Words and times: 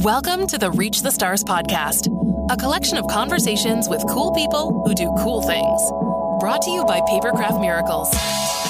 Welcome 0.00 0.46
to 0.46 0.56
the 0.56 0.70
Reach 0.70 1.02
the 1.02 1.10
Stars 1.10 1.44
podcast, 1.44 2.08
a 2.50 2.56
collection 2.56 2.96
of 2.96 3.06
conversations 3.08 3.90
with 3.90 4.02
cool 4.08 4.32
people 4.32 4.82
who 4.86 4.94
do 4.94 5.14
cool 5.18 5.42
things. 5.42 5.82
Brought 6.40 6.62
to 6.62 6.70
you 6.70 6.82
by 6.86 7.00
Papercraft 7.02 7.60
Miracles. 7.60 8.10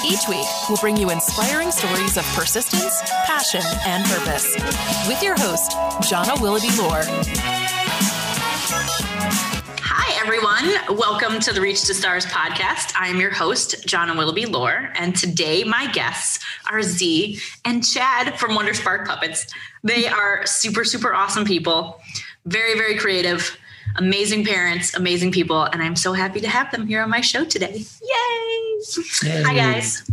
Each 0.05 0.27
week, 0.27 0.45
we'll 0.67 0.79
bring 0.79 0.97
you 0.97 1.11
inspiring 1.11 1.71
stories 1.71 2.17
of 2.17 2.25
persistence, 2.35 3.01
passion, 3.25 3.61
and 3.85 4.03
purpose. 4.03 4.53
With 5.07 5.23
your 5.23 5.37
host, 5.37 5.71
Jana 6.09 6.33
Willoughby 6.41 6.75
Lore. 6.77 7.62
Hi, 10.23 10.27
everyone. 10.27 10.97
Welcome 10.97 11.41
to 11.41 11.51
the 11.51 11.59
Reach 11.59 11.83
to 11.83 11.93
Stars 11.93 12.25
podcast. 12.25 12.93
I'm 12.95 13.19
your 13.19 13.29
host, 13.29 13.85
Jana 13.85 14.15
Willoughby 14.15 14.45
Lore, 14.45 14.89
and 14.95 15.13
today 15.13 15.65
my 15.65 15.91
guests 15.91 16.41
are 16.71 16.81
Z 16.81 17.41
and 17.65 17.85
Chad 17.85 18.39
from 18.39 18.55
Wonder 18.55 18.73
Spark 18.73 19.05
Puppets. 19.05 19.53
They 19.83 20.07
are 20.07 20.45
super, 20.45 20.85
super 20.85 21.13
awesome 21.13 21.43
people, 21.43 21.99
very, 22.45 22.77
very 22.77 22.95
creative, 22.95 23.57
amazing 23.97 24.45
parents, 24.45 24.93
amazing 24.93 25.33
people, 25.33 25.63
and 25.63 25.83
I'm 25.83 25.97
so 25.97 26.13
happy 26.13 26.39
to 26.39 26.47
have 26.47 26.71
them 26.71 26.87
here 26.87 27.01
on 27.01 27.09
my 27.09 27.19
show 27.19 27.43
today. 27.43 27.83
Yay! 28.01 28.79
Yay. 29.23 29.43
Hi, 29.43 29.53
guys. 29.53 30.09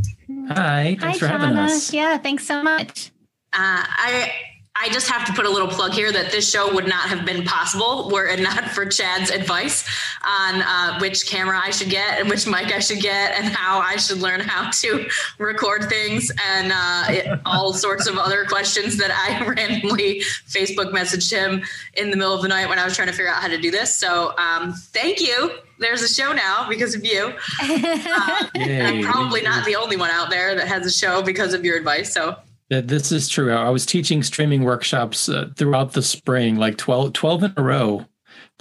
Hi, 0.48 0.96
thanks 0.98 1.04
Hi, 1.04 1.18
for 1.18 1.28
having 1.28 1.56
us. 1.56 1.92
Yeah, 1.92 2.18
thanks 2.18 2.44
so 2.44 2.64
much. 2.64 3.12
Uh, 3.52 3.84
I 3.86 4.32
I 4.76 4.88
just 4.88 5.10
have 5.10 5.26
to 5.26 5.32
put 5.32 5.44
a 5.44 5.50
little 5.50 5.68
plug 5.68 5.92
here 5.92 6.10
that 6.10 6.30
this 6.30 6.48
show 6.48 6.72
would 6.72 6.86
not 6.86 7.08
have 7.08 7.26
been 7.26 7.44
possible 7.44 8.08
were 8.10 8.26
it 8.26 8.40
not 8.40 8.70
for 8.70 8.86
Chad's 8.86 9.30
advice 9.30 9.86
on 10.24 10.62
uh, 10.62 10.98
which 11.00 11.26
camera 11.26 11.60
I 11.62 11.70
should 11.70 11.90
get 11.90 12.18
and 12.18 12.30
which 12.30 12.46
mic 12.46 12.72
I 12.72 12.78
should 12.78 13.00
get 13.00 13.38
and 13.38 13.46
how 13.46 13.80
I 13.80 13.96
should 13.96 14.18
learn 14.18 14.40
how 14.40 14.70
to 14.70 15.06
record 15.38 15.90
things 15.90 16.32
and 16.46 16.72
uh, 16.72 17.04
it, 17.08 17.40
all 17.44 17.74
sorts 17.74 18.06
of 18.06 18.16
other 18.16 18.44
questions 18.46 18.96
that 18.96 19.10
I 19.10 19.44
randomly 19.46 20.20
Facebook 20.48 20.92
messaged 20.92 21.30
him 21.30 21.62
in 21.94 22.10
the 22.10 22.16
middle 22.16 22.34
of 22.34 22.40
the 22.40 22.48
night 22.48 22.68
when 22.68 22.78
I 22.78 22.84
was 22.84 22.96
trying 22.96 23.08
to 23.08 23.14
figure 23.14 23.30
out 23.30 23.42
how 23.42 23.48
to 23.48 23.58
do 23.58 23.70
this. 23.70 23.94
So 23.94 24.34
um, 24.38 24.72
thank 24.72 25.20
you. 25.20 25.50
There's 25.78 26.02
a 26.02 26.08
show 26.08 26.32
now 26.32 26.66
because 26.68 26.94
of 26.94 27.04
you. 27.04 27.32
Uh, 27.60 28.46
I'm 28.54 29.02
probably 29.02 29.42
not 29.42 29.66
the 29.66 29.76
only 29.76 29.96
one 29.96 30.10
out 30.10 30.30
there 30.30 30.54
that 30.54 30.68
has 30.68 30.86
a 30.86 30.90
show 30.90 31.22
because 31.22 31.54
of 31.54 31.64
your 31.64 31.76
advice. 31.76 32.14
So 32.14 32.30
That 32.30 32.44
This 32.70 33.10
is 33.10 33.28
true. 33.28 33.52
I 33.52 33.68
was 33.70 33.84
teaching 33.84 34.22
streaming 34.22 34.62
workshops 34.62 35.28
uh, 35.28 35.50
throughout 35.56 35.92
the 35.92 36.02
spring, 36.02 36.54
like 36.54 36.78
12, 36.78 37.12
12 37.12 37.42
in 37.42 37.54
a 37.56 37.62
row, 37.62 38.06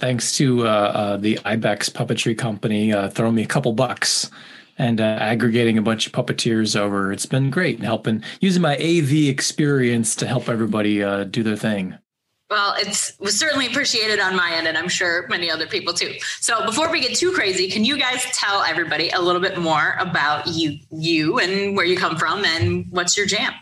thanks 0.00 0.36
to 0.36 0.66
uh, 0.66 0.70
uh, 0.70 1.16
the 1.16 1.36
IBEX 1.36 1.90
puppetry 1.92 2.36
company 2.36 2.92
uh, 2.92 3.08
throwing 3.08 3.36
me 3.36 3.44
a 3.44 3.46
couple 3.46 3.72
bucks 3.72 4.28
and 4.78 5.00
uh, 5.00 5.04
aggregating 5.04 5.78
a 5.78 5.82
bunch 5.82 6.08
of 6.08 6.12
puppeteers 6.12 6.74
over. 6.74 7.12
It's 7.12 7.26
been 7.26 7.50
great 7.50 7.76
and 7.76 7.84
helping, 7.84 8.24
using 8.40 8.62
my 8.62 8.74
AV 8.78 9.28
experience 9.28 10.16
to 10.16 10.26
help 10.26 10.48
everybody 10.48 11.04
uh, 11.04 11.24
do 11.24 11.44
their 11.44 11.56
thing. 11.56 11.96
Well, 12.48 12.74
it's 12.78 13.16
was 13.20 13.38
certainly 13.38 13.68
appreciated 13.68 14.18
on 14.18 14.34
my 14.34 14.50
end, 14.54 14.66
and 14.66 14.76
I'm 14.76 14.88
sure 14.88 15.28
many 15.28 15.48
other 15.48 15.68
people 15.68 15.94
too. 15.94 16.14
So, 16.40 16.66
before 16.66 16.90
we 16.90 17.00
get 17.00 17.14
too 17.14 17.30
crazy, 17.30 17.70
can 17.70 17.84
you 17.84 17.96
guys 17.96 18.24
tell 18.32 18.64
everybody 18.64 19.10
a 19.10 19.20
little 19.20 19.40
bit 19.40 19.56
more 19.56 19.94
about 20.00 20.48
you, 20.48 20.80
you, 20.90 21.38
and 21.38 21.76
where 21.76 21.86
you 21.86 21.96
come 21.96 22.16
from, 22.16 22.44
and 22.44 22.86
what's 22.90 23.16
your 23.16 23.26
jam? 23.26 23.52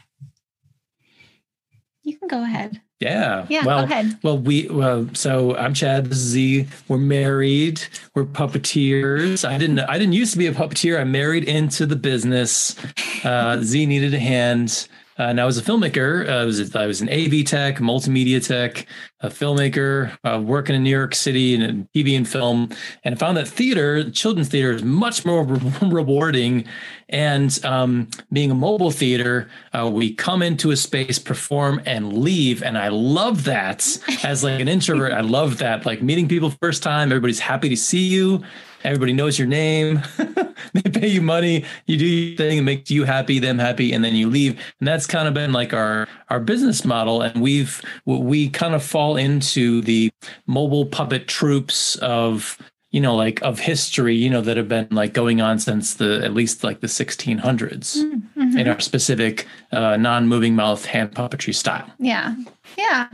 You 2.09 2.17
can 2.17 2.29
go 2.29 2.43
ahead. 2.43 2.81
Yeah. 3.01 3.45
Yeah, 3.51 3.67
well, 3.67 3.87
go 3.87 3.93
ahead. 3.93 4.19
Well, 4.23 4.39
we 4.39 4.67
well, 4.71 5.11
so 5.13 5.55
I'm 5.57 5.75
Chad. 5.75 6.07
This 6.07 6.17
is 6.17 6.25
Z. 6.25 6.67
We're 6.89 6.97
married. 6.97 7.83
We're 8.15 8.25
puppeteers. 8.25 9.47
I 9.47 9.59
didn't. 9.59 9.81
I 9.81 9.99
didn't 9.99 10.15
used 10.15 10.33
to 10.33 10.39
be 10.39 10.47
a 10.47 10.53
puppeteer. 10.53 10.99
I 10.99 11.05
married 11.05 11.45
into 11.45 11.85
the 11.85 11.97
business. 11.97 12.77
Uh, 13.23 13.59
Z 13.61 13.85
needed 13.85 14.15
a 14.15 14.19
hand. 14.19 14.89
Uh, 15.19 15.25
and 15.25 15.41
I 15.41 15.45
was 15.45 15.59
a 15.59 15.63
filmmaker. 15.63 16.29
Uh, 16.29 16.33
I 16.33 16.45
was 16.45 16.77
I 16.77 16.87
was 16.87 17.01
an 17.01 17.09
AV 17.09 17.45
tech, 17.45 17.79
multimedia 17.79 18.45
tech, 18.45 18.87
a 19.21 19.29
filmmaker, 19.29 20.17
uh, 20.25 20.41
working 20.41 20.77
in 20.77 20.85
New 20.85 20.91
York 20.91 21.15
City 21.15 21.55
in 21.55 21.89
TV 21.95 22.17
and 22.17 22.29
film, 22.29 22.71
and 23.03 23.15
I 23.15 23.19
found 23.19 23.37
that 23.37 23.49
theater, 23.49 24.11
children's 24.11 24.49
theater, 24.49 24.73
is 24.73 24.85
much 24.85 25.25
more 25.25 25.45
re- 25.45 25.73
rewarding. 25.89 26.67
And 27.11 27.59
um, 27.65 28.09
being 28.33 28.51
a 28.51 28.55
mobile 28.55 28.91
theater, 28.91 29.49
uh, 29.73 29.91
we 29.91 30.15
come 30.15 30.43
into 30.43 30.71
a 30.71 30.77
space, 30.77 31.19
perform, 31.19 31.81
and 31.87 32.13
leave, 32.19 32.63
and 32.63 32.79
I 32.79 32.89
love 32.89 33.45
that. 33.45 33.87
As 34.23 34.45
like 34.45 34.61
an 34.61 34.69
introvert, 34.69 35.13
I 35.13 35.23
love 35.23 35.59
that. 35.59 35.85
Like 35.85 36.03
meeting 36.03 36.29
people 36.29 36.51
first 36.63 36.83
time, 36.83 37.11
everybody's 37.11 37.41
happy 37.41 37.69
to 37.71 37.77
see 37.77 38.07
you. 38.07 38.45
Everybody 38.85 39.13
knows 39.13 39.39
your 39.39 39.49
name. 39.49 40.03
they 40.73 40.91
pay 40.91 41.09
you 41.09 41.23
money. 41.23 41.65
You 41.87 41.97
do 41.97 42.07
your 42.07 42.37
thing, 42.37 42.59
it 42.59 42.63
makes 42.63 42.91
you 42.91 43.05
happy, 43.05 43.39
them 43.39 43.59
happy, 43.59 43.93
and 43.93 44.05
then 44.05 44.15
you 44.15 44.29
leave. 44.29 44.53
And 44.81 44.87
that's 44.87 45.07
kind 45.07 45.27
of 45.27 45.35
been 45.35 45.53
like 45.53 45.73
our 45.73 46.07
our 46.29 46.41
business 46.41 46.85
model. 46.85 47.23
And 47.23 47.43
we've 47.43 47.83
we 48.05 48.51
kind 48.51 48.75
of 48.75 48.83
fall 48.83 49.17
into 49.17 49.81
the 49.83 50.11
mobile 50.47 50.87
puppet 50.87 51.27
troops 51.29 51.97
of 51.97 52.59
you 52.91 53.01
know 53.01 53.15
like 53.15 53.41
of 53.43 53.59
history 53.61 54.15
you 54.17 54.31
know 54.31 54.41
that 54.41 54.57
have 54.57 54.69
been 54.69 54.89
like 54.91 55.13
going 55.13 55.41
on 55.43 55.59
since 55.59 55.95
the 55.95 56.25
at 56.25 56.33
least 56.33 56.65
like 56.65 56.81
the 56.81 56.87
1600s 56.87 57.97
Mhm. 58.37 58.59
in 58.59 58.69
our 58.69 58.81
specific 58.81 59.47
uh, 59.73 59.97
non-moving 59.97 60.55
mouth 60.57 60.85
hand 60.87 61.11
puppetry 61.13 61.55
style 61.55 61.87
Yeah. 61.99 62.35
Yeah. 62.77 63.09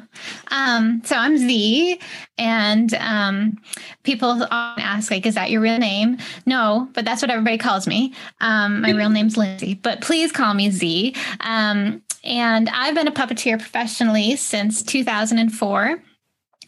Um, 0.50 1.00
so 1.04 1.16
I'm 1.16 1.38
Z, 1.38 1.98
and 2.36 2.92
um, 2.94 3.56
people 4.02 4.28
often 4.50 4.82
ask, 4.84 5.10
like, 5.10 5.24
is 5.26 5.36
that 5.36 5.50
your 5.50 5.60
real 5.62 5.78
name? 5.78 6.18
No, 6.44 6.88
but 6.92 7.04
that's 7.04 7.22
what 7.22 7.30
everybody 7.30 7.56
calls 7.56 7.86
me. 7.86 8.12
Um, 8.40 8.80
my 8.82 8.90
real 8.90 9.08
name's 9.16 9.36
Lindsay, 9.36 9.74
but 9.74 10.00
please 10.02 10.32
call 10.32 10.52
me 10.54 10.70
Z. 10.70 11.14
Um, 11.40 12.02
and 12.24 12.68
I've 12.68 12.94
been 12.96 13.06
a 13.08 13.12
puppeteer 13.12 13.58
professionally 13.58 14.34
since 14.36 14.82
2004. 14.82 16.02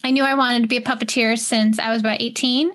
I 0.03 0.11
knew 0.11 0.23
I 0.23 0.35
wanted 0.35 0.61
to 0.61 0.67
be 0.67 0.77
a 0.77 0.81
puppeteer 0.81 1.37
since 1.37 1.79
I 1.79 1.91
was 1.91 1.99
about 2.01 2.21
18 2.21 2.71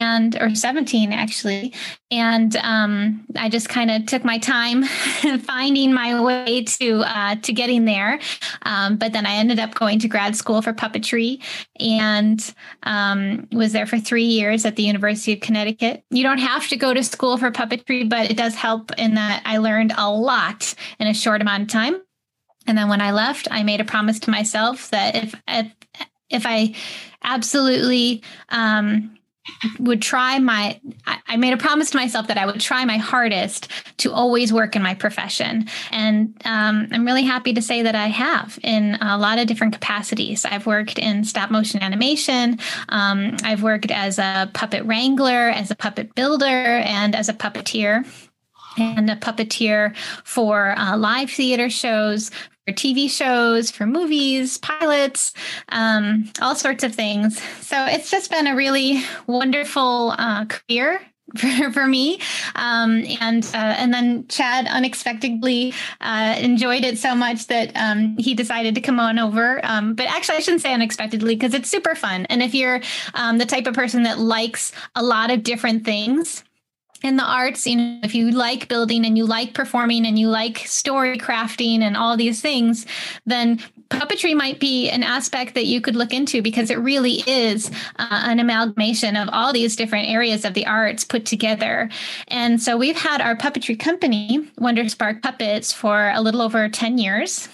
and 0.00 0.36
or 0.40 0.54
17 0.54 1.12
actually. 1.12 1.72
And 2.10 2.54
um, 2.56 3.24
I 3.36 3.48
just 3.48 3.68
kind 3.68 3.90
of 3.90 4.06
took 4.06 4.24
my 4.24 4.38
time 4.38 4.84
finding 5.42 5.92
my 5.92 6.20
way 6.20 6.64
to 6.64 7.00
uh, 7.00 7.36
to 7.36 7.52
getting 7.52 7.84
there. 7.84 8.20
Um, 8.62 8.96
but 8.96 9.12
then 9.12 9.26
I 9.26 9.34
ended 9.34 9.58
up 9.58 9.74
going 9.74 9.98
to 10.00 10.08
grad 10.08 10.36
school 10.36 10.62
for 10.62 10.72
puppetry 10.72 11.42
and 11.80 12.54
um, 12.82 13.48
was 13.52 13.72
there 13.72 13.86
for 13.86 13.98
three 13.98 14.24
years 14.24 14.64
at 14.64 14.76
the 14.76 14.82
University 14.82 15.32
of 15.32 15.40
Connecticut. 15.40 16.04
You 16.10 16.22
don't 16.22 16.38
have 16.38 16.68
to 16.68 16.76
go 16.76 16.94
to 16.94 17.02
school 17.02 17.38
for 17.38 17.50
puppetry, 17.50 18.08
but 18.08 18.30
it 18.30 18.36
does 18.36 18.54
help 18.54 18.92
in 18.98 19.14
that 19.14 19.42
I 19.44 19.58
learned 19.58 19.92
a 19.96 20.10
lot 20.10 20.74
in 20.98 21.06
a 21.06 21.14
short 21.14 21.40
amount 21.40 21.62
of 21.62 21.68
time. 21.68 22.00
And 22.66 22.78
then 22.78 22.88
when 22.88 23.00
I 23.00 23.10
left, 23.10 23.48
I 23.50 23.62
made 23.62 23.80
a 23.80 23.84
promise 23.84 24.20
to 24.20 24.30
myself 24.30 24.90
that 24.90 25.16
if 25.16 25.34
if, 25.48 25.72
if 26.32 26.44
I 26.46 26.74
absolutely 27.22 28.22
um, 28.48 29.16
would 29.78 30.00
try 30.00 30.38
my 30.38 30.80
I- 31.06 31.36
made 31.36 31.52
a 31.52 31.56
promise 31.56 31.90
to 31.90 31.96
myself 31.96 32.28
that 32.28 32.38
I 32.38 32.46
would 32.46 32.60
try 32.60 32.84
my 32.84 32.98
hardest 32.98 33.68
to 33.98 34.12
always 34.12 34.52
work 34.52 34.76
in 34.76 34.82
my 34.82 34.94
profession. 34.94 35.66
And 35.90 36.34
um, 36.44 36.88
I'm 36.92 37.04
really 37.04 37.24
happy 37.24 37.52
to 37.54 37.62
say 37.62 37.82
that 37.82 37.94
I 37.94 38.08
have 38.08 38.58
in 38.62 38.96
a 39.00 39.18
lot 39.18 39.38
of 39.38 39.46
different 39.46 39.72
capacities. 39.72 40.44
I've 40.44 40.66
worked 40.66 40.98
in 40.98 41.24
stop 41.24 41.50
motion 41.50 41.82
animation. 41.82 42.58
Um, 42.88 43.36
I've 43.42 43.62
worked 43.62 43.90
as 43.90 44.18
a 44.18 44.50
puppet 44.52 44.84
wrangler, 44.84 45.48
as 45.48 45.70
a 45.70 45.74
puppet 45.74 46.14
builder, 46.14 46.44
and 46.44 47.14
as 47.14 47.28
a 47.28 47.34
puppeteer 47.34 48.06
and 48.78 49.10
a 49.10 49.16
puppeteer 49.16 49.94
for 50.24 50.78
uh, 50.78 50.96
live 50.96 51.30
theater 51.30 51.68
shows, 51.68 52.30
for 52.66 52.72
TV 52.72 53.10
shows, 53.10 53.70
for 53.70 53.86
movies, 53.86 54.58
pilots, 54.58 55.32
um, 55.70 56.30
all 56.40 56.54
sorts 56.54 56.84
of 56.84 56.94
things. 56.94 57.42
So 57.60 57.84
it's 57.86 58.10
just 58.10 58.30
been 58.30 58.46
a 58.46 58.54
really 58.54 59.02
wonderful 59.26 60.14
uh, 60.18 60.46
career. 60.46 61.00
For, 61.36 61.72
for 61.72 61.86
me, 61.86 62.18
um, 62.56 63.04
and 63.20 63.42
uh, 63.54 63.74
and 63.78 63.94
then 63.94 64.26
Chad 64.28 64.66
unexpectedly 64.66 65.72
uh, 66.02 66.36
enjoyed 66.38 66.84
it 66.84 66.98
so 66.98 67.14
much 67.14 67.46
that 67.46 67.72
um, 67.74 68.18
he 68.18 68.34
decided 68.34 68.74
to 68.74 68.82
come 68.82 69.00
on 69.00 69.18
over. 69.18 69.64
Um, 69.64 69.94
but 69.94 70.08
actually, 70.08 70.36
I 70.36 70.40
shouldn't 70.40 70.60
say 70.60 70.74
unexpectedly 70.74 71.34
because 71.34 71.54
it's 71.54 71.70
super 71.70 71.94
fun. 71.94 72.26
And 72.26 72.42
if 72.42 72.54
you're 72.54 72.82
um, 73.14 73.38
the 73.38 73.46
type 73.46 73.66
of 73.66 73.72
person 73.72 74.02
that 74.02 74.18
likes 74.18 74.72
a 74.94 75.02
lot 75.02 75.30
of 75.30 75.42
different 75.42 75.86
things, 75.86 76.44
in 77.02 77.16
the 77.16 77.24
arts, 77.24 77.66
you 77.66 77.76
know, 77.76 78.00
if 78.02 78.14
you 78.14 78.30
like 78.30 78.68
building 78.68 79.04
and 79.04 79.16
you 79.16 79.26
like 79.26 79.54
performing 79.54 80.06
and 80.06 80.18
you 80.18 80.28
like 80.28 80.58
story 80.58 81.18
crafting 81.18 81.80
and 81.80 81.96
all 81.96 82.16
these 82.16 82.40
things, 82.40 82.86
then 83.26 83.58
puppetry 83.90 84.34
might 84.34 84.58
be 84.58 84.88
an 84.88 85.02
aspect 85.02 85.54
that 85.54 85.66
you 85.66 85.80
could 85.80 85.96
look 85.96 86.12
into 86.12 86.42
because 86.42 86.70
it 86.70 86.78
really 86.78 87.22
is 87.26 87.70
uh, 87.98 88.22
an 88.24 88.40
amalgamation 88.40 89.16
of 89.16 89.28
all 89.32 89.52
these 89.52 89.76
different 89.76 90.08
areas 90.08 90.44
of 90.44 90.54
the 90.54 90.66
arts 90.66 91.04
put 91.04 91.26
together. 91.26 91.90
And 92.28 92.60
so 92.60 92.76
we've 92.76 92.96
had 92.96 93.20
our 93.20 93.36
puppetry 93.36 93.78
company, 93.78 94.50
Wonder 94.58 94.88
Spark 94.88 95.22
Puppets, 95.22 95.72
for 95.72 96.10
a 96.10 96.20
little 96.20 96.40
over 96.40 96.68
10 96.68 96.98
years. 96.98 97.48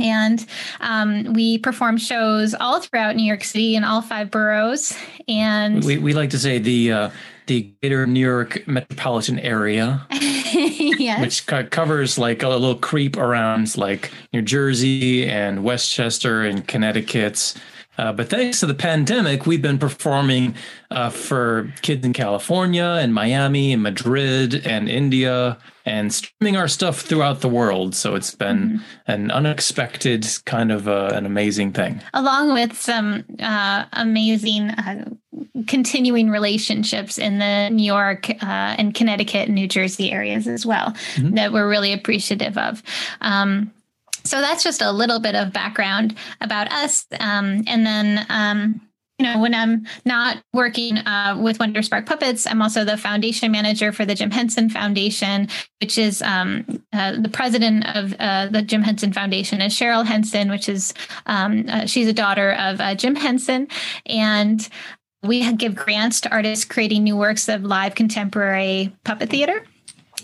And 0.00 0.44
um, 0.80 1.32
we 1.32 1.58
perform 1.58 1.98
shows 1.98 2.54
all 2.54 2.80
throughout 2.80 3.16
New 3.16 3.24
York 3.24 3.44
City 3.44 3.76
in 3.76 3.84
all 3.84 4.02
five 4.02 4.30
boroughs. 4.30 4.96
And 5.28 5.84
we, 5.84 5.98
we 5.98 6.14
like 6.14 6.30
to 6.30 6.38
say 6.38 6.58
the 6.58 6.92
uh, 6.92 7.10
the 7.46 7.70
greater 7.80 8.06
new 8.08 8.18
york 8.18 8.66
metropolitan 8.66 9.38
area 9.38 10.04
yes. 10.10 11.20
which 11.20 11.46
co- 11.46 11.64
covers 11.64 12.18
like 12.18 12.42
a 12.42 12.48
little 12.48 12.74
creep 12.74 13.16
around 13.16 13.76
like 13.76 14.10
New 14.32 14.42
Jersey 14.42 15.26
and 15.26 15.64
Westchester 15.64 16.42
and 16.42 16.66
Connecticut. 16.66 17.54
Uh, 17.98 18.12
but 18.12 18.28
thanks 18.28 18.60
to 18.60 18.66
the 18.66 18.74
pandemic, 18.74 19.46
we've 19.46 19.62
been 19.62 19.78
performing 19.78 20.54
uh, 20.90 21.10
for 21.10 21.72
kids 21.82 22.04
in 22.04 22.12
California 22.12 22.98
and 23.00 23.12
Miami 23.14 23.72
and 23.72 23.82
Madrid 23.82 24.66
and 24.66 24.88
India 24.88 25.58
and 25.84 26.12
streaming 26.12 26.56
our 26.56 26.66
stuff 26.68 27.00
throughout 27.02 27.40
the 27.40 27.48
world. 27.48 27.94
So 27.94 28.14
it's 28.16 28.34
been 28.34 28.56
Mm-hmm. 28.56 29.12
an 29.12 29.30
unexpected 29.30 30.26
kind 30.46 30.72
of 30.72 30.88
uh, 30.88 31.10
an 31.14 31.26
amazing 31.26 31.72
thing. 31.72 32.00
Along 32.14 32.52
with 32.52 32.76
some 32.80 33.24
uh, 33.40 33.84
amazing 33.92 34.70
uh, 34.70 35.04
continuing 35.66 36.30
relationships 36.30 37.18
in 37.18 37.38
the 37.38 37.68
New 37.70 37.84
York 37.84 38.30
uh, 38.30 38.74
and 38.78 38.94
Connecticut 38.94 39.46
and 39.46 39.54
New 39.54 39.68
Jersey 39.68 40.10
areas 40.12 40.46
as 40.46 40.64
well 40.66 40.90
Mhm. 41.16 41.34
that 41.36 41.52
we're 41.52 41.68
really 41.68 41.92
appreciative 41.92 42.56
of. 42.58 42.82
Um, 43.20 43.70
so 44.26 44.40
that's 44.40 44.64
just 44.64 44.82
a 44.82 44.92
little 44.92 45.20
bit 45.20 45.34
of 45.34 45.52
background 45.52 46.16
about 46.40 46.70
us. 46.72 47.06
Um, 47.20 47.62
and 47.66 47.86
then, 47.86 48.26
um, 48.28 48.80
you 49.18 49.24
know, 49.24 49.38
when 49.38 49.54
I'm 49.54 49.86
not 50.04 50.42
working 50.52 50.98
uh, 50.98 51.38
with 51.40 51.58
Wonder 51.58 51.80
Spark 51.80 52.04
Puppets, 52.04 52.46
I'm 52.46 52.60
also 52.60 52.84
the 52.84 52.98
foundation 52.98 53.50
manager 53.50 53.90
for 53.90 54.04
the 54.04 54.14
Jim 54.14 54.30
Henson 54.30 54.68
Foundation, 54.68 55.48
which 55.80 55.96
is 55.96 56.20
um, 56.20 56.82
uh, 56.92 57.12
the 57.18 57.30
president 57.30 57.86
of 57.96 58.14
uh, 58.18 58.48
the 58.48 58.60
Jim 58.60 58.82
Henson 58.82 59.14
Foundation 59.14 59.62
is 59.62 59.72
Cheryl 59.72 60.04
Henson, 60.04 60.50
which 60.50 60.68
is 60.68 60.92
um, 61.24 61.64
uh, 61.68 61.86
she's 61.86 62.08
a 62.08 62.12
daughter 62.12 62.52
of 62.52 62.78
uh, 62.80 62.94
Jim 62.94 63.14
Henson, 63.14 63.68
and 64.04 64.68
we 65.22 65.50
give 65.54 65.74
grants 65.74 66.20
to 66.20 66.30
artists 66.30 66.66
creating 66.66 67.04
new 67.04 67.16
works 67.16 67.48
of 67.48 67.64
live 67.64 67.94
contemporary 67.94 68.94
puppet 69.04 69.30
theater. 69.30 69.64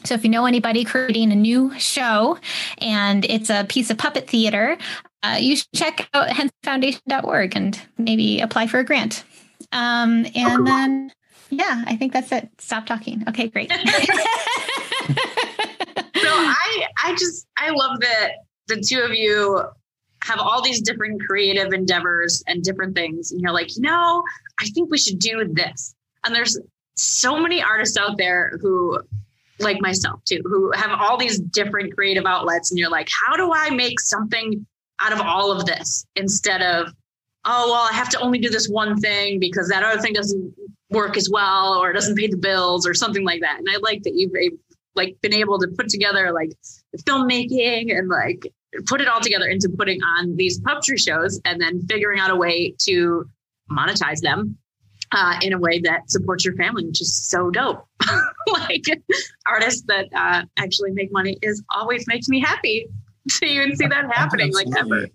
So 0.04 0.14
if 0.14 0.24
you 0.24 0.30
know 0.30 0.46
anybody 0.46 0.84
creating 0.84 1.32
a 1.32 1.36
new 1.36 1.78
show 1.78 2.38
and 2.78 3.24
it's 3.24 3.50
a 3.50 3.64
piece 3.68 3.90
of 3.90 3.98
puppet 3.98 4.28
theater, 4.28 4.76
uh, 5.22 5.36
you 5.38 5.56
should 5.56 5.72
check 5.74 6.08
out 6.14 6.28
hensonfoundation.org 6.28 7.56
and 7.56 7.80
maybe 7.98 8.40
apply 8.40 8.66
for 8.66 8.80
a 8.80 8.84
grant. 8.84 9.24
Um, 9.70 10.26
and 10.34 10.66
then, 10.66 11.12
yeah, 11.50 11.84
I 11.86 11.96
think 11.96 12.12
that's 12.12 12.32
it. 12.32 12.48
Stop 12.58 12.86
talking. 12.86 13.24
Okay, 13.28 13.48
great. 13.48 13.72
So 16.22 16.28
I 16.28 16.86
I 17.02 17.12
just 17.16 17.48
I 17.58 17.70
love 17.70 18.00
that 18.00 18.30
the 18.68 18.80
two 18.80 19.00
of 19.00 19.12
you 19.12 19.60
have 20.22 20.38
all 20.38 20.62
these 20.62 20.80
different 20.80 21.20
creative 21.26 21.72
endeavors 21.72 22.44
and 22.46 22.62
different 22.62 22.94
things 22.94 23.32
and 23.32 23.40
you're 23.40 23.52
like, 23.52 23.74
you 23.74 23.82
know, 23.82 24.22
I 24.60 24.66
think 24.66 24.90
we 24.90 24.98
should 24.98 25.18
do 25.18 25.44
this. 25.52 25.96
And 26.24 26.32
there's 26.32 26.56
so 26.94 27.40
many 27.40 27.60
artists 27.60 27.96
out 27.96 28.18
there 28.18 28.56
who 28.62 29.00
like 29.62 29.80
myself 29.80 30.22
too, 30.24 30.40
who 30.44 30.70
have 30.72 30.90
all 31.00 31.16
these 31.16 31.38
different 31.38 31.94
creative 31.94 32.26
outlets 32.26 32.70
and 32.70 32.78
you're 32.78 32.90
like, 32.90 33.08
how 33.26 33.36
do 33.36 33.52
I 33.52 33.70
make 33.70 34.00
something 34.00 34.66
out 35.00 35.12
of 35.12 35.20
all 35.20 35.50
of 35.50 35.66
this 35.66 36.06
instead 36.16 36.62
of 36.62 36.92
oh 37.44 37.70
well, 37.70 37.88
I 37.90 37.94
have 37.94 38.08
to 38.10 38.20
only 38.20 38.38
do 38.38 38.48
this 38.48 38.68
one 38.68 39.00
thing 39.00 39.40
because 39.40 39.68
that 39.68 39.82
other 39.82 40.00
thing 40.00 40.12
doesn't 40.12 40.54
work 40.90 41.16
as 41.16 41.28
well 41.30 41.74
or 41.82 41.92
doesn't 41.92 42.16
pay 42.16 42.28
the 42.28 42.36
bills 42.36 42.86
or 42.86 42.94
something 42.94 43.24
like 43.24 43.40
that. 43.40 43.58
And 43.58 43.68
I 43.70 43.78
like 43.78 44.02
that 44.04 44.14
you've 44.14 44.32
like 44.94 45.16
been 45.22 45.34
able 45.34 45.58
to 45.58 45.68
put 45.68 45.88
together 45.88 46.32
like 46.32 46.52
filmmaking 46.98 47.96
and 47.96 48.08
like 48.08 48.46
put 48.86 49.00
it 49.00 49.08
all 49.08 49.20
together 49.20 49.46
into 49.46 49.68
putting 49.68 50.02
on 50.02 50.36
these 50.36 50.60
puppetry 50.60 50.98
shows 50.98 51.40
and 51.44 51.60
then 51.60 51.80
figuring 51.86 52.20
out 52.20 52.30
a 52.30 52.36
way 52.36 52.74
to 52.82 53.28
monetize 53.70 54.20
them 54.20 54.56
uh, 55.12 55.38
in 55.42 55.52
a 55.52 55.58
way 55.58 55.78
that 55.80 56.10
supports 56.10 56.44
your 56.44 56.54
family, 56.56 56.86
which 56.86 57.00
is 57.00 57.14
so 57.14 57.50
dope. 57.50 57.86
like 58.52 58.84
artists 59.48 59.82
that 59.86 60.08
uh, 60.14 60.44
actually 60.56 60.90
make 60.92 61.12
money 61.12 61.38
is 61.42 61.62
always 61.74 62.06
makes 62.06 62.28
me 62.28 62.40
happy 62.40 62.86
to 63.28 63.46
even 63.46 63.76
see 63.76 63.86
that 63.86 64.06
happening 64.12 64.52
like 64.52 64.66
ever. 64.76 65.06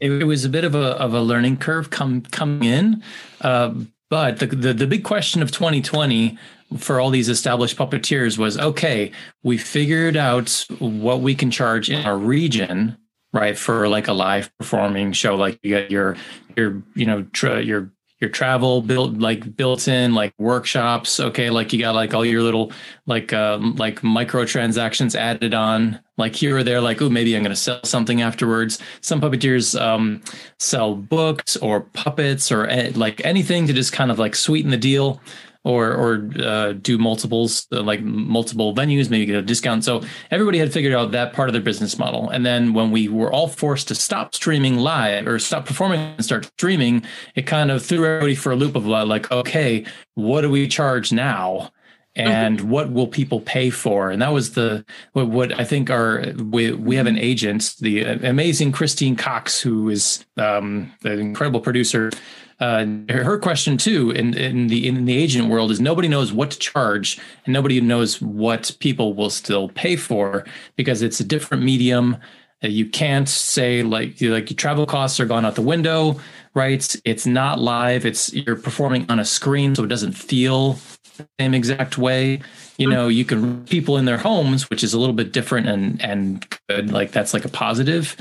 It, 0.00 0.10
it 0.10 0.24
was 0.24 0.44
a 0.44 0.48
bit 0.48 0.64
of 0.64 0.74
a 0.74 0.90
of 0.98 1.14
a 1.14 1.20
learning 1.20 1.58
curve 1.58 1.90
come 1.90 2.22
coming 2.22 2.64
in, 2.64 3.02
uh, 3.40 3.72
but 4.10 4.38
the, 4.40 4.46
the 4.46 4.74
the 4.74 4.86
big 4.86 5.04
question 5.04 5.42
of 5.42 5.50
2020 5.50 6.38
for 6.76 7.00
all 7.00 7.10
these 7.10 7.28
established 7.28 7.76
puppeteers 7.76 8.36
was 8.36 8.58
okay, 8.58 9.12
we 9.42 9.56
figured 9.56 10.16
out 10.16 10.66
what 10.78 11.20
we 11.20 11.34
can 11.34 11.50
charge 11.50 11.88
in 11.88 12.04
our 12.04 12.18
region, 12.18 12.96
right? 13.32 13.56
For 13.56 13.88
like 13.88 14.08
a 14.08 14.12
live 14.12 14.50
performing 14.58 15.12
show, 15.12 15.36
like 15.36 15.58
you 15.62 15.70
get 15.70 15.90
your 15.90 16.16
your 16.56 16.82
you 16.94 17.06
know 17.06 17.22
tra- 17.32 17.62
your 17.62 17.92
your 18.20 18.30
travel 18.30 18.80
built 18.80 19.18
like 19.18 19.56
built 19.56 19.88
in 19.88 20.14
like 20.14 20.32
workshops 20.38 21.20
okay? 21.20 21.50
Like 21.50 21.72
you 21.72 21.78
got 21.78 21.94
like 21.94 22.14
all 22.14 22.24
your 22.24 22.42
little 22.42 22.72
like 23.06 23.32
um 23.32 23.76
like 23.76 24.00
microtransactions 24.00 25.14
added 25.14 25.52
on 25.52 26.00
like 26.16 26.34
here 26.34 26.56
or 26.56 26.62
there 26.62 26.80
like 26.80 27.02
oh 27.02 27.10
maybe 27.10 27.36
i'm 27.36 27.42
going 27.42 27.50
to 27.50 27.56
sell 27.56 27.82
something 27.84 28.22
afterwards. 28.22 28.80
Some 29.02 29.20
puppeteers 29.20 29.78
um 29.80 30.22
sell 30.58 30.94
books 30.94 31.56
or 31.56 31.82
puppets 31.82 32.50
or 32.50 32.66
eh, 32.68 32.92
like 32.94 33.24
anything 33.24 33.66
to 33.66 33.72
just 33.72 33.92
kind 33.92 34.10
of 34.10 34.18
like 34.18 34.34
sweeten 34.34 34.70
the 34.70 34.78
deal 34.78 35.20
or 35.66 35.92
or 35.92 36.30
uh, 36.40 36.72
do 36.74 36.96
multiples 36.96 37.66
uh, 37.72 37.82
like 37.82 38.00
multiple 38.00 38.72
venues 38.72 39.10
maybe 39.10 39.26
get 39.26 39.34
a 39.34 39.42
discount. 39.42 39.82
So 39.82 40.02
everybody 40.30 40.58
had 40.58 40.72
figured 40.72 40.94
out 40.94 41.10
that 41.10 41.32
part 41.32 41.48
of 41.48 41.54
their 41.54 41.62
business 41.62 41.98
model. 41.98 42.30
And 42.30 42.46
then 42.46 42.72
when 42.72 42.92
we 42.92 43.08
were 43.08 43.32
all 43.32 43.48
forced 43.48 43.88
to 43.88 43.96
stop 43.96 44.32
streaming 44.34 44.76
live 44.76 45.26
or 45.26 45.40
stop 45.40 45.66
performing 45.66 46.00
and 46.00 46.24
start 46.24 46.44
streaming 46.44 47.02
it 47.34 47.42
kind 47.42 47.72
of 47.72 47.84
threw 47.84 48.06
everybody 48.06 48.36
for 48.36 48.52
a 48.52 48.56
loop 48.56 48.76
of 48.76 48.86
like 48.86 49.30
okay 49.32 49.84
what 50.14 50.42
do 50.42 50.50
we 50.50 50.68
charge 50.68 51.12
now? 51.12 51.70
And 52.14 52.62
what 52.70 52.90
will 52.92 53.08
people 53.08 53.40
pay 53.40 53.68
for? 53.68 54.10
And 54.10 54.22
that 54.22 54.32
was 54.32 54.52
the 54.52 54.86
what, 55.12 55.28
what 55.28 55.58
i 55.60 55.64
think 55.64 55.90
our 55.90 56.32
we, 56.38 56.72
we 56.72 56.94
have 56.96 57.06
an 57.06 57.18
agent 57.18 57.74
the 57.80 58.04
amazing 58.04 58.72
christine 58.72 59.16
cox 59.16 59.60
who 59.60 59.90
is 59.90 60.24
um, 60.36 60.92
an 61.02 61.18
incredible 61.18 61.60
producer 61.60 62.10
uh, 62.58 62.86
her 63.10 63.38
question 63.38 63.76
too 63.76 64.10
in, 64.10 64.34
in 64.34 64.68
the 64.68 64.86
in 64.86 65.04
the 65.04 65.16
agent 65.16 65.48
world 65.48 65.70
is 65.70 65.80
nobody 65.80 66.08
knows 66.08 66.32
what 66.32 66.50
to 66.52 66.58
charge 66.58 67.18
and 67.44 67.52
nobody 67.52 67.80
knows 67.80 68.20
what 68.22 68.74
people 68.80 69.12
will 69.12 69.30
still 69.30 69.68
pay 69.68 69.96
for 69.96 70.44
because 70.74 71.02
it's 71.02 71.20
a 71.20 71.24
different 71.24 71.62
medium. 71.62 72.16
Uh, 72.64 72.68
you 72.68 72.86
can't 72.86 73.28
say 73.28 73.82
like 73.82 74.20
like 74.22 74.50
your 74.50 74.56
travel 74.56 74.86
costs 74.86 75.20
are 75.20 75.26
gone 75.26 75.44
out 75.44 75.54
the 75.54 75.62
window 75.62 76.18
right? 76.56 76.96
It's 77.04 77.26
not 77.26 77.60
live. 77.60 78.06
It's 78.06 78.32
you're 78.32 78.56
performing 78.56 79.04
on 79.10 79.20
a 79.20 79.26
screen 79.26 79.74
so 79.74 79.84
it 79.84 79.88
doesn't 79.88 80.12
feel 80.12 80.78
the 81.18 81.28
same 81.38 81.52
exact 81.52 81.98
way. 81.98 82.40
You 82.78 82.88
know 82.88 83.08
you 83.08 83.26
can 83.26 83.64
people 83.66 83.98
in 83.98 84.06
their 84.06 84.18
homes 84.18 84.70
which 84.70 84.82
is 84.82 84.94
a 84.94 84.98
little 84.98 85.14
bit 85.14 85.32
different 85.32 85.68
and 85.68 86.02
and 86.02 86.46
good. 86.68 86.90
Like 86.90 87.12
that's 87.12 87.34
like 87.34 87.44
a 87.44 87.50
positive 87.50 88.16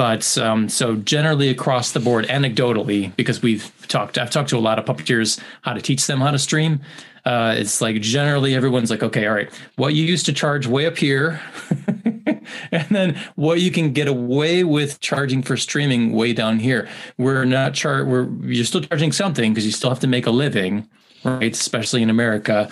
but 0.00 0.38
um, 0.38 0.70
so 0.70 0.96
generally 0.96 1.50
across 1.50 1.92
the 1.92 2.00
board, 2.00 2.26
anecdotally, 2.28 3.14
because 3.16 3.42
we've 3.42 3.70
talked, 3.86 4.16
I've 4.16 4.30
talked 4.30 4.48
to 4.48 4.56
a 4.56 4.58
lot 4.58 4.78
of 4.78 4.86
puppeteers 4.86 5.38
how 5.60 5.74
to 5.74 5.82
teach 5.82 6.06
them 6.06 6.22
how 6.22 6.30
to 6.30 6.38
stream. 6.38 6.80
Uh, 7.26 7.54
it's 7.58 7.82
like 7.82 8.00
generally 8.00 8.54
everyone's 8.54 8.90
like, 8.90 9.02
okay, 9.02 9.26
all 9.26 9.34
right, 9.34 9.50
what 9.76 9.92
you 9.92 10.02
used 10.02 10.24
to 10.24 10.32
charge 10.32 10.66
way 10.66 10.86
up 10.86 10.96
here, 10.96 11.38
and 12.72 12.88
then 12.88 13.20
what 13.34 13.60
you 13.60 13.70
can 13.70 13.92
get 13.92 14.08
away 14.08 14.64
with 14.64 15.00
charging 15.00 15.42
for 15.42 15.58
streaming 15.58 16.14
way 16.14 16.32
down 16.32 16.60
here. 16.60 16.88
We're 17.18 17.44
not 17.44 17.74
char, 17.74 18.02
we're 18.06 18.26
you're 18.40 18.64
still 18.64 18.80
charging 18.80 19.12
something 19.12 19.52
because 19.52 19.66
you 19.66 19.72
still 19.72 19.90
have 19.90 20.00
to 20.00 20.06
make 20.06 20.24
a 20.24 20.30
living, 20.30 20.88
right? 21.24 21.52
Especially 21.52 22.00
in 22.00 22.08
America, 22.08 22.70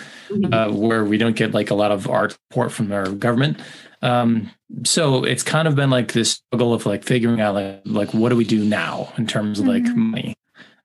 uh, 0.51 0.71
where 0.71 1.05
we 1.05 1.19
don't 1.19 1.35
get 1.35 1.53
like 1.53 1.69
a 1.69 1.75
lot 1.75 1.91
of 1.91 2.09
art 2.09 2.31
support 2.31 2.71
from 2.71 2.91
our 2.91 3.07
government. 3.07 3.59
Um, 4.01 4.49
so 4.85 5.23
it's 5.23 5.43
kind 5.43 5.67
of 5.67 5.75
been 5.75 5.89
like 5.89 6.13
this 6.13 6.31
struggle 6.33 6.73
of 6.73 6.85
like 6.85 7.03
figuring 7.03 7.41
out 7.41 7.55
like, 7.55 7.81
like 7.85 8.13
what 8.13 8.29
do 8.29 8.35
we 8.35 8.45
do 8.45 8.63
now 8.63 9.11
in 9.17 9.27
terms 9.27 9.59
of 9.59 9.67
like 9.67 9.83
Mhm. 9.83 9.95
money. 9.95 10.35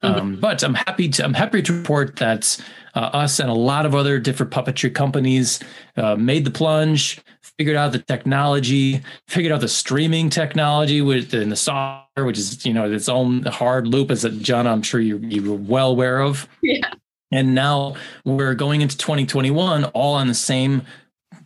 Um, 0.02 0.36
but 0.36 0.62
I'm 0.62 0.74
happy 0.74 1.08
to 1.08 1.24
I'm 1.24 1.32
happy 1.32 1.62
to 1.62 1.72
report 1.72 2.16
that 2.16 2.58
uh, 2.94 2.98
us 3.14 3.38
and 3.40 3.48
a 3.48 3.54
lot 3.54 3.86
of 3.86 3.94
other 3.94 4.18
different 4.18 4.52
puppetry 4.52 4.94
companies 4.94 5.60
uh, 5.96 6.14
made 6.16 6.44
the 6.44 6.50
plunge, 6.50 7.20
figured 7.58 7.76
out 7.76 7.92
the 7.92 8.00
technology, 8.00 9.00
figured 9.28 9.50
out 9.50 9.60
the 9.62 9.68
streaming 9.68 10.28
technology 10.28 11.00
with 11.00 11.32
and 11.32 11.50
the 11.50 11.56
software, 11.56 12.26
which 12.26 12.36
is 12.36 12.66
you 12.66 12.74
know 12.74 12.90
its 12.92 13.08
own 13.08 13.44
hard 13.44 13.86
loop, 13.88 14.10
as 14.10 14.24
John 14.42 14.66
I'm 14.66 14.82
sure 14.82 15.00
you 15.00 15.16
you 15.18 15.50
were 15.50 15.56
well 15.56 15.92
aware 15.92 16.20
of. 16.20 16.48
Yeah. 16.60 16.86
And 17.32 17.54
now 17.54 17.94
we're 18.26 18.54
going 18.54 18.82
into 18.82 18.98
2021 18.98 19.84
all 19.86 20.14
on 20.16 20.28
the 20.28 20.34
same 20.34 20.82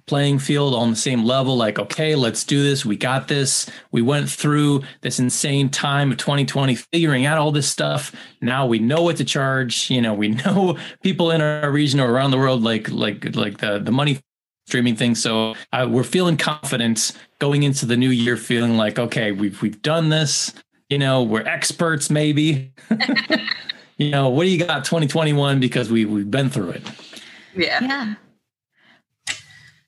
playing 0.08 0.38
field 0.38 0.74
on 0.74 0.90
the 0.90 0.96
same 0.96 1.24
level 1.24 1.56
like 1.56 1.78
okay 1.78 2.14
let's 2.14 2.44
do 2.44 2.62
this. 2.62 2.84
We 2.84 2.96
got 2.96 3.28
this. 3.28 3.70
We 3.92 4.02
went 4.02 4.28
through 4.28 4.82
this 5.02 5.18
insane 5.18 5.68
time 5.68 6.10
of 6.10 6.18
2020 6.18 6.74
figuring 6.74 7.26
out 7.26 7.38
all 7.38 7.52
this 7.52 7.68
stuff. 7.68 8.14
Now 8.40 8.66
we 8.66 8.78
know 8.78 9.02
what 9.02 9.16
to 9.18 9.24
charge. 9.24 9.90
You 9.90 10.00
know 10.00 10.14
we 10.14 10.28
know 10.44 10.78
people 11.02 11.30
in 11.30 11.40
our 11.40 11.70
region 11.70 12.00
or 12.00 12.10
around 12.10 12.30
the 12.30 12.38
world 12.38 12.62
like 12.62 12.90
like 12.90 13.36
like 13.36 13.58
the 13.58 13.78
the 13.78 13.92
money 13.92 14.20
streaming 14.66 14.96
thing. 14.96 15.14
So 15.14 15.54
uh, 15.72 15.86
we're 15.90 16.02
feeling 16.02 16.36
confident 16.36 17.12
going 17.38 17.62
into 17.62 17.86
the 17.86 17.96
new 17.96 18.10
year 18.10 18.36
feeling 18.36 18.76
like 18.76 18.98
okay 18.98 19.32
we've 19.32 19.60
we've 19.62 19.80
done 19.82 20.08
this. 20.08 20.52
You 20.88 20.98
know 20.98 21.22
we're 21.22 21.46
experts 21.46 22.10
maybe. 22.10 22.72
You 23.98 24.10
know 24.10 24.28
what 24.28 24.44
do 24.44 24.50
you 24.50 24.64
got 24.64 24.84
2021 24.84 25.58
because 25.58 25.90
we 25.90 26.04
we've 26.04 26.30
been 26.30 26.48
through 26.50 26.70
it. 26.70 26.82
Yeah. 27.54 27.80
Yeah. 27.82 28.14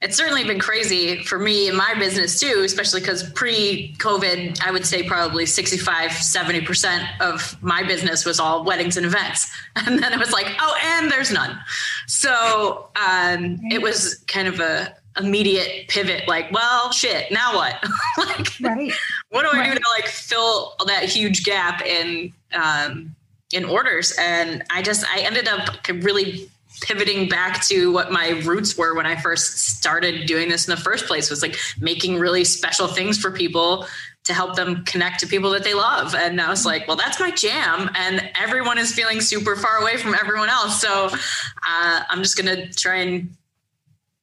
It's 0.01 0.17
certainly 0.17 0.45
been 0.45 0.59
crazy 0.59 1.23
for 1.25 1.39
me 1.39 1.69
in 1.69 1.77
my 1.77 1.95
business 1.99 2.41
too, 2.41 2.63
especially 2.65 3.01
because 3.01 3.31
pre 3.33 3.95
COVID, 3.99 4.61
I 4.63 4.71
would 4.71 4.87
say 4.87 5.03
probably 5.03 5.45
65, 5.45 6.11
70% 6.11 7.21
of 7.21 7.63
my 7.63 7.83
business 7.83 8.25
was 8.25 8.41
all 8.41 8.65
weddings 8.65 8.97
and 8.97 9.05
events. 9.05 9.51
And 9.77 10.03
then 10.03 10.13
it 10.13 10.19
was 10.19 10.33
like, 10.33 10.47
oh, 10.61 10.77
and 10.83 11.11
there's 11.11 11.33
none. 11.33 11.59
So 12.07 12.89
um, 12.97 13.61
it 13.71 13.81
was 13.81 14.17
kind 14.27 14.47
of 14.49 14.59
a 14.59 14.95
immediate 15.17 15.89
pivot, 15.89 16.27
like, 16.29 16.51
well, 16.53 16.91
shit, 16.93 17.31
now 17.31 17.55
what? 17.55 17.83
like, 18.19 18.49
right. 18.61 18.93
what 19.31 19.43
do 19.43 19.49
I 19.53 19.61
right. 19.61 19.73
do 19.73 19.79
to 19.79 19.91
like 19.97 20.09
fill 20.09 20.75
that 20.87 21.05
huge 21.05 21.45
gap 21.45 21.83
in, 21.83 22.33
um, 22.53 23.15
in 23.53 23.65
orders? 23.65 24.13
And 24.19 24.65
I 24.71 24.83
just, 24.83 25.07
I 25.07 25.21
ended 25.21 25.49
up 25.49 25.87
really 25.89 26.50
pivoting 26.81 27.29
back 27.29 27.65
to 27.67 27.93
what 27.93 28.11
my 28.11 28.41
roots 28.45 28.77
were 28.77 28.95
when 28.95 29.07
I 29.07 29.17
first 29.17 29.59
started 29.59 30.27
doing 30.27 30.49
this 30.49 30.67
in 30.67 30.75
the 30.75 30.81
first 30.81 31.07
place 31.07 31.31
was 31.31 31.43
like 31.43 31.59
making 31.81 32.19
really 32.19 32.45
special 32.45 32.87
things 32.87 33.19
for 33.19 33.31
people 33.31 33.87
to 34.25 34.35
help 34.35 34.55
them 34.55 34.85
connect 34.85 35.21
to 35.21 35.27
people 35.27 35.51
that 35.51 35.65
they 35.65 35.75
love. 35.75 36.15
And 36.15 36.41
I 36.41 36.51
was 36.51 36.67
like, 36.67 36.87
well, 36.87 36.97
that's 36.97 37.19
my 37.19 37.31
jam. 37.31 37.91
And 37.95 38.31
everyone 38.39 38.79
is 38.79 38.93
feeling 38.93 39.21
super 39.21 39.57
far 39.57 39.79
away 39.79 39.97
from 39.97 40.15
everyone 40.15 40.49
else. 40.49 40.81
So 40.81 41.07
uh, 41.07 42.03
I'm 42.09 42.19
just 42.19 42.37
going 42.37 42.55
to 42.55 42.73
try 42.73 42.97
and 42.97 43.35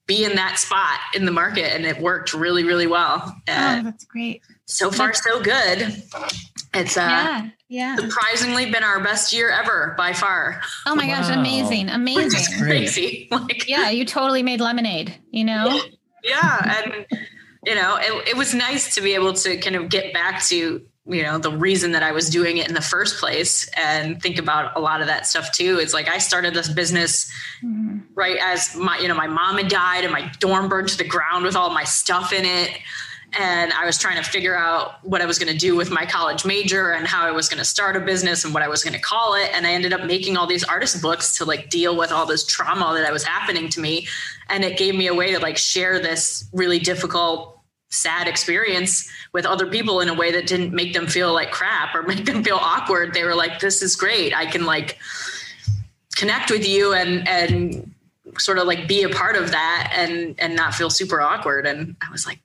be 0.06 0.24
in 0.24 0.36
that 0.36 0.60
spot 0.60 1.00
in 1.14 1.26
the 1.26 1.32
market. 1.32 1.74
And 1.76 1.86
it 1.86 2.00
worked 2.00 2.34
really, 2.34 2.64
really 2.64 2.88
well. 2.88 3.36
oh, 3.48 3.84
that's 3.84 4.06
great. 4.06 4.42
So 4.66 4.92
far, 4.92 5.14
so 5.14 5.42
good. 5.42 6.04
It's 6.74 6.98
uh, 6.98 7.02
yeah, 7.02 7.50
yeah. 7.70 7.96
surprisingly 7.96 8.72
been 8.72 8.84
our 8.84 9.04
best 9.04 9.34
year 9.34 9.50
ever 9.50 9.94
by 9.98 10.14
far. 10.14 10.62
Oh 10.86 10.96
my 10.96 11.08
wow. 11.08 11.22
gosh, 11.22 11.36
amazing, 11.36 11.90
amazing, 11.90 12.60
crazy. 12.60 13.28
Like, 13.38 13.68
yeah, 13.68 13.90
you 13.90 14.06
totally 14.06 14.44
made 14.44 14.62
lemonade. 14.62 15.16
You 15.32 15.46
know. 15.46 15.82
Yeah, 16.24 16.84
and 16.84 17.06
you 17.66 17.76
know, 17.76 17.98
it, 18.00 18.30
it 18.30 18.38
was 18.38 18.54
nice 18.54 18.96
to 18.96 19.02
be 19.02 19.14
able 19.14 19.34
to 19.34 19.58
kind 19.58 19.76
of 19.76 19.90
get 19.90 20.14
back 20.14 20.44
to 20.46 20.82
you 21.10 21.24
know 21.24 21.38
the 21.38 21.52
reason 21.52 21.92
that 21.94 22.04
I 22.04 22.12
was 22.12 22.30
doing 22.30 22.58
it 22.58 22.68
in 22.68 22.74
the 22.74 22.82
first 22.82 23.20
place 23.20 23.70
and 23.76 24.22
think 24.22 24.38
about 24.38 24.76
a 24.76 24.80
lot 24.80 25.02
of 25.02 25.08
that 25.08 25.26
stuff 25.26 25.52
too. 25.52 25.80
It's 25.80 25.94
like 25.94 26.08
I 26.10 26.18
started 26.18 26.54
this 26.54 26.70
business 26.70 27.32
mm-hmm. 27.64 28.00
right 28.16 28.38
as 28.42 28.76
my 28.76 28.98
you 29.00 29.08
know 29.08 29.16
my 29.16 29.28
mom 29.28 29.58
had 29.58 29.70
died 29.70 30.04
and 30.04 30.12
my 30.12 30.32
dorm 30.40 30.68
burned 30.70 30.90
to 30.90 30.98
the 30.98 31.08
ground 31.08 31.46
with 31.46 31.56
all 31.56 31.70
my 31.70 31.84
stuff 31.84 32.34
in 32.34 32.46
it 32.46 32.78
and 33.38 33.72
I 33.74 33.86
was 33.86 34.00
trying 34.00 34.18
to 34.18 34.28
figure 34.28 34.56
out 34.56 35.04
what 35.06 35.22
I 35.22 35.28
was 35.28 35.38
going 35.38 35.52
to 35.54 35.58
do 35.58 35.76
with 35.76 35.92
my 35.92 36.08
college 36.08 36.44
major 36.44 36.92
and 36.92 37.06
how 37.06 37.24
I 37.24 37.32
was 37.32 37.48
going 37.48 37.60
to 37.60 37.66
start 37.66 37.96
a 37.96 38.00
business 38.00 38.44
and 38.44 38.54
what 38.54 38.64
I 38.64 38.68
was 38.68 38.84
going 38.84 38.96
to 38.96 39.00
call 39.00 39.36
it. 39.36 39.52
And 39.54 39.68
I 39.68 39.74
ended 39.74 39.94
up 39.94 40.06
making 40.06 40.38
all 40.38 40.48
these 40.48 40.64
artist 40.64 41.04
books 41.04 41.38
to 41.38 41.46
like 41.46 41.70
deal 41.70 41.96
with 41.96 42.12
all 42.12 42.26
this 42.26 42.48
trauma 42.48 42.98
that 43.00 43.14
was 43.14 43.24
happening 43.24 43.70
to 43.70 43.80
me. 43.80 44.08
And 44.50 44.66
it 44.66 44.76
gave 44.78 44.96
me 44.96 45.06
a 45.06 45.14
way 45.14 45.32
to 45.34 45.40
like 45.40 45.56
share 45.56 46.00
this 46.00 46.50
really 46.52 46.80
difficult, 46.80 47.60
sad 47.90 48.28
experience 48.28 49.08
with 49.34 49.46
other 49.46 49.68
people 49.68 50.02
in 50.02 50.10
a 50.10 50.16
way 50.16 50.32
that 50.32 50.48
didn't 50.48 50.74
make 50.74 50.94
them 50.94 51.06
feel 51.06 51.32
like 51.32 51.52
crap 51.52 51.94
or 51.94 52.02
make 52.08 52.26
them 52.26 52.44
feel 52.44 52.58
awkward. 52.60 53.14
They 53.14 53.24
were 53.24 53.36
like, 53.36 53.60
this 53.60 53.84
is 53.84 53.96
great. 53.96 54.36
I 54.36 54.48
can 54.48 54.66
like 54.66 54.98
connect 56.16 56.50
with 56.50 56.68
you 56.68 56.94
and, 56.94 57.28
and, 57.28 57.94
sort 58.40 58.60
of 58.60 58.68
like 58.68 58.88
be 58.88 59.02
a 59.02 59.10
part 59.10 59.36
of 59.36 59.50
that 59.50 59.92
and 59.96 60.36
and 60.38 60.56
not 60.56 60.72
feel 60.76 60.92
super 60.92 61.22
awkward 61.22 61.66
and 61.66 61.96
i 62.08 62.12
was 62.12 62.28
like 62.28 62.40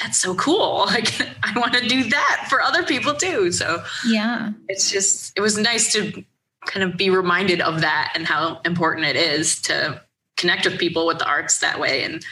that's 0.00 0.18
so 0.18 0.34
cool. 0.34 0.86
Like 0.98 1.20
I 1.42 1.58
want 1.58 1.74
to 1.74 1.86
do 1.86 2.04
that 2.04 2.46
for 2.48 2.60
other 2.62 2.82
people 2.82 3.14
too. 3.14 3.52
So 3.52 3.82
yeah, 4.06 4.52
it's 4.68 4.90
just 4.90 5.32
it 5.36 5.40
was 5.40 5.58
nice 5.58 5.92
to 5.92 6.24
kind 6.66 6.82
of 6.82 6.96
be 6.96 7.10
reminded 7.10 7.60
of 7.60 7.82
that 7.82 8.12
and 8.14 8.26
how 8.26 8.60
important 8.64 9.06
it 9.06 9.16
is 9.16 9.60
to 9.62 10.02
connect 10.36 10.64
with 10.64 10.78
people 10.78 11.06
with 11.06 11.18
the 11.18 11.26
arts 11.26 11.58
that 11.58 11.78
way 11.78 12.04
and 12.04 12.24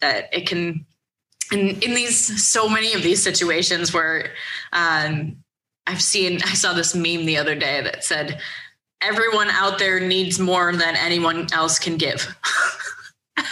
that 0.00 0.28
it 0.32 0.46
can 0.46 0.86
in 1.52 1.70
in 1.80 1.94
these 1.94 2.46
so 2.46 2.68
many 2.68 2.94
of 2.94 3.02
these 3.02 3.22
situations 3.22 3.92
where 3.92 4.30
um 4.72 5.36
I've 5.86 6.02
seen 6.02 6.40
I 6.44 6.54
saw 6.54 6.72
this 6.72 6.94
meme 6.94 7.26
the 7.26 7.36
other 7.36 7.54
day 7.54 7.82
that 7.82 8.04
said 8.04 8.40
everyone 9.00 9.48
out 9.48 9.78
there 9.78 10.00
needs 10.00 10.38
more 10.38 10.72
than 10.72 10.96
anyone 10.96 11.46
else 11.52 11.78
can 11.78 11.96
give. 11.96 12.34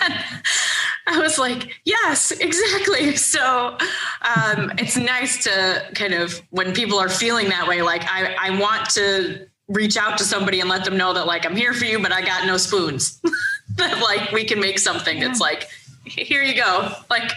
I 1.08 1.18
was 1.20 1.38
like, 1.38 1.80
yes, 1.84 2.32
exactly. 2.32 3.16
So 3.36 3.76
um, 4.22 4.72
it's 4.78 4.96
nice 4.96 5.44
to 5.44 5.82
kind 5.94 6.14
of, 6.14 6.40
when 6.50 6.72
people 6.72 6.98
are 6.98 7.08
feeling 7.08 7.48
that 7.50 7.68
way, 7.68 7.82
like, 7.82 8.02
I, 8.06 8.34
I 8.40 8.58
want 8.58 8.88
to 8.90 9.46
reach 9.68 9.96
out 9.96 10.16
to 10.18 10.24
somebody 10.24 10.60
and 10.60 10.68
let 10.68 10.84
them 10.84 10.96
know 10.96 11.12
that, 11.12 11.26
like, 11.26 11.44
I'm 11.44 11.56
here 11.56 11.72
for 11.72 11.84
you, 11.84 12.00
but 12.00 12.12
I 12.12 12.22
got 12.22 12.46
no 12.46 12.56
spoons. 12.56 13.20
that, 13.76 14.00
like, 14.00 14.32
we 14.32 14.44
can 14.44 14.58
make 14.60 14.78
something 14.78 15.18
yeah. 15.18 15.28
that's 15.28 15.40
like, 15.40 15.68
here 16.04 16.42
you 16.42 16.54
go. 16.54 16.92
Like, 17.10 17.32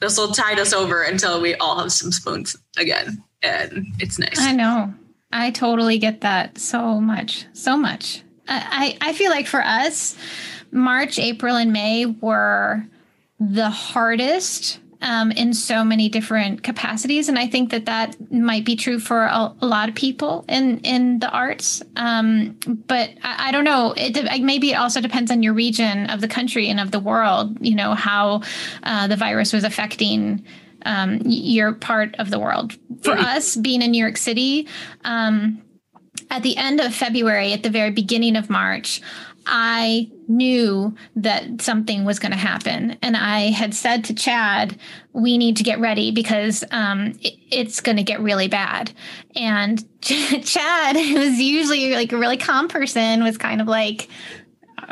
this 0.00 0.18
will 0.18 0.32
tide 0.32 0.58
us 0.58 0.72
over 0.72 1.02
until 1.02 1.40
we 1.40 1.54
all 1.56 1.78
have 1.78 1.92
some 1.92 2.10
spoons 2.10 2.56
again. 2.76 3.22
And 3.42 3.86
it's 4.00 4.18
nice. 4.18 4.38
I 4.38 4.52
know. 4.52 4.92
I 5.30 5.50
totally 5.50 5.98
get 5.98 6.20
that 6.22 6.58
so 6.58 7.00
much. 7.00 7.46
So 7.52 7.76
much. 7.76 8.22
I, 8.48 8.98
I 9.00 9.12
feel 9.12 9.30
like 9.30 9.46
for 9.46 9.62
us, 9.62 10.16
March, 10.72 11.18
April, 11.18 11.56
and 11.56 11.72
May 11.72 12.06
were 12.06 12.84
the 13.38 13.70
hardest 13.70 14.80
um, 15.02 15.32
in 15.32 15.52
so 15.52 15.84
many 15.84 16.08
different 16.08 16.62
capacities, 16.62 17.28
and 17.28 17.38
I 17.38 17.48
think 17.48 17.70
that 17.70 17.86
that 17.86 18.16
might 18.32 18.64
be 18.64 18.76
true 18.76 19.00
for 19.00 19.24
a, 19.24 19.52
a 19.60 19.66
lot 19.66 19.88
of 19.88 19.96
people 19.96 20.44
in 20.48 20.78
in 20.80 21.18
the 21.18 21.28
arts. 21.28 21.82
Um, 21.96 22.56
but 22.86 23.10
I, 23.22 23.48
I, 23.48 23.52
don't 23.52 23.64
know. 23.64 23.94
It 23.96 24.42
maybe 24.42 24.70
it 24.70 24.76
also 24.76 25.00
depends 25.00 25.30
on 25.30 25.42
your 25.42 25.54
region 25.54 26.08
of 26.08 26.20
the 26.20 26.28
country 26.28 26.68
and 26.68 26.78
of 26.78 26.92
the 26.92 27.00
world. 27.00 27.58
You 27.60 27.74
know 27.74 27.94
how 27.94 28.42
uh, 28.84 29.08
the 29.08 29.16
virus 29.16 29.52
was 29.52 29.64
affecting 29.64 30.44
um, 30.86 31.20
your 31.24 31.72
part 31.72 32.14
of 32.20 32.30
the 32.30 32.38
world. 32.38 32.72
For 33.02 33.14
mm-hmm. 33.14 33.24
us, 33.24 33.56
being 33.56 33.82
in 33.82 33.90
New 33.90 34.02
York 34.02 34.16
City, 34.16 34.68
um, 35.04 35.62
at 36.30 36.42
the 36.42 36.56
end 36.56 36.80
of 36.80 36.94
February, 36.94 37.52
at 37.52 37.64
the 37.64 37.70
very 37.70 37.90
beginning 37.90 38.36
of 38.36 38.48
March. 38.48 39.02
I 39.46 40.10
knew 40.28 40.94
that 41.16 41.60
something 41.60 42.04
was 42.04 42.18
going 42.18 42.32
to 42.32 42.38
happen. 42.38 42.96
And 43.02 43.16
I 43.16 43.50
had 43.50 43.74
said 43.74 44.04
to 44.04 44.14
Chad, 44.14 44.78
we 45.12 45.38
need 45.38 45.56
to 45.56 45.62
get 45.62 45.80
ready 45.80 46.10
because 46.10 46.64
um, 46.70 47.18
it, 47.20 47.34
it's 47.50 47.80
going 47.80 47.96
to 47.96 48.02
get 48.02 48.20
really 48.20 48.48
bad. 48.48 48.92
And 49.36 49.84
Chad, 50.00 50.96
who's 50.96 51.40
usually 51.40 51.92
like 51.92 52.12
a 52.12 52.18
really 52.18 52.36
calm 52.36 52.68
person, 52.68 53.22
was 53.22 53.38
kind 53.38 53.60
of 53.60 53.66
like, 53.66 54.08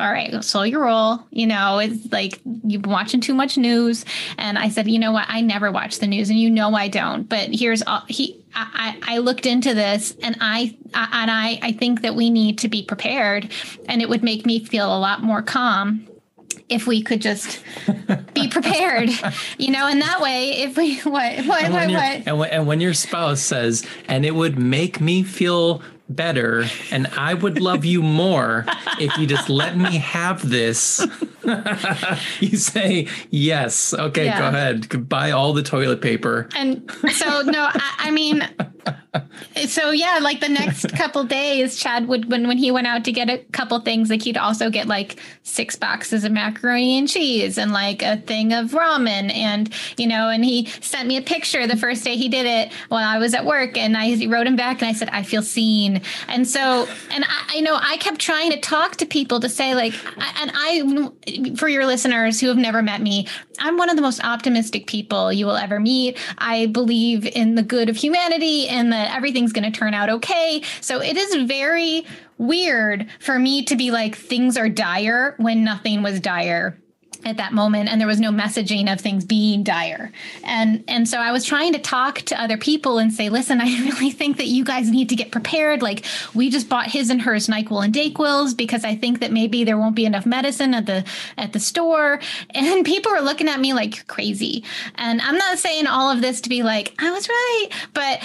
all 0.01 0.11
right, 0.11 0.43
slow 0.43 0.63
your 0.63 0.85
roll. 0.85 1.21
You 1.31 1.47
know, 1.47 1.79
it's 1.79 2.11
like 2.11 2.41
you've 2.65 2.83
been 2.83 2.91
watching 2.91 3.21
too 3.21 3.35
much 3.35 3.59
news. 3.59 4.05
And 4.39 4.59
I 4.59 4.71
said, 4.71 4.89
you 4.89 4.99
know 4.99 5.13
what? 5.13 5.27
I 5.29 5.43
never 5.43 5.71
watch 5.71 5.99
the 5.99 6.07
news, 6.07 6.31
and 6.31 6.39
you 6.39 6.51
know 6.51 6.75
I 6.75 6.89
don't. 6.89 7.29
But 7.29 7.55
here's 7.55 7.83
all 7.83 8.03
he. 8.09 8.39
I, 8.53 8.99
I 9.03 9.19
looked 9.19 9.47
into 9.47 9.75
this, 9.75 10.17
and 10.23 10.37
I 10.41 10.77
and 10.95 11.31
I 11.31 11.61
I 11.63 11.73
think 11.73 12.03
that 12.03 12.15
we 12.15 12.31
need 12.31 12.59
to 12.59 12.69
be 12.69 12.83
prepared, 12.83 13.51
and 13.89 14.01
it 14.03 14.09
would 14.09 14.25
make 14.25 14.47
me 14.47 14.65
feel 14.65 14.87
a 14.87 14.99
lot 14.99 15.23
more 15.23 15.43
calm 15.43 16.09
if 16.69 16.87
we 16.87 17.03
could 17.03 17.21
just 17.21 17.63
be 18.35 18.49
prepared, 18.49 19.11
you 19.59 19.71
know, 19.71 19.87
and 19.89 20.01
that 20.03 20.21
way, 20.21 20.63
if 20.63 20.77
we 20.77 20.99
what 21.01 21.45
what 21.47 21.63
and 21.63 21.75
what, 21.75 21.91
what 21.91 22.27
and 22.27 22.39
when, 22.39 22.51
and 22.51 22.67
when 22.67 22.81
your 22.81 22.95
spouse 22.95 23.41
says, 23.41 23.85
and 24.09 24.25
it 24.25 24.35
would 24.35 24.59
make 24.59 25.01
me 25.01 25.23
feel 25.23 25.83
better 26.11 26.65
and 26.91 27.07
I 27.17 27.35
would 27.35 27.61
love 27.61 27.85
you 27.85 28.03
more 28.03 28.67
if 28.99 29.17
you 29.17 29.27
just 29.27 29.49
let 29.49 29.77
me 29.77 29.99
have 29.99 30.49
this. 30.49 31.07
you 32.41 32.57
say, 32.57 33.09
yes. 33.31 33.95
Okay, 33.95 34.27
yeah. 34.27 34.39
go 34.39 34.49
ahead. 34.49 35.09
Buy 35.09 35.31
all 35.31 35.53
the 35.53 35.63
toilet 35.63 36.01
paper. 36.03 36.49
And 36.55 36.91
so, 37.13 37.43
no, 37.43 37.69
I, 37.73 37.95
I 37.99 38.11
mean, 38.11 38.47
so 39.67 39.91
yeah, 39.91 40.19
like 40.23 40.41
the 40.41 40.49
next 40.49 40.89
couple 40.97 41.25
days, 41.25 41.77
Chad 41.77 42.07
would 42.09 42.31
when 42.31 42.47
when 42.47 42.59
he 42.59 42.71
went 42.71 42.87
out 42.87 43.05
to 43.05 43.13
get 43.13 43.29
a 43.29 43.39
couple 43.53 43.79
things, 43.81 44.11
like 44.11 44.23
he'd 44.23 44.37
also 44.37 44.71
get 44.71 44.87
like 44.87 45.21
six 45.43 45.77
boxes 45.77 46.25
of 46.25 46.33
macaroni 46.33 46.99
and 46.99 47.09
cheese 47.09 47.59
and 47.59 47.73
like 47.73 48.03
a 48.03 48.19
thing 48.19 48.53
of 48.53 48.71
ramen, 48.71 49.35
and 49.35 49.73
you 49.97 50.07
know, 50.07 50.29
and 50.29 50.45
he 50.45 50.67
sent 50.81 51.09
me 51.09 51.17
a 51.17 51.23
picture 51.23 51.67
the 51.67 51.77
first 51.77 52.05
day 52.05 52.17
he 52.17 52.29
did 52.29 52.47
it 52.47 52.73
while 52.89 53.07
I 53.07 53.19
was 53.19 53.35
at 53.35 53.45
work, 53.45 53.77
and 53.77 53.97
I 53.97 54.27
wrote 54.27 54.47
him 54.47 54.57
back 54.57 54.81
and 54.81 54.89
I 54.89 54.93
said 54.93 55.09
I 55.11 55.23
feel 55.23 55.43
seen, 55.43 56.03
and 56.29 56.47
so 56.47 56.87
and 57.11 57.25
I, 57.25 57.57
I 57.57 57.61
know 57.61 57.79
I 57.81 57.97
kept 57.97 58.21
trying 58.21 58.53
to 58.53 58.61
talk 58.61 58.97
to 58.97 59.07
people 59.07 59.41
to 59.41 59.49
say 59.49 59.75
like, 59.75 59.95
and 60.41 60.53
I 60.55 61.55
for 61.57 61.69
your 61.69 61.87
listeners 61.87 62.41
who 62.41 62.47
have 62.49 62.57
never 62.57 62.83
met 62.83 63.03
me, 63.03 63.27
I'm 63.59 63.77
one 63.77 63.91
of 63.91 63.97
the 63.97 64.03
most 64.03 64.23
optimistic 64.25 64.87
people 64.87 65.33
you 65.33 65.47
will 65.47 65.57
ever 65.57 65.81
meet. 65.81 66.19
I 66.39 66.67
believe 66.67 67.27
in 67.27 67.57
the 67.57 67.63
good 67.63 67.89
of 67.89 67.97
humanity 67.97 68.69
and 68.69 68.93
that 69.01 69.15
everything's 69.15 69.53
going 69.53 69.71
to 69.71 69.77
turn 69.77 69.95
out 69.95 70.09
okay. 70.09 70.63
So 70.81 71.01
it 71.01 71.17
is 71.17 71.47
very 71.47 72.07
weird 72.39 73.09
for 73.19 73.39
me 73.39 73.65
to 73.65 73.77
be 73.77 73.91
like, 73.91 74.15
things 74.15 74.57
are 74.57 74.69
dire 74.69 75.35
when 75.39 75.65
nothing 75.65 76.03
was 76.03 76.21
dire 76.21 76.80
at 77.25 77.37
that 77.37 77.53
moment 77.53 77.89
and 77.89 78.01
there 78.01 78.09
was 78.09 78.21
no 78.21 78.31
messaging 78.31 78.93
of 78.93 79.01
things 79.01 79.25
being 79.25 79.63
dire. 79.63 80.13
And 80.45 80.85
and 80.89 81.09
so 81.09 81.19
i 81.19 81.33
was 81.33 81.45
trying 81.45 81.73
to 81.73 81.79
talk 81.79 82.21
to 82.23 82.41
other 82.41 82.57
people 82.57 82.99
and 82.99 83.13
say 83.13 83.29
listen 83.29 83.61
i 83.61 83.65
really 83.85 84.11
think 84.11 84.37
that 84.39 84.47
you 84.47 84.65
guys 84.65 84.91
need 84.91 85.09
to 85.09 85.17
get 85.17 85.31
prepared. 85.31 85.83
Like 85.83 86.05
we 86.35 86.51
just 86.51 86.69
bought 86.69 86.87
his 86.87 87.11
and 87.11 87.23
hers 87.23 87.47
nyquil 87.47 87.85
and 87.85 87.95
dayquils 87.95 88.57
because 88.57 88.85
i 88.85 88.95
think 88.95 89.21
that 89.21 89.33
maybe 89.33 89.65
there 89.65 89.79
won't 89.79 89.97
be 89.97 90.07
enough 90.07 90.27
medicine 90.27 90.75
at 90.75 90.87
the 90.87 91.05
at 91.37 91.53
the 91.53 91.61
store. 91.61 92.21
And 92.53 92.85
people 92.85 93.13
were 93.13 93.21
looking 93.21 93.49
at 93.49 93.61
me 93.61 93.73
like 93.75 94.07
crazy. 94.07 94.65
And 94.97 95.21
i'm 95.21 95.37
not 95.37 95.59
saying 95.59 95.87
all 95.87 96.11
of 96.11 96.21
this 96.21 96.41
to 96.43 96.49
be 96.49 96.63
like 96.63 96.95
i 96.99 97.11
was 97.11 97.29
right 97.29 97.69
but 97.95 98.21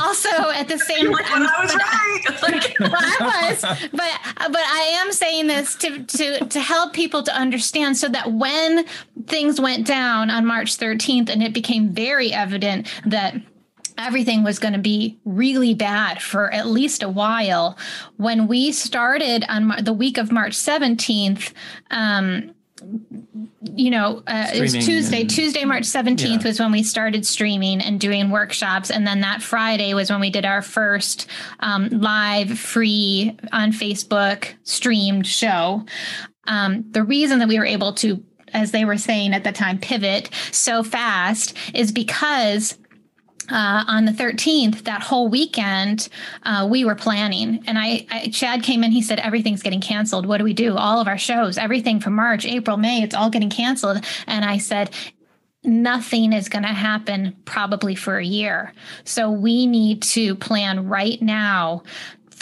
also 0.00 0.28
at 0.50 0.68
the 0.68 0.78
same 0.78 1.12
time 1.12 1.46
I 1.46 1.62
was 1.62 1.74
right. 1.74 2.42
Like, 2.42 2.76
well, 2.80 2.92
I 2.94 3.50
was, 3.50 3.60
but 3.92 4.10
but 4.36 4.56
I 4.56 5.00
am 5.00 5.12
saying 5.12 5.46
this 5.46 5.74
to 5.76 6.02
to 6.04 6.44
to 6.46 6.60
help 6.60 6.92
people 6.92 7.22
to 7.22 7.34
understand 7.34 7.96
so 7.96 8.08
that 8.08 8.31
when 8.38 8.84
things 9.26 9.60
went 9.60 9.86
down 9.86 10.30
on 10.30 10.46
March 10.46 10.76
13th 10.78 11.28
and 11.28 11.42
it 11.42 11.52
became 11.52 11.90
very 11.90 12.32
evident 12.32 12.88
that 13.06 13.34
everything 13.98 14.42
was 14.42 14.58
going 14.58 14.72
to 14.72 14.80
be 14.80 15.18
really 15.24 15.74
bad 15.74 16.20
for 16.22 16.50
at 16.52 16.66
least 16.66 17.02
a 17.02 17.08
while 17.08 17.76
when 18.16 18.46
we 18.46 18.72
started 18.72 19.44
on 19.48 19.74
the 19.82 19.92
week 19.92 20.16
of 20.18 20.32
March 20.32 20.54
17th 20.54 21.52
um 21.90 22.54
you 23.76 23.90
know, 23.90 24.22
uh, 24.26 24.48
it 24.52 24.60
was 24.60 24.72
Tuesday. 24.72 25.20
and- 25.20 25.30
Tuesday, 25.30 25.64
March 25.64 25.84
17th 25.84 26.42
Yeah. 26.42 26.48
was 26.48 26.58
when 26.58 26.72
we 26.72 26.82
started 26.82 27.24
streaming 27.24 27.80
and 27.80 28.00
doing 28.00 28.30
workshops. 28.30 28.90
And 28.90 29.06
then 29.06 29.20
that 29.20 29.40
Friday 29.40 29.94
was 29.94 30.10
when 30.10 30.18
we 30.20 30.30
did 30.30 30.44
our 30.44 30.62
first 30.62 31.28
um, 31.60 31.88
live, 31.90 32.58
free 32.58 33.36
on 33.52 33.70
Facebook 33.72 34.48
streamed 34.64 35.26
show. 35.28 35.84
Um, 36.46 36.84
the 36.90 37.02
reason 37.02 37.38
that 37.38 37.48
we 37.48 37.58
were 37.58 37.66
able 37.66 37.92
to, 37.94 38.22
as 38.52 38.72
they 38.72 38.84
were 38.84 38.98
saying 38.98 39.34
at 39.34 39.44
the 39.44 39.52
time, 39.52 39.78
pivot 39.78 40.30
so 40.50 40.82
fast 40.82 41.54
is 41.74 41.92
because 41.92 42.78
uh, 43.50 43.84
on 43.86 44.04
the 44.04 44.12
13th, 44.12 44.84
that 44.84 45.02
whole 45.02 45.28
weekend, 45.28 46.08
uh, 46.44 46.66
we 46.70 46.84
were 46.84 46.94
planning. 46.94 47.62
And 47.66 47.78
I, 47.78 48.06
I, 48.10 48.28
Chad 48.28 48.62
came 48.62 48.84
in, 48.84 48.92
he 48.92 49.02
said, 49.02 49.18
everything's 49.18 49.62
getting 49.62 49.80
canceled. 49.80 50.26
What 50.26 50.38
do 50.38 50.44
we 50.44 50.52
do? 50.52 50.76
All 50.76 51.00
of 51.00 51.08
our 51.08 51.18
shows, 51.18 51.58
everything 51.58 52.00
from 52.00 52.14
March, 52.14 52.46
April, 52.46 52.76
May, 52.76 53.02
it's 53.02 53.14
all 53.14 53.30
getting 53.30 53.50
canceled. 53.50 54.04
And 54.26 54.44
I 54.44 54.58
said, 54.58 54.90
nothing 55.64 56.32
is 56.32 56.48
going 56.48 56.62
to 56.62 56.68
happen 56.68 57.36
probably 57.44 57.94
for 57.94 58.18
a 58.18 58.24
year. 58.24 58.72
So 59.04 59.30
we 59.30 59.66
need 59.66 60.02
to 60.02 60.34
plan 60.36 60.88
right 60.88 61.20
now 61.20 61.82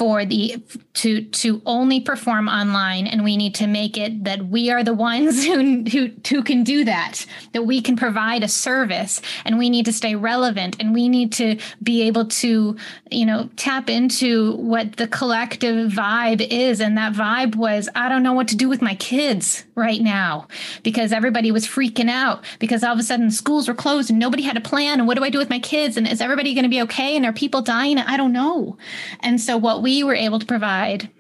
for 0.00 0.24
the 0.24 0.56
to 0.94 1.24
to 1.24 1.60
only 1.66 2.00
perform 2.00 2.48
online 2.48 3.06
and 3.06 3.22
we 3.22 3.36
need 3.36 3.54
to 3.54 3.66
make 3.66 3.98
it 3.98 4.24
that 4.24 4.46
we 4.46 4.70
are 4.70 4.82
the 4.82 4.94
ones 4.94 5.44
who 5.46 5.84
who 5.92 6.10
who 6.26 6.42
can 6.42 6.64
do 6.64 6.86
that 6.86 7.26
that 7.52 7.64
we 7.66 7.82
can 7.82 7.96
provide 7.96 8.42
a 8.42 8.48
service 8.48 9.20
and 9.44 9.58
we 9.58 9.68
need 9.68 9.84
to 9.84 9.92
stay 9.92 10.14
relevant 10.14 10.74
and 10.80 10.94
we 10.94 11.06
need 11.06 11.30
to 11.30 11.58
be 11.82 12.00
able 12.00 12.24
to 12.24 12.74
you 13.10 13.26
know 13.26 13.50
tap 13.56 13.90
into 13.90 14.56
what 14.56 14.96
the 14.96 15.06
collective 15.06 15.92
vibe 15.92 16.40
is. 16.50 16.80
And 16.80 16.96
that 16.96 17.12
vibe 17.12 17.54
was 17.56 17.90
i 17.94 18.08
don't 18.08 18.22
know 18.22 18.32
what 18.32 18.48
to 18.48 18.56
do 18.56 18.70
with 18.70 18.80
my 18.80 18.94
kids 18.94 19.66
right 19.74 20.00
now 20.00 20.48
because 20.82 21.12
everybody 21.12 21.52
was 21.52 21.66
freaking 21.66 22.08
out 22.08 22.42
because 22.58 22.82
all 22.82 22.94
of 22.94 22.98
a 22.98 23.02
sudden 23.02 23.30
schools 23.30 23.68
were 23.68 23.74
closed 23.74 24.08
and 24.08 24.18
nobody 24.18 24.44
had 24.44 24.56
a 24.56 24.62
plan 24.62 24.98
and 24.98 25.06
what 25.06 25.18
do 25.18 25.24
i 25.24 25.28
do 25.28 25.38
with 25.38 25.50
my 25.50 25.58
kids? 25.58 25.98
And 25.98 26.08
is 26.08 26.22
everybody 26.22 26.54
going 26.54 26.64
to 26.64 26.70
be 26.70 26.80
okay? 26.82 27.16
And 27.16 27.26
are 27.26 27.34
people 27.34 27.60
dying? 27.60 27.98
I 27.98 28.16
don't 28.16 28.32
know. 28.32 28.78
And 29.20 29.38
so 29.38 29.58
what 29.58 29.82
we 29.82 29.89
were 30.04 30.14
able 30.14 30.38
to 30.38 30.46
provide 30.46 31.10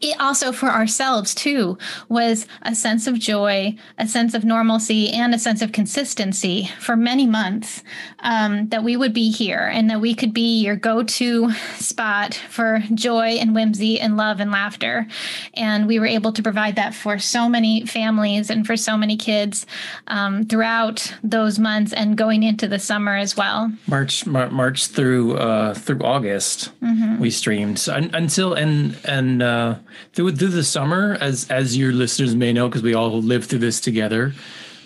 it 0.00 0.18
also 0.20 0.52
for 0.52 0.68
ourselves 0.68 1.34
too 1.34 1.78
was 2.08 2.46
a 2.62 2.74
sense 2.74 3.06
of 3.06 3.18
joy 3.18 3.74
a 3.98 4.06
sense 4.06 4.34
of 4.34 4.44
normalcy 4.44 5.10
and 5.10 5.34
a 5.34 5.38
sense 5.38 5.62
of 5.62 5.72
consistency 5.72 6.70
for 6.80 6.96
many 6.96 7.26
months 7.26 7.82
um, 8.20 8.68
that 8.68 8.82
we 8.82 8.96
would 8.96 9.12
be 9.12 9.30
here 9.30 9.70
and 9.72 9.88
that 9.90 10.00
we 10.00 10.14
could 10.14 10.32
be 10.32 10.60
your 10.60 10.76
go-to 10.76 11.52
spot 11.76 12.34
for 12.48 12.82
joy 12.94 13.36
and 13.36 13.54
whimsy 13.54 14.00
and 14.00 14.16
love 14.16 14.40
and 14.40 14.50
laughter. 14.50 15.06
And 15.54 15.86
we 15.86 15.98
were 15.98 16.06
able 16.06 16.32
to 16.32 16.42
provide 16.42 16.76
that 16.76 16.94
for 16.94 17.18
so 17.18 17.48
many 17.48 17.86
families 17.86 18.50
and 18.50 18.66
for 18.66 18.76
so 18.76 18.96
many 18.96 19.16
kids 19.16 19.66
um, 20.08 20.44
throughout 20.44 21.14
those 21.22 21.58
months 21.58 21.92
and 21.92 22.16
going 22.16 22.42
into 22.42 22.66
the 22.66 22.78
summer 22.78 23.16
as 23.16 23.36
well. 23.36 23.72
March 23.86 24.26
Mar- 24.26 24.50
March 24.50 24.88
through 24.88 25.36
uh, 25.36 25.74
through 25.74 26.00
August 26.00 26.72
we 27.18 27.30
streamed. 27.30 27.78
So, 27.78 27.94
un- 27.94 28.10
until 28.12 28.54
and 28.54 28.96
and 29.04 29.42
uh, 29.42 29.75
through 30.12 30.32
through 30.36 30.48
the 30.48 30.64
summer 30.64 31.16
as 31.20 31.50
as 31.50 31.76
your 31.76 31.92
listeners 31.92 32.34
may 32.34 32.52
know 32.52 32.68
because 32.68 32.82
we 32.82 32.94
all 32.94 33.20
lived 33.20 33.48
through 33.48 33.60
this 33.60 33.80
together. 33.80 34.34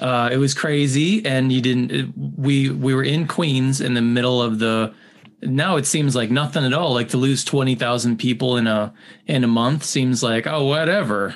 Uh, 0.01 0.31
it 0.33 0.39
was 0.39 0.55
crazy, 0.55 1.25
and 1.27 1.53
you 1.53 1.61
didn't. 1.61 1.93
It, 1.93 2.07
we 2.17 2.71
we 2.71 2.95
were 2.95 3.05
in 3.05 3.27
Queens 3.27 3.81
in 3.81 3.95
the 3.95 4.03
middle 4.03 4.41
of 4.41 4.59
the. 4.59 4.95
Now 5.43 5.77
it 5.77 5.87
seems 5.87 6.15
like 6.15 6.31
nothing 6.31 6.65
at 6.65 6.73
all. 6.73 6.95
Like 6.95 7.09
to 7.11 7.17
lose 7.17 7.45
twenty 7.45 7.75
thousand 7.75 8.19
people 8.19 8.57
in 8.57 8.67
a 8.67 8.93
in 9.27 9.45
a 9.45 9.49
month 9.49 9.85
seems 9.85 10.23
like 10.23 10.47
oh 10.47 10.65
whatever, 10.65 11.35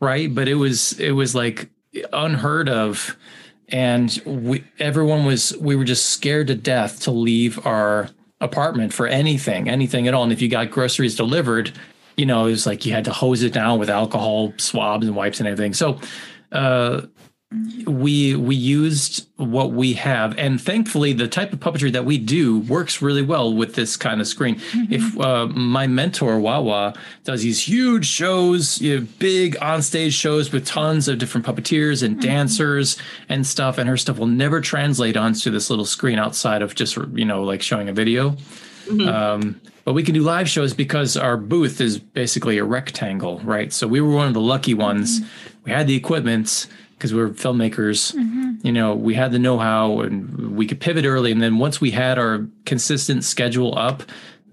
right? 0.00 0.34
But 0.34 0.48
it 0.48 0.54
was 0.54 0.98
it 0.98 1.12
was 1.12 1.34
like 1.34 1.70
unheard 2.12 2.68
of 2.68 3.16
and 3.68 4.20
we 4.24 4.64
everyone 4.78 5.24
was 5.24 5.56
we 5.58 5.76
were 5.76 5.84
just 5.84 6.06
scared 6.06 6.46
to 6.46 6.54
death 6.54 7.00
to 7.00 7.10
leave 7.10 7.64
our 7.66 8.08
apartment 8.40 8.92
for 8.92 9.06
anything 9.06 9.68
anything 9.68 10.06
at 10.06 10.14
all 10.14 10.22
and 10.22 10.32
if 10.32 10.42
you 10.42 10.48
got 10.48 10.70
groceries 10.70 11.16
delivered 11.16 11.72
you 12.16 12.26
know 12.26 12.46
it 12.46 12.50
was 12.50 12.66
like 12.66 12.86
you 12.86 12.92
had 12.92 13.04
to 13.04 13.12
hose 13.12 13.42
it 13.42 13.52
down 13.52 13.78
with 13.78 13.90
alcohol 13.90 14.52
swabs 14.56 15.06
and 15.06 15.16
wipes 15.16 15.40
and 15.40 15.48
everything. 15.48 15.74
So 15.74 16.00
uh 16.52 17.02
we 17.86 18.34
we 18.34 18.56
used 18.56 19.28
what 19.36 19.72
we 19.72 19.92
have. 19.94 20.36
And 20.36 20.60
thankfully 20.60 21.12
the 21.12 21.28
type 21.28 21.52
of 21.52 21.60
puppetry 21.60 21.92
that 21.92 22.04
we 22.04 22.18
do 22.18 22.60
works 22.60 23.00
really 23.00 23.22
well 23.22 23.54
with 23.54 23.74
this 23.74 23.96
kind 23.96 24.20
of 24.20 24.26
screen. 24.26 24.60
If 24.90 25.18
uh, 25.20 25.46
my 25.46 25.86
mentor 25.86 26.40
wawa 26.40 26.94
does 27.22 27.42
these 27.42 27.60
huge 27.68 28.06
shows 28.06 28.80
you 28.80 29.00
know, 29.00 29.06
big 29.18 29.54
onstage 29.56 30.12
shows 30.12 30.52
with 30.52 30.66
tons 30.66 31.06
of 31.06 31.18
different 31.18 31.46
puppeteers 31.46 32.02
and 32.02 32.20
dancers 32.20 32.98
and 33.28 33.46
stuff 33.46 33.78
and 33.78 33.88
her 33.88 33.96
stuff 33.96 34.18
will 34.18 34.26
never 34.26 34.60
translate 34.60 35.16
onto 35.16 35.50
this 35.50 35.70
little 35.70 35.86
screen 35.86 36.18
outside 36.18 36.62
of 36.62 36.74
just 36.74 36.96
you 37.14 37.24
know 37.24 37.44
like 37.44 37.62
showing 37.62 37.88
a 37.88 37.92
video 37.92 38.36
um, 38.88 39.60
but 39.84 39.92
we 39.92 40.02
can 40.02 40.14
do 40.14 40.22
live 40.22 40.48
shows 40.48 40.74
because 40.74 41.16
our 41.16 41.36
booth 41.36 41.80
is 41.80 41.98
basically 41.98 42.58
a 42.58 42.64
rectangle, 42.64 43.40
right? 43.40 43.72
So 43.72 43.86
we 43.86 44.00
were 44.00 44.14
one 44.14 44.28
of 44.28 44.34
the 44.34 44.40
lucky 44.40 44.74
ones. 44.74 45.20
We 45.64 45.70
had 45.72 45.86
the 45.86 45.94
equipment 45.94 46.66
because 46.92 47.12
we 47.12 47.20
were 47.20 47.30
filmmakers. 47.30 48.14
You 48.64 48.72
know, 48.72 48.94
we 48.94 49.14
had 49.14 49.32
the 49.32 49.38
know-how 49.38 50.00
and 50.00 50.56
we 50.56 50.66
could 50.66 50.80
pivot 50.80 51.04
early. 51.04 51.30
And 51.30 51.42
then 51.42 51.58
once 51.58 51.80
we 51.80 51.90
had 51.90 52.18
our 52.18 52.46
consistent 52.64 53.22
schedule 53.22 53.76
up, 53.78 54.02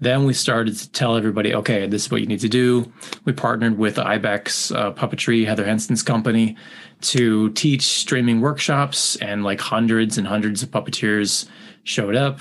then 0.00 0.24
we 0.24 0.34
started 0.34 0.76
to 0.76 0.90
tell 0.90 1.16
everybody, 1.16 1.54
okay, 1.54 1.86
this 1.86 2.06
is 2.06 2.10
what 2.10 2.20
you 2.20 2.26
need 2.26 2.40
to 2.40 2.48
do. 2.48 2.92
We 3.24 3.32
partnered 3.32 3.78
with 3.78 3.98
Ibex 3.98 4.70
uh, 4.72 4.92
Puppetry, 4.92 5.46
Heather 5.46 5.64
Henson's 5.64 6.02
company, 6.02 6.56
to 7.02 7.50
teach 7.52 7.82
streaming 7.82 8.40
workshops, 8.40 9.16
and 9.16 9.44
like 9.44 9.60
hundreds 9.60 10.18
and 10.18 10.26
hundreds 10.26 10.62
of 10.62 10.70
puppeteers 10.70 11.48
showed 11.84 12.16
up 12.16 12.40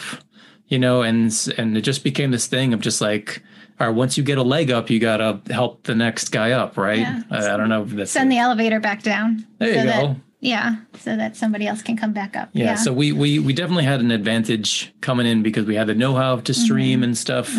you 0.67 0.79
know, 0.79 1.01
and 1.01 1.31
and 1.57 1.77
it 1.77 1.81
just 1.81 2.03
became 2.03 2.31
this 2.31 2.47
thing 2.47 2.73
of 2.73 2.79
just 2.81 3.01
like, 3.01 3.41
all 3.79 3.87
right, 3.87 3.95
once 3.95 4.17
you 4.17 4.23
get 4.23 4.37
a 4.37 4.43
leg 4.43 4.71
up, 4.71 4.89
you 4.89 4.99
gotta 4.99 5.39
help 5.51 5.83
the 5.83 5.95
next 5.95 6.29
guy 6.29 6.51
up, 6.51 6.77
right? 6.77 6.99
Yeah. 6.99 7.21
I, 7.31 7.53
I 7.53 7.57
don't 7.57 7.69
know 7.69 7.83
if 7.83 7.89
that's 7.89 8.11
send 8.11 8.31
the 8.31 8.37
elevator 8.37 8.79
back 8.79 9.03
down 9.03 9.45
There 9.59 9.69
you 9.69 9.75
so 9.75 9.85
that- 9.85 10.01
go. 10.01 10.15
yeah 10.39 10.75
so 10.99 11.15
that 11.15 11.35
somebody 11.37 11.67
else 11.67 11.81
can 11.81 11.95
come 11.97 12.11
back 12.13 12.35
up 12.35 12.49
yeah, 12.53 12.75
So 12.75 12.91
we 12.93 13.11
we 13.11 13.39
we 13.39 13.53
definitely 13.53 13.85
had 13.85 13.99
an 14.01 14.11
advantage 14.11 14.93
coming 15.01 15.25
in 15.27 15.41
because 15.43 15.65
we 15.65 15.75
had 15.75 15.87
the 15.87 15.95
know-how 15.95 16.37
to 16.37 16.53
stream 16.53 17.01
and 17.03 17.17
stuff. 17.17 17.53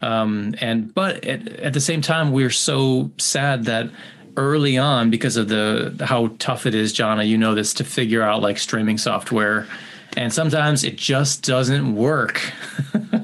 Um, 0.00 0.54
and 0.60 0.92
but 0.94 1.24
at, 1.24 1.48
at 1.48 1.72
the 1.74 1.80
same 1.80 2.00
time, 2.02 2.32
we 2.32 2.44
are 2.44 2.50
so 2.50 3.10
sad 3.18 3.64
that 3.66 3.88
early 4.36 4.78
on 4.78 5.10
because 5.10 5.36
of 5.36 5.48
the 5.48 5.94
how 6.04 6.28
tough 6.38 6.66
it 6.66 6.74
is, 6.74 6.92
Jana. 6.92 7.22
You 7.24 7.38
know 7.38 7.54
this 7.54 7.74
to 7.74 7.84
figure 7.84 8.22
out 8.22 8.40
like 8.42 8.58
streaming 8.58 8.98
software, 8.98 9.66
and 10.16 10.32
sometimes 10.32 10.84
it 10.84 10.96
just 10.96 11.42
doesn't 11.42 11.94
work. 11.94 12.52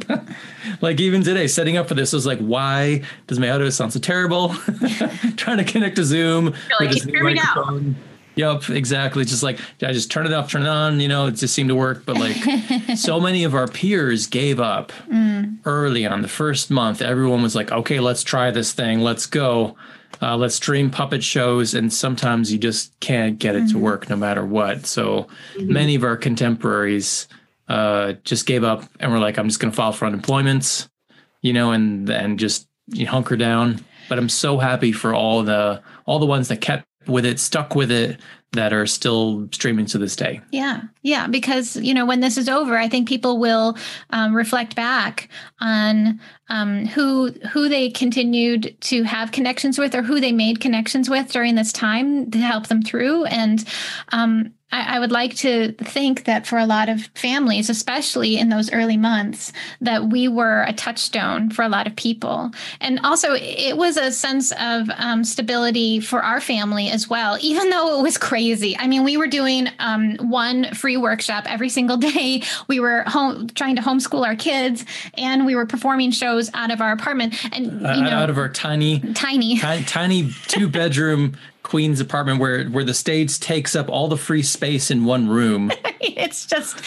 like 0.80 1.00
even 1.00 1.22
today, 1.22 1.46
setting 1.46 1.76
up 1.76 1.88
for 1.88 1.94
this 1.94 2.12
was 2.12 2.26
like, 2.26 2.38
why 2.38 3.02
does 3.26 3.38
my 3.38 3.50
audio 3.50 3.70
sound 3.70 3.92
so 3.92 4.00
terrible? 4.00 4.48
Trying 5.36 5.58
to 5.58 5.64
connect 5.64 5.96
to 5.96 6.04
Zoom 6.04 6.54
like, 6.80 6.90
with 6.90 7.04
"Hear 7.04 7.24
me 7.24 7.34
now." 7.34 7.42
microphone. 7.56 7.96
Yep, 8.38 8.70
exactly. 8.70 9.24
Just 9.24 9.42
like 9.42 9.58
I 9.82 9.92
just 9.92 10.12
turn 10.12 10.24
it 10.24 10.32
off, 10.32 10.48
turn 10.50 10.62
it 10.62 10.68
on. 10.68 11.00
You 11.00 11.08
know, 11.08 11.26
it 11.26 11.32
just 11.32 11.54
seemed 11.54 11.70
to 11.70 11.74
work. 11.74 12.06
But 12.06 12.18
like, 12.18 12.36
so 12.96 13.18
many 13.18 13.42
of 13.42 13.52
our 13.54 13.66
peers 13.66 14.28
gave 14.28 14.60
up 14.60 14.92
mm. 15.10 15.58
early 15.64 16.06
on 16.06 16.22
the 16.22 16.28
first 16.28 16.70
month. 16.70 17.02
Everyone 17.02 17.42
was 17.42 17.56
like, 17.56 17.72
"Okay, 17.72 17.98
let's 17.98 18.22
try 18.22 18.52
this 18.52 18.72
thing. 18.72 19.00
Let's 19.00 19.26
go. 19.26 19.76
Uh, 20.20 20.36
let's 20.36 20.54
stream 20.54 20.90
puppet 20.90 21.22
shows." 21.22 21.74
And 21.74 21.92
sometimes 21.92 22.52
you 22.52 22.58
just 22.58 22.98
can't 23.00 23.38
get 23.38 23.56
it 23.56 23.68
to 23.70 23.78
work, 23.78 24.08
no 24.08 24.16
matter 24.16 24.44
what. 24.44 24.86
So 24.86 25.28
many 25.58 25.94
of 25.94 26.04
our 26.04 26.16
contemporaries 26.16 27.28
uh, 27.68 28.14
just 28.24 28.46
gave 28.46 28.64
up 28.64 28.84
and 29.00 29.12
were 29.12 29.18
like, 29.18 29.38
"I'm 29.38 29.48
just 29.48 29.60
going 29.60 29.70
to 29.70 29.76
file 29.76 29.92
for 29.92 30.06
unemployment," 30.06 30.88
you 31.42 31.52
know, 31.52 31.72
and 31.72 32.08
and 32.08 32.38
just 32.38 32.68
you 32.88 33.04
know, 33.04 33.10
hunker 33.12 33.36
down. 33.36 33.84
But 34.08 34.18
I'm 34.18 34.28
so 34.28 34.58
happy 34.58 34.92
for 34.92 35.14
all 35.14 35.42
the 35.42 35.82
all 36.06 36.18
the 36.18 36.26
ones 36.26 36.48
that 36.48 36.60
kept 36.60 36.86
with 37.06 37.24
it, 37.24 37.40
stuck 37.40 37.74
with 37.74 37.90
it, 37.90 38.20
that 38.52 38.72
are 38.72 38.86
still 38.86 39.48
streaming 39.52 39.86
to 39.86 39.98
this 39.98 40.16
day. 40.16 40.40
Yeah, 40.50 40.82
yeah, 41.02 41.26
because 41.26 41.76
you 41.76 41.92
know 41.92 42.06
when 42.06 42.20
this 42.20 42.38
is 42.38 42.48
over, 42.48 42.78
I 42.78 42.88
think 42.88 43.08
people 43.08 43.38
will 43.38 43.76
um, 44.10 44.34
reflect 44.34 44.74
back 44.74 45.28
on 45.60 46.20
um, 46.48 46.86
who 46.86 47.30
who 47.52 47.68
they 47.68 47.90
continued 47.90 48.76
to 48.82 49.02
have 49.02 49.32
connections 49.32 49.78
with, 49.78 49.94
or 49.94 50.02
who 50.02 50.20
they 50.20 50.32
made 50.32 50.60
connections 50.60 51.10
with 51.10 51.30
during 51.30 51.56
this 51.56 51.72
time 51.72 52.30
to 52.30 52.38
help 52.38 52.68
them 52.68 52.82
through, 52.82 53.26
and 53.26 53.64
um, 54.12 54.54
I, 54.70 54.96
I 54.96 54.98
would 54.98 55.12
like 55.12 55.34
to 55.36 55.72
think 55.72 56.24
that 56.24 56.46
for 56.46 56.58
a 56.58 56.66
lot 56.66 56.88
of 56.88 57.06
families, 57.14 57.70
especially 57.70 58.36
in 58.36 58.48
those 58.48 58.72
early 58.72 58.96
months, 58.96 59.52
that 59.80 60.08
we 60.08 60.28
were 60.28 60.62
a 60.62 60.72
touchstone 60.72 61.50
for 61.50 61.62
a 61.62 61.68
lot 61.68 61.86
of 61.86 61.96
people. 61.96 62.50
And 62.80 63.00
also, 63.00 63.34
it 63.34 63.76
was 63.76 63.96
a 63.96 64.12
sense 64.12 64.52
of 64.52 64.90
um, 64.96 65.24
stability 65.24 66.00
for 66.00 66.22
our 66.22 66.40
family 66.40 66.90
as 66.90 67.08
well, 67.08 67.38
even 67.40 67.70
though 67.70 67.98
it 67.98 68.02
was 68.02 68.18
crazy. 68.18 68.76
I 68.78 68.86
mean, 68.86 69.04
we 69.04 69.16
were 69.16 69.26
doing 69.26 69.68
um, 69.78 70.16
one 70.16 70.74
free 70.74 70.96
workshop 70.96 71.44
every 71.46 71.68
single 71.68 71.96
day. 72.08 72.42
We 72.66 72.80
were 72.80 73.04
home 73.06 73.48
trying 73.48 73.76
to 73.76 73.82
homeschool 73.82 74.26
our 74.26 74.36
kids, 74.36 74.84
and 75.14 75.46
we 75.46 75.54
were 75.54 75.66
performing 75.66 76.10
shows 76.10 76.50
out 76.54 76.70
of 76.70 76.80
our 76.80 76.92
apartment 76.92 77.34
and 77.56 77.86
uh, 77.86 78.00
know, 78.00 78.10
out 78.10 78.30
of 78.30 78.38
our 78.38 78.48
tiny, 78.48 79.00
tiny, 79.14 79.58
tiny, 79.58 79.84
tiny 79.84 80.30
two 80.48 80.68
bedroom 80.68 81.36
Queens 81.68 82.00
apartment 82.00 82.40
where 82.40 82.64
where 82.64 82.82
the 82.82 82.94
stage 82.94 83.38
takes 83.38 83.76
up 83.76 83.90
all 83.90 84.08
the 84.08 84.16
free 84.16 84.42
space 84.42 84.90
in 84.90 85.04
one 85.04 85.28
room. 85.28 85.70
it's 86.00 86.46
just 86.46 86.78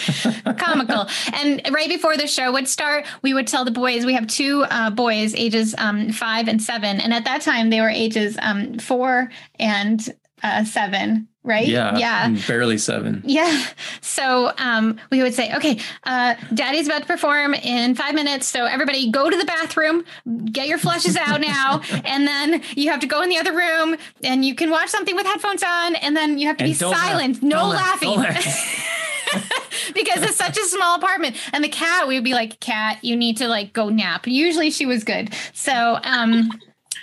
comical. 0.58 1.08
And 1.32 1.62
right 1.70 1.88
before 1.88 2.16
the 2.16 2.26
show 2.26 2.50
would 2.50 2.66
start, 2.66 3.06
we 3.22 3.32
would 3.32 3.46
tell 3.46 3.64
the 3.64 3.70
boys 3.70 4.04
we 4.04 4.14
have 4.14 4.26
two 4.26 4.64
uh, 4.64 4.90
boys, 4.90 5.36
ages 5.36 5.76
um, 5.78 6.10
five 6.10 6.48
and 6.48 6.60
seven, 6.60 7.00
and 7.00 7.14
at 7.14 7.24
that 7.26 7.42
time 7.42 7.70
they 7.70 7.80
were 7.80 7.90
ages 7.90 8.36
um, 8.42 8.76
four 8.80 9.30
and 9.60 10.12
uh, 10.42 10.64
seven 10.64 11.28
right? 11.44 11.66
Yeah. 11.66 11.96
Yeah. 11.96 12.28
Barely 12.46 12.78
seven. 12.78 13.22
Yeah. 13.24 13.66
So 14.00 14.52
um, 14.58 14.98
we 15.10 15.22
would 15.22 15.34
say, 15.34 15.54
okay, 15.54 15.78
uh, 16.04 16.34
daddy's 16.54 16.86
about 16.86 17.02
to 17.02 17.06
perform 17.06 17.54
in 17.54 17.94
five 17.94 18.14
minutes. 18.14 18.46
So 18.46 18.64
everybody 18.64 19.10
go 19.10 19.28
to 19.28 19.36
the 19.36 19.44
bathroom, 19.44 20.04
get 20.46 20.68
your 20.68 20.78
flushes 20.78 21.16
out 21.16 21.40
now. 21.40 21.80
and 22.04 22.26
then 22.26 22.62
you 22.76 22.90
have 22.90 23.00
to 23.00 23.06
go 23.06 23.22
in 23.22 23.28
the 23.28 23.38
other 23.38 23.52
room 23.52 23.96
and 24.22 24.44
you 24.44 24.54
can 24.54 24.70
watch 24.70 24.88
something 24.88 25.16
with 25.16 25.26
headphones 25.26 25.62
on. 25.62 25.96
And 25.96 26.16
then 26.16 26.38
you 26.38 26.46
have 26.46 26.56
to 26.58 26.64
and 26.64 26.70
be 26.70 26.74
silent. 26.74 27.34
Laugh. 27.34 27.42
No 27.42 27.56
don't 27.56 27.70
laughing. 27.70 28.10
Laugh. 28.10 28.88
because 29.94 30.22
it's 30.22 30.36
such 30.36 30.58
a 30.58 30.64
small 30.64 30.96
apartment. 30.96 31.36
And 31.52 31.64
the 31.64 31.68
cat, 31.68 32.06
we 32.06 32.16
would 32.16 32.24
be 32.24 32.34
like, 32.34 32.60
cat, 32.60 33.02
you 33.02 33.16
need 33.16 33.38
to 33.38 33.48
like 33.48 33.72
go 33.72 33.88
nap. 33.88 34.26
Usually 34.26 34.70
she 34.70 34.84
was 34.84 35.04
good. 35.04 35.34
So, 35.54 35.98
um, 36.04 36.50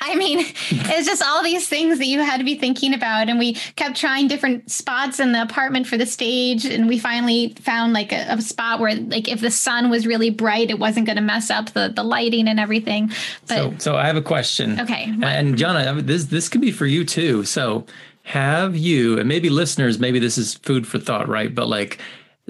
I 0.02 0.16
mean, 0.16 0.40
it's 0.40 1.08
just 1.08 1.24
all 1.24 1.44
these 1.44 1.68
things 1.68 1.98
that 1.98 2.08
you 2.08 2.20
had 2.22 2.38
to 2.38 2.44
be 2.44 2.56
thinking 2.56 2.94
about. 2.94 3.30
And 3.30 3.38
we 3.38 3.54
kept 3.76 3.98
trying 3.98 4.28
different 4.28 4.72
spots 4.72 5.20
in 5.20 5.32
the 5.32 5.42
apartment 5.42 5.88
for 5.88 5.98
the 5.98 6.06
stage. 6.06 6.66
And 6.66 6.88
we 6.88 7.00
finally 7.00 7.56
found 7.62 7.94
like 7.94 8.12
a, 8.12 8.26
a 8.30 8.42
spot 8.42 8.80
where, 8.80 8.96
like, 8.96 9.28
if 9.28 9.42
the 9.42 9.52
sun 9.52 9.90
was 9.90 10.08
really 10.08 10.30
bright, 10.30 10.70
it 10.70 10.80
wasn't 10.80 11.06
going 11.06 11.18
to 11.18 11.22
mess 11.22 11.50
up 11.50 11.72
the, 11.72 11.92
the 11.94 12.04
lighting 12.04 12.48
and 12.48 12.60
everything. 12.60 13.12
But 13.48 13.56
so, 13.56 13.74
so 13.78 13.96
I 13.96 14.08
have 14.08 14.16
a 14.16 14.22
question. 14.22 14.80
Okay. 14.80 15.14
And 15.22 15.58
Jana, 15.58 16.02
this, 16.02 16.26
this 16.26 16.50
could 16.50 16.62
be 16.62 16.72
for 16.72 16.86
you 16.86 17.04
too. 17.04 17.44
So 17.44 17.86
have 18.24 18.76
you, 18.76 19.20
and 19.20 19.28
maybe 19.28 19.50
listeners, 19.50 20.00
maybe 20.00 20.20
this 20.20 20.38
is 20.38 20.56
food 20.56 20.86
for 20.86 21.00
thought, 21.00 21.28
right? 21.28 21.54
But 21.54 21.68
like, 21.68 22.00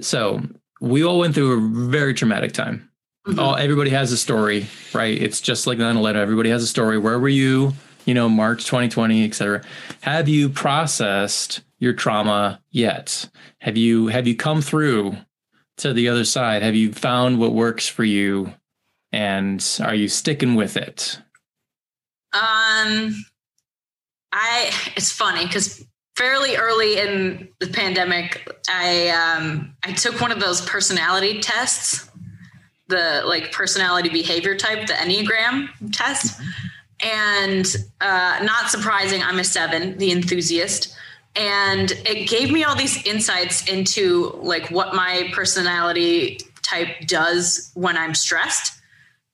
so 0.00 0.42
we 0.80 1.04
all 1.04 1.18
went 1.18 1.34
through 1.34 1.52
a 1.52 1.88
very 1.90 2.14
traumatic 2.14 2.52
time 2.52 2.89
Mm-hmm. 3.30 3.38
All 3.38 3.56
everybody 3.56 3.90
has 3.90 4.10
a 4.12 4.16
story, 4.16 4.66
right? 4.92 5.20
It's 5.20 5.40
just 5.40 5.66
like 5.66 5.78
9/11. 5.78 6.16
Everybody 6.16 6.50
has 6.50 6.62
a 6.62 6.66
story. 6.66 6.98
Where 6.98 7.18
were 7.18 7.28
you? 7.28 7.74
You 8.06 8.14
know, 8.14 8.28
March 8.28 8.66
2020, 8.66 9.24
etc. 9.24 9.62
Have 10.00 10.28
you 10.28 10.48
processed 10.48 11.62
your 11.78 11.92
trauma 11.92 12.60
yet? 12.70 13.28
Have 13.58 13.76
you 13.76 14.08
have 14.08 14.26
you 14.26 14.34
come 14.34 14.62
through 14.62 15.16
to 15.78 15.92
the 15.92 16.08
other 16.08 16.24
side? 16.24 16.62
Have 16.62 16.74
you 16.74 16.92
found 16.92 17.38
what 17.38 17.52
works 17.52 17.86
for 17.86 18.04
you? 18.04 18.54
And 19.12 19.64
are 19.82 19.94
you 19.94 20.08
sticking 20.08 20.54
with 20.54 20.76
it? 20.76 21.20
Um 22.32 23.14
I 24.32 24.70
it's 24.96 25.12
funny 25.12 25.46
because 25.46 25.84
fairly 26.16 26.56
early 26.56 26.98
in 26.98 27.48
the 27.60 27.68
pandemic, 27.68 28.46
I 28.68 29.08
um 29.08 29.74
I 29.84 29.92
took 29.92 30.20
one 30.20 30.32
of 30.32 30.40
those 30.40 30.60
personality 30.60 31.40
tests 31.40 32.09
the 32.90 33.22
like 33.24 33.52
personality 33.52 34.08
behavior 34.08 34.56
type, 34.56 34.86
the 34.86 34.92
Enneagram 34.94 35.68
test. 35.92 36.40
And 37.02 37.74
uh, 38.00 38.40
not 38.42 38.68
surprising, 38.68 39.22
I'm 39.22 39.38
a 39.38 39.44
seven, 39.44 39.96
the 39.96 40.12
enthusiast. 40.12 40.94
And 41.36 41.92
it 42.04 42.28
gave 42.28 42.50
me 42.50 42.64
all 42.64 42.74
these 42.74 43.06
insights 43.06 43.66
into 43.68 44.38
like 44.42 44.70
what 44.70 44.94
my 44.94 45.30
personality 45.32 46.40
type 46.62 46.88
does 47.06 47.70
when 47.74 47.96
I'm 47.96 48.14
stressed. 48.14 48.82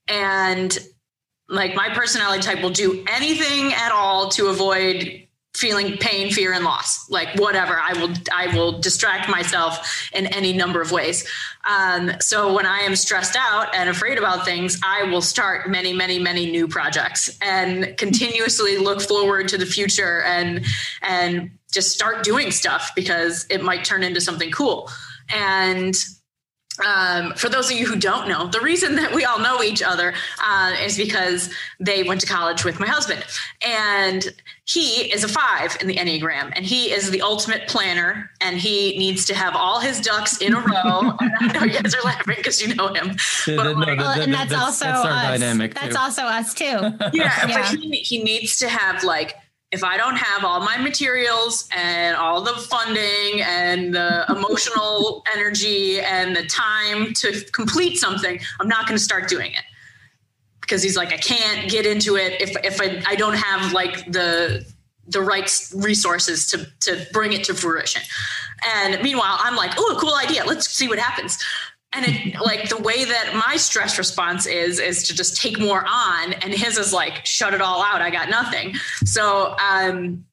And 0.07 0.77
like 1.49 1.75
my 1.75 1.89
personality 1.89 2.41
type 2.41 2.61
will 2.61 2.69
do 2.69 3.03
anything 3.09 3.73
at 3.73 3.91
all 3.91 4.29
to 4.29 4.47
avoid 4.47 5.26
feeling 5.57 5.97
pain 5.97 6.31
fear 6.31 6.53
and 6.53 6.63
loss. 6.63 7.09
Like 7.09 7.29
whatever. 7.39 7.79
I 7.79 7.93
will 7.93 8.13
i 8.33 8.55
will 8.55 8.79
distract 8.79 9.29
myself 9.29 10.09
in 10.13 10.27
any 10.27 10.53
number 10.53 10.81
of 10.81 10.91
ways. 10.91 11.27
Um, 11.67 12.11
so 12.21 12.53
when 12.53 12.65
i 12.65 12.79
am 12.79 12.95
stressed 12.95 13.35
out 13.37 13.75
and 13.75 13.89
afraid 13.89 14.17
about 14.17 14.45
things 14.45 14.79
i 14.83 15.03
will 15.03 15.21
start 15.21 15.69
many 15.69 15.91
many 15.91 16.17
many 16.17 16.49
new 16.49 16.67
projects 16.67 17.37
and 17.41 17.97
continuously 17.97 18.77
look 18.77 19.01
forward 19.01 19.49
to 19.49 19.57
the 19.57 19.65
future 19.65 20.23
and 20.23 20.65
and 21.01 21.51
just 21.71 21.91
start 21.91 22.23
doing 22.23 22.51
stuff 22.51 22.91
because 22.95 23.45
it 23.49 23.63
might 23.63 23.83
turn 23.83 24.03
into 24.03 24.21
something 24.21 24.51
cool. 24.51 24.89
And 25.29 25.95
um, 26.85 27.33
for 27.33 27.49
those 27.49 27.71
of 27.71 27.77
you 27.77 27.87
who 27.87 27.95
don't 27.95 28.27
know, 28.27 28.47
the 28.47 28.61
reason 28.61 28.95
that 28.95 29.13
we 29.13 29.25
all 29.25 29.39
know 29.39 29.63
each 29.63 29.81
other 29.81 30.13
uh, 30.43 30.75
is 30.81 30.97
because 30.97 31.49
they 31.79 32.03
went 32.03 32.21
to 32.21 32.27
college 32.27 32.63
with 32.63 32.79
my 32.79 32.87
husband. 32.87 33.23
And 33.65 34.23
he 34.67 35.11
is 35.13 35.23
a 35.23 35.29
five 35.29 35.77
in 35.79 35.87
the 35.87 35.95
Enneagram, 35.95 36.51
and 36.53 36.65
he 36.65 36.91
is 36.91 37.09
the 37.09 37.21
ultimate 37.21 37.69
planner, 37.69 38.29
and 38.41 38.57
he 38.57 38.97
needs 38.97 39.23
to 39.25 39.33
have 39.33 39.55
all 39.55 39.79
his 39.79 40.01
ducks 40.01 40.41
in 40.41 40.53
a 40.53 40.59
row. 40.59 40.65
I 41.19 41.51
know 41.53 41.63
you 41.63 41.79
guys 41.81 41.95
are 41.95 42.01
laughing 42.01 42.35
because 42.35 42.61
you 42.61 42.75
know 42.75 42.89
him. 42.93 43.15
But 43.45 43.77
like, 43.77 43.97
well, 43.97 44.19
and 44.19 44.33
that's, 44.33 44.51
that's 44.51 44.61
also 44.61 44.85
that's 44.85 45.05
us. 45.05 45.39
dynamic. 45.39 45.73
That's 45.73 45.95
too. 45.95 46.01
also 46.01 46.23
us 46.23 46.53
too. 46.53 46.65
Yeah, 46.65 46.97
yeah. 47.13 47.47
but 47.47 47.79
he, 47.79 47.91
he 47.99 48.21
needs 48.21 48.57
to 48.57 48.67
have 48.67 49.03
like 49.03 49.35
if 49.71 49.83
I 49.83 49.97
don't 49.97 50.15
have 50.15 50.45
all 50.45 50.61
my 50.61 50.77
materials 50.77 51.67
and 51.75 52.15
all 52.15 52.41
the 52.41 52.53
funding 52.53 53.41
and 53.41 53.93
the 53.93 54.25
emotional 54.29 55.23
energy 55.33 55.99
and 55.99 56.35
the 56.35 56.45
time 56.45 57.13
to 57.15 57.43
complete 57.51 57.97
something, 57.97 58.39
I'm 58.59 58.67
not 58.67 58.87
going 58.87 58.97
to 58.97 59.03
start 59.03 59.27
doing 59.27 59.51
it. 59.51 59.63
Because 60.67 60.83
he's 60.83 60.97
like, 60.97 61.13
I 61.13 61.17
can't 61.17 61.71
get 61.71 61.85
into 61.85 62.17
it 62.17 62.41
if 62.41 62.51
if 62.63 62.81
I, 62.81 63.01
I 63.07 63.15
don't 63.15 63.37
have 63.37 63.71
like 63.71 64.11
the 64.11 64.65
the 65.07 65.21
right 65.21 65.49
resources 65.73 66.47
to 66.47 66.67
to 66.81 67.07
bring 67.13 67.31
it 67.31 67.45
to 67.45 67.53
fruition. 67.53 68.01
And 68.75 69.01
meanwhile, 69.01 69.37
I'm 69.39 69.55
like, 69.55 69.71
oh, 69.77 69.97
cool 69.99 70.15
idea. 70.15 70.43
Let's 70.45 70.69
see 70.69 70.87
what 70.87 70.99
happens 70.99 71.41
and 71.93 72.05
it 72.05 72.39
like 72.41 72.69
the 72.69 72.77
way 72.77 73.05
that 73.05 73.41
my 73.47 73.55
stress 73.55 73.97
response 73.97 74.45
is 74.45 74.79
is 74.79 75.03
to 75.07 75.15
just 75.15 75.41
take 75.41 75.59
more 75.59 75.85
on 75.87 76.33
and 76.33 76.53
his 76.53 76.77
is 76.77 76.93
like 76.93 77.25
shut 77.25 77.53
it 77.53 77.61
all 77.61 77.81
out 77.81 78.01
i 78.01 78.09
got 78.09 78.29
nothing 78.29 78.73
so 79.05 79.55
um 79.59 80.23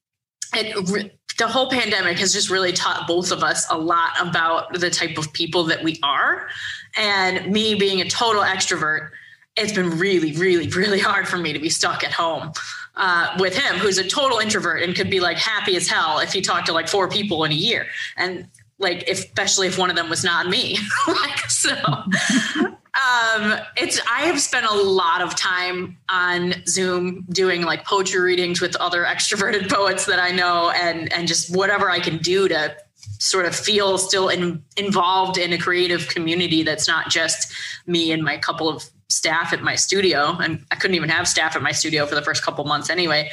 it 0.54 1.12
the 1.38 1.46
whole 1.48 1.68
pandemic 1.68 2.18
has 2.18 2.32
just 2.32 2.50
really 2.50 2.72
taught 2.72 3.06
both 3.08 3.32
of 3.32 3.42
us 3.42 3.66
a 3.70 3.76
lot 3.76 4.10
about 4.20 4.72
the 4.74 4.90
type 4.90 5.18
of 5.18 5.32
people 5.32 5.64
that 5.64 5.82
we 5.82 5.98
are 6.02 6.48
and 6.96 7.50
me 7.50 7.74
being 7.74 8.00
a 8.00 8.08
total 8.08 8.42
extrovert 8.42 9.10
it's 9.56 9.72
been 9.72 9.98
really 9.98 10.32
really 10.32 10.68
really 10.68 10.98
hard 10.98 11.28
for 11.28 11.36
me 11.36 11.52
to 11.52 11.58
be 11.58 11.68
stuck 11.68 12.02
at 12.04 12.12
home 12.12 12.52
uh, 12.96 13.36
with 13.38 13.56
him 13.56 13.76
who's 13.76 13.98
a 13.98 14.06
total 14.06 14.38
introvert 14.38 14.82
and 14.82 14.94
could 14.94 15.10
be 15.10 15.20
like 15.20 15.36
happy 15.36 15.76
as 15.76 15.88
hell 15.88 16.18
if 16.20 16.32
he 16.32 16.40
talked 16.40 16.66
to 16.66 16.72
like 16.72 16.88
four 16.88 17.08
people 17.08 17.44
in 17.44 17.52
a 17.52 17.56
year. 17.56 17.86
And 18.16 18.48
like 18.78 19.08
especially 19.08 19.66
if 19.66 19.78
one 19.78 19.90
of 19.90 19.96
them 19.96 20.08
was 20.08 20.24
not 20.24 20.48
me. 20.48 20.78
Like 21.08 21.38
so 21.50 21.74
um 21.74 23.58
it's 23.76 24.00
i 24.08 24.20
have 24.20 24.40
spent 24.40 24.64
a 24.66 24.72
lot 24.72 25.20
of 25.20 25.34
time 25.34 25.96
on 26.08 26.54
zoom 26.66 27.26
doing 27.30 27.62
like 27.62 27.84
poetry 27.84 28.20
readings 28.20 28.60
with 28.60 28.76
other 28.76 29.04
extroverted 29.04 29.68
poets 29.74 30.06
that 30.06 30.20
i 30.20 30.30
know 30.30 30.70
and 30.70 31.12
and 31.12 31.26
just 31.26 31.54
whatever 31.54 31.90
i 31.90 31.98
can 31.98 32.18
do 32.18 32.46
to 32.46 32.74
sort 33.18 33.46
of 33.46 33.54
feel 33.54 33.98
still 33.98 34.28
in, 34.28 34.62
involved 34.76 35.38
in 35.38 35.52
a 35.52 35.58
creative 35.58 36.06
community 36.08 36.62
that's 36.62 36.86
not 36.86 37.10
just 37.10 37.52
me 37.86 38.12
and 38.12 38.22
my 38.22 38.38
couple 38.38 38.68
of 38.68 38.88
staff 39.14 39.52
at 39.52 39.62
my 39.62 39.74
studio 39.74 40.36
and 40.42 40.64
i 40.70 40.74
couldn't 40.74 40.96
even 40.96 41.08
have 41.08 41.26
staff 41.28 41.54
at 41.56 41.62
my 41.62 41.72
studio 41.72 42.06
for 42.06 42.14
the 42.14 42.22
first 42.22 42.44
couple 42.44 42.64
months 42.64 42.90
anyway 42.90 43.30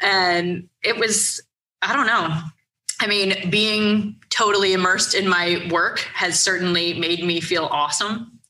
and 0.00 0.68
it 0.82 0.96
was 0.96 1.40
i 1.82 1.92
don't 1.92 2.06
know 2.06 2.40
I 3.00 3.06
mean, 3.06 3.50
being 3.50 4.16
totally 4.30 4.72
immersed 4.72 5.14
in 5.14 5.28
my 5.28 5.66
work 5.70 5.98
has 6.14 6.38
certainly 6.38 6.94
made 6.94 7.24
me 7.24 7.40
feel 7.40 7.66
awesome. 7.66 8.40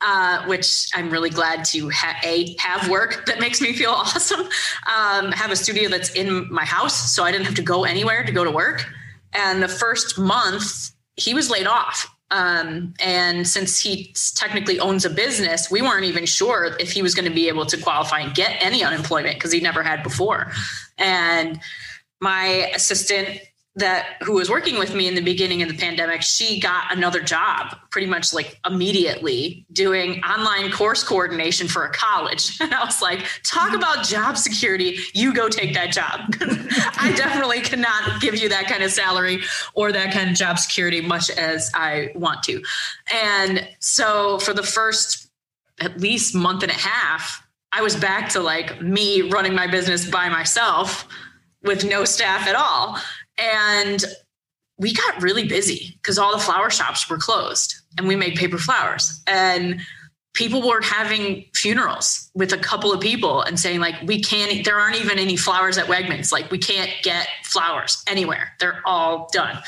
uh, 0.00 0.46
which 0.46 0.88
I'm 0.94 1.10
really 1.10 1.28
glad 1.28 1.64
to 1.66 1.90
ha- 1.90 2.18
a 2.24 2.56
have 2.58 2.88
work 2.88 3.26
that 3.26 3.38
makes 3.38 3.60
me 3.60 3.74
feel 3.74 3.90
awesome. 4.02 4.40
Um, 4.40 5.30
have 5.32 5.50
a 5.50 5.56
studio 5.56 5.90
that's 5.90 6.10
in 6.14 6.50
my 6.50 6.64
house, 6.64 7.12
so 7.12 7.22
I 7.24 7.30
didn't 7.30 7.44
have 7.44 7.54
to 7.56 7.62
go 7.62 7.84
anywhere 7.84 8.24
to 8.24 8.32
go 8.32 8.42
to 8.42 8.50
work. 8.50 8.86
And 9.34 9.62
the 9.62 9.68
first 9.68 10.18
month, 10.18 10.92
he 11.16 11.34
was 11.34 11.50
laid 11.50 11.66
off. 11.66 12.08
Um, 12.30 12.94
and 13.00 13.46
since 13.46 13.78
he 13.78 14.14
technically 14.36 14.78
owns 14.78 15.04
a 15.04 15.10
business, 15.10 15.70
we 15.70 15.82
weren't 15.82 16.04
even 16.04 16.26
sure 16.26 16.76
if 16.78 16.92
he 16.92 17.02
was 17.02 17.14
going 17.14 17.28
to 17.28 17.34
be 17.34 17.48
able 17.48 17.66
to 17.66 17.76
qualify 17.76 18.20
and 18.20 18.34
get 18.34 18.56
any 18.60 18.84
unemployment 18.84 19.36
because 19.36 19.52
he 19.52 19.60
never 19.60 19.82
had 19.82 20.02
before. 20.02 20.52
And 20.98 21.60
my 22.20 22.70
assistant 22.74 23.40
that 23.76 24.16
who 24.22 24.32
was 24.32 24.50
working 24.50 24.78
with 24.78 24.94
me 24.94 25.06
in 25.06 25.14
the 25.14 25.20
beginning 25.20 25.62
of 25.62 25.68
the 25.68 25.76
pandemic 25.76 26.22
she 26.22 26.58
got 26.58 26.92
another 26.92 27.20
job 27.20 27.76
pretty 27.90 28.06
much 28.06 28.34
like 28.34 28.58
immediately 28.66 29.64
doing 29.72 30.20
online 30.24 30.72
course 30.72 31.04
coordination 31.04 31.68
for 31.68 31.84
a 31.84 31.92
college. 31.92 32.58
And 32.60 32.74
i 32.74 32.84
was 32.84 33.00
like 33.00 33.24
talk 33.42 33.72
about 33.74 34.04
job 34.04 34.36
security. 34.36 34.98
You 35.14 35.32
go 35.32 35.48
take 35.48 35.74
that 35.74 35.92
job. 35.92 36.20
I 36.40 37.12
definitely 37.16 37.60
cannot 37.60 38.20
give 38.20 38.36
you 38.36 38.48
that 38.48 38.66
kind 38.66 38.82
of 38.82 38.90
salary 38.90 39.42
or 39.74 39.92
that 39.92 40.12
kind 40.12 40.30
of 40.30 40.36
job 40.36 40.58
security 40.58 41.00
much 41.00 41.30
as 41.30 41.70
i 41.74 42.10
want 42.14 42.42
to. 42.44 42.62
And 43.12 43.68
so 43.78 44.38
for 44.40 44.52
the 44.52 44.62
first 44.62 45.30
at 45.80 46.00
least 46.00 46.34
month 46.34 46.62
and 46.62 46.70
a 46.70 46.74
half 46.74 47.46
i 47.72 47.80
was 47.80 47.96
back 47.96 48.28
to 48.30 48.40
like 48.40 48.82
me 48.82 49.22
running 49.22 49.54
my 49.54 49.66
business 49.66 50.08
by 50.08 50.28
myself 50.28 51.08
with 51.62 51.84
no 51.84 52.04
staff 52.04 52.46
at 52.46 52.54
all 52.54 52.98
and 53.40 54.04
we 54.78 54.94
got 54.94 55.22
really 55.22 55.46
busy 55.46 55.94
because 55.96 56.18
all 56.18 56.32
the 56.32 56.42
flower 56.42 56.70
shops 56.70 57.08
were 57.08 57.18
closed 57.18 57.74
and 57.98 58.08
we 58.08 58.16
made 58.16 58.34
paper 58.34 58.58
flowers. 58.58 59.22
And 59.26 59.80
people 60.32 60.66
were 60.66 60.80
having 60.80 61.44
funerals 61.54 62.30
with 62.34 62.52
a 62.52 62.56
couple 62.56 62.92
of 62.92 63.00
people 63.00 63.42
and 63.42 63.58
saying 63.58 63.80
like 63.80 63.96
we 64.04 64.22
can't 64.22 64.64
there 64.64 64.78
aren't 64.78 64.96
even 64.96 65.18
any 65.18 65.36
flowers 65.36 65.76
at 65.76 65.86
wegmans. 65.86 66.30
Like 66.30 66.50
we 66.50 66.58
can't 66.58 66.90
get 67.02 67.28
flowers 67.42 68.02
anywhere. 68.06 68.52
They're 68.60 68.80
all 68.84 69.28
done. 69.32 69.58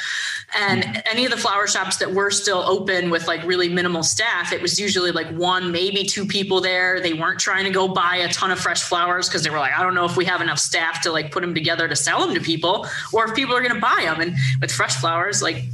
And 0.57 0.85
mm-hmm. 0.85 1.01
any 1.11 1.25
of 1.25 1.33
the 1.33 1.37
flower 1.37 1.67
shops 1.67 1.97
that 1.97 2.13
were 2.13 2.31
still 2.31 2.59
open 2.59 3.11
with 3.11 3.27
like 3.27 3.43
really 3.45 3.69
minimal 3.69 4.03
staff 4.05 4.53
it 4.53 4.63
was 4.63 4.79
usually 4.79 5.11
like 5.11 5.29
one 5.31 5.73
maybe 5.73 6.05
two 6.05 6.27
people 6.27 6.61
there. 6.61 7.01
They 7.01 7.13
weren't 7.13 7.41
trying 7.41 7.65
to 7.65 7.71
go 7.71 7.89
buy 7.89 8.17
a 8.17 8.33
ton 8.33 8.53
of 8.53 8.61
fresh 8.61 8.83
flowers 8.83 9.29
because 9.29 9.43
they 9.43 9.51
were 9.51 9.59
like 9.59 9.73
i 9.77 9.83
don't 9.83 9.95
know 9.95 10.05
if 10.05 10.17
we 10.17 10.25
have 10.25 10.41
enough 10.41 10.59
staff 10.59 11.03
to 11.03 11.11
like 11.11 11.33
put 11.33 11.41
them 11.41 11.55
together 11.55 11.89
to 11.89 11.97
sell 11.97 12.25
them 12.25 12.35
to 12.35 12.41
people 12.41 12.87
or 13.13 13.27
if 13.27 13.35
people 13.35 13.55
are 13.57 13.61
going 13.61 13.75
to 13.75 13.81
buy 13.81 14.03
them 14.03 14.21
and 14.21 14.37
with 14.61 14.71
fresh 14.71 14.95
flowers 14.97 15.43
like 15.43 15.65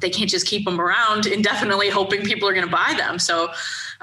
they 0.00 0.10
can't 0.10 0.30
just 0.30 0.46
keep 0.46 0.64
them 0.64 0.80
around 0.80 1.26
indefinitely 1.26 1.88
hoping 1.88 2.22
people 2.22 2.48
are 2.48 2.54
going 2.54 2.64
to 2.64 2.72
buy 2.72 2.94
them. 2.96 3.18
So 3.18 3.50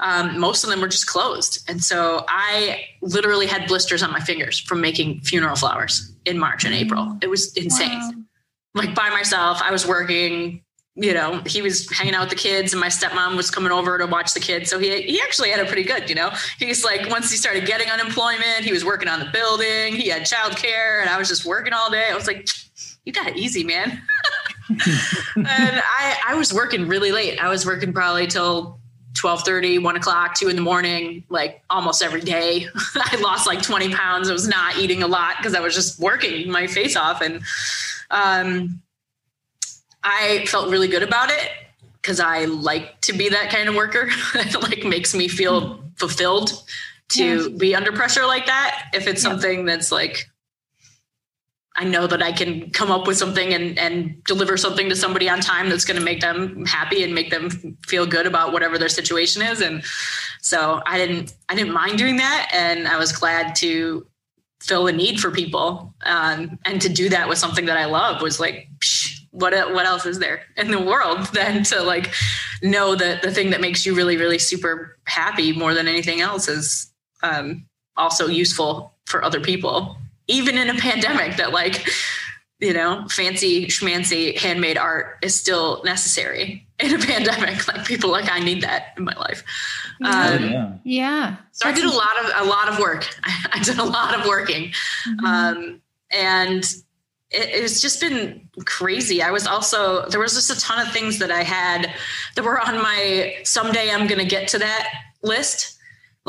um, 0.00 0.38
most 0.38 0.64
of 0.64 0.70
them 0.70 0.80
were 0.80 0.88
just 0.88 1.06
closed. 1.06 1.68
And 1.68 1.82
so 1.82 2.24
I 2.28 2.84
literally 3.02 3.46
had 3.46 3.66
blisters 3.66 4.02
on 4.02 4.12
my 4.12 4.20
fingers 4.20 4.58
from 4.58 4.80
making 4.80 5.20
funeral 5.20 5.56
flowers 5.56 6.12
in 6.24 6.38
March 6.38 6.64
and 6.64 6.74
April. 6.74 7.16
It 7.20 7.28
was 7.28 7.56
insane. 7.56 7.90
Wow. 7.90 8.82
Like 8.82 8.94
by 8.94 9.10
myself, 9.10 9.60
I 9.62 9.70
was 9.70 9.86
working. 9.86 10.62
You 11.00 11.14
know, 11.14 11.40
he 11.46 11.62
was 11.62 11.88
hanging 11.92 12.14
out 12.14 12.22
with 12.22 12.30
the 12.30 12.36
kids, 12.36 12.72
and 12.72 12.80
my 12.80 12.88
stepmom 12.88 13.36
was 13.36 13.52
coming 13.52 13.70
over 13.70 13.98
to 13.98 14.06
watch 14.06 14.34
the 14.34 14.40
kids. 14.40 14.68
So 14.68 14.80
he 14.80 15.02
he 15.02 15.20
actually 15.20 15.50
had 15.50 15.60
it 15.60 15.68
pretty 15.68 15.84
good. 15.84 16.08
You 16.08 16.16
know, 16.16 16.30
he's 16.58 16.84
like 16.84 17.08
once 17.08 17.30
he 17.30 17.36
started 17.36 17.66
getting 17.66 17.88
unemployment, 17.88 18.64
he 18.64 18.72
was 18.72 18.84
working 18.84 19.08
on 19.08 19.20
the 19.20 19.28
building. 19.32 19.94
He 19.94 20.08
had 20.08 20.22
childcare, 20.22 21.00
and 21.00 21.08
I 21.08 21.16
was 21.16 21.28
just 21.28 21.44
working 21.44 21.72
all 21.72 21.88
day. 21.88 22.08
I 22.10 22.14
was 22.16 22.26
like, 22.26 22.48
you 23.04 23.12
got 23.12 23.28
it 23.28 23.36
easy, 23.36 23.62
man. 23.62 24.02
and 24.68 25.46
I 25.46 26.18
I 26.26 26.34
was 26.34 26.52
working 26.52 26.88
really 26.88 27.12
late. 27.12 27.38
I 27.38 27.48
was 27.48 27.64
working 27.64 27.92
probably 27.92 28.26
till 28.26 28.77
12 29.18 29.42
30 29.42 29.78
1 29.78 29.96
o'clock 29.96 30.34
2 30.34 30.48
in 30.48 30.56
the 30.56 30.62
morning 30.62 31.24
like 31.28 31.62
almost 31.68 32.02
every 32.02 32.20
day. 32.20 32.66
I 32.94 33.16
lost 33.20 33.46
like 33.46 33.62
20 33.62 33.92
pounds. 33.94 34.30
I 34.30 34.32
was 34.32 34.48
not 34.48 34.78
eating 34.78 35.02
a 35.02 35.06
lot 35.06 35.36
because 35.38 35.54
i 35.54 35.60
was 35.60 35.74
just 35.74 35.98
working 36.00 36.50
my 36.50 36.66
face 36.66 36.96
off. 36.96 37.20
And 37.20 37.42
um, 38.10 38.80
i 40.04 40.44
felt 40.46 40.70
really 40.70 40.88
good 40.88 41.02
about 41.02 41.30
it 41.30 41.50
because 42.00 42.20
i 42.20 42.44
like 42.44 43.00
to 43.02 43.12
be 43.12 43.28
that 43.28 43.50
kind 43.50 43.68
of 43.68 43.74
worker. 43.74 44.08
It 44.34 44.62
like 44.62 44.84
makes 44.84 45.14
me 45.14 45.28
feel 45.28 45.82
fulfilled 45.96 46.50
to 47.10 47.50
be 47.56 47.74
under 47.74 47.90
pressure 47.90 48.26
like 48.26 48.46
that 48.46 48.90
if 48.92 49.06
it's 49.06 49.22
something 49.22 49.64
that's 49.64 49.90
like 49.90 50.28
I 51.78 51.84
know 51.84 52.08
that 52.08 52.20
I 52.20 52.32
can 52.32 52.70
come 52.70 52.90
up 52.90 53.06
with 53.06 53.16
something 53.16 53.54
and, 53.54 53.78
and 53.78 54.22
deliver 54.24 54.56
something 54.56 54.88
to 54.88 54.96
somebody 54.96 55.28
on 55.30 55.38
time 55.38 55.68
that's 55.68 55.84
going 55.84 55.96
to 55.96 56.04
make 56.04 56.20
them 56.20 56.66
happy 56.66 57.04
and 57.04 57.14
make 57.14 57.30
them 57.30 57.78
feel 57.86 58.04
good 58.04 58.26
about 58.26 58.52
whatever 58.52 58.78
their 58.78 58.88
situation 58.88 59.42
is. 59.42 59.60
And 59.60 59.84
so 60.42 60.82
I 60.86 60.98
didn't, 60.98 61.34
I 61.48 61.54
didn't 61.54 61.72
mind 61.72 61.96
doing 61.96 62.16
that. 62.16 62.50
And 62.52 62.88
I 62.88 62.98
was 62.98 63.12
glad 63.12 63.54
to 63.56 64.04
fill 64.60 64.88
a 64.88 64.92
need 64.92 65.20
for 65.20 65.30
people. 65.30 65.94
Um, 66.02 66.58
and 66.64 66.82
to 66.82 66.88
do 66.88 67.08
that 67.10 67.28
with 67.28 67.38
something 67.38 67.66
that 67.66 67.76
I 67.76 67.84
love 67.84 68.22
was 68.22 68.40
like, 68.40 68.68
psh, 68.80 69.20
what, 69.30 69.52
what 69.72 69.86
else 69.86 70.04
is 70.04 70.18
there 70.18 70.40
in 70.56 70.72
the 70.72 70.82
world 70.82 71.26
than 71.32 71.62
to 71.62 71.80
like 71.80 72.12
know 72.60 72.96
that 72.96 73.22
the 73.22 73.30
thing 73.30 73.50
that 73.50 73.60
makes 73.60 73.86
you 73.86 73.94
really, 73.94 74.16
really 74.16 74.40
super 74.40 74.98
happy 75.04 75.52
more 75.52 75.74
than 75.74 75.86
anything 75.86 76.20
else 76.20 76.48
is 76.48 76.92
um, 77.22 77.66
also 77.96 78.26
useful 78.26 78.92
for 79.06 79.24
other 79.24 79.40
people 79.40 79.96
even 80.28 80.56
in 80.56 80.70
a 80.70 80.74
pandemic 80.74 81.36
that 81.36 81.52
like 81.52 81.88
you 82.60 82.72
know 82.72 83.06
fancy 83.08 83.66
schmancy 83.66 84.36
handmade 84.38 84.76
art 84.76 85.16
is 85.22 85.34
still 85.34 85.82
necessary 85.84 86.66
in 86.78 86.94
a 86.94 86.98
pandemic. 87.06 87.66
Like 87.66 87.84
people 87.86 88.10
like 88.10 88.30
i 88.30 88.38
need 88.38 88.62
that 88.62 88.94
in 88.96 89.04
my 89.04 89.14
life. 89.14 89.42
Um, 90.04 90.50
yeah. 90.50 90.72
yeah. 90.84 91.36
So 91.52 91.68
i 91.68 91.72
did 91.72 91.84
a 91.84 91.90
lot 91.90 92.24
of 92.24 92.46
a 92.46 92.48
lot 92.48 92.68
of 92.68 92.78
work. 92.78 93.08
I 93.24 93.60
did 93.62 93.78
a 93.78 93.84
lot 93.84 94.18
of 94.18 94.26
working. 94.26 94.72
Mm-hmm. 95.06 95.24
um, 95.24 95.80
and 96.10 96.64
it, 97.30 97.50
it's 97.50 97.80
just 97.80 98.00
been 98.00 98.48
crazy. 98.64 99.22
I 99.22 99.30
was 99.30 99.46
also 99.46 100.08
there 100.08 100.20
was 100.20 100.34
just 100.34 100.50
a 100.50 100.60
ton 100.60 100.86
of 100.86 100.92
things 100.92 101.18
that 101.18 101.30
i 101.30 101.42
had 101.42 101.92
that 102.34 102.44
were 102.44 102.60
on 102.60 102.76
my 102.82 103.36
someday 103.44 103.90
i'm 103.90 104.06
gonna 104.06 104.24
get 104.24 104.48
to 104.48 104.58
that 104.58 104.88
list 105.22 105.77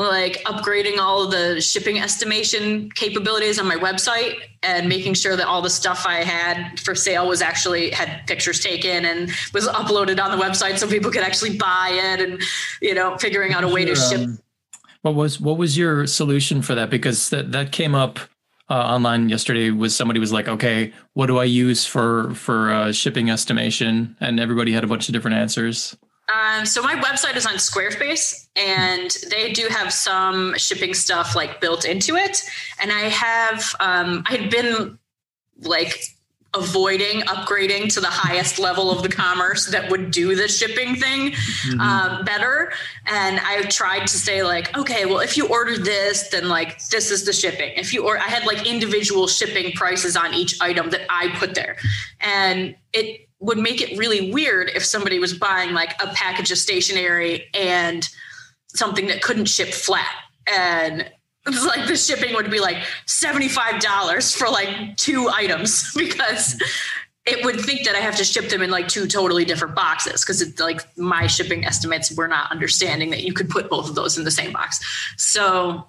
like 0.08 0.42
upgrading 0.44 0.98
all 0.98 1.24
of 1.24 1.30
the 1.30 1.60
shipping 1.60 1.98
estimation 1.98 2.90
capabilities 2.92 3.58
on 3.58 3.66
my 3.66 3.76
website 3.76 4.36
and 4.62 4.88
making 4.88 5.12
sure 5.12 5.36
that 5.36 5.46
all 5.46 5.60
the 5.60 5.70
stuff 5.70 6.06
I 6.06 6.24
had 6.24 6.80
for 6.80 6.94
sale 6.94 7.28
was 7.28 7.42
actually 7.42 7.90
had 7.90 8.26
pictures 8.26 8.60
taken 8.60 9.04
and 9.04 9.30
was 9.52 9.68
uploaded 9.68 10.22
on 10.22 10.36
the 10.36 10.42
website 10.42 10.78
so 10.78 10.88
people 10.88 11.10
could 11.10 11.22
actually 11.22 11.58
buy 11.58 11.90
it 11.92 12.20
and 12.20 12.42
you 12.80 12.94
know 12.94 13.18
figuring 13.18 13.52
out 13.52 13.62
a 13.62 13.68
way 13.68 13.84
to 13.84 13.94
ship. 13.94 14.20
Um, 14.20 14.38
what 15.02 15.14
was 15.14 15.38
what 15.38 15.58
was 15.58 15.76
your 15.76 16.06
solution 16.06 16.62
for 16.62 16.74
that? 16.74 16.88
Because 16.88 17.28
that 17.28 17.52
that 17.52 17.72
came 17.72 17.94
up 17.94 18.18
uh, 18.70 18.74
online 18.74 19.28
yesterday 19.28 19.70
was 19.70 19.94
somebody 19.94 20.20
was 20.20 20.32
like 20.32 20.46
okay 20.46 20.92
what 21.14 21.26
do 21.26 21.38
i 21.38 21.44
use 21.44 21.84
for 21.84 22.32
for 22.34 22.70
uh, 22.70 22.92
shipping 22.92 23.28
estimation? 23.28 24.16
And 24.20 24.40
everybody 24.40 24.72
had 24.72 24.84
a 24.84 24.86
bunch 24.86 25.08
of 25.08 25.12
different 25.12 25.36
answers 25.36 25.96
um, 26.32 26.66
so 26.66 26.82
my 26.82 26.94
website 26.96 27.36
is 27.36 27.46
on 27.46 27.54
Squarespace, 27.54 28.48
and 28.56 29.10
they 29.30 29.52
do 29.52 29.66
have 29.68 29.92
some 29.92 30.56
shipping 30.56 30.94
stuff 30.94 31.34
like 31.34 31.60
built 31.60 31.84
into 31.84 32.16
it. 32.16 32.42
And 32.80 32.92
I 32.92 33.08
have 33.08 33.74
um, 33.80 34.24
I 34.28 34.36
had 34.36 34.50
been 34.50 34.98
like 35.62 36.02
avoiding 36.54 37.20
upgrading 37.22 37.92
to 37.94 38.00
the 38.00 38.08
highest 38.08 38.58
level 38.58 38.90
of 38.90 39.04
the 39.04 39.08
commerce 39.08 39.66
that 39.66 39.88
would 39.88 40.10
do 40.10 40.34
the 40.34 40.48
shipping 40.48 40.96
thing 40.96 41.30
mm-hmm. 41.30 41.80
um, 41.80 42.24
better. 42.24 42.72
And 43.06 43.38
I 43.40 43.62
tried 43.62 44.00
to 44.08 44.18
say 44.18 44.42
like, 44.42 44.76
okay, 44.76 45.06
well, 45.06 45.20
if 45.20 45.36
you 45.36 45.46
order 45.46 45.78
this, 45.78 46.28
then 46.30 46.48
like 46.48 46.84
this 46.88 47.12
is 47.12 47.24
the 47.24 47.32
shipping. 47.32 47.72
If 47.76 47.94
you 47.94 48.04
or 48.04 48.18
I 48.18 48.22
had 48.22 48.46
like 48.46 48.66
individual 48.66 49.28
shipping 49.28 49.72
prices 49.72 50.16
on 50.16 50.34
each 50.34 50.60
item 50.60 50.90
that 50.90 51.02
I 51.08 51.28
put 51.38 51.54
there, 51.54 51.76
and 52.20 52.74
it 52.92 53.28
would 53.40 53.58
make 53.58 53.80
it 53.80 53.98
really 53.98 54.30
weird 54.30 54.70
if 54.74 54.84
somebody 54.84 55.18
was 55.18 55.34
buying 55.34 55.72
like 55.72 56.00
a 56.02 56.06
package 56.08 56.52
of 56.52 56.58
stationery 56.58 57.46
and 57.54 58.08
something 58.68 59.06
that 59.08 59.22
couldn't 59.22 59.46
ship 59.46 59.68
flat 59.68 60.14
and 60.46 61.10
it's 61.46 61.64
like 61.64 61.88
the 61.88 61.96
shipping 61.96 62.34
would 62.34 62.50
be 62.50 62.60
like 62.60 62.76
$75 63.06 64.36
for 64.36 64.48
like 64.48 64.96
two 64.96 65.28
items 65.28 65.92
because 65.96 66.60
it 67.26 67.44
would 67.44 67.60
think 67.60 67.84
that 67.84 67.94
I 67.94 68.00
have 68.00 68.16
to 68.16 68.24
ship 68.24 68.48
them 68.48 68.62
in 68.62 68.70
like 68.70 68.88
two 68.88 69.06
totally 69.06 69.44
different 69.44 69.74
boxes 69.74 70.22
because 70.22 70.40
it's 70.42 70.58
like 70.60 70.82
my 70.96 71.26
shipping 71.26 71.64
estimates 71.64 72.14
were 72.16 72.28
not 72.28 72.50
understanding 72.50 73.10
that 73.10 73.22
you 73.22 73.32
could 73.32 73.48
put 73.48 73.68
both 73.70 73.88
of 73.88 73.94
those 73.94 74.18
in 74.18 74.24
the 74.24 74.30
same 74.30 74.52
box. 74.52 74.80
So 75.16 75.86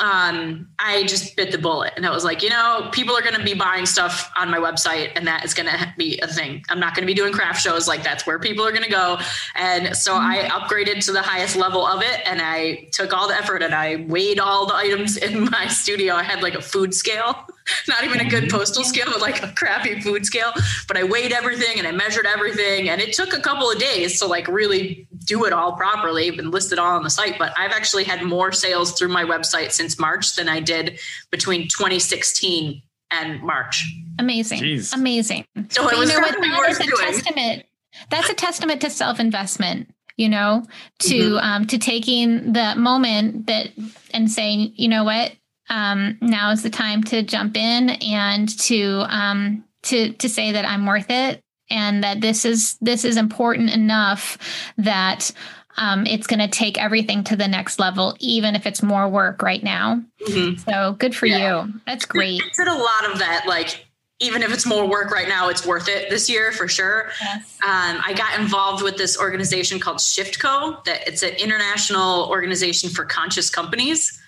um, 0.00 0.68
I 0.78 1.04
just 1.04 1.36
bit 1.36 1.52
the 1.52 1.58
bullet 1.58 1.92
and 1.96 2.06
I 2.06 2.10
was 2.10 2.24
like, 2.24 2.42
you 2.42 2.50
know, 2.50 2.88
people 2.92 3.16
are 3.16 3.22
going 3.22 3.34
to 3.34 3.42
be 3.42 3.54
buying 3.54 3.86
stuff 3.86 4.30
on 4.36 4.50
my 4.50 4.58
website 4.58 5.12
and 5.14 5.26
that 5.26 5.44
is 5.44 5.54
going 5.54 5.68
to 5.68 5.94
be 5.96 6.18
a 6.20 6.26
thing. 6.26 6.64
I'm 6.68 6.80
not 6.80 6.94
going 6.94 7.02
to 7.02 7.06
be 7.06 7.14
doing 7.14 7.32
craft 7.32 7.60
shows 7.60 7.88
like 7.88 8.02
that's 8.02 8.26
where 8.26 8.38
people 8.38 8.64
are 8.66 8.72
going 8.72 8.84
to 8.84 8.90
go. 8.90 9.18
And 9.54 9.96
so 9.96 10.14
I 10.14 10.38
mm-hmm. 10.38 10.58
upgraded 10.58 11.04
to 11.06 11.12
the 11.12 11.22
highest 11.22 11.56
level 11.56 11.86
of 11.86 12.02
it 12.02 12.20
and 12.26 12.40
I 12.42 12.88
took 12.92 13.12
all 13.12 13.28
the 13.28 13.34
effort 13.34 13.62
and 13.62 13.74
I 13.74 14.04
weighed 14.08 14.38
all 14.38 14.66
the 14.66 14.74
items 14.74 15.16
in 15.16 15.44
my 15.50 15.66
studio. 15.68 16.14
I 16.14 16.22
had 16.22 16.42
like 16.42 16.54
a 16.54 16.62
food 16.62 16.94
scale 16.94 17.46
not 17.88 18.04
even 18.04 18.20
a 18.20 18.28
good 18.28 18.48
postal 18.50 18.84
scale, 18.84 19.06
but 19.06 19.20
like 19.20 19.42
a 19.42 19.48
crappy 19.52 20.00
food 20.00 20.24
scale. 20.26 20.52
But 20.88 20.96
I 20.96 21.04
weighed 21.04 21.32
everything 21.32 21.78
and 21.78 21.86
I 21.86 21.92
measured 21.92 22.26
everything. 22.26 22.88
And 22.88 23.00
it 23.00 23.12
took 23.14 23.32
a 23.32 23.40
couple 23.40 23.70
of 23.70 23.78
days 23.78 24.18
to 24.20 24.26
like 24.26 24.46
really 24.48 25.06
do 25.24 25.44
it 25.44 25.52
all 25.52 25.72
properly 25.72 26.28
and 26.28 26.50
list 26.52 26.72
it 26.72 26.78
all 26.78 26.96
on 26.96 27.02
the 27.02 27.10
site. 27.10 27.38
But 27.38 27.52
I've 27.58 27.72
actually 27.72 28.04
had 28.04 28.22
more 28.22 28.52
sales 28.52 28.92
through 28.92 29.08
my 29.08 29.24
website 29.24 29.72
since 29.72 29.98
March 29.98 30.36
than 30.36 30.48
I 30.48 30.60
did 30.60 30.98
between 31.30 31.62
2016 31.68 32.82
and 33.10 33.42
March. 33.42 33.84
Amazing. 34.18 34.60
Jeez. 34.60 34.94
Amazing. 34.94 35.44
So 35.70 35.84
But 35.84 35.94
it 35.94 35.98
you 35.98 36.06
know 36.06 36.14
what? 36.18 36.24
definitely 36.26 36.48
That 36.50 36.58
worth 36.58 36.70
is 36.70 36.80
a 36.80 36.82
doing. 36.84 36.96
testament. 37.12 37.62
That's 38.10 38.28
a 38.30 38.34
testament 38.34 38.80
to 38.82 38.90
self-investment. 38.90 39.90
You 40.18 40.30
know, 40.30 40.64
to 41.00 41.14
Mm-hmm. 41.14 41.36
um, 41.36 41.66
to 41.66 41.76
taking 41.76 42.54
the 42.54 42.74
moment 42.74 43.48
that 43.48 43.68
and 44.14 44.30
saying, 44.30 44.72
you 44.74 44.88
know 44.88 45.04
what, 45.04 45.32
um, 45.68 46.18
now 46.20 46.50
is 46.50 46.62
the 46.62 46.70
time 46.70 47.02
to 47.04 47.22
jump 47.22 47.56
in 47.56 47.90
and 47.90 48.48
to 48.60 49.04
um, 49.08 49.64
to 49.84 50.12
to 50.14 50.28
say 50.28 50.52
that 50.52 50.64
I'm 50.64 50.86
worth 50.86 51.10
it 51.10 51.40
and 51.70 52.04
that 52.04 52.20
this 52.20 52.44
is 52.44 52.76
this 52.80 53.04
is 53.04 53.16
important 53.16 53.70
enough 53.70 54.38
that 54.78 55.30
um, 55.78 56.06
it's 56.06 56.26
going 56.26 56.40
to 56.40 56.48
take 56.48 56.80
everything 56.80 57.22
to 57.24 57.36
the 57.36 57.46
next 57.48 57.78
level, 57.78 58.16
even 58.18 58.54
if 58.56 58.64
it's 58.66 58.82
more 58.82 59.08
work 59.08 59.42
right 59.42 59.62
now. 59.62 60.02
Mhm. 60.26 60.58
So 60.64 60.96
good 60.98 61.14
for 61.14 61.26
Yeah. 61.26 61.64
you. 61.66 61.74
That's 61.86 62.06
great. 62.06 62.40
I 62.42 62.48
did 62.56 62.68
a 62.68 62.72
lot 62.74 63.12
of 63.12 63.18
that. 63.18 63.44
Like, 63.46 63.84
even 64.18 64.42
if 64.42 64.50
it's 64.54 64.64
more 64.64 64.86
work 64.88 65.10
right 65.10 65.28
now, 65.28 65.50
it's 65.50 65.66
worth 65.66 65.88
it 65.88 66.08
this 66.08 66.30
year 66.30 66.50
for 66.50 66.66
sure. 66.66 67.10
Yes. 67.20 67.58
um, 67.62 68.00
I 68.06 68.14
got 68.14 68.38
involved 68.40 68.82
with 68.82 68.96
this 68.96 69.18
organization 69.20 69.78
called 69.78 70.00
Shift 70.00 70.38
Co. 70.38 70.78
That 70.86 71.06
it's 71.06 71.22
an 71.22 71.34
international 71.34 72.24
organization 72.30 72.88
for 72.88 73.04
conscious 73.04 73.50
companies, 73.50 74.18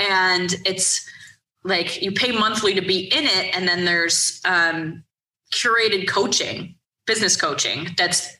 and 0.00 0.54
it's 0.64 1.08
like 1.62 2.00
you 2.02 2.12
pay 2.12 2.32
monthly 2.32 2.74
to 2.74 2.80
be 2.80 3.00
in 3.00 3.24
it, 3.24 3.54
and 3.54 3.68
then 3.68 3.84
there's 3.84 4.40
um, 4.44 5.04
curated 5.52 6.08
coaching, 6.08 6.76
business 7.06 7.36
coaching 7.36 7.88
that's 7.96 8.36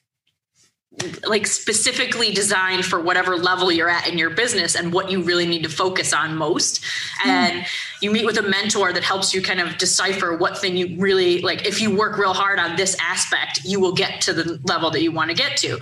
like 1.25 1.47
specifically 1.47 2.33
designed 2.33 2.85
for 2.85 3.01
whatever 3.01 3.37
level 3.37 3.71
you're 3.71 3.89
at 3.89 4.09
in 4.09 4.19
your 4.19 4.31
business 4.31 4.75
and 4.75 4.93
what 4.93 5.09
you 5.09 5.23
really 5.23 5.47
need 5.47 5.63
to 5.63 5.69
focus 5.69 6.13
on 6.13 6.35
most. 6.37 6.85
And 7.25 7.65
you 8.03 8.11
meet 8.11 8.27
with 8.27 8.39
a 8.39 8.43
mentor 8.43 8.93
that 8.93 9.05
helps 9.05 9.33
you 9.33 9.41
kind 9.41 9.61
of 9.61 9.79
decipher 9.79 10.37
what 10.37 10.59
thing 10.59 10.77
you 10.77 10.99
really 10.99 11.43
like 11.43 11.65
if 11.65 11.81
you 11.81 11.97
work 11.97 12.19
real 12.19 12.35
hard 12.35 12.59
on 12.59 12.75
this 12.77 12.97
aspect 13.01 13.61
you 13.65 13.79
will 13.79 13.93
get 13.93 14.21
to 14.23 14.33
the 14.33 14.61
level 14.65 14.91
that 14.91 15.03
you 15.03 15.13
want 15.13 15.31
to 15.31 15.37
get 15.37 15.57
to. 15.59 15.79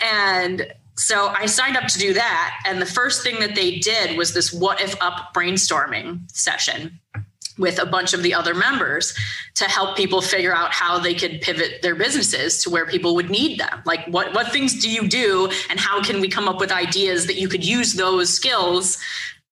And 0.00 0.72
so 0.98 1.28
I 1.28 1.46
signed 1.46 1.76
up 1.76 1.88
to 1.88 1.98
do 1.98 2.14
that 2.14 2.58
and 2.66 2.80
the 2.80 2.86
first 2.86 3.22
thing 3.22 3.40
that 3.40 3.54
they 3.54 3.78
did 3.78 4.16
was 4.16 4.32
this 4.34 4.52
what 4.52 4.80
if 4.80 5.00
up 5.02 5.34
brainstorming 5.34 6.30
session 6.32 6.98
with 7.58 7.78
a 7.78 7.86
bunch 7.86 8.12
of 8.12 8.22
the 8.22 8.34
other 8.34 8.54
members 8.54 9.14
to 9.54 9.64
help 9.64 9.96
people 9.96 10.20
figure 10.20 10.54
out 10.54 10.72
how 10.72 10.98
they 10.98 11.14
could 11.14 11.40
pivot 11.40 11.80
their 11.82 11.94
businesses 11.94 12.62
to 12.62 12.70
where 12.70 12.86
people 12.86 13.14
would 13.14 13.30
need 13.30 13.58
them. 13.58 13.82
Like 13.84 14.06
what 14.08 14.34
what 14.34 14.52
things 14.52 14.80
do 14.80 14.90
you 14.90 15.08
do 15.08 15.50
and 15.70 15.80
how 15.80 16.02
can 16.02 16.20
we 16.20 16.28
come 16.28 16.48
up 16.48 16.60
with 16.60 16.70
ideas 16.70 17.26
that 17.26 17.36
you 17.36 17.48
could 17.48 17.64
use 17.64 17.94
those 17.94 18.32
skills 18.32 18.98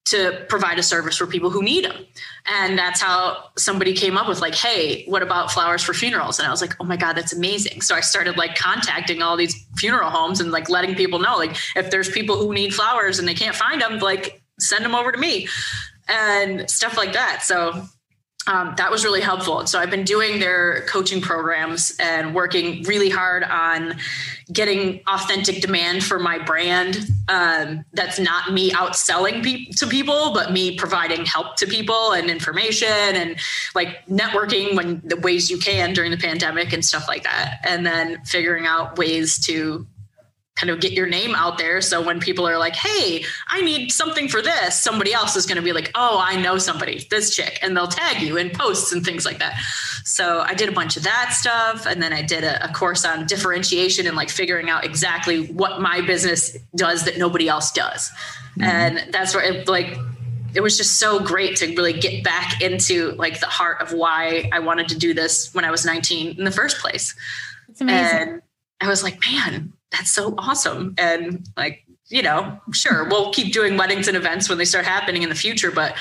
to 0.06 0.44
provide 0.50 0.78
a 0.78 0.82
service 0.82 1.16
for 1.16 1.26
people 1.26 1.48
who 1.48 1.62
need 1.62 1.84
them. 1.84 2.04
And 2.46 2.78
that's 2.78 3.00
how 3.00 3.44
somebody 3.56 3.94
came 3.94 4.18
up 4.18 4.28
with 4.28 4.40
like, 4.40 4.54
hey, 4.54 5.04
what 5.06 5.22
about 5.22 5.50
flowers 5.50 5.82
for 5.82 5.94
funerals? 5.94 6.38
And 6.38 6.46
I 6.46 6.50
was 6.50 6.60
like, 6.60 6.74
oh 6.78 6.84
my 6.84 6.96
God, 6.96 7.14
that's 7.14 7.32
amazing. 7.32 7.80
So 7.80 7.94
I 7.94 8.00
started 8.00 8.36
like 8.36 8.54
contacting 8.54 9.22
all 9.22 9.36
these 9.36 9.66
funeral 9.76 10.10
homes 10.10 10.40
and 10.40 10.50
like 10.50 10.68
letting 10.68 10.94
people 10.94 11.18
know, 11.18 11.36
like, 11.36 11.56
if 11.74 11.90
there's 11.90 12.10
people 12.10 12.36
who 12.36 12.52
need 12.52 12.74
flowers 12.74 13.18
and 13.18 13.26
they 13.26 13.34
can't 13.34 13.56
find 13.56 13.80
them, 13.80 13.98
like 13.98 14.42
send 14.58 14.84
them 14.84 14.94
over 14.94 15.10
to 15.10 15.18
me 15.18 15.48
and 16.06 16.68
stuff 16.68 16.98
like 16.98 17.14
that. 17.14 17.42
So 17.42 17.86
um, 18.46 18.74
that 18.76 18.90
was 18.90 19.04
really 19.04 19.20
helpful. 19.20 19.66
So 19.66 19.78
I've 19.78 19.90
been 19.90 20.04
doing 20.04 20.38
their 20.38 20.82
coaching 20.82 21.20
programs 21.20 21.96
and 21.98 22.34
working 22.34 22.82
really 22.82 23.08
hard 23.08 23.42
on 23.44 23.96
getting 24.52 25.00
authentic 25.06 25.62
demand 25.62 26.04
for 26.04 26.18
my 26.18 26.38
brand. 26.38 27.06
Um, 27.28 27.84
that's 27.94 28.18
not 28.18 28.52
me 28.52 28.70
outselling 28.72 29.42
pe- 29.42 29.72
to 29.76 29.86
people, 29.86 30.34
but 30.34 30.52
me 30.52 30.76
providing 30.76 31.24
help 31.24 31.56
to 31.56 31.66
people 31.66 32.12
and 32.12 32.28
information 32.28 32.88
and 32.88 33.36
like 33.74 34.06
networking 34.06 34.76
when 34.76 35.00
the 35.04 35.16
ways 35.16 35.50
you 35.50 35.58
can 35.58 35.94
during 35.94 36.10
the 36.10 36.18
pandemic 36.18 36.72
and 36.72 36.84
stuff 36.84 37.08
like 37.08 37.22
that. 37.24 37.60
And 37.64 37.86
then 37.86 38.22
figuring 38.24 38.66
out 38.66 38.98
ways 38.98 39.38
to 39.46 39.86
kind 40.64 40.74
of 40.74 40.80
get 40.80 40.92
your 40.92 41.06
name 41.06 41.34
out 41.34 41.58
there. 41.58 41.82
So 41.82 42.00
when 42.00 42.18
people 42.18 42.48
are 42.48 42.56
like, 42.56 42.74
hey, 42.74 43.22
I 43.48 43.60
need 43.60 43.92
something 43.92 44.28
for 44.28 44.40
this, 44.40 44.80
somebody 44.80 45.12
else 45.12 45.36
is 45.36 45.44
going 45.44 45.56
to 45.56 45.62
be 45.62 45.74
like, 45.74 45.90
oh, 45.94 46.18
I 46.18 46.40
know 46.40 46.56
somebody, 46.56 47.06
this 47.10 47.34
chick, 47.34 47.58
and 47.60 47.76
they'll 47.76 47.86
tag 47.86 48.22
you 48.22 48.38
in 48.38 48.48
posts 48.48 48.90
and 48.90 49.04
things 49.04 49.26
like 49.26 49.40
that. 49.40 49.58
So 50.04 50.40
I 50.40 50.54
did 50.54 50.70
a 50.70 50.72
bunch 50.72 50.96
of 50.96 51.02
that 51.02 51.34
stuff. 51.34 51.84
And 51.84 52.02
then 52.02 52.14
I 52.14 52.22
did 52.22 52.44
a, 52.44 52.64
a 52.64 52.72
course 52.72 53.04
on 53.04 53.26
differentiation 53.26 54.06
and 54.06 54.16
like 54.16 54.30
figuring 54.30 54.70
out 54.70 54.86
exactly 54.86 55.48
what 55.48 55.82
my 55.82 56.00
business 56.00 56.56
does 56.74 57.04
that 57.04 57.18
nobody 57.18 57.46
else 57.46 57.70
does. 57.70 58.10
Mm-hmm. 58.58 58.62
And 58.62 59.12
that's 59.12 59.34
where 59.34 59.44
it 59.44 59.68
like, 59.68 59.98
it 60.54 60.62
was 60.62 60.78
just 60.78 60.98
so 60.98 61.20
great 61.20 61.56
to 61.56 61.66
really 61.74 61.92
get 61.92 62.24
back 62.24 62.62
into 62.62 63.10
like 63.12 63.40
the 63.40 63.46
heart 63.46 63.82
of 63.82 63.92
why 63.92 64.48
I 64.50 64.60
wanted 64.60 64.88
to 64.88 64.98
do 64.98 65.12
this 65.12 65.52
when 65.52 65.66
I 65.66 65.70
was 65.70 65.84
19 65.84 66.38
in 66.38 66.44
the 66.44 66.50
first 66.50 66.78
place. 66.78 67.14
It's 67.68 67.82
amazing. 67.82 68.18
And 68.18 68.42
I 68.80 68.88
was 68.88 69.02
like, 69.02 69.20
man, 69.20 69.74
that's 69.94 70.10
so 70.10 70.34
awesome. 70.36 70.94
And 70.98 71.48
like, 71.56 71.84
you 72.08 72.22
know, 72.22 72.60
sure, 72.72 73.08
we'll 73.08 73.32
keep 73.32 73.52
doing 73.52 73.76
weddings 73.76 74.08
and 74.08 74.16
events 74.16 74.48
when 74.48 74.58
they 74.58 74.64
start 74.64 74.84
happening 74.84 75.22
in 75.22 75.28
the 75.28 75.34
future. 75.34 75.70
But 75.70 75.92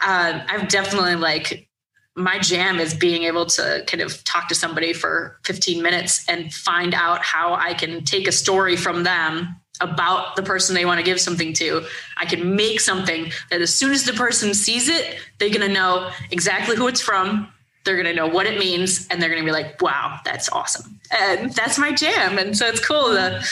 uh, 0.00 0.40
I've 0.48 0.68
definitely 0.68 1.16
like, 1.16 1.68
my 2.16 2.38
jam 2.38 2.80
is 2.80 2.94
being 2.94 3.22
able 3.24 3.46
to 3.46 3.84
kind 3.86 4.00
of 4.00 4.24
talk 4.24 4.48
to 4.48 4.54
somebody 4.54 4.92
for 4.92 5.38
15 5.44 5.82
minutes 5.82 6.28
and 6.28 6.52
find 6.52 6.92
out 6.92 7.22
how 7.22 7.54
I 7.54 7.74
can 7.74 8.02
take 8.04 8.26
a 8.26 8.32
story 8.32 8.76
from 8.76 9.04
them 9.04 9.60
about 9.80 10.34
the 10.34 10.42
person 10.42 10.74
they 10.74 10.84
want 10.84 10.98
to 10.98 11.04
give 11.04 11.20
something 11.20 11.52
to. 11.52 11.84
I 12.16 12.24
can 12.24 12.56
make 12.56 12.80
something 12.80 13.30
that 13.50 13.60
as 13.60 13.72
soon 13.72 13.92
as 13.92 14.04
the 14.04 14.12
person 14.14 14.54
sees 14.54 14.88
it, 14.88 15.16
they're 15.38 15.50
going 15.50 15.60
to 15.60 15.72
know 15.72 16.10
exactly 16.32 16.76
who 16.76 16.88
it's 16.88 17.00
from. 17.00 17.52
They're 17.88 17.96
going 17.96 18.04
to 18.04 18.12
know 18.12 18.26
what 18.26 18.44
it 18.44 18.58
means 18.58 19.06
and 19.08 19.22
they're 19.22 19.30
going 19.30 19.40
to 19.40 19.46
be 19.46 19.50
like, 19.50 19.80
wow, 19.80 20.20
that's 20.26 20.50
awesome. 20.50 21.00
And 21.10 21.54
that's 21.54 21.78
my 21.78 21.90
jam. 21.90 22.36
And 22.36 22.54
so 22.54 22.66
it's 22.66 22.86
cool 22.86 23.14
to, 23.14 23.42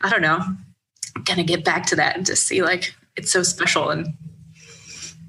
I 0.00 0.10
don't 0.10 0.22
know, 0.22 0.40
kind 1.24 1.38
of 1.38 1.46
get 1.46 1.64
back 1.64 1.86
to 1.86 1.96
that 1.96 2.16
and 2.16 2.26
just 2.26 2.48
see 2.48 2.62
like 2.62 2.96
it's 3.14 3.30
so 3.30 3.44
special. 3.44 3.90
And 3.90 4.08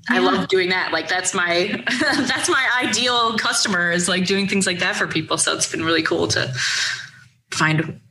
I 0.09 0.17
love 0.17 0.47
doing 0.47 0.69
that. 0.69 0.91
Like 0.91 1.07
that's 1.07 1.35
my, 1.35 1.83
that's 2.01 2.49
my 2.49 2.67
ideal 2.83 3.37
customer 3.37 3.91
is 3.91 4.09
like 4.09 4.25
doing 4.25 4.47
things 4.47 4.65
like 4.65 4.79
that 4.79 4.95
for 4.95 5.05
people. 5.05 5.37
So 5.37 5.53
it's 5.53 5.71
been 5.71 5.85
really 5.85 6.01
cool 6.01 6.27
to 6.29 6.51
find, 7.51 8.01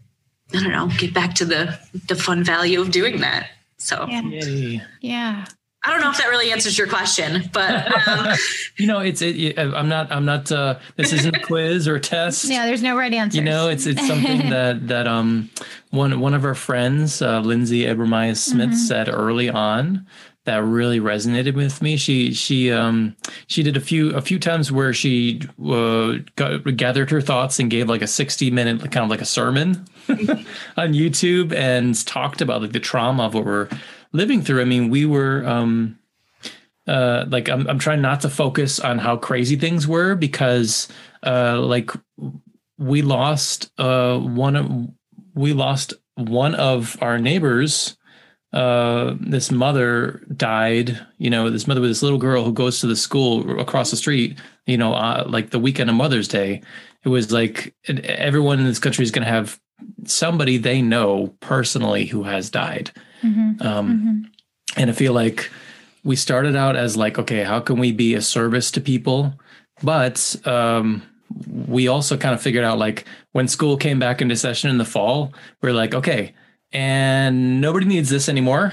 I 0.55 0.63
don't 0.63 0.71
know, 0.71 0.89
get 0.97 1.13
back 1.13 1.35
to 1.35 1.45
the, 1.45 1.77
the 2.07 2.15
fun 2.15 2.45
value 2.45 2.81
of 2.81 2.93
doing 2.93 3.21
that. 3.21 3.49
So 3.79 4.07
yeah. 4.09 4.23
Yay. 4.23 4.83
Yeah. 5.01 5.47
I 5.85 5.91
don't 5.93 6.01
know 6.01 6.11
if 6.11 6.19
that 6.19 6.27
really 6.29 6.51
answers 6.51 6.77
your 6.77 6.89
question, 6.89 7.49
but 7.53 8.09
um, 8.09 8.35
You 8.77 8.87
know, 8.89 8.99
it's 8.99 9.23
it, 9.23 9.57
I'm 9.59 9.89
not 9.89 10.11
I'm 10.11 10.25
not 10.25 10.51
uh 10.51 10.79
this 10.97 11.12
isn't 11.12 11.37
a 11.37 11.41
quiz 11.41 11.87
or 11.87 11.97
a 11.97 12.01
test. 12.01 12.45
Yeah, 12.47 12.67
there's 12.67 12.83
no 12.83 12.97
right 12.97 13.12
answer. 13.12 13.39
You 13.39 13.45
know, 13.45 13.69
it's 13.69 13.87
it's 13.87 14.05
something 14.07 14.51
that 14.51 14.89
that 14.89 15.07
um 15.07 15.49
one 15.91 16.19
one 16.21 16.35
of 16.35 16.45
our 16.45 16.55
friends, 16.57 17.23
uh, 17.23 17.41
Lindsay 17.41 17.83
Abramias 17.85 18.39
Smith, 18.39 18.71
Mm-hmm. 18.71 18.77
said 18.79 19.09
early 19.09 19.49
on 19.49 20.07
that 20.45 20.62
really 20.62 20.99
resonated 21.01 21.55
with 21.55 21.81
me. 21.83 21.97
She 21.97 22.33
she 22.35 22.73
um 22.73 23.15
she 23.47 23.62
did 23.62 23.77
a 23.77 23.81
few 23.81 24.11
a 24.11 24.21
few 24.21 24.41
times 24.41 24.73
where 24.73 24.93
she 24.93 25.41
uh, 25.65 26.15
got, 26.35 26.65
gathered 26.77 27.11
her 27.11 27.21
thoughts 27.21 27.61
and 27.61 27.71
gave 27.71 27.89
like 27.89 28.03
a 28.03 28.07
sixty 28.09 28.51
minute 28.51 28.81
kind 28.91 29.05
of 29.05 29.11
like 29.11 29.21
a 29.21 29.25
sermon 29.25 29.87
on 30.09 30.93
YouTube 30.95 31.53
and 31.53 32.05
talked 32.07 32.41
about 32.41 32.62
like 32.62 32.73
the 32.73 32.81
trauma 32.81 33.25
of 33.27 33.35
what 33.35 33.45
we're 33.45 33.69
living 34.16 34.42
through. 34.42 34.61
I 34.61 34.64
mean, 34.64 34.90
we 34.90 35.05
were 35.07 35.46
um 35.46 35.98
uh 36.87 37.26
like 37.29 37.48
I'm 37.48 37.66
I'm 37.68 37.79
trying 37.79 38.00
not 38.00 38.22
to 38.22 38.31
focus 38.31 38.81
on 38.81 38.98
how 38.98 39.16
crazy 39.16 39.57
things 39.57 39.87
were 39.87 40.14
because 40.14 40.88
uh 41.24 41.61
like 41.61 41.90
we 42.79 43.02
lost 43.02 43.70
uh 43.79 44.18
one 44.18 44.57
of 44.57 44.70
we 45.35 45.52
lost 45.52 45.94
one 46.14 46.55
of 46.55 46.96
our 47.02 47.18
neighbors 47.18 47.96
uh 48.52 49.14
this 49.20 49.50
mother 49.50 50.24
died 50.35 50.98
you 51.18 51.29
know 51.29 51.50
this 51.50 51.66
mother 51.66 51.81
with 51.81 51.90
this 51.90 52.02
little 52.02 52.18
girl 52.18 52.44
who 52.44 52.52
goes 52.52 52.81
to 52.81 52.87
the 52.87 52.96
school 52.96 53.59
across 53.61 53.90
the 53.90 53.96
street 53.96 54.38
you 54.66 54.79
know 54.79 54.94
uh, 54.94 55.24
like 55.26 55.50
the 55.50 55.59
weekend 55.59 55.90
of 55.90 55.96
mother's 55.96 56.29
day 56.29 56.62
it 57.05 57.09
was 57.09 57.33
like 57.33 57.74
everyone 57.88 58.59
in 58.59 58.64
this 58.64 58.79
country 58.79 59.02
is 59.02 59.11
going 59.11 59.24
to 59.24 59.31
have 59.31 59.61
somebody 60.05 60.57
they 60.57 60.81
know 60.81 61.35
personally 61.40 62.07
who 62.07 62.22
has 62.22 62.50
died 62.50 62.90
Mhm. 63.27 63.65
um 63.65 63.87
Mhm. 63.89 64.81
and 64.81 64.91
I 64.91 64.93
feel 64.93 65.12
like 65.12 65.51
we 66.05 66.17
started 66.17 66.55
out 66.55 66.77
as 66.77 66.97
like, 66.97 67.19
okay, 67.19 67.43
how 67.43 67.59
can 67.61 67.79
we 67.79 67.91
be 67.93 68.15
a 68.15 68.21
service 68.21 68.71
to 68.73 68.81
people? 68.81 69.35
But 69.83 70.37
um, 70.45 71.03
we 71.67 71.89
also 71.89 72.17
kind 72.17 72.33
of 72.35 72.41
figured 72.41 72.65
out 72.65 72.79
like 72.79 73.05
when 73.33 73.49
school 73.49 73.77
came 73.77 73.99
back 73.99 74.23
into 74.23 74.37
session 74.37 74.71
in 74.71 74.79
the 74.79 74.85
fall, 74.85 75.33
we're 75.63 75.73
like, 75.73 75.94
okay, 75.94 76.33
and 76.73 77.61
nobody 77.61 77.87
needs 77.87 78.09
this 78.09 78.29
anymore. 78.29 78.73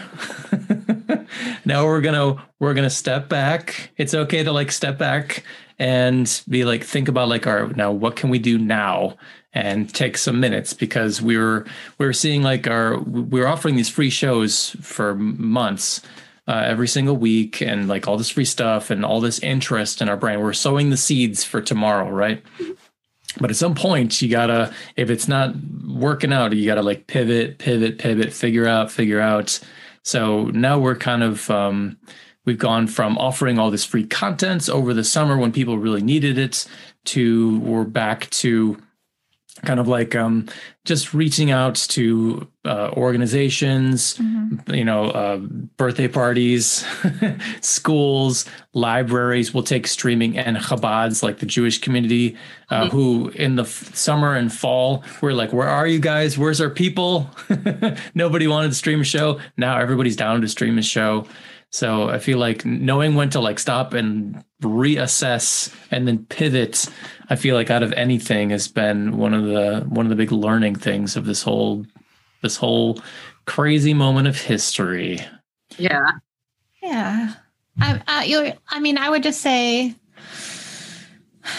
now 1.66 1.86
we're 1.86 2.02
gonna 2.02 2.36
we're 2.60 2.74
gonna 2.74 2.90
step 2.90 3.30
back. 3.30 3.92
It's 3.98 4.14
okay 4.14 4.44
to 4.44 4.52
like 4.52 4.72
step 4.72 4.98
back 4.98 5.44
and 5.80 6.42
be 6.48 6.66
like 6.66 6.84
think 6.84 7.08
about 7.08 7.30
like 7.30 7.48
our 7.48 7.68
now 7.70 7.92
what 7.92 8.16
can 8.16 8.30
we 8.30 8.40
do 8.40 8.58
now 8.58 9.16
and 9.54 9.94
take 9.94 10.18
some 10.18 10.40
minutes 10.40 10.74
because 10.74 11.22
we 11.22 11.38
were 11.38 11.66
we 11.98 12.06
were 12.06 12.14
seeing 12.14 12.42
like 12.42 12.68
our 12.68 13.00
we 13.00 13.40
were 13.40 13.48
offering 13.48 13.76
these 13.76 13.90
free 13.90 14.10
shows 14.10 14.76
for 14.82 15.16
months 15.16 16.02
uh, 16.48 16.64
every 16.66 16.88
single 16.88 17.16
week 17.16 17.62
and 17.62 17.88
like 17.88 18.08
all 18.08 18.18
this 18.18 18.30
free 18.30 18.46
stuff 18.46 18.90
and 18.90 19.06
all 19.06 19.22
this 19.22 19.40
interest 19.40 20.02
in 20.02 20.10
our 20.10 20.18
brand. 20.18 20.42
We're 20.42 20.54
sowing 20.54 20.90
the 20.90 20.98
seeds 20.98 21.44
for 21.44 21.62
tomorrow, 21.62 22.10
right? 22.10 22.44
But 23.40 23.50
at 23.50 23.56
some 23.56 23.76
point, 23.76 24.22
you 24.22 24.30
gotta, 24.30 24.74
if 24.96 25.10
it's 25.10 25.28
not 25.28 25.56
working 25.88 26.34
out, 26.34 26.54
you 26.54 26.66
gotta 26.66 26.84
like 26.84 27.08
pivot, 27.08 27.58
pivot, 27.60 27.98
pivot, 27.98 28.34
figure 28.34 28.68
out, 28.68 28.92
figure 28.92 29.20
out. 29.20 29.60
So 30.04 30.46
now 30.48 30.78
we're 30.78 30.96
kind 30.96 31.24
of, 31.24 31.50
um, 31.50 31.98
we've 32.46 32.58
gone 32.58 32.88
from 32.88 33.18
offering 33.18 33.60
all 33.60 33.72
this 33.72 33.86
free 33.86 34.06
content 34.06 34.70
over 34.70 34.94
the 34.94 35.04
summer 35.04 35.38
when 35.38 35.52
people 35.52 35.78
really 35.78 36.02
needed 36.02 36.38
it 36.38 36.68
to 37.06 37.60
we're 37.60 37.84
back 37.84 38.30
to 38.30 38.78
kind 39.62 39.80
of 39.80 39.88
like 39.88 40.16
um, 40.16 40.48
just 40.84 41.14
reaching 41.14 41.52
out 41.52 41.76
to 41.76 42.48
uh, 42.66 42.90
organizations, 42.98 44.18
mm-hmm. 44.18 44.74
you 44.74 44.84
know, 44.84 45.06
uh, 45.12 45.38
birthday 45.38 46.08
parties, 46.08 46.86
schools, 47.62 48.46
libraries. 48.74 49.54
We'll 49.54 49.64
take 49.64 49.88
streaming 49.88 50.38
and 50.38 50.58
Chabads, 50.58 51.24
like 51.24 51.40
the 51.40 51.46
Jewish 51.46 51.80
community, 51.80 52.36
uh, 52.70 52.84
mm-hmm. 52.84 52.98
who 52.98 53.30
in 53.30 53.56
the 53.56 53.64
f- 53.64 53.96
summer 53.96 54.36
and 54.36 54.52
fall, 54.52 55.04
we're 55.22 55.34
like, 55.34 55.54
where 55.54 55.70
are 55.70 55.88
you 55.88 56.00
guys? 56.00 56.38
Where's 56.38 56.60
our 56.60 56.70
people? 56.70 57.30
Nobody 58.16 58.48
wanted 58.48 58.70
to 58.70 58.76
stream 58.76 59.02
a 59.02 59.06
show. 59.06 59.40
Now 59.56 59.78
everybody's 59.78 60.16
down 60.16 60.42
to 60.42 60.48
stream 60.48 60.78
a 60.78 60.84
show. 60.84 61.28
So 61.74 62.08
I 62.08 62.20
feel 62.20 62.38
like 62.38 62.64
knowing 62.66 63.16
when 63.16 63.32
to 63.32 63.40
like 63.40 63.58
stop 63.58 63.96
and 63.96 64.44
reassess 64.62 65.74
and 65.90 66.08
then 66.08 66.24
pivot, 66.28 66.86
I 67.32 67.36
feel 67.36 67.56
like 67.56 67.72
out 67.72 67.82
of 67.82 67.92
anything 67.94 68.52
has 68.52 68.68
been 68.68 69.18
one 69.18 69.34
of 69.34 69.46
the 69.46 69.84
one 69.90 70.06
of 70.06 70.12
the 70.12 70.16
big 70.16 70.32
learning 70.32 70.76
things 70.76 71.16
of 71.16 71.26
this 71.26 71.42
whole 71.42 71.84
this 72.44 72.58
whole 72.58 73.02
crazy 73.48 73.96
moment 73.96 74.28
of 74.28 74.40
history. 74.40 75.20
Yeah. 75.80 76.06
Yeah. 76.84 77.34
I 77.82 78.02
uh, 78.08 78.22
you 78.22 78.54
I 78.70 78.80
mean 78.80 79.00
I 79.00 79.10
would 79.10 79.24
just 79.24 79.42
say 79.42 79.96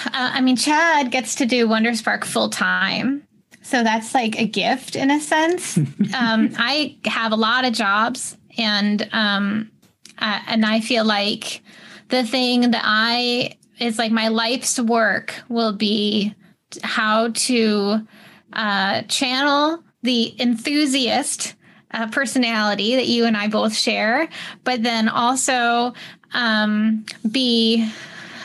uh, 0.07 0.11
I 0.13 0.41
mean 0.43 0.55
Chad 0.55 1.11
gets 1.11 1.35
to 1.35 1.45
do 1.45 1.67
Wonder 1.67 1.93
Spark 1.93 2.25
full 2.25 2.51
time. 2.51 3.27
So 3.63 3.83
that's 3.83 4.15
like 4.15 4.39
a 4.39 4.47
gift 4.47 4.95
in 4.95 5.11
a 5.11 5.19
sense. 5.19 5.77
um, 6.15 6.55
I 6.57 6.99
have 7.05 7.33
a 7.33 7.37
lot 7.37 7.65
of 7.65 7.73
jobs 7.73 8.37
and 8.57 9.09
um, 9.13 9.71
uh, 10.19 10.41
and 10.47 10.65
I 10.65 10.81
feel 10.81 11.05
like 11.05 11.63
the 12.09 12.25
thing 12.25 12.71
that 12.73 12.83
I 12.85 13.57
is 13.79 13.99
like 13.99 14.13
my 14.13 14.29
life's 14.29 14.79
work 14.79 15.35
will 15.49 15.73
be 15.73 16.35
how 16.83 17.31
to 17.31 18.07
uh, 18.53 19.03
channel 19.03 19.83
the 20.03 20.35
enthusiast 20.41 21.55
uh, 21.91 22.09
personality 22.09 22.97
that 22.97 23.07
you 23.07 23.25
and 23.25 23.37
I 23.37 23.49
both 23.49 23.75
share, 23.75 24.29
but 24.65 24.83
then 24.83 25.09
also 25.09 25.95
um, 26.33 27.05
be 27.31 27.89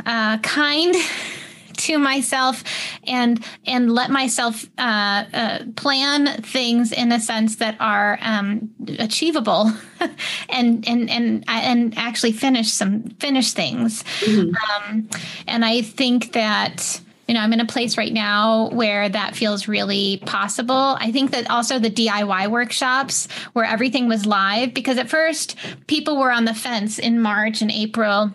uh, 0.05 0.37
kind 0.39 0.95
to 1.79 1.97
myself 1.97 2.63
and 3.05 3.43
and 3.65 3.91
let 3.91 4.09
myself 4.11 4.65
uh, 4.77 5.23
uh, 5.33 5.59
plan 5.75 6.41
things 6.41 6.91
in 6.91 7.11
a 7.11 7.19
sense 7.19 7.57
that 7.57 7.75
are 7.79 8.19
um, 8.21 8.69
achievable 8.99 9.71
and 10.49 10.87
and 10.87 11.09
and 11.09 11.43
and 11.47 11.97
actually 11.97 12.31
finish 12.31 12.71
some 12.71 13.03
finish 13.19 13.53
things 13.53 14.03
mm-hmm. 14.21 14.53
um, 14.89 15.09
and 15.47 15.65
I 15.65 15.81
think 15.81 16.33
that 16.33 17.01
you 17.29 17.35
know, 17.35 17.41
I'm 17.41 17.53
in 17.53 17.59
a 17.59 17.65
place 17.65 17.95
right 17.95 18.11
now 18.11 18.69
where 18.69 19.07
that 19.07 19.35
feels 19.35 19.67
really 19.67 20.17
possible. 20.25 20.97
I 20.99 21.11
think 21.11 21.29
that 21.29 21.47
also 21.47 21.77
the 21.77 21.91
DIY 21.91 22.49
workshops 22.49 23.27
where 23.53 23.65
everything 23.65 24.07
was 24.07 24.25
live, 24.25 24.73
because 24.73 24.97
at 24.97 25.11
first 25.11 25.55
people 25.85 26.17
were 26.17 26.31
on 26.31 26.45
the 26.45 26.55
fence 26.55 26.97
in 26.97 27.21
March 27.21 27.61
and 27.61 27.69
April 27.69 28.33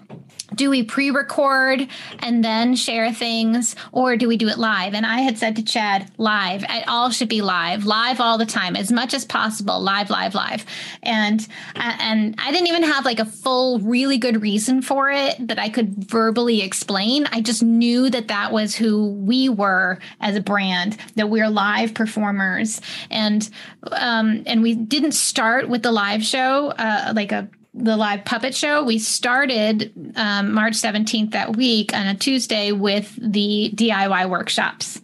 do 0.55 0.71
we 0.71 0.83
pre-record 0.83 1.89
and 2.21 2.45
then 2.45 2.75
share 2.77 3.13
things 3.13 3.75
or 3.93 4.17
do 4.17 4.29
we 4.29 4.37
do 4.37 4.49
it 4.49 4.59
live? 4.59 4.95
And 4.95 5.07
i 5.07 5.21
had 5.21 5.39
said 5.39 5.57
to 5.57 5.63
chad 5.63 6.11
live. 6.19 6.65
It 6.69 6.85
all 6.89 7.11
should 7.11 7.29
be 7.29 7.43
live. 7.43 7.87
Live 7.87 8.21
all 8.21 8.39
the 8.39 8.47
time 8.47 8.77
as 8.77 8.93
much 8.93 9.15
as 9.15 9.25
possible. 9.25 9.81
Live 9.81 10.11
live 10.11 10.35
live. 10.35 10.65
And 11.03 11.47
and 11.75 12.35
i 12.39 12.51
didn't 12.51 12.69
even 12.69 12.83
have 12.83 13.05
like 13.05 13.19
a 13.19 13.25
full 13.25 13.81
really 13.81 14.19
good 14.19 14.43
reason 14.43 14.83
for 14.83 15.11
it 15.11 15.35
that 15.47 15.59
i 15.59 15.69
could 15.69 15.95
verbally 15.95 16.63
explain. 16.63 17.27
I 17.33 17.41
just 17.41 17.63
knew 17.63 18.11
that 18.11 18.29
that 18.29 18.53
was 18.53 18.75
who 18.75 19.11
we 19.11 19.49
were 19.49 19.99
as 20.21 20.37
a 20.37 20.41
brand 20.41 20.97
that 21.17 21.31
we're 21.31 21.49
live 21.49 21.95
performers. 21.95 22.81
And 23.11 23.49
um 23.93 24.43
and 24.47 24.63
we 24.63 24.75
didn't 24.75 25.13
start 25.13 25.69
with 25.69 25.83
the 25.83 25.93
live 25.93 26.25
show 26.25 26.69
uh 26.71 27.13
like 27.15 27.33
a 27.33 27.49
the 27.75 27.97
live 27.97 28.25
puppet 28.25 28.55
show. 28.55 28.85
We 28.85 28.99
started 28.99 29.93
um, 30.17 30.53
March 30.53 30.75
17th 30.75 31.33
that 31.33 31.57
week 31.57 31.93
on 31.93 32.07
a 32.07 32.15
Tuesday 32.15 32.73
with 32.73 33.17
the 33.21 33.73
DIY 33.75 34.31
workshops. 34.31 35.01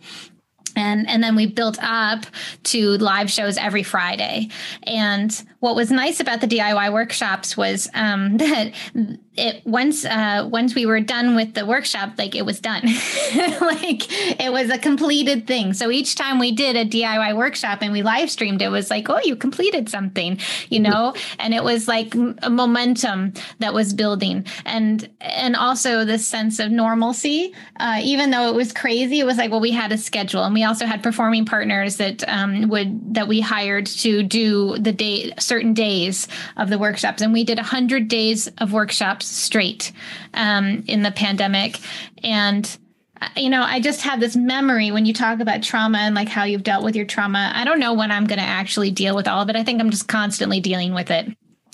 And, 0.76 1.08
and 1.08 1.22
then 1.22 1.34
we 1.34 1.46
built 1.46 1.78
up 1.82 2.24
to 2.64 2.96
live 2.98 3.30
shows 3.30 3.56
every 3.58 3.82
Friday. 3.82 4.48
And 4.84 5.30
what 5.58 5.74
was 5.74 5.90
nice 5.90 6.20
about 6.20 6.40
the 6.40 6.46
DIY 6.46 6.92
workshops 6.92 7.56
was 7.56 7.88
um, 7.92 8.36
that 8.38 8.72
it 9.40 9.66
once 9.66 10.04
uh, 10.04 10.46
once 10.50 10.74
we 10.74 10.86
were 10.86 11.00
done 11.00 11.34
with 11.34 11.54
the 11.54 11.64
workshop, 11.64 12.12
like 12.18 12.34
it 12.36 12.44
was 12.44 12.60
done, 12.60 12.82
like 13.60 14.04
it 14.40 14.52
was 14.52 14.68
a 14.70 14.78
completed 14.78 15.46
thing. 15.46 15.72
So 15.72 15.90
each 15.90 16.14
time 16.14 16.38
we 16.38 16.52
did 16.52 16.76
a 16.76 16.84
DIY 16.84 17.36
workshop 17.36 17.78
and 17.80 17.92
we 17.92 18.02
live 18.02 18.30
streamed, 18.30 18.60
it 18.60 18.68
was 18.68 18.90
like, 18.90 19.08
oh, 19.08 19.20
you 19.24 19.34
completed 19.36 19.88
something, 19.88 20.38
you 20.68 20.80
know, 20.80 21.14
and 21.38 21.54
it 21.54 21.64
was 21.64 21.88
like 21.88 22.14
a 22.14 22.50
momentum 22.50 23.32
that 23.60 23.72
was 23.72 23.94
building, 23.94 24.44
and 24.66 25.08
and 25.20 25.56
also 25.56 26.04
this 26.04 26.26
sense 26.26 26.58
of 26.58 26.70
normalcy. 26.70 27.54
Uh, 27.78 28.00
even 28.02 28.30
though 28.30 28.48
it 28.48 28.54
was 28.54 28.72
crazy, 28.72 29.20
it 29.20 29.24
was 29.24 29.38
like, 29.38 29.50
well, 29.50 29.60
we 29.60 29.70
had 29.70 29.90
a 29.90 29.98
schedule, 29.98 30.44
and 30.44 30.54
we 30.54 30.64
also 30.64 30.84
had 30.84 31.02
performing 31.02 31.46
partners 31.46 31.96
that 31.96 32.28
um, 32.28 32.68
would 32.68 33.14
that 33.14 33.26
we 33.26 33.40
hired 33.40 33.86
to 33.86 34.22
do 34.22 34.76
the 34.78 34.92
day 34.92 35.32
certain 35.38 35.72
days 35.72 36.28
of 36.58 36.68
the 36.68 36.78
workshops, 36.78 37.22
and 37.22 37.32
we 37.32 37.42
did 37.44 37.58
a 37.58 37.62
hundred 37.62 38.08
days 38.08 38.48
of 38.58 38.74
workshops 38.74 39.29
straight 39.30 39.92
um, 40.34 40.84
in 40.86 41.02
the 41.02 41.10
pandemic. 41.10 41.78
And 42.22 42.76
you 43.36 43.50
know, 43.50 43.62
I 43.62 43.80
just 43.80 44.00
have 44.02 44.18
this 44.18 44.34
memory 44.34 44.90
when 44.90 45.04
you 45.04 45.12
talk 45.12 45.40
about 45.40 45.62
trauma 45.62 45.98
and 45.98 46.14
like 46.14 46.28
how 46.28 46.44
you've 46.44 46.62
dealt 46.62 46.82
with 46.82 46.96
your 46.96 47.04
trauma. 47.04 47.52
I 47.54 47.64
don't 47.64 47.78
know 47.78 47.92
when 47.92 48.10
I'm 48.10 48.26
going 48.26 48.38
to 48.38 48.44
actually 48.44 48.90
deal 48.90 49.14
with 49.14 49.28
all 49.28 49.42
of 49.42 49.50
it. 49.50 49.56
I 49.56 49.62
think 49.62 49.78
I'm 49.78 49.90
just 49.90 50.08
constantly 50.08 50.58
dealing 50.58 50.94
with 50.94 51.10
it 51.10 51.28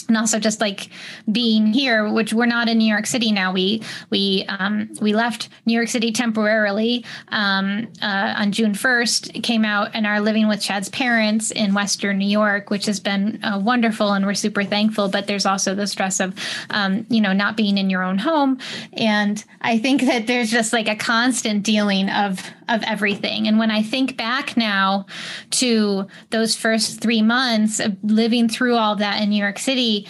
and 0.08 0.16
also 0.16 0.38
just 0.38 0.60
like 0.60 0.88
being 1.30 1.72
here 1.72 2.10
which 2.10 2.32
we're 2.32 2.46
not 2.46 2.68
in 2.68 2.78
new 2.78 2.88
york 2.88 3.06
city 3.06 3.32
now. 3.32 3.52
We 3.52 3.82
we 4.10 4.44
um, 4.48 4.90
we 5.00 5.14
left 5.14 5.48
new 5.64 5.74
york 5.74 5.88
city 5.88 6.12
temporarily 6.12 7.04
um, 7.28 7.88
uh, 8.02 8.34
on 8.36 8.52
june 8.52 8.72
1st 8.72 9.42
came 9.42 9.64
out 9.64 9.90
and 9.94 10.06
are 10.06 10.20
living 10.20 10.48
with 10.48 10.60
chad's 10.60 10.88
parents 10.88 11.50
in 11.50 11.74
western 11.74 12.18
new 12.18 12.28
york 12.28 12.70
which 12.70 12.86
has 12.86 13.00
been 13.00 13.42
uh, 13.44 13.58
wonderful 13.58 14.12
and 14.12 14.26
we're 14.26 14.34
super 14.34 14.64
thankful 14.64 15.08
but 15.08 15.26
there's 15.26 15.46
also 15.46 15.74
the 15.74 15.86
stress 15.86 16.20
of 16.20 16.34
um, 16.70 17.06
you 17.08 17.20
know 17.20 17.32
not 17.32 17.56
being 17.56 17.78
in 17.78 17.90
your 17.90 18.02
own 18.02 18.18
home. 18.18 18.58
And 18.92 19.42
i 19.60 19.78
think 19.78 20.02
that 20.02 20.26
there's 20.26 20.50
just 20.50 20.72
like 20.72 20.88
a 20.88 20.96
constant 20.96 21.62
dealing 21.62 22.08
of 22.10 22.40
of 22.68 22.82
everything 22.84 23.46
and 23.46 23.58
when 23.58 23.70
i 23.70 23.82
think 23.82 24.16
back 24.16 24.56
now 24.56 25.06
to 25.50 26.06
those 26.30 26.56
first 26.56 27.00
three 27.00 27.22
months 27.22 27.80
of 27.80 27.96
living 28.02 28.48
through 28.48 28.76
all 28.76 28.96
that 28.96 29.22
in 29.22 29.30
new 29.30 29.42
york 29.42 29.58
city 29.58 30.06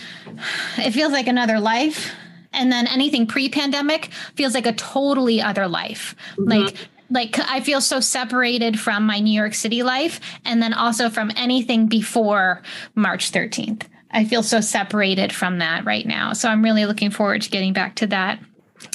it 0.78 0.92
feels 0.92 1.12
like 1.12 1.26
another 1.26 1.61
life. 1.61 2.12
And 2.52 2.72
then 2.72 2.86
anything 2.86 3.26
pre 3.26 3.48
pandemic 3.48 4.11
feels 4.34 4.54
like 4.54 4.66
a 4.66 4.72
totally 4.72 5.42
other 5.42 5.68
life. 5.68 6.14
Mm-hmm. 6.32 6.50
Like, 6.50 6.76
like 7.11 7.38
I 7.38 7.61
feel 7.61 7.80
so 7.80 8.00
separated 8.00 8.80
from 8.80 9.07
my 9.07 9.20
New 9.20 9.32
York 9.32 9.54
City 9.54 9.82
life 9.82 10.20
and 10.44 10.62
then 10.62 10.72
also 10.72 11.11
from 11.11 11.30
anything 11.36 11.86
before 11.86 12.62
March 12.94 13.30
13th. 13.30 13.82
I 14.11 14.24
feel 14.24 14.42
so 14.42 14.61
separated 14.61 15.32
from 15.32 15.59
that 15.59 15.84
right 15.84 16.07
now. 16.07 16.32
So 16.32 16.48
I'm 16.48 16.64
really 16.64 16.86
looking 16.86 17.11
forward 17.11 17.42
to 17.42 17.50
getting 17.50 17.72
back 17.72 17.96
to 17.96 18.07
that. 18.09 18.40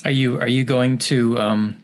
Are 0.03 0.11
you 0.11 0.39
are 0.39 0.47
you 0.47 0.63
going 0.63 0.97
to 0.99 1.37
um 1.39 1.80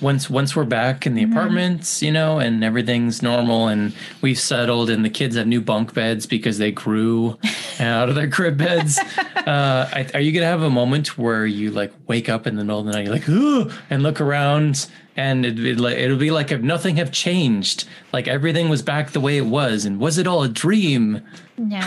once 0.00 0.30
once 0.30 0.56
we're 0.56 0.64
back 0.64 1.06
in 1.06 1.14
the 1.14 1.22
mm-hmm. 1.22 1.32
apartments, 1.32 2.02
you 2.02 2.12
know, 2.12 2.38
and 2.38 2.64
everything's 2.64 3.22
normal 3.22 3.68
and 3.68 3.92
we've 4.20 4.38
settled 4.38 4.90
and 4.90 5.04
the 5.04 5.10
kids 5.10 5.36
have 5.36 5.46
new 5.46 5.60
bunk 5.60 5.94
beds 5.94 6.26
because 6.26 6.58
they 6.58 6.70
grew 6.70 7.38
out 7.80 8.08
of 8.08 8.14
their 8.14 8.28
crib 8.28 8.56
beds. 8.56 8.98
uh, 8.98 9.88
I, 9.92 10.10
are 10.14 10.20
you 10.20 10.32
gonna 10.32 10.46
have 10.46 10.62
a 10.62 10.70
moment 10.70 11.18
where 11.18 11.46
you 11.46 11.70
like 11.70 11.92
wake 12.06 12.28
up 12.28 12.46
in 12.46 12.56
the 12.56 12.64
middle 12.64 12.80
of 12.80 12.86
the 12.86 12.92
night, 12.92 13.04
you're 13.04 13.14
like, 13.14 13.28
ooh, 13.28 13.70
and 13.88 14.02
look 14.02 14.20
around, 14.20 14.88
and 15.16 15.44
it, 15.44 15.58
it, 15.58 15.80
it'll 15.80 16.16
be 16.16 16.30
like 16.30 16.52
if 16.52 16.60
nothing 16.60 16.96
have 16.96 17.10
changed, 17.10 17.86
like 18.12 18.28
everything 18.28 18.68
was 18.68 18.82
back 18.82 19.10
the 19.10 19.20
way 19.20 19.36
it 19.36 19.46
was, 19.46 19.84
and 19.84 19.98
was 19.98 20.18
it 20.18 20.26
all 20.26 20.42
a 20.42 20.48
dream? 20.48 21.22
No, 21.58 21.78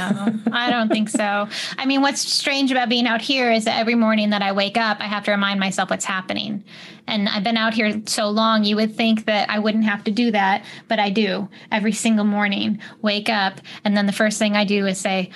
I 0.51 0.69
don't 0.69 0.89
think 0.89 1.09
so. 1.09 1.47
I 1.77 1.85
mean, 1.85 2.01
what's 2.01 2.21
strange 2.21 2.71
about 2.71 2.89
being 2.89 3.07
out 3.07 3.21
here 3.21 3.51
is 3.51 3.65
that 3.65 3.79
every 3.79 3.95
morning 3.95 4.29
that 4.29 4.41
I 4.41 4.51
wake 4.51 4.77
up, 4.77 4.99
I 4.99 5.05
have 5.05 5.23
to 5.25 5.31
remind 5.31 5.59
myself 5.59 5.89
what's 5.89 6.05
happening. 6.05 6.63
And 7.07 7.27
I've 7.27 7.43
been 7.43 7.57
out 7.57 7.73
here 7.73 8.01
so 8.05 8.29
long, 8.29 8.63
you 8.63 8.75
would 8.75 8.95
think 8.95 9.25
that 9.25 9.49
I 9.49 9.59
wouldn't 9.59 9.85
have 9.85 10.03
to 10.03 10.11
do 10.11 10.31
that, 10.31 10.63
but 10.87 10.99
I 10.99 11.09
do 11.09 11.49
every 11.71 11.91
single 11.91 12.25
morning. 12.25 12.79
Wake 13.01 13.29
up, 13.29 13.59
and 13.83 13.97
then 13.97 14.05
the 14.05 14.11
first 14.11 14.37
thing 14.37 14.55
I 14.55 14.65
do 14.65 14.85
is 14.85 14.99
say, 14.99 15.31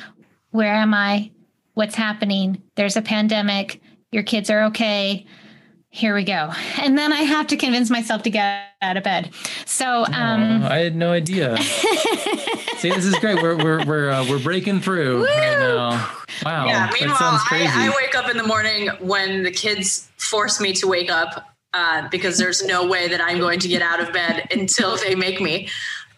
Where 0.52 0.74
am 0.74 0.94
I? 0.94 1.32
What's 1.74 1.96
happening? 1.96 2.62
There's 2.76 2.98
a 2.98 3.02
pandemic. 3.02 3.82
Your 4.12 4.24
kids 4.24 4.50
are 4.50 4.66
okay. 4.66 5.26
Here 5.90 6.14
we 6.14 6.24
go. 6.24 6.52
And 6.80 6.98
then 6.98 7.12
I 7.14 7.22
have 7.24 7.48
to 7.48 7.58
convince 7.58 7.90
myself 7.90 8.24
to 8.24 8.30
get 8.30 8.66
out 8.82 8.98
of 8.98 9.04
bed. 9.04 9.32
So, 9.66 10.06
um, 10.06 10.64
Oh, 10.64 10.68
I 10.68 10.80
had 10.80 10.96
no 10.96 11.12
idea. 11.12 11.58
See, 12.78 12.90
this 12.90 13.06
is 13.06 13.16
great. 13.20 13.42
We're 13.42 13.56
we're 13.56 13.84
we're 13.86 14.10
uh, 14.12 14.26
we're 14.30 14.40
breaking 14.40 14.82
through 14.82 15.26
right 15.26 15.58
now. 15.60 15.90
Wow, 16.46 16.66
Yeah. 16.68 16.86
that 16.88 16.94
Meanwhile, 17.00 17.18
sounds 17.18 17.42
crazy. 17.44 17.68
I, 17.74 17.88
I 17.88 17.96
wake 17.96 18.16
up 18.16 18.30
in 18.30 18.38
the 18.38 18.44
morning 18.44 18.90
when 19.00 19.44
the 19.44 19.50
kids 19.52 20.08
force 20.18 20.60
me 20.60 20.74
to 20.74 20.88
wake 20.88 21.10
up 21.10 21.48
uh, 21.74 22.08
because 22.10 22.38
there's 22.38 22.64
no 22.66 22.86
way 22.86 23.08
that 23.08 23.22
I'm 23.22 23.40
going 23.40 23.60
to 23.62 23.68
get 23.68 23.82
out 23.82 24.00
of 24.00 24.14
bed 24.14 24.48
until 24.52 24.98
they 24.98 25.16
make 25.16 25.42
me. 25.42 25.70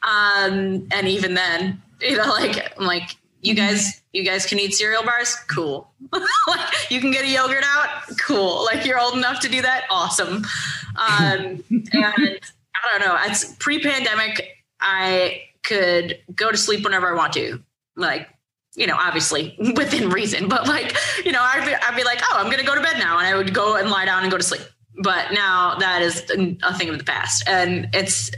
Um, 0.03 0.87
and 0.91 1.07
even 1.07 1.35
then, 1.35 1.81
you 2.01 2.17
know, 2.17 2.27
like 2.29 2.77
I'm 2.77 2.85
like, 2.85 3.15
you 3.41 3.53
guys, 3.53 4.01
you 4.13 4.23
guys 4.23 4.45
can 4.45 4.59
eat 4.59 4.73
cereal 4.73 5.03
bars, 5.03 5.35
cool. 5.47 5.91
like 6.47 6.91
you 6.91 6.99
can 6.99 7.11
get 7.11 7.25
a 7.25 7.29
yogurt 7.29 7.63
out, 7.65 7.89
cool. 8.19 8.65
Like 8.65 8.85
you're 8.85 8.99
old 8.99 9.15
enough 9.15 9.39
to 9.41 9.49
do 9.49 9.61
that, 9.61 9.85
awesome. 9.89 10.45
Um, 10.95 11.63
and 11.69 11.93
I 11.93 12.91
don't 12.91 13.01
know. 13.01 13.17
It's 13.25 13.55
pre-pandemic. 13.55 14.47
I 14.81 15.43
could 15.63 16.19
go 16.35 16.51
to 16.51 16.57
sleep 16.57 16.83
whenever 16.83 17.11
I 17.11 17.15
want 17.15 17.33
to. 17.33 17.61
Like 17.95 18.27
you 18.75 18.87
know, 18.87 18.95
obviously 18.97 19.55
within 19.75 20.09
reason, 20.09 20.47
but 20.47 20.67
like, 20.67 20.95
you 21.25 21.31
know, 21.31 21.41
I'd 21.41 21.65
be, 21.65 21.73
I'd 21.73 21.95
be 21.95 22.03
like, 22.03 22.21
oh, 22.23 22.37
I'm 22.37 22.45
going 22.45 22.59
to 22.59 22.65
go 22.65 22.75
to 22.75 22.81
bed 22.81 22.97
now. 22.97 23.17
And 23.17 23.27
I 23.27 23.35
would 23.35 23.53
go 23.53 23.75
and 23.75 23.89
lie 23.89 24.05
down 24.05 24.23
and 24.23 24.31
go 24.31 24.37
to 24.37 24.43
sleep. 24.43 24.61
But 25.01 25.33
now 25.33 25.75
that 25.75 26.01
is 26.01 26.21
a 26.29 26.73
thing 26.77 26.89
of 26.89 26.97
the 26.97 27.03
past. 27.03 27.43
And 27.47 27.89
it's, 27.93 28.31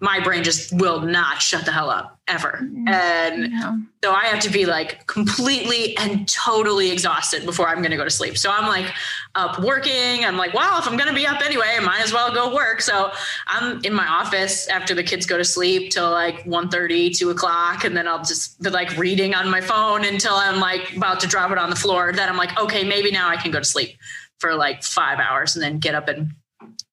my 0.00 0.20
brain 0.20 0.44
just 0.44 0.72
will 0.72 1.00
not 1.00 1.42
shut 1.42 1.64
the 1.64 1.72
hell 1.72 1.90
up 1.90 2.18
ever. 2.28 2.60
Mm, 2.62 2.88
and 2.88 3.52
no. 3.52 3.80
so 4.04 4.12
I 4.12 4.26
have 4.26 4.40
to 4.40 4.50
be 4.50 4.64
like 4.64 5.06
completely 5.08 5.96
and 5.96 6.28
totally 6.28 6.92
exhausted 6.92 7.44
before 7.44 7.68
I'm 7.68 7.78
going 7.78 7.90
to 7.90 7.96
go 7.96 8.04
to 8.04 8.10
sleep. 8.10 8.38
So 8.38 8.50
I'm 8.50 8.68
like 8.68 8.94
up 9.34 9.58
working. 9.58 10.24
I'm 10.24 10.36
like, 10.36 10.54
well, 10.54 10.78
if 10.78 10.86
I'm 10.86 10.96
going 10.96 11.08
to 11.08 11.14
be 11.14 11.26
up 11.26 11.44
anyway, 11.44 11.74
I 11.76 11.80
might 11.80 12.00
as 12.00 12.12
well 12.12 12.32
go 12.32 12.54
work. 12.54 12.80
So 12.80 13.10
I'm 13.48 13.84
in 13.84 13.92
my 13.92 14.06
office 14.06 14.68
after 14.68 14.94
the 14.94 15.02
kids 15.02 15.26
go 15.26 15.36
to 15.36 15.44
sleep 15.44 15.90
till 15.90 16.10
like 16.10 16.44
1.30, 16.44 17.16
2 17.16 17.30
o'clock. 17.30 17.84
And 17.84 17.96
then 17.96 18.06
I'll 18.06 18.24
just 18.24 18.60
be 18.62 18.70
like 18.70 18.96
reading 18.96 19.34
on 19.34 19.50
my 19.50 19.60
phone 19.60 20.04
until 20.04 20.34
I'm 20.34 20.60
like 20.60 20.96
about 20.96 21.18
to 21.20 21.26
drop 21.26 21.50
it 21.50 21.58
on 21.58 21.70
the 21.70 21.76
floor. 21.76 22.12
Then 22.12 22.28
I'm 22.28 22.36
like, 22.36 22.56
okay, 22.60 22.84
maybe 22.84 23.10
now 23.10 23.28
I 23.28 23.36
can 23.36 23.50
go 23.50 23.58
to 23.58 23.64
sleep 23.64 23.96
for 24.38 24.54
like 24.54 24.84
five 24.84 25.18
hours 25.18 25.56
and 25.56 25.62
then 25.62 25.78
get 25.78 25.96
up 25.96 26.06
and 26.06 26.32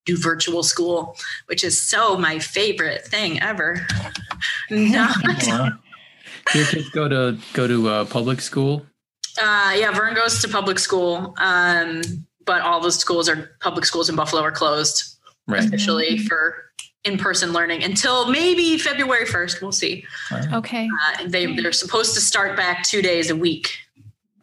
do 0.05 0.15
virtual 0.17 0.63
school, 0.63 1.17
which 1.47 1.63
is 1.63 1.79
so 1.79 2.17
my 2.17 2.39
favorite 2.39 3.05
thing 3.05 3.41
ever. 3.41 3.85
Not, 4.69 5.15
Wow. 5.47 5.69
Do 6.53 6.59
your 6.59 6.67
kids 6.67 6.89
go 6.91 7.09
to 7.09 7.37
go 7.53 7.67
to 7.67 7.89
uh, 7.89 8.05
public 8.05 8.39
school? 8.41 8.85
uh, 9.41 9.73
yeah, 9.75 9.91
Vern 9.91 10.13
goes 10.13 10.39
to 10.41 10.47
public 10.47 10.79
school, 10.79 11.33
um, 11.39 12.01
but 12.45 12.61
all 12.61 12.79
the 12.79 12.91
schools 12.91 13.27
are 13.27 13.49
public 13.59 13.83
schools 13.85 14.09
in 14.09 14.15
Buffalo 14.15 14.41
are 14.43 14.51
closed 14.51 15.17
Right. 15.47 15.63
officially 15.63 16.17
for 16.19 16.63
in-person 17.03 17.51
learning 17.53 17.83
until 17.83 18.29
maybe 18.31 18.77
February 18.79 19.25
1st. 19.25 19.61
We'll 19.61 19.71
see. 19.71 20.03
Okay. 20.53 20.87
Uh, 20.87 21.23
they 21.27 21.45
they're 21.55 21.71
supposed 21.71 22.13
to 22.15 22.21
start 22.21 22.55
back 22.55 22.83
two 22.83 23.01
days 23.01 23.29
a 23.29 23.35
week 23.35 23.77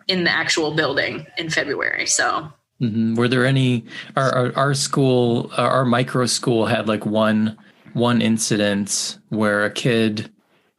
in 0.08 0.22
the 0.24 0.30
actual 0.30 0.74
building 0.74 1.26
in 1.38 1.50
February. 1.50 2.06
So 2.06 2.52
hmm 2.82 3.14
Were 3.14 3.28
there 3.28 3.46
any? 3.46 3.84
Our 4.16 4.34
our, 4.34 4.56
our 4.56 4.74
school, 4.74 5.50
uh, 5.56 5.62
our 5.62 5.84
micro 5.84 6.26
school, 6.26 6.66
had 6.66 6.88
like 6.88 7.06
one 7.06 7.56
one 7.92 8.20
incident 8.20 9.18
where 9.28 9.64
a 9.64 9.70
kid 9.70 10.30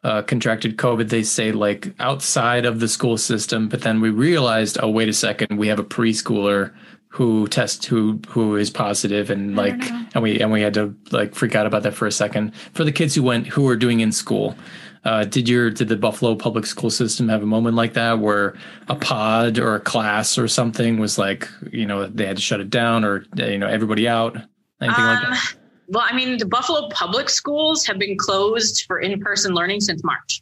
uh, 0.03 0.21
contracted 0.23 0.77
COVID. 0.77 1.07
They 1.09 1.23
say 1.23 1.53
like 1.53 1.93
outside 1.99 2.65
of 2.65 2.81
the 2.81 2.89
school 2.89 3.17
system, 3.17 3.69
but 3.69 3.81
then 3.81 4.01
we 4.01 4.09
realized, 4.09 4.77
oh 4.81 4.89
wait 4.89 5.07
a 5.07 5.13
second, 5.13 5.57
we 5.57 5.69
have 5.69 5.79
a 5.79 5.83
preschooler 5.83 6.73
who 7.07 7.47
test 7.47 7.85
who 7.85 8.19
who 8.27 8.57
is 8.57 8.69
positive, 8.69 9.29
and 9.29 9.55
like, 9.55 9.81
and 10.13 10.21
we 10.21 10.41
and 10.41 10.51
we 10.51 10.61
had 10.61 10.73
to 10.73 10.93
like 11.11 11.33
freak 11.33 11.55
out 11.55 11.65
about 11.65 11.83
that 11.83 11.93
for 11.93 12.05
a 12.05 12.11
second. 12.11 12.53
For 12.73 12.83
the 12.83 12.91
kids 12.91 13.15
who 13.15 13.23
went 13.23 13.47
who 13.47 13.61
were 13.63 13.77
doing 13.77 14.01
in 14.01 14.11
school. 14.11 14.57
Uh, 15.05 15.25
did 15.25 15.49
your 15.49 15.69
did 15.69 15.89
the 15.89 15.97
Buffalo 15.97 16.33
public 16.33 16.65
school 16.65 16.89
system 16.89 17.27
have 17.27 17.43
a 17.43 17.45
moment 17.45 17.75
like 17.75 17.93
that 17.93 18.19
where 18.19 18.55
a 18.87 18.95
pod 18.95 19.59
or 19.59 19.75
a 19.75 19.79
class 19.79 20.37
or 20.37 20.47
something 20.47 20.97
was 20.97 21.17
like 21.17 21.49
you 21.71 21.85
know 21.85 22.07
they 22.07 22.25
had 22.25 22.37
to 22.37 22.41
shut 22.41 22.61
it 22.61 22.69
down 22.69 23.03
or 23.03 23.25
you 23.35 23.57
know 23.57 23.67
everybody 23.67 24.07
out 24.07 24.35
anything 24.81 25.03
like 25.03 25.23
Um, 25.25 25.31
that? 25.31 25.55
well, 25.89 26.05
I 26.09 26.15
mean, 26.15 26.37
the 26.37 26.45
Buffalo 26.45 26.87
public 26.89 27.29
schools 27.29 27.85
have 27.85 27.99
been 27.99 28.17
closed 28.17 28.85
for 28.87 28.99
in-person 28.99 29.53
learning 29.53 29.81
since 29.81 30.01
March. 30.05 30.41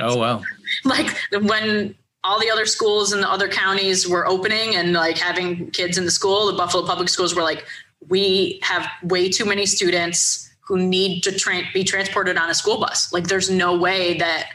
Oh 0.00 0.16
wow, 0.16 0.42
like 0.84 1.16
when 1.42 1.94
all 2.24 2.40
the 2.40 2.50
other 2.50 2.66
schools 2.66 3.12
in 3.12 3.20
the 3.20 3.30
other 3.30 3.48
counties 3.48 4.08
were 4.08 4.26
opening 4.26 4.74
and 4.74 4.92
like 4.92 5.16
having 5.16 5.70
kids 5.70 5.98
in 5.98 6.04
the 6.04 6.10
school, 6.10 6.46
the 6.48 6.52
Buffalo 6.52 6.84
public 6.84 7.08
schools 7.08 7.32
were 7.32 7.42
like, 7.42 7.64
we 8.08 8.58
have 8.62 8.88
way 9.04 9.28
too 9.28 9.44
many 9.44 9.66
students 9.66 10.47
who 10.68 10.76
need 10.78 11.22
to 11.22 11.32
tra- 11.32 11.62
be 11.72 11.82
transported 11.82 12.36
on 12.36 12.50
a 12.50 12.54
school 12.54 12.78
bus. 12.78 13.10
Like, 13.12 13.26
there's 13.26 13.48
no 13.50 13.76
way 13.76 14.18
that 14.18 14.50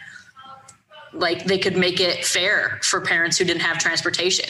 like 1.11 1.45
they 1.45 1.57
could 1.57 1.75
make 1.75 1.99
it 1.99 2.23
fair 2.25 2.79
for 2.83 3.01
parents 3.01 3.37
who 3.37 3.45
didn't 3.45 3.61
have 3.61 3.77
transportation 3.77 4.49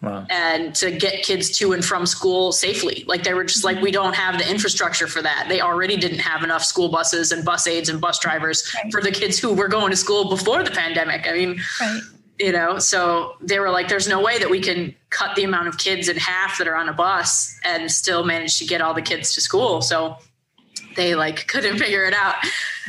wow. 0.00 0.26
and 0.30 0.74
to 0.74 0.90
get 0.90 1.22
kids 1.22 1.56
to 1.58 1.72
and 1.72 1.84
from 1.84 2.06
school 2.06 2.52
safely. 2.52 3.04
Like 3.06 3.22
they 3.22 3.34
were 3.34 3.44
just 3.44 3.64
like, 3.64 3.80
we 3.80 3.90
don't 3.90 4.14
have 4.14 4.38
the 4.38 4.48
infrastructure 4.50 5.06
for 5.06 5.22
that. 5.22 5.46
They 5.48 5.60
already 5.60 5.96
didn't 5.96 6.18
have 6.18 6.42
enough 6.42 6.64
school 6.64 6.88
buses 6.88 7.30
and 7.32 7.44
bus 7.44 7.66
aides 7.66 7.88
and 7.88 8.00
bus 8.00 8.18
drivers 8.18 8.68
Right. 8.74 8.92
for 8.92 9.00
the 9.00 9.12
kids 9.12 9.38
who 9.38 9.52
were 9.54 9.68
going 9.68 9.90
to 9.90 9.96
school 9.96 10.28
before 10.28 10.62
the 10.64 10.70
pandemic. 10.72 11.26
I 11.28 11.32
mean, 11.32 11.60
Right. 11.80 12.00
you 12.38 12.52
know, 12.52 12.78
so 12.78 13.36
they 13.40 13.60
were 13.60 13.70
like, 13.70 13.88
there's 13.88 14.08
no 14.08 14.20
way 14.20 14.38
that 14.38 14.50
we 14.50 14.60
can 14.60 14.94
cut 15.10 15.36
the 15.36 15.44
amount 15.44 15.68
of 15.68 15.78
kids 15.78 16.08
in 16.08 16.16
half 16.16 16.58
that 16.58 16.66
are 16.66 16.76
on 16.76 16.88
a 16.88 16.92
bus 16.92 17.56
and 17.64 17.90
still 17.90 18.24
manage 18.24 18.58
to 18.58 18.66
get 18.66 18.80
all 18.80 18.94
the 18.94 19.02
kids 19.02 19.34
to 19.34 19.40
school. 19.40 19.82
So 19.82 20.16
they 20.96 21.14
like 21.14 21.46
couldn't 21.46 21.78
figure 21.78 22.04
it 22.04 22.14
out. 22.14 22.36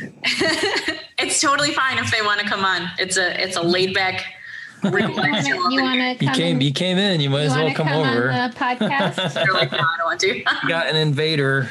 it's 1.18 1.40
totally 1.40 1.72
fine 1.72 1.98
if 1.98 2.10
they 2.10 2.22
want 2.22 2.40
to 2.40 2.46
come 2.46 2.64
on. 2.64 2.88
It's 2.98 3.16
a 3.16 3.40
it's 3.42 3.56
a 3.56 3.62
laid 3.62 3.94
back 3.94 4.24
You 4.84 4.90
wanna- 4.90 5.42
show. 5.42 5.48
you 5.70 5.82
want 5.82 6.18
to 6.18 6.24
You 6.24 6.30
come? 6.30 6.34
came, 6.34 6.56
in- 6.56 6.60
you 6.62 6.72
came 6.72 6.98
in. 6.98 7.20
You 7.20 7.30
might 7.30 7.42
you 7.44 7.46
as 7.46 7.54
well 7.54 7.62
wanna 7.64 7.74
come, 7.74 7.88
over. 7.88 8.30
on 8.30 8.50
the 8.50 8.56
podcast. 8.56 9.34
They're 9.34 9.52
like, 9.52 9.72
no, 9.72 9.78
I 9.78 9.96
don't 9.98 10.06
want 10.06 10.20
to. 10.20 10.42
Got 10.68 10.86
an 10.88 10.96
invader. 10.96 11.68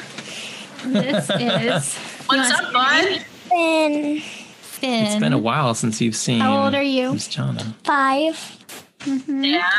this 0.84 1.30
is. 1.30 1.94
What's 2.26 2.50
up, 2.50 2.72
bud? 2.72 3.24
Been 3.50 4.20
Finn. 4.20 5.04
It's 5.06 5.20
been 5.20 5.32
a 5.32 5.38
while 5.38 5.74
since 5.74 6.00
you've 6.00 6.16
seen. 6.16 6.40
How 6.40 6.64
old 6.64 6.74
are 6.74 6.82
you? 6.82 7.12
Miss 7.12 7.28
Jana. 7.28 7.74
five. 7.84 8.34
Mm-hmm. 9.00 9.44
Yeah. 9.44 9.70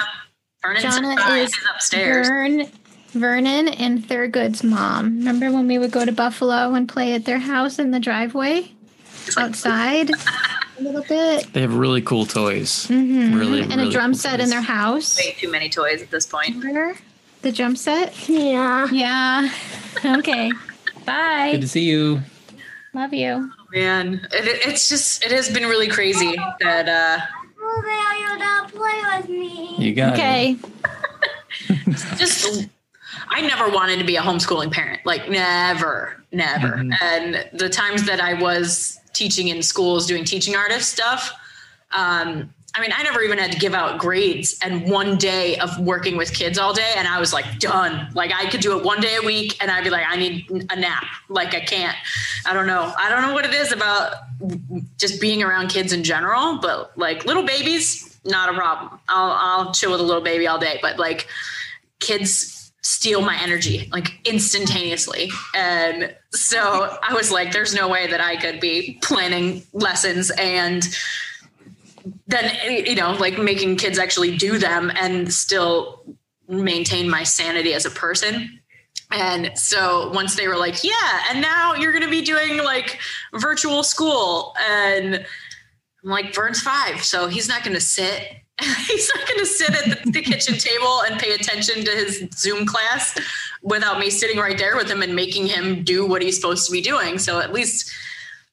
Vernon 0.61 0.81
Jana 0.81 1.15
is 1.41 1.49
is 1.49 1.59
upstairs. 1.73 2.27
Vern, 2.27 2.67
Vernon 3.15 3.67
and 3.69 4.03
Thurgood's 4.07 4.63
mom. 4.63 5.17
Remember 5.19 5.51
when 5.51 5.67
we 5.67 5.77
would 5.77 5.91
go 5.91 6.05
to 6.05 6.11
Buffalo 6.11 6.73
and 6.73 6.87
play 6.87 7.13
at 7.13 7.25
their 7.25 7.39
house 7.39 7.79
in 7.79 7.91
the 7.91 7.99
driveway 7.99 8.71
outside 9.37 10.09
a 10.11 10.81
little 10.81 11.01
bit? 11.03 11.51
They 11.53 11.61
have 11.61 11.73
really 11.73 12.01
cool 12.01 12.25
toys. 12.25 12.87
Mhm. 12.87 13.37
Really, 13.39 13.61
and 13.61 13.75
really 13.75 13.87
a 13.87 13.91
drum 13.91 14.11
cool 14.11 14.19
set 14.19 14.39
in 14.41 14.49
their 14.49 14.61
house. 14.61 15.17
way 15.17 15.35
too 15.39 15.49
many 15.49 15.69
toys 15.69 16.01
at 16.01 16.11
this 16.11 16.25
point. 16.25 16.55
Remember 16.57 16.95
the 17.41 17.51
drum 17.51 17.75
set? 17.75 18.27
Yeah. 18.29 18.87
Yeah. 18.91 19.49
Okay. 20.03 20.51
Bye. 21.05 21.49
Good 21.53 21.61
to 21.61 21.67
see 21.69 21.85
you. 21.85 22.21
Love 22.93 23.13
you. 23.13 23.49
Man, 23.73 24.27
it, 24.33 24.45
it- 24.45 24.67
it's 24.67 24.89
just 24.89 25.23
it 25.25 25.31
has 25.31 25.49
been 25.49 25.63
really 25.63 25.87
crazy 25.87 26.35
that 26.59 26.87
uh 26.89 27.25
Blueberry, 27.57 28.19
you 28.19 28.37
don't 28.37 28.71
play 28.73 29.01
with 29.17 29.29
me. 29.29 29.75
You 29.79 29.93
got 29.95 30.09
it. 30.09 30.19
Okay. 30.19 30.57
just 32.17 32.67
I 33.29 33.41
never 33.41 33.69
wanted 33.69 33.99
to 33.99 34.05
be 34.05 34.15
a 34.15 34.21
homeschooling 34.21 34.71
parent. 34.71 35.05
Like 35.05 35.29
never, 35.29 36.23
never. 36.31 36.77
Mhm. 36.77 36.93
And 37.01 37.49
the 37.53 37.69
times 37.69 38.05
that 38.05 38.19
I 38.21 38.33
was 38.33 38.99
teaching 39.13 39.47
in 39.49 39.61
schools 39.63 40.05
doing 40.05 40.23
teaching 40.25 40.55
artist 40.55 40.91
stuff, 40.91 41.31
um, 41.91 42.53
I 42.77 42.81
mean, 42.81 42.91
I 42.93 43.03
never 43.03 43.21
even 43.21 43.37
had 43.37 43.53
to 43.53 43.57
give 43.57 43.73
out 43.73 43.99
grades 43.99 44.59
and 44.61 44.89
one 44.91 45.15
day 45.17 45.57
of 45.59 45.79
working 45.79 46.17
with 46.17 46.33
kids 46.33 46.57
all 46.57 46.73
day. 46.73 46.93
And 46.97 47.07
I 47.07 47.21
was 47.21 47.31
like, 47.31 47.57
done. 47.59 48.09
Like 48.13 48.33
I 48.35 48.49
could 48.49 48.59
do 48.59 48.77
it 48.77 48.83
one 48.83 48.99
day 48.99 49.15
a 49.15 49.25
week 49.25 49.55
and 49.61 49.71
I'd 49.71 49.85
be 49.85 49.89
like, 49.89 50.03
I 50.05 50.17
need 50.17 50.45
a 50.69 50.75
nap. 50.75 51.05
Like 51.29 51.55
I 51.55 51.61
can't, 51.61 51.95
I 52.45 52.53
don't 52.53 52.67
know. 52.67 52.93
I 52.97 53.09
don't 53.09 53.21
know 53.21 53.33
what 53.33 53.45
it 53.45 53.53
is 53.53 53.71
about 53.71 54.15
just 54.97 55.21
being 55.21 55.41
around 55.41 55.69
kids 55.69 55.93
in 55.93 56.03
general, 56.03 56.57
but 56.57 56.97
like 56.97 57.23
little 57.25 57.43
babies, 57.43 58.19
not 58.25 58.49
a 58.49 58.53
problem. 58.53 58.99
I'll, 59.07 59.31
I'll 59.31 59.73
chill 59.73 59.91
with 59.91 60.01
a 60.01 60.03
little 60.03 60.21
baby 60.23 60.45
all 60.45 60.59
day, 60.59 60.77
but 60.81 60.99
like 60.99 61.27
kids 62.01 62.54
steal 62.85 63.19
my 63.21 63.35
energy 63.41 63.89
like 63.91 64.19
instantaneously. 64.25 65.31
And 65.55 66.15
so 66.31 66.95
I 67.01 67.13
was 67.13 67.31
like, 67.31 67.51
there's 67.51 67.73
no 67.73 67.87
way 67.87 68.05
that 68.05 68.21
I 68.21 68.35
could 68.35 68.59
be 68.59 68.99
planning 69.01 69.63
lessons 69.73 70.29
and 70.37 70.87
then, 72.27 72.85
you 72.85 72.93
know, 72.93 73.13
like 73.13 73.39
making 73.39 73.77
kids 73.77 73.97
actually 73.97 74.37
do 74.37 74.59
them 74.59 74.91
and 74.95 75.33
still 75.33 76.03
maintain 76.47 77.09
my 77.09 77.23
sanity 77.23 77.73
as 77.73 77.87
a 77.87 77.89
person. 77.89 78.61
And 79.11 79.57
so 79.57 80.11
once 80.11 80.35
they 80.35 80.47
were 80.47 80.57
like, 80.57 80.83
yeah, 80.83 81.23
and 81.31 81.41
now 81.41 81.73
you're 81.73 81.91
going 81.91 82.03
to 82.03 82.09
be 82.09 82.21
doing 82.21 82.63
like 82.63 82.99
virtual 83.33 83.81
school. 83.81 84.53
And 84.69 85.25
I'm 86.03 86.09
like, 86.09 86.35
Vern's 86.35 86.61
five. 86.61 87.03
So 87.03 87.27
he's 87.27 87.49
not 87.49 87.63
going 87.63 87.73
to 87.73 87.81
sit 87.81 88.44
he's 88.87 89.11
not 89.13 89.27
going 89.27 89.39
to 89.39 89.45
sit 89.45 89.69
at 89.69 90.03
the, 90.05 90.11
the, 90.11 90.21
kitchen 90.21 90.57
table 90.57 91.01
and 91.01 91.19
pay 91.19 91.33
attention 91.33 91.83
to 91.83 91.91
his 91.91 92.25
Zoom 92.33 92.65
class 92.65 93.17
without 93.61 93.99
me 93.99 94.09
sitting 94.09 94.37
right 94.37 94.57
there 94.57 94.77
with 94.77 94.89
him 94.89 95.01
and 95.01 95.13
making 95.13 95.47
him 95.47 95.83
do 95.83 96.05
what 96.05 96.21
he's 96.21 96.37
supposed 96.37 96.65
to 96.65 96.71
be 96.71 96.81
doing. 96.81 97.17
So 97.17 97.41
at 97.41 97.51
least, 97.51 97.91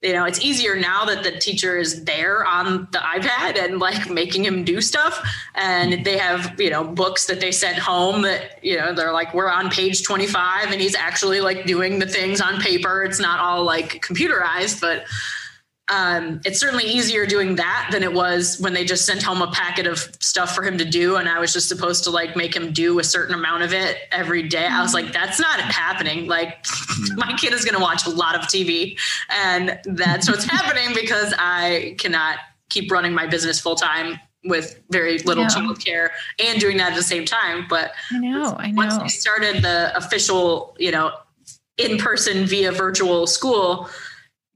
you 0.02 0.12
know, 0.12 0.24
it's 0.24 0.40
easier 0.40 0.74
now 0.74 1.04
that 1.04 1.22
the 1.22 1.38
teacher 1.38 1.78
is 1.78 2.02
there 2.02 2.44
on 2.44 2.88
the 2.90 2.98
iPad 2.98 3.62
and 3.62 3.78
like 3.78 4.10
making 4.10 4.44
him 4.44 4.64
do 4.64 4.80
stuff. 4.80 5.24
And 5.54 6.04
they 6.04 6.18
have, 6.18 6.60
you 6.60 6.70
know, 6.70 6.82
books 6.82 7.26
that 7.26 7.38
they 7.38 7.52
sent 7.52 7.78
home 7.78 8.22
that, 8.22 8.58
you 8.64 8.76
know, 8.76 8.92
they're 8.92 9.12
like, 9.12 9.32
we're 9.32 9.50
on 9.50 9.70
page 9.70 10.02
25 10.02 10.72
and 10.72 10.80
he's 10.80 10.96
actually 10.96 11.40
like 11.40 11.64
doing 11.64 12.00
the 12.00 12.06
things 12.06 12.40
on 12.40 12.60
paper. 12.60 13.04
It's 13.04 13.20
not 13.20 13.38
all 13.38 13.62
like 13.62 14.04
computerized, 14.04 14.80
but 14.80 15.04
um, 15.92 16.40
it's 16.46 16.58
certainly 16.58 16.84
easier 16.84 17.26
doing 17.26 17.56
that 17.56 17.90
than 17.92 18.02
it 18.02 18.14
was 18.14 18.58
when 18.58 18.72
they 18.72 18.82
just 18.82 19.04
sent 19.04 19.22
home 19.22 19.42
a 19.42 19.50
packet 19.50 19.86
of 19.86 19.98
stuff 20.20 20.54
for 20.54 20.62
him 20.62 20.78
to 20.78 20.86
do 20.86 21.16
and 21.16 21.28
i 21.28 21.38
was 21.38 21.52
just 21.52 21.68
supposed 21.68 22.02
to 22.04 22.10
like 22.10 22.34
make 22.34 22.56
him 22.56 22.72
do 22.72 22.98
a 22.98 23.04
certain 23.04 23.34
amount 23.34 23.62
of 23.62 23.72
it 23.74 23.98
every 24.10 24.42
day. 24.42 24.66
I 24.66 24.80
was 24.80 24.94
like 24.94 25.12
that's 25.12 25.38
not 25.38 25.60
happening. 25.60 26.26
Like 26.26 26.64
my 27.16 27.36
kid 27.36 27.52
is 27.52 27.64
going 27.64 27.74
to 27.74 27.80
watch 27.80 28.06
a 28.06 28.10
lot 28.10 28.34
of 28.34 28.42
tv 28.42 28.98
and 29.28 29.78
that's 29.84 30.28
what's 30.28 30.44
happening 30.56 30.94
because 30.94 31.34
i 31.38 31.94
cannot 31.98 32.38
keep 32.70 32.90
running 32.90 33.12
my 33.12 33.26
business 33.26 33.60
full 33.60 33.76
time 33.76 34.18
with 34.44 34.80
very 34.90 35.18
little 35.20 35.46
child 35.46 35.78
care 35.84 36.12
and 36.42 36.60
doing 36.60 36.76
that 36.76 36.92
at 36.92 36.96
the 36.96 37.02
same 37.02 37.24
time 37.24 37.66
but 37.68 37.92
i 38.10 38.18
know 38.18 38.56
i 38.58 38.70
know. 38.70 38.76
once 38.76 39.00
we 39.00 39.08
started 39.08 39.62
the 39.62 39.96
official 39.96 40.74
you 40.78 40.90
know 40.90 41.12
in 41.76 41.98
person 41.98 42.44
via 42.46 42.72
virtual 42.72 43.26
school 43.26 43.88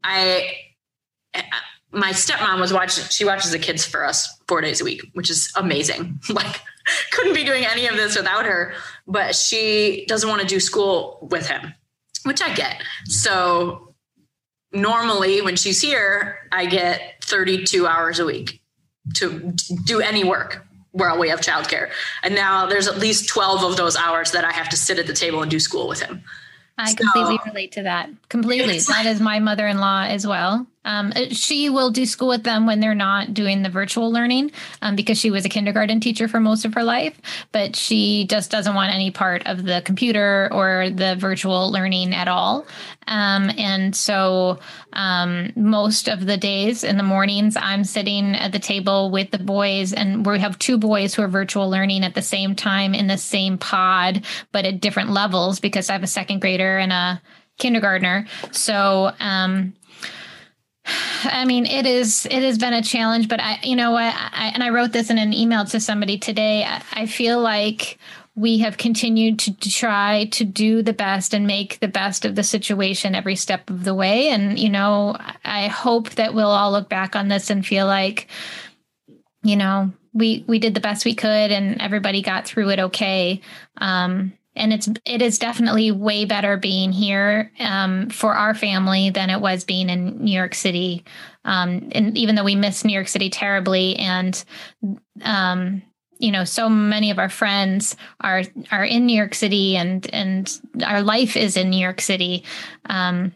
i 0.03 0.51
my 1.93 2.13
stepmom 2.13 2.61
was 2.61 2.73
watching 2.73 3.05
she 3.05 3.25
watches 3.25 3.51
the 3.51 3.59
kids 3.59 3.85
for 3.85 4.05
us 4.05 4.39
four 4.47 4.61
days 4.61 4.81
a 4.81 4.85
week 4.85 5.03
which 5.15 5.31
is 5.31 5.53
amazing 5.57 6.21
like 6.31 6.61
couldn't 7.13 7.35
be 7.35 7.45
doing 7.45 7.65
any 7.65 7.87
of 7.87 7.97
this 7.97 8.17
without 8.17 8.45
her 8.45 8.75
but 9.07 9.35
she 9.35 10.05
doesn't 10.07 10.29
want 10.29 10.41
to 10.41 10.47
do 10.47 10.61
school 10.61 11.27
with 11.31 11.49
him 11.49 11.73
which 12.25 12.43
i 12.43 12.53
get 12.55 12.83
so 13.05 13.95
normally 14.73 15.41
when 15.41 15.57
she's 15.57 15.81
here 15.81 16.39
i 16.53 16.67
get 16.67 17.15
32 17.23 17.87
hours 17.87 18.19
a 18.19 18.25
week 18.25 18.61
to 19.15 19.55
do 19.85 20.01
any 20.01 20.25
work 20.25 20.65
where 20.93 21.17
we 21.19 21.29
have 21.29 21.41
childcare 21.41 21.91
and 22.23 22.35
now 22.35 22.67
there's 22.67 22.89
at 22.89 22.99
least 22.99 23.29
12 23.29 23.63
of 23.63 23.77
those 23.77 23.97
hours 23.97 24.33
that 24.33 24.45
i 24.45 24.53
have 24.53 24.69
to 24.69 24.77
sit 24.77 24.99
at 24.99 25.07
the 25.07 25.13
table 25.13 25.41
and 25.41 25.51
do 25.51 25.61
school 25.61 25.89
with 25.89 26.01
him 26.01 26.23
I 26.79 26.93
completely 26.93 27.39
relate 27.47 27.73
to 27.73 27.85
that. 27.85 28.11
Completely. 28.29 28.79
That 28.81 29.07
is 29.07 29.21
my 29.21 29.39
mother 29.39 29.67
in 29.67 29.79
law 29.79 30.03
as 30.03 30.27
well. 30.27 30.67
Um, 30.87 31.13
uh, 31.15 31.27
she 31.31 31.69
will 31.69 31.91
do 31.91 32.07
school 32.07 32.29
with 32.29 32.45
them 32.45 32.65
when 32.65 32.81
they're 32.81 32.95
not 32.95 33.35
doing 33.35 33.63
the 33.63 33.69
virtual 33.69 34.11
learning 34.11 34.53
um, 34.81 34.97
because 34.97 35.19
she 35.19 35.31
was 35.31 35.45
a 35.45 35.49
kindergarten 35.49 36.01
teacher 36.01 36.29
for 36.29 36.41
most 36.41 36.65
of 36.65 36.75
her 36.75 36.85
life, 36.85 37.21
but 37.53 37.77
she 37.77 38.25
just 38.27 38.51
doesn't 38.51 38.75
want 38.75 38.95
any 38.95 39.11
part 39.11 39.47
of 39.47 39.65
the 39.65 39.83
computer 39.85 40.49
or 40.53 40.89
the 40.89 41.17
virtual 41.17 41.71
learning 41.71 42.15
at 42.15 42.29
all. 42.29 42.67
Um, 43.09 43.51
and 43.59 43.95
so 43.95 44.61
um, 44.93 45.53
most 45.57 46.09
of 46.09 46.25
the 46.25 46.37
days 46.37 46.85
in 46.85 46.97
the 46.97 47.03
mornings, 47.03 47.57
I'm 47.57 47.85
sitting 47.85 48.35
at 48.37 48.53
the 48.53 48.59
table 48.59 49.11
with 49.11 49.33
the 49.33 49.39
boys, 49.39 49.93
and 49.93 50.25
we 50.25 50.39
have 50.39 50.59
two 50.59 50.79
boys 50.79 51.15
who 51.15 51.23
are 51.23 51.29
virtual 51.29 51.69
learning 51.69 52.05
at 52.05 52.15
the 52.15 52.23
same 52.23 52.55
time 52.55 52.95
in 52.95 53.09
the 53.09 53.19
same 53.19 53.59
pod, 53.59 54.25
but 54.53 54.65
at 54.65 54.81
different 54.81 55.11
levels 55.11 55.61
because 55.61 55.91
I 55.91 55.95
have 55.95 56.03
a 56.03 56.09
second 56.09 56.41
grader 56.41 56.79
and 56.79 56.93
a 56.93 57.21
kindergartner. 57.59 58.27
So, 58.53 59.13
um, 59.19 59.75
I 61.25 61.45
mean, 61.45 61.67
it 61.67 61.87
is. 61.87 62.27
It 62.31 62.43
has 62.43 62.59
been 62.59 62.73
a 62.73 62.83
challenge, 62.83 63.29
but 63.29 63.41
I, 63.41 63.59
you 63.63 63.77
know 63.77 63.93
what, 63.93 64.15
I, 64.15 64.53
and 64.55 64.63
I 64.63 64.71
wrote 64.71 64.93
this 64.93 65.11
in 65.11 65.19
an 65.19 65.33
email 65.33 65.65
to 65.67 65.81
somebody 65.81 66.19
today. 66.19 66.65
I, 66.65 66.83
I 66.93 67.07
feel 67.07 67.41
like 67.41 67.99
we 68.35 68.59
have 68.59 68.77
continued 68.77 69.39
to, 69.39 69.71
try 69.71 70.27
to 70.27 70.45
do 70.45 70.83
the 70.83 70.93
best 70.93 71.33
and 71.33 71.47
make 71.47 71.81
the 71.81 71.89
best 71.89 72.27
of 72.27 72.35
the 72.35 72.43
situation 72.43 73.15
every 73.15 73.35
step 73.35 73.69
of 73.71 73.85
the 73.85 73.95
way. 73.95 74.29
And 74.29 74.59
you 74.59 74.69
know, 74.69 75.17
I 75.45 75.69
hope 75.69 76.11
that 76.11 76.35
we'll 76.35 76.51
all 76.51 76.71
look 76.71 76.89
back 76.89 77.17
on 77.17 77.29
this 77.29 77.51
and 77.51 77.67
feel 77.67 77.87
like, 77.87 78.29
you 79.43 79.57
know, 79.57 79.93
we 80.13 80.45
we 80.47 80.59
did 80.59 80.75
the 80.75 80.81
best 80.81 81.05
we 81.05 81.15
could, 81.15 81.51
and 81.51 81.81
everybody 81.81 82.23
got 82.23 82.47
through 82.47 82.71
it 82.71 82.79
okay. 82.79 83.41
Um, 83.79 84.33
and 84.57 84.73
it's 84.73 84.89
it 85.05 85.23
is 85.23 85.39
definitely 85.39 85.93
way 85.93 86.25
better 86.25 86.57
being 86.57 86.93
here 86.93 87.53
um, 87.61 88.09
for 88.11 88.35
our 88.35 88.55
family 88.55 89.11
than 89.11 89.31
it 89.31 89.41
was 89.41 89.65
being 89.65 89.89
in 89.89 90.25
New 90.25 90.33
York 90.33 90.55
City. 90.55 91.05
Um, 91.45 91.89
and 91.93 92.17
even 92.19 92.35
though 92.35 92.45
we 92.45 92.57
miss 92.57 92.85
New 92.85 92.93
York 92.93 93.09
City 93.09 93.31
terribly, 93.31 93.97
and 93.97 94.43
um, 95.23 95.83
you 96.19 96.33
know, 96.33 96.45
so 96.45 96.69
many 96.69 97.11
of 97.11 97.19
our 97.19 97.29
friends 97.29 97.97
are 98.21 98.43
are 98.73 98.85
in 98.85 99.07
New 99.07 99.17
York 99.17 99.35
City, 99.35 99.77
and 99.77 100.09
and 100.13 100.61
our 100.85 101.03
life 101.03 101.37
is 101.37 101.57
in 101.57 101.71
New 101.71 101.81
York 101.81 102.01
City. 102.01 102.45
Um, 102.87 103.33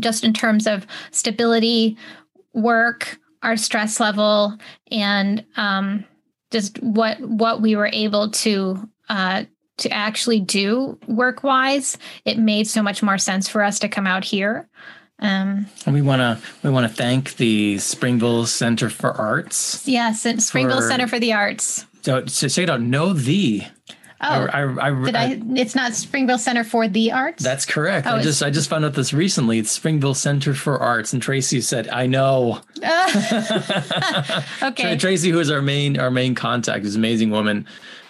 just 0.00 0.24
in 0.24 0.32
terms 0.32 0.66
of 0.66 0.86
stability, 1.12 1.96
work, 2.52 3.18
our 3.42 3.56
stress 3.56 4.00
level, 4.00 4.58
and 4.90 5.44
um, 5.56 6.04
just 6.50 6.82
what 6.82 7.20
what 7.20 7.60
we 7.60 7.76
were 7.76 7.90
able 7.92 8.30
to 8.30 8.88
uh, 9.08 9.44
to 9.78 9.90
actually 9.92 10.40
do 10.40 10.98
work 11.06 11.42
wise, 11.42 11.98
it 12.24 12.38
made 12.38 12.66
so 12.66 12.82
much 12.82 13.02
more 13.02 13.18
sense 13.18 13.48
for 13.48 13.62
us 13.62 13.78
to 13.80 13.88
come 13.88 14.06
out 14.06 14.24
here. 14.24 14.68
Um, 15.20 15.66
and 15.86 15.94
we 15.94 16.02
want 16.02 16.20
to 16.20 16.38
we 16.62 16.70
want 16.70 16.88
to 16.88 16.94
thank 16.94 17.36
the 17.36 17.78
Springville 17.78 18.46
Center 18.46 18.90
for 18.90 19.12
Arts. 19.12 19.86
Yes, 19.86 20.26
and 20.26 20.42
Springville 20.42 20.80
for, 20.80 20.88
Center 20.88 21.06
for 21.06 21.20
the 21.20 21.32
Arts. 21.32 21.86
So 22.02 22.22
to 22.22 22.50
say 22.50 22.64
it 22.64 22.70
out, 22.70 22.80
know 22.80 23.12
the. 23.12 23.62
Oh, 24.20 24.46
I, 24.46 24.62
I, 24.62 24.88
I, 24.88 25.04
did 25.04 25.16
I, 25.16 25.40
It's 25.60 25.74
not 25.74 25.92
Springville 25.92 26.38
Center 26.38 26.64
for 26.64 26.88
the 26.88 27.12
Arts. 27.12 27.42
That's 27.42 27.66
correct. 27.66 28.06
Oh, 28.06 28.16
I 28.16 28.22
just 28.22 28.42
I 28.42 28.50
just 28.50 28.68
found 28.68 28.84
out 28.84 28.94
this 28.94 29.12
recently. 29.12 29.58
It's 29.58 29.70
Springville 29.70 30.14
Center 30.14 30.54
for 30.54 30.78
Arts, 30.78 31.12
and 31.12 31.22
Tracy 31.22 31.60
said, 31.60 31.88
"I 31.88 32.06
know." 32.06 32.60
Uh, 32.82 34.42
okay. 34.62 34.96
Tracy, 34.96 35.30
who 35.30 35.38
is 35.38 35.50
our 35.50 35.62
main 35.62 35.98
our 35.98 36.10
main 36.10 36.34
contact, 36.34 36.84
is 36.84 36.96
an 36.96 37.00
amazing 37.00 37.30
woman 37.30 37.66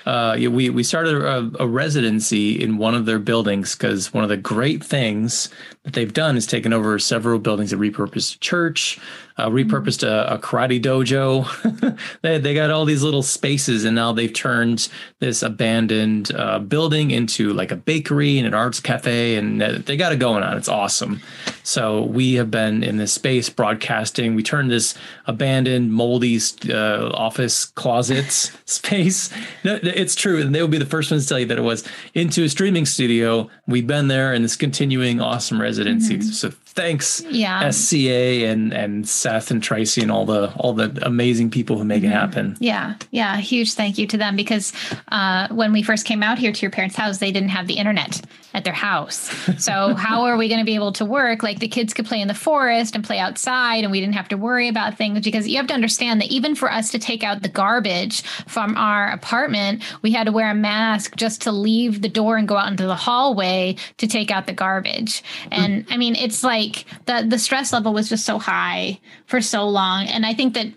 uh, 0.07 0.36
we 0.38 0.68
we 0.68 0.82
started 0.82 1.14
a, 1.14 1.62
a, 1.62 1.66
residency 1.66 2.62
in 2.62 2.76
one 2.76 2.94
of 2.94 3.07
their 3.07 3.18
buildings 3.18 3.74
because 3.74 4.12
one 4.12 4.22
of 4.22 4.28
the 4.28 4.36
great 4.36 4.84
things 4.84 5.48
that 5.82 5.94
they've 5.94 6.12
done 6.12 6.36
is 6.36 6.46
taken 6.46 6.72
over 6.74 6.98
several 6.98 7.38
buildings 7.38 7.70
that 7.70 7.80
repurposed 7.80 8.40
church, 8.40 9.00
uh, 9.37 9.49
repurposed 9.49 10.07
a, 10.07 10.35
a, 10.35 10.39
karate 10.39 10.80
dojo. 10.80 11.99
they 12.22 12.39
they 12.39 12.55
got 12.55 12.70
all 12.70 12.85
these 12.85 13.03
little 13.03 13.22
spaces, 13.22 13.85
and 13.85 13.95
now 13.95 14.12
they've 14.12 14.32
turned 14.32 14.89
this 15.18 15.43
abandoned 15.43 16.30
uh, 16.35 16.61
building 16.61 17.11
into 17.11 17.53
like 17.53 17.72
a 17.72 17.76
bakery 17.76 18.39
and 18.39 18.47
an 18.47 18.55
arts 18.55 18.78
cafe, 18.78 19.37
and 19.37 19.61
they 19.61 19.97
got 19.97 20.12
it 20.12 20.20
going 20.20 20.45
on. 20.45 20.57
It's 20.57 20.68
awesome. 20.68 21.20
So 21.64 22.03
we 22.03 22.35
have 22.35 22.51
been 22.51 22.85
in 22.85 22.99
this 22.99 23.12
space 23.12 23.51
broadcasting. 23.51 24.37
We 24.37 24.43
turned 24.43 24.70
this 24.70 24.95
abandoned, 25.26 25.93
moldy 25.93 26.39
uh, 26.68 27.09
office 27.09 27.64
closets 27.64 28.53
space. 28.66 29.32
No, 29.64 29.80
it's 29.82 30.14
true, 30.14 30.41
and 30.41 30.55
they 30.55 30.61
will 30.61 30.68
be 30.68 30.78
the 30.78 30.87
first 30.87 31.11
ones 31.11 31.24
to 31.24 31.28
tell 31.28 31.39
you 31.41 31.47
that 31.47 31.59
it 31.59 31.62
was 31.62 31.82
into 32.14 32.45
a 32.45 32.49
streaming 32.49 32.87
studio. 32.87 33.51
We've 33.66 33.87
been 33.87 34.07
there, 34.07 34.32
and 34.32 34.45
this 34.45 34.55
continuing 34.55 35.20
awesome 35.20 35.61
residency. 35.61 36.18
Mm-hmm. 36.18 36.28
So 36.28 36.53
thanks 36.75 37.22
Yeah. 37.31 37.70
SCA 37.70 38.47
and 38.47 38.72
and 38.72 39.09
Seth 39.09 39.51
and 39.51 39.62
Tracy 39.62 40.03
and 40.03 40.11
all 40.11 40.27
the 40.27 40.53
all 40.57 40.72
the 40.75 40.99
amazing 41.03 41.51
people 41.51 41.79
who 41.79 41.85
make 41.85 42.03
Mm-hmm. 42.03 42.12
it 42.12 42.14
happen. 42.14 42.57
Yeah, 42.61 42.95
yeah, 43.11 43.37
huge 43.39 43.75
thank 43.75 43.99
you 43.99 44.07
to 44.09 44.16
them 44.18 44.37
because 44.37 44.72
uh, 45.09 45.49
when 45.51 45.72
we 45.72 45.83
first 45.83 46.05
came 46.05 46.22
out 46.22 46.39
here 46.39 46.53
to 46.53 46.61
your 46.62 46.70
parents' 46.70 46.97
house, 46.97 47.18
they 47.18 47.31
didn't 47.33 47.51
have 47.51 47.66
the 47.66 47.75
internet 47.75 48.20
at 48.55 48.64
their 48.64 48.72
house. 48.72 49.30
So 49.59 49.94
how 49.94 50.22
are 50.22 50.36
we 50.36 50.48
going 50.48 50.61
to 50.61 50.64
be 50.64 50.76
able 50.76 50.92
to 50.92 51.05
work? 51.05 51.42
Like 51.42 51.59
the 51.59 51.68
kids 51.68 51.92
could 51.92 52.07
play 52.07 52.20
in 52.20 52.28
the 52.28 52.34
forest 52.34 52.94
and 52.94 53.05
play 53.05 53.18
outside, 53.18 53.82
and 53.82 53.90
we 53.90 54.00
didn't 54.00 54.14
have 54.14 54.28
to 54.28 54.36
worry 54.36 54.68
about 54.68 54.96
things 54.96 55.24
because 55.24 55.48
you 55.48 55.57
have 55.57 55.66
to 55.66 55.74
understand 55.74 56.20
that 56.20 56.30
even 56.30 56.55
for 56.55 56.70
us 56.70 56.90
to 56.92 56.98
take 56.98 57.24
out 57.24 57.42
the 57.42 57.48
garbage 57.48 58.22
from 58.46 58.76
our 58.76 59.11
apartment, 59.11 59.82
we 60.02 60.12
had 60.12 60.26
to 60.26 60.32
wear 60.32 60.50
a 60.50 60.55
mask 60.55 61.16
just 61.16 61.42
to 61.42 61.52
leave 61.52 62.00
the 62.00 62.09
door 62.09 62.36
and 62.36 62.46
go 62.46 62.57
out 62.57 62.70
into 62.70 62.86
the 62.86 62.94
hallway 62.94 63.76
to 63.98 64.07
take 64.07 64.30
out 64.30 64.46
the 64.46 64.52
garbage. 64.52 65.22
And 65.50 65.84
I 65.90 65.96
mean, 65.96 66.14
it's 66.14 66.44
like 66.44 66.84
the 67.07 67.26
the 67.28 67.38
stress 67.38 67.72
level 67.72 67.92
was 67.92 68.09
just 68.09 68.24
so 68.24 68.38
high 68.38 69.00
for 69.26 69.40
so 69.40 69.68
long, 69.68 70.07
and 70.07 70.24
I 70.24 70.34
think 70.34 70.55
that 70.55 70.68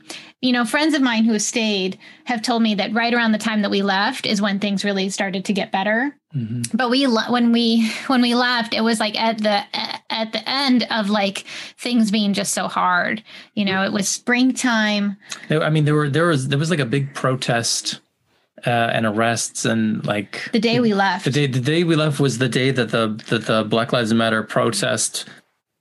you 0.41 0.51
know, 0.51 0.65
friends 0.65 0.93
of 0.93 1.01
mine 1.01 1.23
who 1.23 1.39
stayed 1.39 1.97
have 2.25 2.41
told 2.41 2.61
me 2.61 2.75
that 2.75 2.93
right 2.93 3.13
around 3.13 3.31
the 3.31 3.38
time 3.39 3.63
that 3.63 3.71
we 3.71 3.81
left 3.81 4.25
is 4.25 4.41
when 4.41 4.59
things 4.59 4.85
really 4.85 5.09
started 5.09 5.45
to 5.45 5.53
get 5.53 5.71
better. 5.71 6.15
But 6.73 6.91
we 6.91 7.05
when 7.05 7.51
we 7.51 7.89
when 8.07 8.21
we 8.21 8.35
left, 8.35 8.75
it 8.75 8.81
was 8.81 8.99
like 8.99 9.19
at 9.19 9.39
the 9.39 9.63
at 10.11 10.33
the 10.33 10.47
end 10.47 10.85
of 10.91 11.09
like 11.09 11.39
things 11.79 12.11
being 12.11 12.33
just 12.33 12.53
so 12.53 12.67
hard. 12.67 13.23
You 13.55 13.65
know, 13.65 13.83
it 13.83 13.91
was 13.91 14.07
springtime. 14.07 15.17
I 15.49 15.71
mean, 15.71 15.85
there 15.85 15.95
were 15.95 16.09
there 16.09 16.27
was 16.27 16.49
there 16.49 16.59
was 16.59 16.69
like 16.69 16.79
a 16.79 16.85
big 16.85 17.15
protest 17.15 17.99
uh, 18.65 18.69
and 18.69 19.05
arrests 19.05 19.65
and 19.65 20.05
like 20.05 20.49
The 20.51 20.59
day 20.59 20.79
we 20.79 20.93
left, 20.93 21.25
the 21.25 21.31
day 21.31 21.47
the 21.47 21.59
day 21.59 21.83
we 21.83 21.95
left 21.95 22.19
was 22.19 22.38
the 22.38 22.49
day 22.49 22.69
that 22.71 22.89
the 22.89 23.19
that 23.29 23.47
the 23.47 23.63
Black 23.63 23.91
Lives 23.91 24.13
Matter 24.13 24.43
protest 24.43 25.25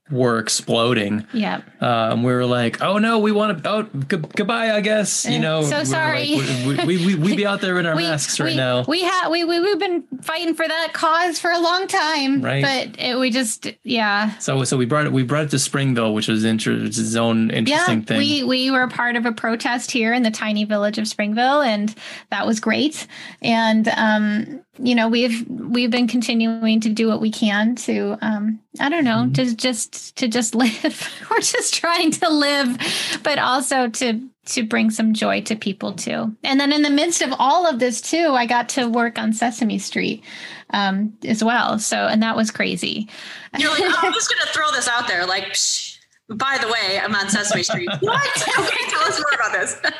were 0.09 0.39
exploding. 0.39 1.25
yeah, 1.33 1.61
and 1.79 2.23
we 2.23 2.31
were 2.31 2.45
like, 2.45 2.81
oh 2.81 2.97
no, 2.97 3.19
we 3.19 3.31
want 3.31 3.63
to, 3.63 3.69
oh, 3.69 3.83
g- 3.83 4.17
goodbye, 4.35 4.71
I 4.71 4.81
guess. 4.81 5.25
You 5.25 5.35
Eh, 5.35 5.39
know, 5.39 5.63
so 5.63 5.79
we 5.79 5.85
sorry. 5.85 6.35
like, 6.35 6.87
we, 6.87 6.97
we, 6.97 7.05
we, 7.05 7.15
we 7.15 7.35
be 7.35 7.45
out 7.45 7.61
there 7.61 7.77
in 7.79 7.85
our 7.85 7.95
masks 8.07 8.39
right 8.39 8.51
we, 8.51 8.55
now. 8.55 8.83
We 8.87 9.01
have 9.03 9.29
we, 9.31 9.43
we 9.43 9.59
we've 9.59 9.79
been 9.79 10.03
fighting 10.21 10.53
for 10.55 10.67
that 10.67 10.93
cause 10.93 11.39
for 11.39 11.51
a 11.51 11.59
long 11.59 11.87
time, 11.87 12.41
Right. 12.41 12.63
But 12.63 12.99
it, 13.03 13.19
we 13.19 13.29
just 13.31 13.67
yeah 13.83 14.37
so, 14.37 14.63
so 14.63 14.77
we 14.77 14.85
brought 14.85 15.05
it, 15.05 15.11
we 15.11 15.23
brought 15.23 15.43
it 15.45 15.49
to 15.51 15.59
Springville, 15.59 16.13
which 16.13 16.27
was 16.27 16.43
inter- 16.45 16.77
it's 16.85 16.97
its 16.97 17.15
own 17.15 17.51
interesting 17.51 17.99
yeah, 17.99 18.05
thing. 18.05 18.17
we 18.17 18.43
we 18.43 18.71
were 18.71 18.87
part 18.87 19.15
of 19.15 19.25
a 19.25 19.31
protest 19.31 19.91
here 19.91 20.13
in 20.13 20.23
the 20.23 20.31
tiny 20.31 20.63
village 20.63 20.97
of 20.97 21.07
Springville, 21.07 21.61
and 21.61 21.93
that 22.31 22.45
was 22.47 22.59
great. 22.59 23.07
And 23.41 23.87
um, 23.89 24.61
you 24.79 24.95
know, 24.95 25.07
we've 25.07 25.47
we've 25.49 25.91
been 25.91 26.07
continuing 26.07 26.79
to 26.81 26.89
do 26.89 27.07
what 27.07 27.21
we 27.21 27.31
can 27.31 27.75
to 27.75 28.17
um, 28.21 28.59
I 28.79 28.89
don't 28.89 29.03
know, 29.03 29.29
to 29.33 29.55
just 29.55 30.17
to 30.17 30.27
just 30.27 30.55
live. 30.55 31.09
we're 31.29 31.41
just 31.41 31.73
trying 31.73 32.11
to 32.11 32.29
live, 32.29 32.77
but 33.23 33.39
also 33.39 33.89
to 33.89 34.21
to 34.47 34.63
bring 34.63 34.89
some 34.89 35.13
joy 35.13 35.41
to 35.41 35.55
people 35.55 35.93
too. 35.93 36.35
And 36.43 36.59
then 36.59 36.71
in 36.71 36.81
the 36.81 36.89
midst 36.89 37.21
of 37.21 37.33
all 37.37 37.67
of 37.67 37.79
this 37.79 38.01
too, 38.01 38.33
I 38.33 38.45
got 38.45 38.69
to 38.69 38.87
work 38.87 39.19
on 39.19 39.33
Sesame 39.33 39.79
Street 39.79 40.23
um, 40.71 41.13
as 41.25 41.43
well. 41.43 41.79
So 41.79 42.07
and 42.07 42.21
that 42.23 42.35
was 42.35 42.51
crazy. 42.51 43.09
You're 43.57 43.71
like, 43.71 43.83
oh, 43.83 43.99
I'm 44.03 44.13
just 44.13 44.33
gonna 44.33 44.51
throw 44.51 44.71
this 44.71 44.87
out 44.87 45.07
there. 45.07 45.25
Like, 45.25 45.45
psh, 45.45 45.97
by 46.29 46.57
the 46.61 46.67
way, 46.67 46.99
I'm 46.99 47.15
on 47.15 47.29
Sesame 47.29 47.63
Street. 47.63 47.89
what? 47.99 48.47
Okay, 48.59 48.89
tell 48.89 49.03
us 49.03 49.19
more 49.19 49.39
about 49.39 49.51
this. 49.53 49.79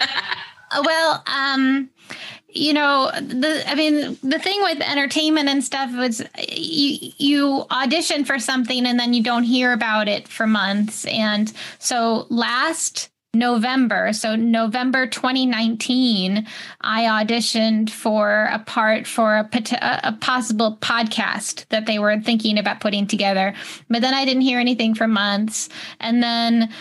Well, 0.83 1.23
um, 1.27 1.89
you 2.57 2.73
know, 2.73 3.11
the 3.13 3.63
I 3.67 3.75
mean, 3.75 4.17
the 4.23 4.39
thing 4.39 4.61
with 4.63 4.81
entertainment 4.81 5.49
and 5.49 5.63
stuff 5.63 5.95
was 5.95 6.21
you 6.49 7.11
you 7.17 7.65
audition 7.71 8.25
for 8.25 8.39
something 8.39 8.85
and 8.85 8.99
then 8.99 9.13
you 9.13 9.23
don't 9.23 9.43
hear 9.43 9.73
about 9.73 10.07
it 10.07 10.27
for 10.27 10.47
months. 10.47 11.05
And 11.05 11.51
so 11.79 12.25
last 12.29 13.09
November, 13.33 14.13
so 14.13 14.35
November 14.35 15.05
2019, 15.05 16.47
I 16.81 17.03
auditioned 17.03 17.91
for 17.91 18.49
a 18.51 18.59
part 18.59 19.05
for 19.05 19.35
a, 19.35 19.49
a 20.03 20.11
possible 20.13 20.77
podcast 20.81 21.67
that 21.69 21.85
they 21.85 21.99
were 21.99 22.19
thinking 22.19 22.57
about 22.57 22.79
putting 22.79 23.05
together. 23.05 23.53
But 23.89 24.01
then 24.01 24.13
I 24.13 24.25
didn't 24.25 24.41
hear 24.41 24.59
anything 24.59 24.95
for 24.95 25.07
months. 25.07 25.69
And 25.99 26.23
then 26.23 26.73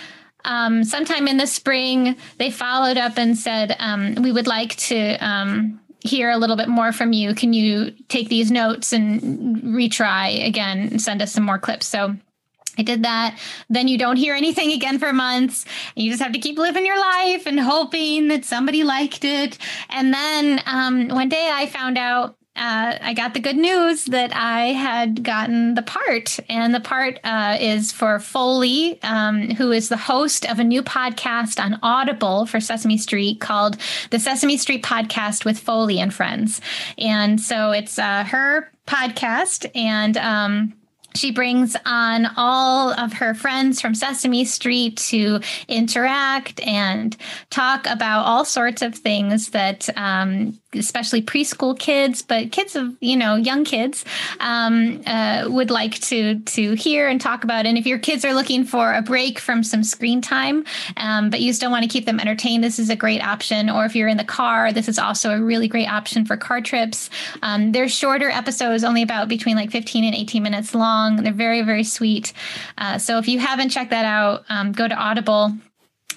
um, 0.47 0.85
sometime 0.85 1.29
in 1.29 1.37
the 1.37 1.47
spring, 1.47 2.17
they 2.39 2.51
followed 2.51 2.97
up 2.97 3.19
and 3.19 3.37
said, 3.37 3.77
um, 3.79 4.15
We 4.15 4.33
would 4.33 4.47
like 4.47 4.77
to 4.77 5.17
um, 5.17 5.81
hear 6.01 6.31
a 6.31 6.39
little 6.39 6.57
bit 6.57 6.69
more 6.69 6.93
from 6.93 7.13
you. 7.13 7.35
Can 7.35 7.53
you 7.53 7.93
take 8.09 8.29
these 8.29 8.51
notes 8.51 8.93
and 8.93 9.63
retry 9.63 10.47
again 10.47 10.79
and 10.79 11.03
send 11.03 11.21
us 11.21 11.33
some 11.33 11.45
more 11.45 11.59
clips? 11.59 11.87
So 11.87 12.17
I 12.79 12.83
did 12.83 13.03
that. 13.05 13.39
Then 13.69 13.89
you 13.89 13.99
don't 13.99 14.17
hear 14.17 14.35
anything 14.35 14.73
again 14.73 14.99
for 14.99 15.13
months. 15.13 15.65
You 15.95 16.11
just 16.11 16.23
have 16.23 16.33
to 16.33 16.39
keep 16.39 16.59
living 16.59 16.87
your 16.87 16.99
life 16.99 17.47
and 17.47 17.59
hoping 17.59 18.29
that 18.29 18.45
somebody 18.45 18.85
liked 18.85 19.25
it. 19.25 19.59
And 19.89 20.13
then 20.13 20.63
um, 20.67 21.09
one 21.09 21.29
day 21.29 21.51
I 21.53 21.67
found 21.67 21.99
out 21.99 22.36
uh, 22.57 22.99
I 23.01 23.13
got 23.15 23.35
the 23.35 23.41
good 23.41 23.57
news 23.57 24.07
that 24.07 24.35
I 24.35 24.73
had 24.73 25.23
gotten 25.23 25.75
the 25.75 25.83
part, 25.83 26.41
and 26.49 26.75
the 26.75 26.81
part 26.81 27.21
uh, 27.23 27.59
is 27.61 27.93
for 27.93 28.19
Foley, 28.19 28.99
um, 29.03 29.51
who 29.51 29.73
is 29.73 29.89
the 29.89 29.97
host 29.97 30.47
of 30.51 30.59
a 30.59 30.65
new 30.65 30.83
podcast 30.83 31.63
on 31.63 31.79
Audible 31.83 32.47
for 32.47 32.61
Sesame 32.61 32.97
Street 32.97 33.41
called 33.41 33.77
the 34.11 34.19
Sesame 34.19 34.57
Street 34.57 34.83
Podcast 34.83 35.45
with 35.45 35.59
Foley 35.59 36.01
and 36.01 36.15
Friends. 36.15 36.61
And 36.97 37.41
so 37.41 37.73
it's 37.73 37.99
uh, 37.99 38.25
her 38.25 38.71
podcast, 38.87 39.71
and 39.75 40.17
um, 40.17 40.73
she 41.17 41.31
brings 41.31 41.77
on 41.85 42.27
all 42.37 42.93
of 42.93 43.15
her 43.15 43.35
friends 43.35 43.81
from 43.81 43.95
Sesame 43.95 44.45
Street 44.45 44.97
to 44.97 45.41
interact 45.69 46.61
and 46.61 47.17
talk 47.51 47.87
about 47.87 48.25
all 48.25 48.45
sorts 48.45 48.83
of 48.83 48.95
things 48.95 49.51
that, 49.51 49.89
um, 49.97 50.59
especially 50.75 51.23
preschool 51.23 51.79
kids, 51.79 52.23
but 52.23 52.53
kids 52.53 52.77
of 52.77 52.95
you 53.01 53.17
know 53.17 53.37
young 53.37 53.65
kids 53.65 54.05
um, 54.41 55.03
uh, 55.07 55.47
would 55.49 55.71
like 55.71 55.99
to 56.01 56.39
to 56.41 56.75
hear 56.75 57.09
and 57.09 57.21
talk 57.21 57.45
about. 57.45 57.67
And 57.67 57.79
if 57.79 57.87
your 57.87 57.99
kids 57.99 58.25
are 58.25 58.35
looking 58.35 58.65
for 58.65 58.93
a 58.93 59.03
break 59.03 59.39
from 59.39 59.63
some 59.63 59.83
screen 59.83 60.21
time, 60.21 60.65
um, 60.97 61.31
but 61.31 61.41
you 61.41 61.53
still 61.53 61.71
want 61.71 61.85
to 61.85 61.89
keep 61.89 62.05
them 62.05 62.21
entertained, 62.21 62.63
this 62.63 62.79
is 62.79 62.91
a 62.91 62.97
great 62.97 63.23
option. 63.23 63.71
Or 63.71 63.85
if 63.85 63.97
you're 63.97 64.09
in 64.09 64.17
the 64.17 64.25
car, 64.25 64.73
this 64.73 64.89
is 64.89 64.99
also 64.99 65.31
a 65.31 65.41
really 65.41 65.69
great 65.69 65.89
option 65.89 66.25
for 66.25 66.37
car 66.37 66.61
trips. 66.61 67.09
Um, 67.43 67.73
they're 67.73 67.89
shorter 67.89 68.29
episodes, 68.29 68.85
only 68.85 69.03
about 69.03 69.29
between 69.29 69.57
like 69.57 69.71
15 69.71 70.05
and 70.05 70.15
18 70.15 70.43
minutes 70.43 70.75
long. 70.75 71.06
They're 71.15 71.33
very, 71.33 71.63
very 71.63 71.85
sweet. 71.85 72.33
Uh, 72.77 72.99
so 72.99 73.19
if 73.19 73.29
you 73.29 73.39
haven't 73.39 73.69
checked 73.69 73.91
that 73.91 74.05
out, 74.05 74.45
um, 74.49 74.73
go 74.73 74.89
to 74.89 74.95
Audible 74.95 75.57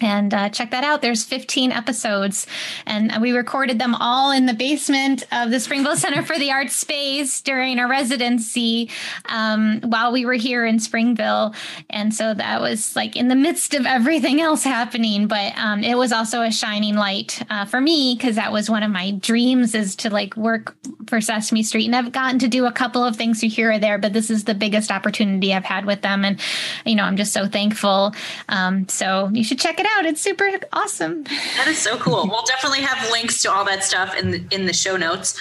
and 0.01 0.33
uh, 0.33 0.49
check 0.49 0.71
that 0.71 0.83
out. 0.83 1.01
There's 1.01 1.23
15 1.23 1.71
episodes, 1.71 2.47
and 2.85 3.21
we 3.21 3.31
recorded 3.31 3.79
them 3.79 3.95
all 3.95 4.31
in 4.31 4.45
the 4.45 4.53
basement 4.53 5.23
of 5.31 5.51
the 5.51 5.59
Springville 5.59 5.95
Center 5.95 6.23
for 6.23 6.37
the 6.37 6.51
Arts 6.51 6.75
space 6.75 7.41
during 7.41 7.79
our 7.79 7.89
residency 7.89 8.89
um, 9.25 9.81
while 9.81 10.11
we 10.11 10.25
were 10.25 10.33
here 10.33 10.65
in 10.65 10.79
Springville. 10.79 11.53
And 11.89 12.13
so 12.13 12.33
that 12.33 12.61
was 12.61 12.95
like 12.95 13.15
in 13.15 13.27
the 13.27 13.35
midst 13.35 13.73
of 13.73 13.85
everything 13.85 14.41
else 14.41 14.63
happening, 14.63 15.27
but 15.27 15.57
um, 15.57 15.83
it 15.83 15.97
was 15.97 16.11
also 16.11 16.41
a 16.41 16.51
shining 16.51 16.95
light 16.95 17.41
uh, 17.49 17.65
for 17.65 17.81
me 17.81 18.15
because 18.15 18.35
that 18.35 18.51
was 18.51 18.69
one 18.69 18.83
of 18.83 18.91
my 18.91 19.11
dreams 19.11 19.75
is 19.75 19.95
to 19.97 20.09
like 20.09 20.35
work 20.37 20.75
for 21.07 21.21
Sesame 21.21 21.63
Street. 21.63 21.85
And 21.85 21.95
I've 21.95 22.11
gotten 22.11 22.39
to 22.39 22.47
do 22.47 22.65
a 22.65 22.71
couple 22.71 23.03
of 23.03 23.15
things 23.15 23.41
here 23.41 23.71
or 23.71 23.79
there, 23.79 23.97
but 23.97 24.13
this 24.13 24.29
is 24.29 24.43
the 24.43 24.53
biggest 24.53 24.91
opportunity 24.91 25.53
I've 25.53 25.65
had 25.65 25.85
with 25.85 26.01
them. 26.01 26.23
And, 26.23 26.39
you 26.85 26.95
know, 26.95 27.03
I'm 27.03 27.17
just 27.17 27.33
so 27.33 27.47
thankful. 27.47 28.13
Um, 28.47 28.87
so 28.87 29.29
you 29.33 29.43
should 29.43 29.59
check 29.59 29.79
it 29.79 29.85
out. 29.97 30.05
It's 30.05 30.21
super 30.21 30.49
awesome. 30.73 31.23
That 31.23 31.67
is 31.67 31.77
so 31.77 31.97
cool. 31.97 32.27
We'll 32.27 32.45
definitely 32.45 32.81
have 32.81 33.11
links 33.11 33.41
to 33.43 33.51
all 33.51 33.65
that 33.65 33.83
stuff 33.83 34.15
in 34.17 34.31
the, 34.31 34.43
in 34.51 34.65
the 34.65 34.73
show 34.73 34.97
notes. 34.97 35.39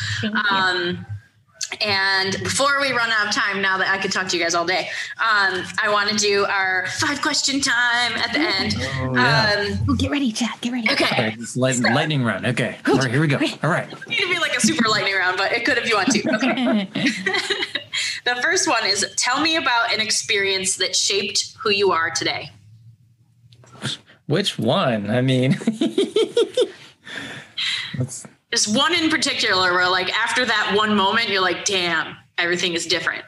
Um, 0.51 1.07
and 1.81 2.33
before 2.43 2.81
we 2.81 2.93
run 2.93 3.11
out 3.11 3.29
of 3.29 3.35
time, 3.35 3.61
now 3.61 3.77
that 3.79 3.89
I 3.89 3.99
could 3.99 4.11
talk 4.11 4.29
to 4.29 4.37
you 4.37 4.43
guys 4.43 4.55
all 4.55 4.65
day, 4.65 4.89
um, 5.19 5.65
I 5.83 5.91
want 5.91 6.09
to 6.09 6.17
do 6.17 6.45
our 6.47 6.87
five 6.99 7.21
question 7.21 7.61
time 7.61 8.13
at 8.15 8.33
the 8.33 8.39
end. 8.39 8.75
Oh, 8.79 9.15
yeah. 9.15 9.77
Um, 9.79 9.91
Ooh, 9.91 9.97
get 9.97 10.11
ready, 10.11 10.33
Chad. 10.33 10.61
Get 10.61 10.73
ready. 10.73 10.91
okay. 10.91 11.05
Okay, 11.05 11.37
it's 11.39 11.57
light, 11.57 11.79
lightning 11.81 12.25
round. 12.25 12.47
Okay. 12.47 12.79
All 12.87 12.97
right, 12.97 13.11
here 13.11 13.21
we 13.21 13.27
go. 13.27 13.39
All 13.63 13.71
right. 13.71 13.91
It 13.93 14.09
need 14.09 14.19
to 14.19 14.29
be 14.29 14.39
like 14.39 14.57
a 14.57 14.61
super 14.61 14.89
lightning 14.89 15.15
round, 15.15 15.37
but 15.37 15.53
it 15.53 15.65
could 15.65 15.77
if 15.79 15.89
you 15.89 15.97
want 15.97 16.11
to. 16.11 16.35
Okay. 16.37 16.89
the 18.25 18.37
first 18.43 18.67
one 18.67 18.85
is 18.87 19.07
tell 19.17 19.41
me 19.41 19.57
about 19.57 19.93
an 19.93 20.01
experience 20.01 20.77
that 20.77 20.97
shaped 20.97 21.55
who 21.59 21.71
you 21.71 21.93
are 21.93 22.11
today. 22.11 22.51
Which 24.29 24.59
one? 24.59 25.09
I 25.09 25.23
mean, 25.23 25.57
let's, 27.99 28.27
one 28.69 28.95
in 28.95 29.09
particular 29.09 29.73
where, 29.73 29.89
like, 29.89 30.15
after 30.15 30.45
that 30.45 30.75
one 30.77 30.95
moment, 30.95 31.31
you're 31.31 31.41
like, 31.41 31.65
damn, 31.65 32.15
everything 32.37 32.75
is 32.75 32.85
different. 32.85 33.25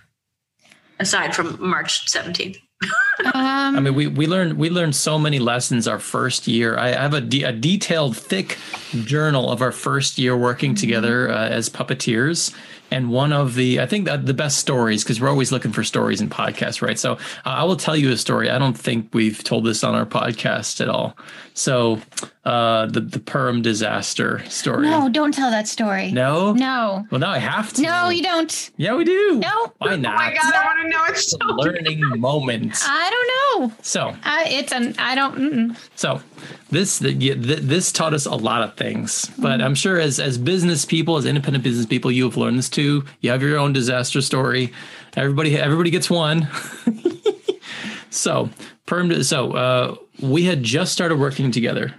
Aside 0.99 1.35
from 1.35 1.57
March 1.59 2.07
17th. 2.07 2.59
Um, 2.85 2.91
I 3.35 3.81
mean, 3.81 3.95
we 3.95 4.07
we 4.09 4.27
learned 4.27 4.59
we 4.59 4.69
learned 4.69 4.95
so 4.95 5.19
many 5.19 5.39
lessons 5.39 5.89
our 5.89 5.99
first 5.99 6.47
year. 6.47 6.77
I 6.79 6.89
have 6.89 7.15
a, 7.15 7.21
de- 7.23 7.45
a 7.45 7.53
detailed, 7.53 8.17
thick 8.17 8.59
journal 8.93 9.51
of 9.51 9.63
our 9.63 9.73
first 9.73 10.19
year 10.19 10.37
working 10.37 10.75
together 10.75 11.31
uh, 11.31 11.49
as 11.49 11.71
puppeteers. 11.71 12.55
And 12.91 13.11
one 13.11 13.32
of 13.32 13.55
the, 13.55 13.80
I 13.80 13.86
think 13.86 14.07
that 14.07 14.26
the 14.26 14.34
best 14.34 14.59
stories, 14.59 15.05
because 15.05 15.20
we're 15.20 15.28
always 15.28 15.53
looking 15.53 15.72
for 15.72 15.84
stories 15.84 16.20
in 16.20 16.28
podcasts, 16.28 16.82
right? 16.82 16.99
So 16.99 17.12
uh, 17.12 17.18
I 17.45 17.64
will 17.64 17.76
tell 17.76 17.97
you 17.97 18.11
a 18.11 18.16
story. 18.16 18.51
I 18.51 18.59
don't 18.59 18.78
think 18.78 19.11
we've 19.12 19.43
told 19.45 19.64
this 19.64 19.84
on 19.84 19.95
our 19.95 20.07
podcast 20.07 20.80
at 20.80 20.88
all. 20.88 21.16
So 21.55 22.01
uh, 22.45 22.86
the 22.86 23.01
the 23.01 23.20
Purim 23.20 23.61
disaster 23.61 24.43
story. 24.49 24.88
no, 24.88 25.09
don't 25.11 25.32
tell 25.34 25.51
that 25.51 25.68
story. 25.68 26.11
No? 26.11 26.53
No. 26.55 27.07
Well, 27.11 27.20
now 27.20 27.30
I 27.30 27.38
have 27.38 27.72
to. 27.74 27.82
No, 27.82 28.09
you 28.09 28.22
don't. 28.22 28.70
Yeah, 28.78 28.95
we 28.97 29.05
do. 29.05 29.38
No. 29.38 29.72
Why 29.78 29.97
not? 29.97 30.14
Oh 30.14 30.16
my 30.16 30.32
god, 30.34 30.55
I 30.55 30.64
want 30.64 30.82
to 30.82 30.88
know 30.88 31.05
it's 31.09 31.32
It's 31.32 31.34
a 31.34 31.47
learning 31.53 32.01
moment. 32.18 32.76
I 32.82 33.11
don't 33.11 33.68
know. 33.68 33.76
So 33.82 34.16
I, 34.24 34.47
it's 34.49 34.72
an. 34.72 34.95
I 34.99 35.14
don't. 35.14 35.36
Mm-mm. 35.36 35.76
So 35.97 36.22
this 36.70 36.99
the, 36.99 37.12
yeah, 37.12 37.34
th- 37.34 37.61
this 37.61 37.93
taught 37.93 38.14
us 38.14 38.24
a 38.24 38.34
lot 38.34 38.62
of 38.62 38.74
things, 38.74 39.30
but 39.38 39.61
I'm 39.61 39.74
sure 39.74 40.01
as 40.01 40.18
as 40.18 40.38
business 40.38 40.86
people, 40.86 41.18
as 41.18 41.26
independent 41.26 41.62
business 41.62 41.84
people, 41.86 42.11
you 42.11 42.24
have 42.24 42.38
learned 42.38 42.59
this 42.59 42.70
too. 42.70 43.05
You 43.20 43.30
have 43.32 43.43
your 43.43 43.59
own 43.59 43.74
disaster 43.74 44.22
story. 44.22 44.72
Everybody 45.14 45.59
everybody 45.59 45.91
gets 45.91 46.09
one. 46.09 46.49
so 48.11 48.49
Purim. 48.86 49.22
So 49.24 49.53
uh, 49.53 49.97
we 50.20 50.45
had 50.45 50.62
just 50.62 50.93
started 50.93 51.18
working 51.18 51.51
together. 51.51 51.95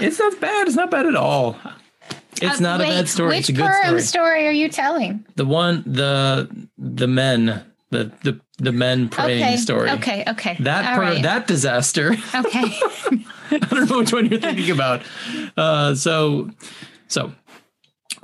It's 0.00 0.18
not 0.18 0.40
bad. 0.40 0.66
It's 0.66 0.76
not 0.76 0.90
bad 0.90 1.06
at 1.06 1.14
all. 1.16 1.56
It's 2.40 2.58
Uh, 2.58 2.62
not 2.62 2.80
a 2.80 2.84
bad 2.84 3.08
story. 3.08 3.28
Which 3.28 3.38
it's 3.40 3.48
a 3.50 3.52
good 3.52 3.66
Purim 3.70 4.00
story. 4.00 4.02
story 4.02 4.46
are 4.48 4.52
you 4.52 4.68
telling? 4.68 5.24
The 5.36 5.44
one 5.44 5.84
the 5.86 6.48
the 6.78 7.06
men 7.06 7.62
the 7.90 8.10
the 8.22 8.40
the 8.58 8.72
men 8.72 9.08
praying 9.08 9.44
okay. 9.44 9.56
story. 9.56 9.90
Okay. 9.90 10.24
Okay. 10.26 10.56
That 10.60 10.96
per, 10.96 11.00
right. 11.02 11.22
that 11.22 11.46
disaster. 11.46 12.16
Okay. 12.34 12.64
I 13.50 13.58
don't 13.58 13.90
know 13.90 13.98
which 13.98 14.12
one 14.12 14.26
you're 14.26 14.40
thinking 14.40 14.70
about. 14.70 15.02
Uh, 15.56 15.94
so, 15.94 16.50
so 17.08 17.32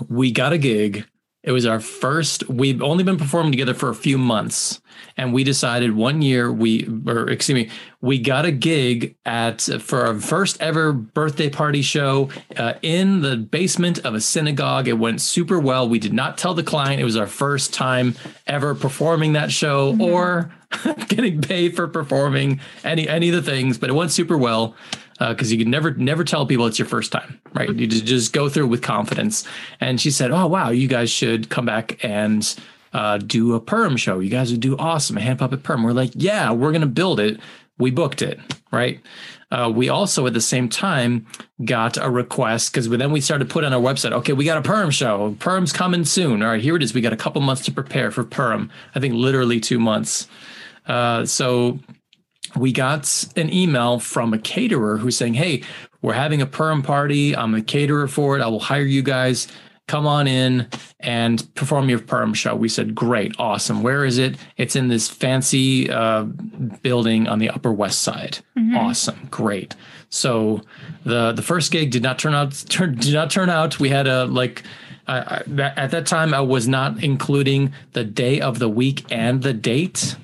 we 0.09 0.32
got 0.32 0.53
a 0.55 0.59
gig. 0.59 1.05
It 1.49 1.53
was 1.53 1.64
our 1.64 1.80
first. 1.80 2.46
We've 2.51 2.82
only 2.82 3.05
been 3.05 3.16
performing 3.16 3.53
together 3.53 3.72
for 3.72 3.88
a 3.88 3.94
few 3.94 4.18
months, 4.18 4.82
and 5.16 5.32
we 5.32 5.44
decided 5.44 5.96
one 5.96 6.20
year 6.20 6.53
we, 6.53 6.86
or 7.07 7.30
excuse 7.30 7.55
me, 7.55 7.70
we 8.03 8.18
got 8.18 8.44
a 8.44 8.53
gig 8.53 9.16
at 9.24 9.62
for 9.80 10.05
our 10.05 10.20
first 10.20 10.61
ever 10.61 10.92
birthday 10.92 11.49
party 11.49 11.80
show 11.80 12.28
uh, 12.59 12.74
in 12.82 13.22
the 13.22 13.38
basement 13.38 13.99
of 14.05 14.14
a 14.14 14.20
synagogue. 14.20 14.88
It 14.88 14.99
went 14.99 15.22
super 15.22 15.59
well. 15.59 15.88
We 15.88 15.99
did 15.99 16.12
not 16.12 16.36
tell 16.36 16.53
the 16.53 16.62
client. 16.62 17.01
It 17.01 17.05
was 17.05 17.16
our 17.16 17.26
first 17.26 17.72
time 17.72 18.14
ever 18.46 18.74
performing 18.74 19.32
that 19.32 19.51
show 19.51 19.96
or 19.99 20.53
getting 21.09 21.40
paid 21.40 21.74
for 21.74 21.88
performing 21.88 22.61
any 22.84 23.09
any 23.09 23.30
of 23.30 23.34
the 23.34 23.51
things, 23.51 23.78
but 23.78 23.88
it 23.88 23.94
went 23.94 24.11
super 24.11 24.36
well 24.36 24.76
because 25.19 25.53
you 25.53 25.59
can 25.59 25.71
never 25.71 25.93
never 25.95 26.25
tell 26.25 26.47
people 26.47 26.66
it's 26.66 26.79
your 26.79 26.89
first 26.89 27.12
time, 27.12 27.41
right? 27.55 27.75
You 27.75 27.87
just, 27.87 28.05
just 28.05 28.33
go 28.33 28.49
through 28.49 28.69
with 28.69 28.83
confidence. 28.83 29.45
And 29.81 30.01
she 30.01 30.11
said, 30.11 30.31
"Oh 30.31 30.47
wow, 30.47 30.71
you 30.71 30.89
guys 30.89 31.11
should 31.11 31.49
come 31.49 31.66
back 31.66 32.03
and 32.05 32.57
uh, 32.93 33.19
do 33.19 33.55
a 33.55 33.61
Purim 33.61 33.97
show. 33.97 34.21
You 34.21 34.31
guys 34.31 34.51
would 34.51 34.61
do 34.61 34.77
awesome, 34.77 35.16
a 35.16 35.21
hand 35.21 35.39
puppet 35.39 35.62
Purim." 35.62 35.83
We're 35.83 35.93
like, 35.93 36.12
"Yeah, 36.14 36.53
we're 36.53 36.73
gonna 36.73 36.87
build 36.87 37.21
it." 37.21 37.41
We 37.79 37.93
booked 37.93 38.23
it, 38.23 38.41
right? 38.73 39.01
Uh, 39.51 39.73
we 39.75 39.89
also 39.89 40.27
at 40.27 40.35
the 40.35 40.41
same 40.41 40.69
time 40.69 41.27
got 41.64 41.97
a 41.97 42.11
request 42.11 42.73
because 42.73 42.89
then 42.89 43.12
we 43.12 43.21
started 43.21 43.49
to 43.49 43.53
put 43.53 43.64
on 43.64 43.73
our 43.73 43.81
website. 43.81 44.12
Okay, 44.12 44.33
we 44.33 44.45
got 44.45 44.59
a 44.59 44.62
Purim 44.62 44.91
show. 44.91 45.37
Purim's 45.39 45.73
coming 45.73 46.05
soon. 46.05 46.43
All 46.43 46.51
right, 46.51 46.61
here 46.61 46.77
it 46.77 46.83
is. 46.83 46.93
We 46.93 47.01
got 47.01 47.12
a 47.12 47.16
couple 47.16 47.41
months 47.41 47.64
to 47.66 47.73
prepare 47.73 48.11
for 48.11 48.25
Purim. 48.25 48.71
I 48.95 49.01
think 49.01 49.14
literally 49.14 49.61
two 49.61 49.79
months. 49.79 50.29
Uh, 50.87 51.25
so 51.25 51.79
we 52.57 52.72
got 52.72 53.24
an 53.36 53.53
email 53.53 53.99
from 53.99 54.32
a 54.32 54.38
caterer 54.38 54.99
who's 54.99 55.16
saying, 55.16 55.34
Hey, 55.34 55.62
we're 56.03 56.14
having 56.14 56.40
a 56.40 56.46
Purim 56.46 56.82
party. 56.82 57.34
I'm 57.34 57.55
a 57.55 57.62
caterer 57.62 58.09
for 58.09 58.36
it. 58.36 58.42
I 58.42 58.49
will 58.49 58.61
hire 58.61 58.82
you 58.82 59.03
guys. 59.03 59.49
Come 59.86 60.07
on 60.07 60.26
in 60.26 60.68
and 61.01 61.55
perform 61.55 61.88
your 61.88 61.99
Purim 61.99 62.34
show. 62.34 62.55
We 62.55 62.68
said, 62.68 62.94
Great, 62.94 63.34
awesome. 63.38 63.82
Where 63.82 64.05
is 64.05 64.18
it? 64.18 64.36
It's 64.57 64.76
in 64.76 64.88
this 64.88 65.09
fancy 65.09 65.90
uh, 65.90 66.24
building 66.82 67.26
on 67.26 67.38
the 67.38 67.51
Upper 67.51 67.72
West 67.72 68.03
Side. 68.03 68.38
Awesome, 68.76 69.28
great. 69.30 69.74
So 70.11 70.62
the 71.05 71.32
the 71.32 71.42
first 71.42 71.70
gig 71.72 71.90
did 71.90 72.03
not 72.03 72.18
turn 72.18 72.34
out 72.34 72.64
turn, 72.68 72.96
did 72.96 73.14
not 73.14 73.30
turn 73.30 73.51
out. 73.51 73.80
We 73.80 73.88
had 73.88 74.07
a 74.07 74.26
like 74.26 74.62
I, 75.07 75.18
I, 75.18 75.42
at 75.76 75.90
that 75.90 76.07
time 76.07 76.34
I 76.34 76.40
was 76.40 76.68
not 76.68 77.03
including 77.03 77.72
the 77.92 78.05
day 78.05 78.40
of 78.40 78.59
the 78.59 78.68
week 78.68 79.05
and 79.11 79.42
the 79.42 79.55
date 79.55 80.16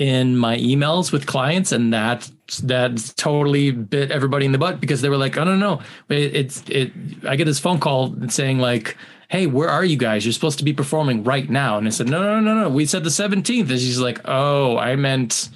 in 0.00 0.34
my 0.34 0.56
emails 0.56 1.12
with 1.12 1.26
clients 1.26 1.72
and 1.72 1.92
that 1.92 2.28
that 2.62 3.12
totally 3.16 3.70
bit 3.70 4.10
everybody 4.10 4.46
in 4.46 4.52
the 4.52 4.56
butt 4.56 4.80
because 4.80 5.02
they 5.02 5.10
were 5.10 5.18
like, 5.18 5.36
"Oh 5.36 5.44
no, 5.44 5.56
no, 5.56 5.82
it, 6.08 6.34
it's 6.34 6.64
it." 6.68 6.92
I 7.28 7.36
get 7.36 7.44
this 7.44 7.58
phone 7.58 7.78
call 7.78 8.16
saying 8.28 8.58
like, 8.58 8.96
"Hey, 9.28 9.46
where 9.46 9.68
are 9.68 9.84
you 9.84 9.98
guys? 9.98 10.24
You're 10.24 10.32
supposed 10.32 10.58
to 10.58 10.64
be 10.64 10.72
performing 10.72 11.22
right 11.22 11.48
now." 11.48 11.76
And 11.76 11.86
I 11.86 11.90
said, 11.90 12.08
"No, 12.08 12.22
no, 12.22 12.40
no, 12.40 12.62
no. 12.62 12.70
We 12.70 12.86
said 12.86 13.04
the 13.04 13.10
17th." 13.10 13.68
And 13.68 13.78
she's 13.78 14.00
like, 14.00 14.22
"Oh, 14.24 14.78
I 14.78 14.96
meant 14.96 15.50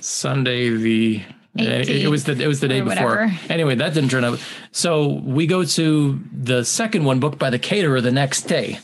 Sunday 0.00 0.68
the." 0.68 1.22
It, 1.56 1.88
it 1.88 2.08
was 2.08 2.24
the 2.24 2.32
it 2.32 2.46
was 2.46 2.60
the 2.60 2.68
day 2.68 2.82
before. 2.82 3.08
whatever. 3.08 3.32
Anyway, 3.48 3.74
that 3.76 3.94
didn't 3.94 4.10
turn 4.10 4.24
out. 4.24 4.38
So 4.72 5.08
we 5.24 5.46
go 5.46 5.64
to 5.64 6.20
the 6.32 6.64
second 6.64 7.04
one 7.04 7.18
booked 7.18 7.38
by 7.38 7.48
the 7.48 7.58
caterer 7.58 8.02
the 8.02 8.12
next 8.12 8.42
day, 8.42 8.78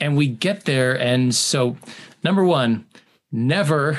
and 0.00 0.16
we 0.16 0.28
get 0.28 0.64
there, 0.64 0.98
and 0.98 1.34
so 1.34 1.76
number 2.22 2.44
one, 2.44 2.86
never 3.30 3.98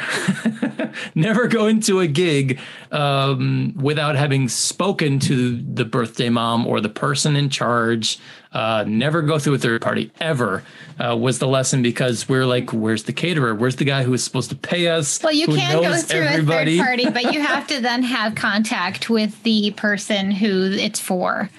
never 1.15 1.47
go 1.47 1.67
into 1.67 1.99
a 1.99 2.07
gig 2.07 2.59
um, 2.91 3.73
without 3.79 4.15
having 4.15 4.49
spoken 4.49 5.19
to 5.19 5.61
the 5.61 5.85
birthday 5.85 6.29
mom 6.29 6.65
or 6.65 6.81
the 6.81 6.89
person 6.89 7.35
in 7.35 7.49
charge 7.49 8.17
uh, 8.53 8.83
never 8.87 9.21
go 9.21 9.37
through 9.37 9.53
a 9.53 9.57
third 9.59 9.81
party 9.81 10.11
ever 10.19 10.63
uh, 10.99 11.15
was 11.15 11.37
the 11.37 11.47
lesson 11.47 11.83
because 11.83 12.27
we're 12.27 12.45
like 12.45 12.73
where's 12.73 13.03
the 13.03 13.13
caterer 13.13 13.53
where's 13.53 13.75
the 13.75 13.85
guy 13.85 14.01
who 14.01 14.13
is 14.13 14.23
supposed 14.23 14.49
to 14.49 14.55
pay 14.55 14.87
us 14.87 15.21
Well, 15.21 15.31
you 15.31 15.45
can 15.45 15.79
go 15.79 15.95
through 15.97 16.21
everybody? 16.21 16.79
a 16.79 16.83
third 16.83 16.87
party, 16.87 17.09
but 17.11 17.31
you 17.33 17.41
have 17.41 17.67
to 17.67 17.79
then 17.81 18.01
have 18.01 18.33
contact 18.33 19.11
with 19.11 19.43
the 19.43 19.69
person 19.71 20.31
who 20.31 20.71
it's 20.71 20.99
for. 20.99 21.51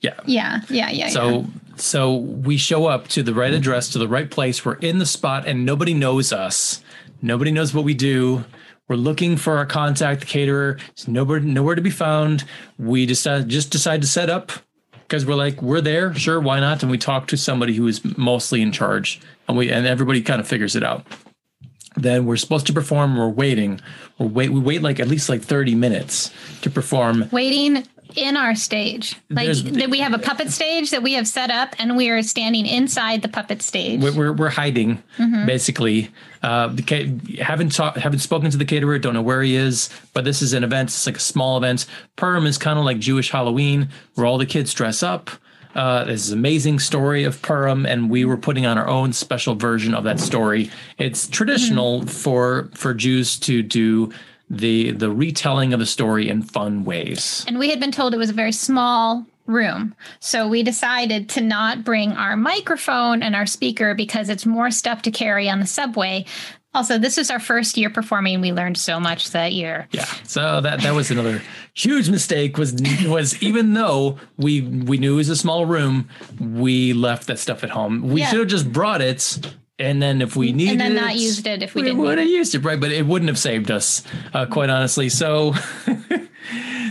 yeah 0.00 0.12
Yeah. 0.26 0.60
Yeah. 0.68 0.90
Yeah. 0.90 0.90
yeah. 0.90 1.08
So 1.08 1.46
so 1.76 2.14
we 2.16 2.56
show 2.58 2.86
up 2.86 3.08
to 3.08 3.22
the 3.22 3.34
right 3.34 3.52
address 3.52 3.88
to 3.90 3.98
the 3.98 4.06
right 4.06 4.30
place. 4.30 4.64
We're 4.64 4.74
in 4.74 4.98
the 4.98 5.06
spot 5.06 5.46
and 5.48 5.64
nobody 5.64 5.92
knows 5.94 6.32
us. 6.32 6.82
Nobody 7.24 7.52
knows 7.52 7.72
what 7.72 7.84
we 7.84 7.94
do. 7.94 8.44
We're 8.86 8.96
looking 8.96 9.38
for 9.38 9.56
our 9.56 9.64
contact 9.64 10.26
caterer. 10.26 10.78
It's 10.90 11.08
nowhere 11.08 11.40
nowhere 11.40 11.74
to 11.74 11.80
be 11.80 11.88
found. 11.88 12.44
We 12.78 13.06
decide 13.06 13.48
just 13.48 13.72
decide 13.72 14.02
to 14.02 14.06
set 14.06 14.28
up 14.28 14.52
because 14.92 15.24
we're 15.24 15.34
like 15.34 15.62
we're 15.62 15.80
there. 15.80 16.14
Sure, 16.14 16.38
why 16.38 16.60
not? 16.60 16.82
And 16.82 16.90
we 16.90 16.98
talk 16.98 17.28
to 17.28 17.38
somebody 17.38 17.74
who 17.74 17.86
is 17.86 18.04
mostly 18.18 18.60
in 18.60 18.72
charge, 18.72 19.22
and 19.48 19.56
we 19.56 19.72
and 19.72 19.86
everybody 19.86 20.20
kind 20.20 20.38
of 20.38 20.46
figures 20.46 20.76
it 20.76 20.84
out. 20.84 21.06
Then 21.96 22.26
we're 22.26 22.36
supposed 22.36 22.66
to 22.66 22.74
perform. 22.74 23.16
We're 23.16 23.30
waiting. 23.30 23.80
We 24.18 24.26
wait. 24.26 24.50
We 24.50 24.60
wait 24.60 24.82
like 24.82 25.00
at 25.00 25.08
least 25.08 25.30
like 25.30 25.40
thirty 25.40 25.74
minutes 25.74 26.30
to 26.60 26.68
perform. 26.68 27.30
waiting 27.32 27.86
in 28.16 28.36
our 28.36 28.54
stage. 28.54 29.16
Like 29.30 29.46
There's- 29.46 29.62
that 29.62 29.90
we 29.90 29.98
have 30.00 30.12
a 30.14 30.18
puppet 30.18 30.50
stage 30.50 30.90
that 30.90 31.02
we 31.02 31.14
have 31.14 31.26
set 31.28 31.50
up 31.50 31.74
and 31.78 31.96
we 31.96 32.08
are 32.10 32.22
standing 32.22 32.66
inside 32.66 33.22
the 33.22 33.28
puppet 33.28 33.62
stage. 33.62 34.00
we're 34.00 34.12
we're, 34.14 34.32
we're 34.32 34.50
hiding 34.50 35.02
Mm-hmm. 35.18 35.46
basically. 35.46 36.10
Uh, 36.42 36.68
the 36.68 36.82
haven't 37.42 37.72
talked, 37.72 37.96
haven't 37.98 38.18
spoken 38.18 38.50
to 38.50 38.56
the 38.58 38.64
caterer, 38.66 38.98
don't 38.98 39.14
know 39.14 39.22
where 39.22 39.42
he 39.42 39.56
is. 39.56 39.88
But 40.12 40.24
this 40.24 40.42
is 40.42 40.52
an 40.52 40.62
event. 40.64 40.90
It's 40.90 41.06
like 41.06 41.16
a 41.16 41.20
small 41.20 41.56
event. 41.56 41.86
Purim 42.16 42.46
is 42.46 42.58
kind 42.58 42.78
of 42.78 42.84
like 42.84 42.98
Jewish 42.98 43.30
Halloween, 43.30 43.88
where 44.14 44.26
all 44.26 44.36
the 44.38 44.44
kids 44.46 44.74
dress 44.74 45.02
up. 45.02 45.30
Uh, 45.74 46.04
this 46.04 46.26
is 46.26 46.30
an 46.32 46.38
amazing 46.38 46.78
story 46.78 47.24
of 47.24 47.40
Purim, 47.42 47.84
and 47.86 48.08
we 48.08 48.24
were 48.24 48.36
putting 48.36 48.64
on 48.66 48.78
our 48.78 48.86
own 48.86 49.12
special 49.12 49.54
version 49.56 49.92
of 49.94 50.04
that 50.04 50.20
story. 50.20 50.70
It's 50.98 51.26
traditional 51.26 52.00
Mm-hmm. 52.00 52.08
for 52.08 52.68
for 52.74 52.92
Jews 52.94 53.38
to 53.40 53.62
do 53.62 54.12
the 54.58 54.92
the 54.92 55.10
retelling 55.10 55.72
of 55.72 55.80
the 55.80 55.86
story 55.86 56.28
in 56.28 56.42
fun 56.42 56.84
ways. 56.84 57.44
and 57.48 57.58
we 57.58 57.70
had 57.70 57.80
been 57.80 57.92
told 57.92 58.14
it 58.14 58.18
was 58.18 58.30
a 58.30 58.34
very 58.34 58.52
small 58.52 59.24
room. 59.46 59.94
So 60.20 60.48
we 60.48 60.62
decided 60.62 61.28
to 61.30 61.40
not 61.42 61.84
bring 61.84 62.12
our 62.12 62.34
microphone 62.36 63.22
and 63.22 63.36
our 63.36 63.44
speaker 63.46 63.94
because 63.94 64.28
it's 64.30 64.46
more 64.46 64.70
stuff 64.70 65.02
to 65.02 65.10
carry 65.10 65.50
on 65.50 65.60
the 65.60 65.66
subway. 65.66 66.24
Also, 66.72 66.98
this 66.98 67.18
is 67.18 67.30
our 67.30 67.38
first 67.38 67.76
year 67.76 67.88
performing. 67.90 68.40
We 68.40 68.52
learned 68.52 68.78
so 68.78 68.98
much 68.98 69.30
that 69.30 69.52
year. 69.52 69.86
Yeah. 69.92 70.06
So 70.24 70.60
that 70.60 70.80
that 70.80 70.94
was 70.94 71.10
another 71.10 71.40
huge 71.74 72.08
mistake 72.10 72.56
was 72.58 72.74
was 73.06 73.40
even 73.42 73.74
though 73.74 74.18
we 74.38 74.62
we 74.62 74.96
knew 74.98 75.12
it 75.14 75.16
was 75.16 75.28
a 75.28 75.36
small 75.36 75.66
room, 75.66 76.08
we 76.40 76.92
left 76.92 77.26
that 77.28 77.38
stuff 77.38 77.62
at 77.62 77.70
home. 77.70 78.02
We 78.08 78.20
Yeah. 78.22 78.30
should 78.30 78.38
have 78.40 78.48
just 78.48 78.72
brought 78.72 79.02
it 79.02 79.38
and 79.78 80.00
then 80.00 80.22
if 80.22 80.36
we 80.36 80.52
needed 80.52 80.72
And 80.72 80.80
then 80.80 80.94
not 80.94 81.16
used 81.16 81.46
it 81.46 81.62
if 81.62 81.74
we 81.74 81.82
we 81.82 81.88
didn't 81.88 82.00
would 82.02 82.18
have 82.18 82.28
used 82.28 82.54
it, 82.54 82.60
right? 82.60 82.78
But 82.78 82.92
it 82.92 83.06
wouldn't 83.06 83.28
have 83.28 83.38
saved 83.38 83.70
us, 83.70 84.02
uh, 84.32 84.46
quite 84.46 84.70
honestly. 84.70 85.08
So 85.08 85.54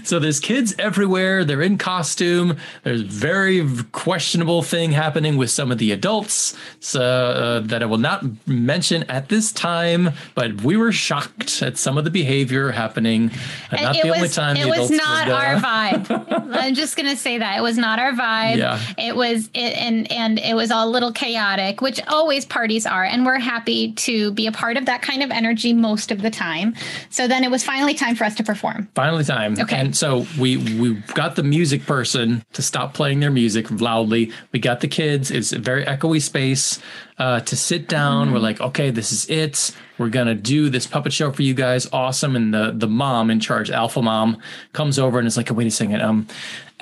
so 0.03 0.19
there's 0.19 0.39
kids 0.39 0.75
everywhere. 0.77 1.43
They're 1.43 1.61
in 1.61 1.77
costume. 1.77 2.57
There's 2.83 3.01
very 3.01 3.67
questionable 3.91 4.61
thing 4.61 4.91
happening 4.91 5.37
with 5.37 5.49
some 5.49 5.71
of 5.71 5.77
the 5.77 5.91
adults 5.91 6.55
so, 6.79 7.01
uh, 7.01 7.59
that 7.61 7.81
I 7.81 7.85
will 7.85 7.97
not 7.97 8.23
mention 8.47 9.03
at 9.03 9.29
this 9.29 9.51
time. 9.51 10.11
But 10.35 10.61
we 10.61 10.77
were 10.77 10.91
shocked 10.91 11.61
at 11.61 11.77
some 11.77 11.97
of 11.97 12.03
the 12.03 12.11
behavior 12.11 12.71
happening. 12.71 13.31
And 13.71 13.81
not 13.81 13.95
it 13.95 14.03
the 14.03 14.09
was, 14.09 14.17
only 14.17 14.29
time 14.29 14.57
it 14.57 14.67
was 14.67 14.91
not 14.91 15.27
would, 15.27 15.33
uh, 15.33 15.37
our 15.37 15.55
vibe. 15.55 16.53
I'm 16.53 16.75
just 16.75 16.95
gonna 16.95 17.15
say 17.15 17.39
that 17.39 17.57
it 17.57 17.61
was 17.61 17.77
not 17.77 17.99
our 17.99 18.11
vibe. 18.11 18.57
Yeah. 18.57 18.79
It 18.97 19.15
was 19.15 19.49
it 19.53 19.73
and 19.77 20.11
and 20.11 20.39
it 20.39 20.55
was 20.55 20.71
all 20.71 20.87
a 20.87 20.91
little 20.91 21.11
chaotic, 21.11 21.81
which 21.81 21.99
always 22.07 22.45
parties 22.45 22.85
are, 22.85 23.03
and 23.03 23.25
we're 23.25 23.39
happy 23.39 23.93
to 23.93 24.31
be 24.31 24.47
a 24.47 24.51
part 24.51 24.77
of 24.77 24.85
that 24.85 25.01
kind 25.01 25.23
of 25.23 25.31
energy 25.31 25.73
most 25.73 26.11
of 26.11 26.21
the 26.21 26.29
time. 26.29 26.75
So 27.09 27.27
then 27.27 27.43
it 27.43 27.51
was 27.51 27.63
finally 27.63 27.93
time 27.93 28.15
for 28.15 28.25
us 28.25 28.35
to 28.35 28.43
perform. 28.43 28.89
Finally, 28.95 29.23
time. 29.23 29.59
Okay. 29.59 29.75
And 29.75 29.92
so 29.95 30.25
we 30.39 30.57
we 30.57 30.95
got 31.13 31.35
the 31.35 31.43
music 31.43 31.85
person 31.85 32.43
to 32.53 32.61
stop 32.61 32.93
playing 32.93 33.19
their 33.19 33.31
music 33.31 33.69
loudly. 33.69 34.31
We 34.51 34.59
got 34.59 34.81
the 34.81 34.87
kids. 34.87 35.31
It's 35.31 35.51
a 35.51 35.59
very 35.59 35.85
echoey 35.85 36.21
space 36.21 36.79
uh, 37.17 37.41
to 37.41 37.55
sit 37.55 37.87
down. 37.87 38.31
We're 38.31 38.39
like, 38.39 38.59
okay, 38.61 38.89
this 38.89 39.11
is 39.11 39.29
it. 39.29 39.75
We're 39.97 40.09
gonna 40.09 40.35
do 40.35 40.69
this 40.69 40.87
puppet 40.87 41.13
show 41.13 41.31
for 41.31 41.43
you 41.43 41.53
guys. 41.53 41.87
Awesome. 41.93 42.35
And 42.35 42.53
the 42.53 42.73
the 42.75 42.87
mom 42.87 43.29
in 43.29 43.39
charge, 43.39 43.69
Alpha 43.69 44.01
Mom, 44.01 44.37
comes 44.73 44.97
over 44.97 45.19
and 45.19 45.27
is 45.27 45.37
like, 45.37 45.49
wait 45.51 45.67
a 45.67 45.71
second. 45.71 46.01
Um, 46.01 46.27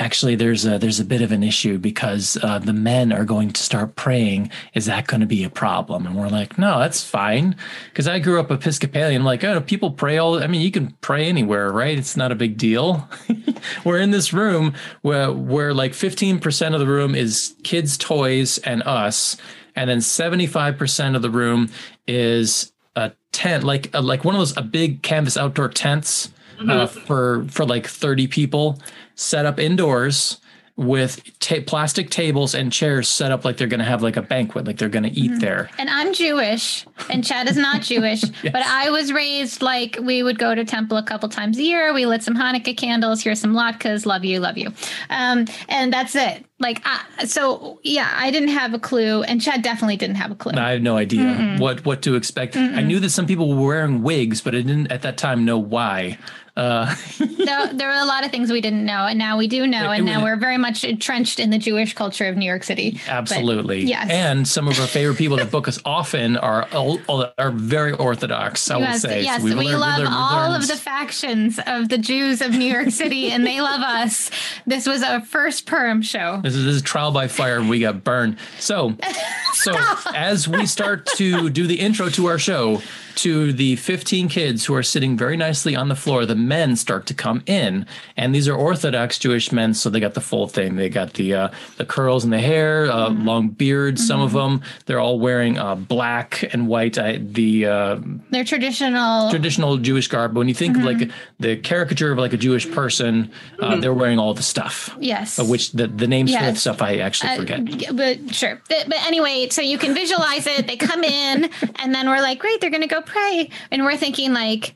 actually, 0.02 0.36
there's 0.36 0.66
a 0.66 0.80
there's 0.80 0.99
a 0.99 1.06
bit 1.06 1.22
of 1.22 1.32
an 1.32 1.43
issue 1.43 1.78
because 1.78 2.38
uh, 2.41 2.58
the 2.58 2.74
men 2.74 3.14
are 3.14 3.24
going 3.24 3.52
to 3.52 3.62
start 3.62 3.95
praying. 3.95 4.49
Is 4.74 4.88
that 4.88 5.06
going 5.08 5.22
to 5.22 5.28
be 5.28 5.43
a 5.43 5.49
problem? 5.49 6.08
And 6.08 6.16
we're 6.16 6.28
like, 6.28 6.58
no, 6.58 6.80
that's 6.80 7.04
fine. 7.04 7.56
Because 7.89 8.08
I 8.08 8.18
grew 8.18 8.39
up 8.39 8.49
Episcopalian. 8.49 9.24
Like, 9.24 9.43
oh, 9.43 9.62
people 9.62 9.91
pray 9.91 10.18
all. 10.18 10.41
I 10.41 10.47
mean, 10.47 10.62
you 10.62 10.72
can 10.72 10.97
pray 11.02 11.28
anywhere, 11.28 11.72
right? 11.72 11.97
It's 11.97 12.18
not 12.18 12.32
a 12.32 12.36
big 12.36 12.58
deal. 12.58 13.08
we're 13.86 13.99
in 13.99 14.10
this 14.10 14.34
room 14.34 14.74
where 15.04 15.32
where 15.32 15.74
like 15.74 15.91
15% 15.91 16.74
of 16.74 16.80
the 16.80 16.88
room 16.88 17.14
is 17.14 17.56
kids' 17.64 17.97
toys 17.97 18.58
and 18.60 18.82
us, 18.84 19.38
and 19.76 19.89
then 19.89 19.99
75% 19.99 21.16
of 21.16 21.22
the 21.22 21.30
room 21.30 21.70
is 22.08 22.72
a 22.95 23.12
tent, 23.32 23.64
like 23.64 23.93
uh, 23.93 24.02
like 24.02 24.26
one 24.26 24.34
of 24.34 24.39
those 24.39 24.58
a 24.58 24.64
big 24.64 25.04
canvas 25.04 25.38
outdoor 25.38 25.70
tents 25.70 26.30
uh, 26.70 26.88
for 26.88 27.45
for 27.49 27.66
like 27.66 27.88
30 27.88 28.28
people 28.28 28.80
set 29.16 29.45
up 29.45 29.59
indoors 29.59 30.41
with 30.78 31.22
ta- 31.39 31.62
plastic 31.66 32.09
tables 32.09 32.55
and 32.55 32.72
chairs 32.72 33.07
set 33.07 33.32
up 33.32 33.45
like 33.45 33.57
they're 33.57 33.68
going 33.68 33.80
to 33.80 33.86
have 33.86 34.01
like 34.01 34.18
a 34.18 34.22
banquet, 34.22 34.66
like 34.66 34.78
they're 34.78 34.89
going 34.89 35.03
to 35.03 35.12
eat 35.12 35.39
there. 35.39 35.70
And 35.78 35.89
I'm 35.89 36.14
Jewish, 36.14 36.86
and 37.09 37.24
Chad 37.24 37.47
is 37.47 37.57
not 37.57 37.82
Jewish, 37.82 38.22
but 38.43 38.55
I 38.66 38.89
was 38.89 39.12
raised 39.12 39.62
like 39.62 39.97
we 40.01 40.24
would 40.24 40.39
go 40.39 40.55
to 40.55 40.66
temple 40.66 40.97
a 40.97 41.03
couple 41.03 41.30
times 41.30 41.57
a 41.59 41.64
year. 41.64 41.93
We 41.93 42.05
lit 42.05 42.24
some 42.24 42.36
Hanukkah 42.36 42.76
candles. 42.76 43.22
Here's 43.22 43.39
some 43.39 43.53
latkes. 43.53 44.05
Love 44.05 44.26
you, 44.26 44.39
love 44.39 44.57
you. 44.57 44.72
Um, 45.09 45.45
and 45.70 45.93
that's 45.93 46.16
it. 46.16 46.45
Like, 46.62 46.82
I, 46.86 47.26
so 47.26 47.80
yeah, 47.84 48.09
I 48.16 48.32
didn't 48.32 48.49
have 48.49 48.74
a 48.74 48.80
clue, 48.80 49.24
and 49.24 49.41
Chad 49.41 49.62
definitely 49.64 49.97
didn't 49.97 50.16
have 50.18 50.32
a 50.32 50.36
clue. 50.36 50.53
I 50.55 50.72
have 50.72 50.82
no 50.82 50.95
idea 50.95 51.57
what 51.59 51.84
what 51.86 52.01
to 52.03 52.16
expect. 52.16 52.55
I 52.55 52.82
knew 52.82 52.99
that 52.99 53.09
some 53.09 53.26
people 53.28 53.49
were 53.53 53.66
wearing 53.66 54.03
wigs, 54.03 54.41
but 54.41 54.53
I 54.55 54.62
didn't 54.62 54.91
at 54.91 55.01
that 55.01 55.18
time 55.18 55.43
know 55.43 55.57
why. 55.57 56.18
Uh, 56.57 56.93
there, 57.18 57.74
there 57.74 57.88
were 57.88 57.93
a 58.01 58.05
lot 58.05 58.26
of 58.26 58.30
things 58.32 58.51
we 58.51 58.59
didn't 58.59 58.86
know, 58.86 59.05
and 59.07 59.18
now 59.18 59.38
we 59.38 59.47
do 59.47 59.66
know, 59.66 59.89
It- 59.89 59.99
and 59.99 60.07
it 60.09 60.12
now 60.12 60.18
was- 60.18 60.24
we're 60.26 60.36
very 60.36 60.57
much 60.57 60.84
entrenched 60.84 61.39
in 61.39 61.49
the 61.49 61.57
Jewish 61.57 61.93
culture 61.93 62.28
of 62.28 62.36
New 62.36 62.45
York 62.45 62.64
City. 62.66 62.99
But 63.05 63.09
absolutely. 63.09 63.86
yes. 63.86 64.09
And 64.12 64.45
some 64.45 64.68
of 64.68 64.78
our 64.82 64.86
favorite 64.97 65.18
people 65.18 65.38
that 65.38 65.49
book 65.49 65.70
us 65.70 65.80
often 65.86 66.36
are 66.36 66.68
all- 66.74 66.99
are 67.38 67.51
very 67.51 67.93
orthodox. 67.93 68.70
I 68.70 68.76
will 68.76 68.84
Yes, 68.84 69.01
say. 69.01 69.24
yes, 69.24 69.41
We've 69.41 69.57
we 69.57 69.68
learned- 69.68 69.80
love 69.80 69.97
learned- 69.99 70.14
all 70.14 70.49
learned- 70.51 70.64
of 70.64 70.68
the 70.68 70.76
factions 70.76 71.57
of 71.66 71.88
the 71.88 71.97
Jews 71.97 72.41
of 72.41 72.51
New 72.51 72.70
York 72.72 72.89
City, 72.89 73.32
and 73.32 73.47
they 73.47 73.62
love 73.62 73.80
us. 73.82 74.30
This 74.68 74.86
was 74.86 75.03
our 75.03 75.22
first 75.22 75.66
Purim 75.66 76.01
show. 76.01 76.41
This 76.52 76.60
is, 76.60 76.66
this 76.66 76.76
is 76.76 76.82
trial 76.82 77.14
by 77.14 77.30
fire. 77.30 77.58
and 77.60 77.70
We 77.70 77.80
got 77.80 78.04
burned. 78.04 78.38
So, 78.60 78.97
so 79.54 79.74
as 80.14 80.49
we 80.49 80.66
start 80.66 81.06
to 81.16 81.49
do 81.49 81.66
the 81.66 81.80
intro 81.80 82.10
to 82.10 82.26
our 82.26 82.38
show, 82.38 82.82
to 83.16 83.54
the 83.54 83.76
15 83.76 84.30
kids 84.30 84.66
who 84.66 84.74
are 84.74 84.84
sitting 84.84 85.18
very 85.18 85.38
nicely 85.38 85.76
on 85.76 85.89
the 85.89 85.95
floor, 85.95 86.26
the 86.26 86.36
men 86.36 86.76
start 86.76 87.06
to 87.08 87.14
come 87.14 87.43
in, 87.45 87.86
and 88.18 88.34
these 88.34 88.47
are 88.47 88.56
Orthodox 88.56 89.20
Jewish 89.20 89.52
men, 89.52 89.74
so 89.74 89.89
they 89.89 89.99
got 89.99 90.14
the 90.14 90.22
full 90.22 90.47
thing. 90.47 90.76
They 90.76 90.89
got 90.89 91.14
the 91.14 91.34
uh, 91.34 91.49
the 91.78 91.86
curls 91.86 92.24
in 92.24 92.30
the 92.30 92.39
hair, 92.39 92.91
uh, 92.91 93.10
long 93.10 93.49
beards. 93.49 94.06
Some 94.06 94.22
of 94.22 94.34
them, 94.34 94.62
they're 94.86 94.99
all 94.99 95.20
wearing 95.20 95.58
uh, 95.58 95.76
black 95.76 96.43
and 96.54 96.68
white. 96.68 96.97
I, 96.97 97.18
the 97.18 97.66
uh, 97.66 97.99
They're 98.30 98.43
traditional. 98.43 99.30
traditional 99.30 99.78
Jewish 99.78 100.08
garb. 100.08 100.36
When 100.36 100.47
you 100.47 100.54
think 100.54 100.78
of 100.78 100.84
like 100.84 101.12
the 101.39 101.58
caricature 101.58 102.12
of 102.12 102.18
like 102.18 102.34
a 102.34 102.38
Jewish 102.38 102.70
person, 102.72 103.32
uh, 103.60 103.78
they're 103.78 103.93
wearing 103.93 104.20
all 104.20 104.34
the 104.34 104.43
stuff. 104.43 104.95
Yes. 104.99 105.39
Of 105.39 105.49
which 105.49 105.72
the, 105.74 105.88
the 105.88 106.08
names 106.08 106.32
for 106.46 106.52
the 106.52 106.58
stuff 106.58 106.82
I 106.82 106.98
actually 106.98 107.32
Uh, 107.32 107.36
forget. 107.38 107.96
but 107.96 108.34
sure. 108.36 108.62
But, 108.70 108.86
but 108.88 109.06
anyway, 109.08 109.48
so 109.50 109.62
you 109.62 109.78
can 109.78 109.94
visualize 109.94 110.48
it. 110.48 110.68
They 110.68 110.78
come 110.78 111.04
in, 111.04 111.50
and 111.78 111.94
then 111.94 112.10
we're 112.10 112.22
like, 112.22 112.39
great, 112.39 112.62
they're 112.62 112.70
going 112.70 112.82
to 112.82 112.88
go 112.88 113.02
pray. 113.02 113.50
And 113.72 113.84
we're 113.84 113.98
thinking, 113.98 114.34
like, 114.34 114.76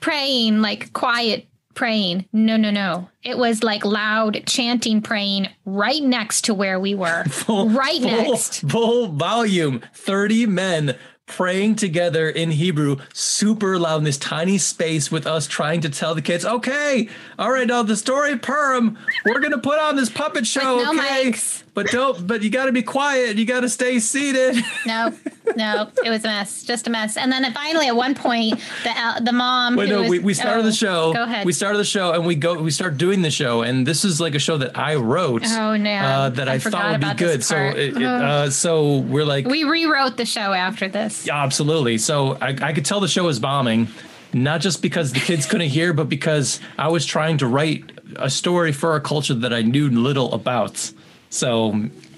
praying, 0.00 0.60
like 0.60 0.92
quiet 0.92 1.46
praying. 1.74 2.26
No, 2.32 2.56
no, 2.56 2.70
no. 2.70 3.08
It 3.22 3.38
was 3.38 3.62
like 3.62 3.84
loud 3.84 4.42
chanting 4.46 5.00
praying 5.02 5.48
right 5.64 6.02
next 6.02 6.42
to 6.46 6.54
where 6.54 6.80
we 6.80 6.94
were. 6.94 7.24
right 7.48 8.00
full, 8.00 8.00
next. 8.02 8.68
Full 8.68 9.08
volume. 9.08 9.82
30 9.94 10.46
men 10.46 10.98
praying 11.30 11.76
together 11.76 12.28
in 12.28 12.50
Hebrew, 12.50 12.96
super 13.14 13.78
loud 13.78 13.98
in 13.98 14.04
this 14.04 14.18
tiny 14.18 14.58
space 14.58 15.10
with 15.10 15.26
us 15.26 15.46
trying 15.46 15.80
to 15.82 15.88
tell 15.88 16.14
the 16.14 16.22
kids, 16.22 16.44
okay, 16.44 17.08
all 17.38 17.52
right, 17.52 17.66
now 17.66 17.82
the 17.82 17.96
story 17.96 18.32
of 18.32 18.42
Purim, 18.42 18.98
we're 19.24 19.38
going 19.38 19.52
to 19.52 19.58
put 19.58 19.78
on 19.78 19.96
this 19.96 20.10
puppet 20.10 20.46
show, 20.46 20.82
no 20.82 20.90
okay? 20.90 21.30
mics. 21.30 21.62
But 21.72 21.86
don't, 21.86 22.26
but 22.26 22.42
you 22.42 22.50
got 22.50 22.66
to 22.66 22.72
be 22.72 22.82
quiet. 22.82 23.36
You 23.36 23.44
got 23.44 23.60
to 23.60 23.68
stay 23.68 23.98
seated. 24.00 24.64
No, 24.86 25.12
no, 25.56 25.90
it 26.04 26.10
was 26.10 26.24
a 26.24 26.28
mess, 26.28 26.64
just 26.64 26.86
a 26.86 26.90
mess. 26.90 27.16
And 27.16 27.30
then 27.30 27.52
finally, 27.52 27.86
at 27.86 27.94
one 27.94 28.14
point, 28.14 28.58
the 28.82 28.90
uh, 28.90 29.20
the 29.20 29.32
mom. 29.32 29.76
Wait, 29.76 29.88
who 29.88 29.94
no, 29.94 30.00
was- 30.00 30.10
we, 30.10 30.18
we 30.18 30.34
started 30.34 30.60
oh, 30.60 30.62
the 30.62 30.72
show. 30.72 31.12
Go 31.12 31.24
ahead. 31.24 31.44
We 31.44 31.52
started 31.52 31.78
the 31.78 31.84
show 31.84 32.12
and 32.12 32.26
we 32.26 32.34
go, 32.34 32.60
we 32.60 32.70
start 32.70 32.96
doing 32.96 33.22
the 33.22 33.30
show. 33.30 33.62
And 33.62 33.86
this 33.86 34.04
is 34.04 34.20
like 34.20 34.34
a 34.34 34.38
show 34.38 34.56
that 34.58 34.76
I 34.76 34.94
wrote. 34.96 35.44
Oh, 35.46 35.76
no. 35.76 35.94
Uh, 35.94 36.28
that 36.30 36.48
I 36.48 36.54
I, 36.54 36.58
thought 36.58 36.92
would 36.92 37.00
be 37.00 37.14
good. 37.14 37.44
So, 37.44 37.56
it, 37.56 37.96
it, 37.96 38.02
uh, 38.02 38.50
so 38.50 38.98
we're 38.98 39.24
like, 39.24 39.46
we 39.46 39.64
rewrote 39.64 40.16
the 40.16 40.26
show 40.26 40.52
after 40.52 40.88
this. 40.88 41.26
Yeah, 41.26 41.42
absolutely. 41.42 41.98
So 41.98 42.38
I, 42.40 42.56
I 42.60 42.72
could 42.72 42.84
tell 42.84 43.00
the 43.00 43.08
show 43.08 43.24
was 43.24 43.38
bombing, 43.38 43.88
not 44.32 44.60
just 44.60 44.82
because 44.82 45.12
the 45.12 45.20
kids 45.20 45.46
couldn't 45.46 45.68
hear, 45.68 45.92
but 45.92 46.08
because 46.08 46.58
I 46.78 46.88
was 46.88 47.04
trying 47.04 47.38
to 47.38 47.46
write 47.46 47.92
a 48.16 48.30
story 48.30 48.72
for 48.72 48.96
a 48.96 49.00
culture 49.00 49.34
that 49.34 49.52
I 49.52 49.62
knew 49.62 49.88
little 49.90 50.32
about. 50.32 50.92
So, 51.32 51.70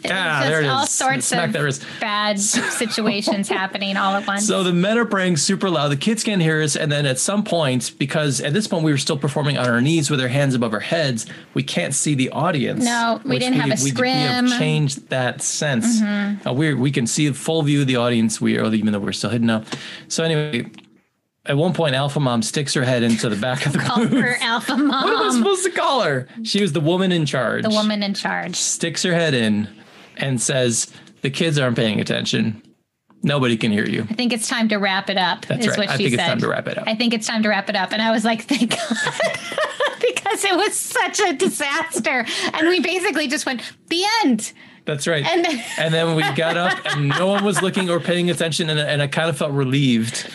yeah, 0.05 0.41
Just 0.41 0.49
there 0.49 0.61
it 0.63 0.65
is. 0.65 0.71
all 0.71 0.87
sorts 0.87 1.27
Smack 1.27 1.55
of 1.55 2.01
bad 2.01 2.41
situations 2.41 3.47
happening 3.47 3.97
all 3.99 4.15
at 4.15 4.27
once. 4.27 4.47
So 4.47 4.63
the 4.63 4.73
men 4.73 4.97
are 4.97 5.05
praying 5.05 5.37
super 5.37 5.69
loud. 5.69 5.89
The 5.89 5.97
kids 5.97 6.25
can't 6.25 6.41
hear 6.41 6.63
us, 6.63 6.77
and 6.77 6.91
then 6.91 7.05
at 7.05 7.19
some 7.19 7.45
point, 7.45 7.93
because 7.99 8.41
at 8.41 8.55
this 8.55 8.67
point 8.67 8.85
we 8.85 8.91
were 8.91 8.99
still 8.99 9.19
performing 9.19 9.59
on 9.59 9.69
our 9.69 9.83
knees 9.83 10.11
with 10.11 10.21
our 10.21 10.29
hands 10.29 10.55
above 10.55 10.73
our 10.73 10.81
heads, 10.81 11.27
we 11.53 11.63
can't 11.63 11.95
see 11.95 12.15
the 12.15 12.31
audience. 12.31 12.85
No, 12.85 13.21
we 13.25 13.39
didn't 13.39 13.61
have 13.61 13.79
a 13.79 13.85
we, 13.85 13.93
we 13.93 14.09
have. 14.09 14.45
Mm-hmm. 14.47 14.59
changed 14.59 15.09
that 15.11 15.43
sense. 15.43 16.01
Uh, 16.03 16.53
we 16.53 16.73
we 16.73 16.91
can 16.91 17.07
see 17.07 17.29
the 17.29 17.35
full 17.35 17.63
view 17.63 17.83
of 17.83 17.87
the 17.87 17.97
audience. 17.97 18.41
We 18.41 18.59
are 18.59 18.73
even 18.73 18.93
though 18.93 18.99
we're 18.99 19.13
still 19.13 19.31
hidden 19.31 19.51
up. 19.51 19.67
So 20.09 20.25
anyway, 20.25 20.71
at 21.45 21.57
one 21.57 21.73
point, 21.73 21.95
Alpha 21.95 22.21
Mom 22.21 22.43
sticks 22.43 22.75
her 22.75 22.85
head 22.85 23.03
into 23.03 23.29
the 23.29 23.37
back 23.37 23.67
of 23.67 23.73
the 23.73 23.79
Call 23.81 24.07
booth. 24.07 24.13
her 24.23 24.37
Alpha 24.41 24.77
Mom. 24.77 24.89
What 25.05 25.13
am 25.25 25.31
I 25.31 25.35
supposed 25.37 25.65
to 25.65 25.71
call 25.71 26.03
her? 26.03 26.29
She 26.45 26.63
was 26.63 26.73
the 26.73 26.81
woman 26.81 27.11
in 27.13 27.27
charge. 27.27 27.63
the 27.65 27.71
woman 27.71 28.03
in 28.03 28.15
charge. 28.15 28.57
sticks 28.57 29.03
her 29.03 29.13
head 29.15 29.35
in 29.35 29.69
and 30.17 30.41
says, 30.41 30.93
"The 31.23 31.31
kids 31.31 31.59
aren't 31.59 31.77
paying 31.77 32.01
attention. 32.01 32.63
Nobody 33.25 33.57
can 33.57 33.73
hear 33.73 33.87
you." 33.87 34.03
I 34.11 34.15
think 34.15 34.33
it's 34.33 34.49
time 34.49 34.69
to 34.69 34.77
wrap 34.77 35.09
it 35.11 35.17
up. 35.19 35.47
That's 35.47 35.63
is 35.67 35.69
right. 35.71 35.79
what 35.79 35.89
I 35.91 35.97
she 35.97 36.05
think 36.05 36.15
said. 36.17 36.21
it's 36.21 36.29
time 36.29 36.41
to 36.41 36.49
wrap 36.49 36.69
it 36.69 36.79
up. 36.79 36.85
I 36.87 36.95
think 36.95 37.15
it's 37.15 37.27
time 37.27 37.43
to 37.43 37.49
wrap 37.49 37.69
it 37.69 37.77
up. 37.77 37.93
And 37.93 38.01
I 38.03 38.11
was 38.13 38.25
like, 38.25 38.43
thank 38.43 38.71
God. 38.71 38.81
because 40.01 40.45
it 40.45 40.57
was 40.57 40.75
such 40.75 41.21
a 41.21 41.33
disaster. 41.33 42.27
And 42.55 42.69
we 42.69 42.81
basically 42.81 43.29
just 43.29 43.47
went, 43.47 43.63
the 43.89 44.03
end. 44.25 44.53
That's 44.85 45.07
right. 45.07 45.25
And 45.25 45.47
And, 45.47 45.61
then- 45.79 45.93
then 45.93 46.15
we 46.17 46.23
got 46.35 46.57
up 46.57 46.77
and 46.87 47.09
no 47.11 47.29
one 47.29 47.45
was 47.45 47.63
looking 47.63 47.89
or 47.89 48.01
paying 48.01 48.31
attention, 48.31 48.69
and, 48.69 48.81
and 48.81 49.01
I 49.01 49.07
kind 49.07 49.29
of 49.31 49.37
felt 49.39 49.53
relieved. 49.53 50.29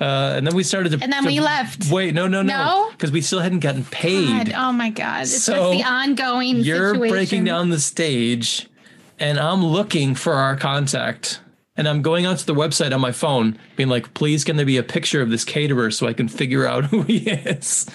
Uh, 0.00 0.32
and 0.36 0.46
then 0.46 0.54
we 0.54 0.62
started 0.62 0.92
to. 0.92 0.98
And 1.02 1.12
then 1.12 1.22
to- 1.24 1.28
we 1.28 1.40
left. 1.40 1.90
Wait, 1.90 2.14
no, 2.14 2.26
no, 2.26 2.40
no, 2.42 2.54
No? 2.56 2.88
because 2.92 3.10
we 3.12 3.20
still 3.20 3.40
hadn't 3.40 3.58
gotten 3.60 3.84
paid. 3.84 4.46
God, 4.46 4.52
oh 4.56 4.72
my 4.72 4.88
God. 4.90 5.22
It's 5.22 5.42
So, 5.42 5.72
just 5.74 5.84
the 5.84 5.84
ongoing 5.90 6.56
You're 6.58 6.94
situation. 6.94 7.14
breaking 7.14 7.44
down 7.44 7.68
the 7.70 7.78
stage, 7.80 8.66
and 9.18 9.38
I'm 9.38 9.64
looking 9.64 10.14
for 10.14 10.32
our 10.34 10.56
contact. 10.56 11.40
And 11.76 11.88
I'm 11.88 12.02
going 12.02 12.26
onto 12.26 12.44
the 12.44 12.54
website 12.54 12.92
on 12.94 13.00
my 13.00 13.12
phone, 13.12 13.58
being 13.76 13.88
like, 13.88 14.12
please, 14.12 14.44
can 14.44 14.56
there 14.56 14.66
be 14.66 14.76
a 14.76 14.82
picture 14.82 15.22
of 15.22 15.30
this 15.30 15.44
caterer 15.44 15.90
so 15.90 16.06
I 16.08 16.12
can 16.12 16.28
figure 16.28 16.66
out 16.66 16.84
who 16.90 17.02
he 17.02 17.18
is? 17.30 17.86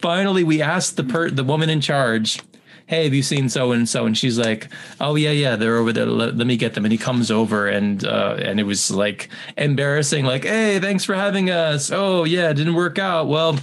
Finally, 0.00 0.44
we 0.44 0.62
asked 0.62 0.96
the 0.96 1.04
per- 1.04 1.28
the 1.30 1.44
woman 1.44 1.68
in 1.68 1.80
charge, 1.82 2.40
hey, 2.88 3.04
have 3.04 3.14
you 3.14 3.22
seen 3.22 3.48
so 3.48 3.70
and 3.70 3.88
so? 3.88 4.06
And 4.06 4.18
she's 4.18 4.38
like, 4.38 4.68
oh 5.00 5.14
yeah, 5.14 5.30
yeah, 5.30 5.54
they're 5.54 5.76
over 5.76 5.92
there. 5.92 6.06
Let, 6.06 6.36
let 6.36 6.46
me 6.46 6.56
get 6.56 6.74
them. 6.74 6.84
And 6.84 6.90
he 6.90 6.98
comes 6.98 7.30
over, 7.30 7.68
and 7.68 8.04
uh, 8.04 8.36
and 8.40 8.58
it 8.58 8.64
was 8.64 8.90
like 8.90 9.28
embarrassing. 9.56 10.24
Like, 10.24 10.44
hey, 10.44 10.80
thanks 10.80 11.04
for 11.04 11.14
having 11.14 11.50
us. 11.50 11.92
Oh 11.92 12.24
yeah, 12.24 12.52
didn't 12.52 12.74
work 12.74 12.98
out. 12.98 13.28
Well, 13.28 13.58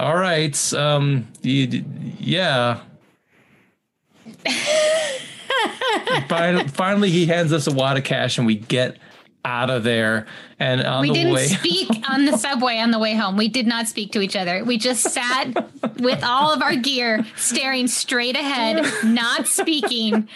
All 0.00 0.16
right. 0.16 0.74
Um. 0.74 1.28
You, 1.42 1.84
yeah. 2.18 2.80
finally, 6.28 6.68
finally, 6.68 7.10
he 7.10 7.26
hands 7.26 7.52
us 7.52 7.66
a 7.66 7.72
wad 7.72 7.96
of 7.96 8.04
cash, 8.04 8.38
and 8.38 8.46
we 8.46 8.56
get 8.56 8.96
out 9.46 9.70
of 9.70 9.84
there. 9.84 10.26
And 10.58 10.82
on 10.82 11.02
we 11.02 11.08
the 11.08 11.14
didn't 11.14 11.32
way, 11.34 11.46
speak 11.46 11.88
on 12.10 12.24
the 12.24 12.36
subway 12.36 12.78
on 12.78 12.90
the 12.90 12.98
way 12.98 13.14
home. 13.14 13.36
We 13.36 13.48
did 13.48 13.66
not 13.66 13.86
speak 13.88 14.12
to 14.12 14.20
each 14.20 14.34
other. 14.36 14.64
We 14.64 14.76
just 14.78 15.02
sat 15.10 15.52
with 16.00 16.22
all 16.24 16.52
of 16.52 16.62
our 16.62 16.74
gear, 16.76 17.24
staring 17.36 17.86
straight 17.86 18.36
ahead, 18.36 18.84
not 19.04 19.46
speaking. 19.46 20.28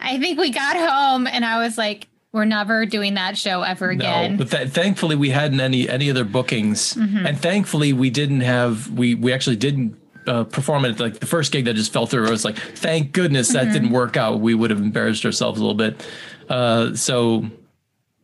I 0.00 0.18
think 0.18 0.38
we 0.38 0.50
got 0.50 0.76
home, 0.76 1.26
and 1.26 1.44
I 1.44 1.58
was 1.64 1.78
like, 1.78 2.08
"We're 2.32 2.44
never 2.46 2.84
doing 2.86 3.14
that 3.14 3.38
show 3.38 3.62
ever 3.62 3.90
again." 3.90 4.32
No, 4.32 4.38
but 4.44 4.50
th- 4.50 4.68
thankfully 4.70 5.14
we 5.16 5.30
hadn't 5.30 5.60
any 5.60 5.88
any 5.88 6.10
other 6.10 6.24
bookings, 6.24 6.94
Mm-hmm. 6.94 7.26
and 7.26 7.38
thankfully 7.40 7.92
we 7.92 8.10
didn't 8.10 8.40
have 8.42 8.90
we 8.90 9.14
we 9.14 9.32
actually 9.32 9.56
didn't 9.56 9.96
uh, 10.26 10.44
perform 10.44 10.84
it 10.86 10.98
like 11.00 11.20
the 11.20 11.26
first 11.26 11.52
gig 11.52 11.66
that 11.66 11.74
just 11.74 11.92
fell 11.92 12.06
through. 12.06 12.26
I 12.26 12.30
was 12.30 12.44
like, 12.44 12.56
thank 12.58 13.12
goodness 13.12 13.48
that 13.52 13.64
Mm-hmm. 13.64 13.72
didn't 13.74 13.90
work 13.90 14.16
out. 14.16 14.40
We 14.40 14.54
would 14.54 14.70
have 14.70 14.80
embarrassed 14.80 15.24
ourselves 15.26 15.60
a 15.60 15.62
little 15.62 15.76
bit. 15.76 16.04
Uh, 16.48 16.94
so. 16.94 17.44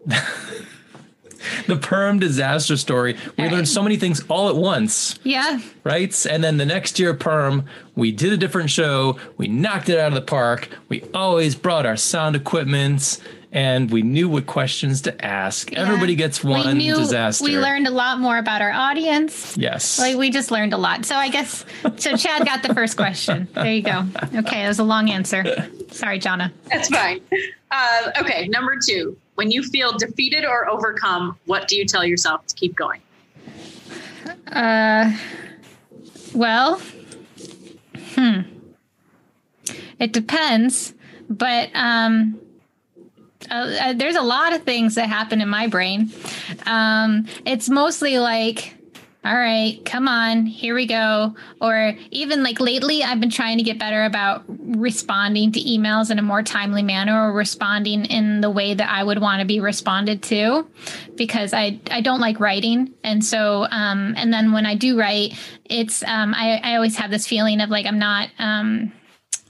The 1.67 1.77
Purim 1.77 2.19
disaster 2.19 2.77
story. 2.77 3.17
We 3.39 3.49
learned 3.49 3.69
so 3.69 3.83
many 3.83 3.97
things 3.97 4.23
all 4.29 4.49
at 4.49 4.57
once, 4.57 5.19
yeah, 5.25 5.61
right? 5.85 6.27
And 6.27 6.45
then 6.45 6.59
the 6.59 6.67
next 6.67 6.99
year, 6.99 7.15
Purim, 7.15 7.65
we 7.95 8.13
did 8.13 8.33
a 8.33 8.37
different 8.37 8.71
show. 8.71 9.19
We 9.37 9.49
knocked 9.49 9.89
it 9.89 9.99
out 9.99 10.09
of 10.09 10.15
the 10.15 10.23
park. 10.23 10.69
We 10.89 11.03
always 11.15 11.55
brought 11.55 11.87
our 11.87 11.97
sound 11.97 12.37
equipment, 12.37 13.21
and 13.53 13.91
we 13.91 14.03
knew 14.03 14.29
what 14.29 14.47
questions 14.47 15.01
to 15.03 15.25
ask. 15.25 15.73
Everybody 15.73 16.15
gets 16.15 16.45
we 16.45 16.51
one 16.51 16.77
knew 16.77 16.97
disaster. 16.97 17.45
we 17.45 17.59
learned 17.59 17.87
a 17.87 17.91
lot 17.91 18.21
more 18.21 18.39
about 18.39 18.63
our 18.63 18.73
audience. 18.73 19.57
Yes. 19.57 19.99
Like 19.99 20.17
we 20.17 20.31
just 20.31 20.51
learned 20.51 20.75
a 20.75 20.79
lot. 20.79 21.05
So 21.05 21.17
I 21.17 21.29
guess 21.29 21.65
so. 21.97 22.17
Chad 22.17 22.45
got 22.45 22.63
the 22.63 22.75
first 22.75 22.97
question. 22.97 23.49
There 23.55 23.73
you 23.73 23.83
go. 23.83 24.07
Okay, 24.35 24.65
it 24.65 24.69
was 24.69 24.79
a 24.79 24.85
long 24.85 25.11
answer. 25.11 25.71
Sorry, 25.91 26.19
Jana. 26.19 26.53
That's 26.67 26.89
fine. 26.89 27.21
Uh, 27.71 28.11
okay, 28.21 28.49
number 28.49 28.77
two. 28.85 29.17
When 29.41 29.51
you 29.51 29.63
feel 29.63 29.97
defeated 29.97 30.45
or 30.45 30.69
overcome, 30.69 31.39
what 31.47 31.67
do 31.67 31.75
you 31.75 31.87
tell 31.87 32.05
yourself 32.05 32.47
to 32.49 32.55
keep 32.55 32.77
going? 32.77 33.01
Uh, 34.47 35.17
well, 36.35 36.83
hmm. 38.15 38.41
It 39.99 40.13
depends, 40.13 40.93
but 41.31 41.71
um, 41.73 42.39
uh, 43.51 43.55
uh, 43.55 43.93
there's 43.95 44.17
a 44.17 44.21
lot 44.21 44.53
of 44.53 44.65
things 44.65 44.97
that 44.97 45.09
happen 45.09 45.41
in 45.41 45.49
my 45.49 45.69
brain. 45.69 46.11
Um, 46.67 47.25
it's 47.47 47.71
mostly 47.71 48.19
like, 48.19 48.75
all 49.23 49.37
right, 49.37 49.85
come 49.85 50.09
on, 50.09 50.47
here 50.47 50.75
we 50.75 50.87
go. 50.87 51.35
Or 51.61 51.95
even 52.11 52.43
like 52.43 52.59
lately, 52.59 53.03
I've 53.03 53.21
been 53.21 53.29
trying 53.29 53.59
to 53.59 53.65
get 53.65 53.79
better 53.79 54.05
about 54.05 54.45
responding 54.49 55.53
to 55.53 55.61
emails 55.61 56.11
in 56.11 56.19
a 56.19 56.23
more 56.23 56.43
timely 56.43 56.83
manner 56.83 57.29
or 57.29 57.33
responding 57.33 58.07
in 58.07 58.41
the 58.41 58.49
way 58.49 58.73
that 58.73 58.89
I 58.91 59.05
would 59.05 59.21
want 59.21 59.41
to 59.41 59.47
be 59.47 59.61
responded 59.61 60.23
to 60.25 60.67
because 61.17 61.53
I, 61.53 61.81
I 61.91 62.01
don't 62.01 62.21
like 62.21 62.41
writing. 62.41 62.95
And 63.05 63.23
so, 63.23 63.67
um, 63.71 64.15
and 64.17 64.33
then 64.33 64.53
when 64.53 64.65
I 64.65 64.75
do 64.75 64.99
write, 64.99 65.35
it's, 65.67 66.03
um, 66.05 66.35
I, 66.35 66.59
I 66.65 66.77
always 66.77 66.97
have 66.97 67.11
this 67.11 67.27
feeling 67.27 67.61
of 67.61 67.69
like, 67.69 67.85
I'm 67.85 67.99
not, 67.99 68.31
um, 68.39 68.91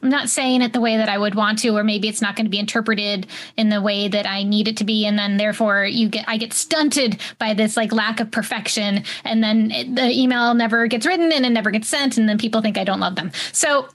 I'm 0.03 0.09
not 0.09 0.29
saying 0.29 0.63
it 0.63 0.73
the 0.73 0.81
way 0.81 0.97
that 0.97 1.09
I 1.09 1.19
would 1.19 1.35
want 1.35 1.59
to, 1.61 1.77
or 1.77 1.85
maybe 1.85 2.09
it's 2.09 2.23
not 2.23 2.35
going 2.35 2.47
to 2.47 2.51
be 2.51 2.59
interpreted 2.59 3.27
in 3.57 3.69
the 3.69 3.83
way 3.83 4.09
that 4.09 4.27
I 4.27 4.43
need 4.45 4.69
it 4.69 4.79
to 4.79 4.85
be, 4.85 5.05
and 5.05 5.19
then 5.19 5.37
therefore 5.37 5.85
you 5.85 6.09
get 6.09 6.25
I 6.27 6.37
get 6.37 6.53
stunted 6.53 7.21
by 7.39 7.55
this 7.55 7.77
like 7.77 7.93
lack 7.93 8.21
of 8.21 8.31
perfection, 8.31 9.05
and 9.25 9.43
then 9.43 9.71
it, 9.71 9.95
the 9.95 10.11
email 10.11 10.55
never 10.55 10.87
gets 10.87 11.07
written 11.07 11.33
and 11.33 11.45
it 11.45 11.51
never 11.51 11.71
gets 11.71 11.89
sent, 11.89 12.17
and 12.17 12.29
then 12.29 12.39
people 12.39 12.63
think 12.63 12.79
I 12.79 12.85
don't 12.85 13.01
love 13.01 13.17
them. 13.17 13.31
So 13.53 13.89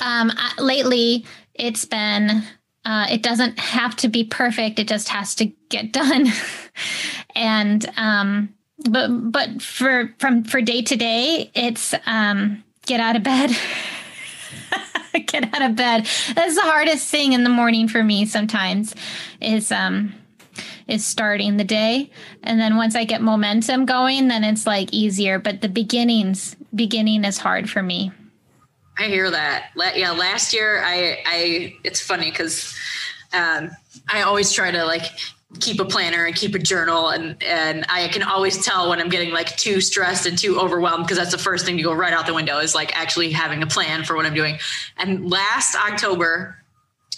um, 0.00 0.32
I, 0.34 0.54
lately 0.58 1.24
it's 1.54 1.84
been 1.84 2.42
uh, 2.84 3.06
it 3.08 3.22
doesn't 3.22 3.60
have 3.60 3.94
to 3.96 4.08
be 4.08 4.24
perfect; 4.24 4.80
it 4.80 4.88
just 4.88 5.08
has 5.08 5.36
to 5.36 5.46
get 5.68 5.92
done, 5.92 6.26
and 7.36 7.88
um, 7.96 8.54
but 8.90 9.08
but 9.08 9.62
for 9.62 10.12
from 10.18 10.42
for 10.42 10.60
day 10.60 10.82
to 10.82 10.96
day, 10.96 11.50
it's 11.54 11.94
um, 12.06 12.64
get 12.86 12.98
out 12.98 13.14
of 13.14 13.22
bed. 13.22 13.50
get 15.26 15.54
out 15.54 15.62
of 15.62 15.76
bed. 15.76 16.06
That's 16.34 16.54
the 16.54 16.62
hardest 16.62 17.08
thing 17.08 17.32
in 17.32 17.44
the 17.44 17.50
morning 17.50 17.88
for 17.88 18.02
me 18.02 18.26
sometimes 18.26 18.94
is 19.40 19.72
um 19.72 20.14
is 20.88 21.04
starting 21.06 21.56
the 21.56 21.64
day. 21.64 22.10
And 22.42 22.60
then 22.60 22.76
once 22.76 22.94
I 22.94 23.04
get 23.04 23.22
momentum 23.22 23.86
going, 23.86 24.28
then 24.28 24.44
it's 24.44 24.66
like 24.66 24.92
easier. 24.92 25.38
But 25.38 25.60
the 25.60 25.68
beginnings 25.68 26.56
beginning 26.74 27.24
is 27.24 27.38
hard 27.38 27.70
for 27.70 27.82
me. 27.82 28.12
I 28.98 29.04
hear 29.04 29.30
that. 29.30 29.70
Yeah, 29.94 30.12
last 30.12 30.52
year 30.52 30.82
I 30.84 31.18
I 31.24 31.74
it's 31.84 32.00
funny 32.00 32.30
because 32.30 32.76
um, 33.32 33.70
I 34.08 34.22
always 34.22 34.52
try 34.52 34.70
to 34.70 34.84
like 34.84 35.04
keep 35.60 35.80
a 35.80 35.84
planner 35.84 36.24
and 36.24 36.34
keep 36.34 36.54
a 36.54 36.58
journal 36.58 37.10
and 37.10 37.42
and 37.42 37.84
I 37.88 38.08
can 38.08 38.22
always 38.22 38.64
tell 38.64 38.88
when 38.88 39.00
I'm 39.00 39.08
getting 39.08 39.32
like 39.32 39.56
too 39.56 39.80
stressed 39.80 40.26
and 40.26 40.36
too 40.36 40.58
overwhelmed 40.58 41.04
because 41.04 41.18
that's 41.18 41.30
the 41.30 41.38
first 41.38 41.64
thing 41.66 41.76
to 41.76 41.82
go 41.82 41.92
right 41.92 42.12
out 42.12 42.26
the 42.26 42.34
window 42.34 42.58
is 42.58 42.74
like 42.74 42.96
actually 42.98 43.30
having 43.32 43.62
a 43.62 43.66
plan 43.66 44.04
for 44.04 44.16
what 44.16 44.26
I'm 44.26 44.34
doing. 44.34 44.58
And 44.96 45.30
last 45.30 45.76
October 45.76 46.56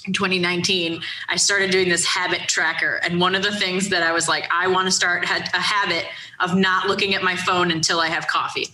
in 0.07 0.13
2019, 0.13 1.01
I 1.29 1.37
started 1.37 1.71
doing 1.71 1.89
this 1.89 2.05
habit 2.05 2.41
tracker. 2.49 3.01
And 3.03 3.21
one 3.21 3.35
of 3.35 3.43
the 3.43 3.55
things 3.55 3.89
that 3.89 4.03
I 4.03 4.13
was 4.13 4.29
like, 4.29 4.47
I 4.53 4.69
want 4.69 4.87
to 4.87 4.93
start 4.93 5.25
ha- 5.25 5.49
a 5.55 5.61
habit 5.61 6.05
of 6.41 6.57
not 6.57 6.89
looking 6.89 7.15
at 7.15 7.23
my 7.23 7.37
phone 7.37 7.71
until 7.71 8.01
I 8.01 8.09
have 8.09 8.27
coffee. 8.27 8.69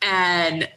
And 0.00 0.68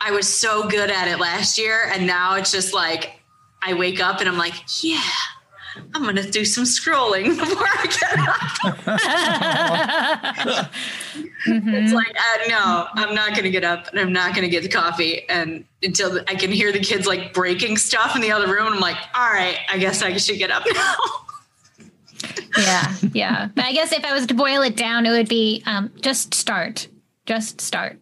I 0.00 0.12
was 0.12 0.32
so 0.32 0.68
good 0.68 0.90
at 0.90 1.08
it 1.08 1.18
last 1.18 1.58
year. 1.58 1.90
And 1.92 2.06
now 2.06 2.34
it's 2.36 2.52
just 2.52 2.72
like, 2.72 3.20
I 3.60 3.74
wake 3.74 4.00
up 4.00 4.20
and 4.20 4.28
I'm 4.28 4.38
like, 4.38 4.54
yeah, 4.82 5.00
I'm 5.94 6.02
going 6.02 6.16
to 6.16 6.30
do 6.30 6.44
some 6.44 6.64
scrolling 6.64 7.38
before 7.38 7.66
I 7.66 7.86
get 7.86 8.18
up. 10.58 10.70
It's 11.46 11.92
like, 11.92 12.16
uh, 12.16 12.48
no, 12.48 12.88
I'm 12.94 13.14
not 13.14 13.30
going 13.30 13.44
to 13.44 13.50
get 13.50 13.64
up 13.64 13.88
and 13.88 14.00
I'm 14.00 14.12
not 14.12 14.34
going 14.34 14.44
to 14.44 14.50
get 14.50 14.62
the 14.62 14.68
coffee. 14.68 15.28
And 15.28 15.64
until 15.82 16.20
I 16.28 16.34
can 16.34 16.50
hear 16.50 16.72
the 16.72 16.80
kids 16.80 17.06
like 17.06 17.32
breaking 17.32 17.76
stuff 17.76 18.16
in 18.16 18.22
the 18.22 18.32
other 18.32 18.52
room, 18.52 18.72
I'm 18.72 18.80
like, 18.80 18.96
all 19.14 19.30
right, 19.30 19.58
I 19.70 19.78
guess 19.78 20.02
I 20.02 20.16
should 20.16 20.38
get 20.38 20.50
up 20.50 20.64
now. 20.72 20.94
Yeah, 22.56 22.94
yeah. 23.12 23.48
But 23.54 23.64
I 23.64 23.72
guess 23.72 23.92
if 23.92 24.04
I 24.04 24.12
was 24.12 24.26
to 24.26 24.34
boil 24.34 24.62
it 24.62 24.76
down, 24.76 25.06
it 25.06 25.10
would 25.10 25.28
be 25.28 25.62
um, 25.66 25.90
just 26.00 26.34
start. 26.34 26.88
Just 27.26 27.60
start. 27.60 27.98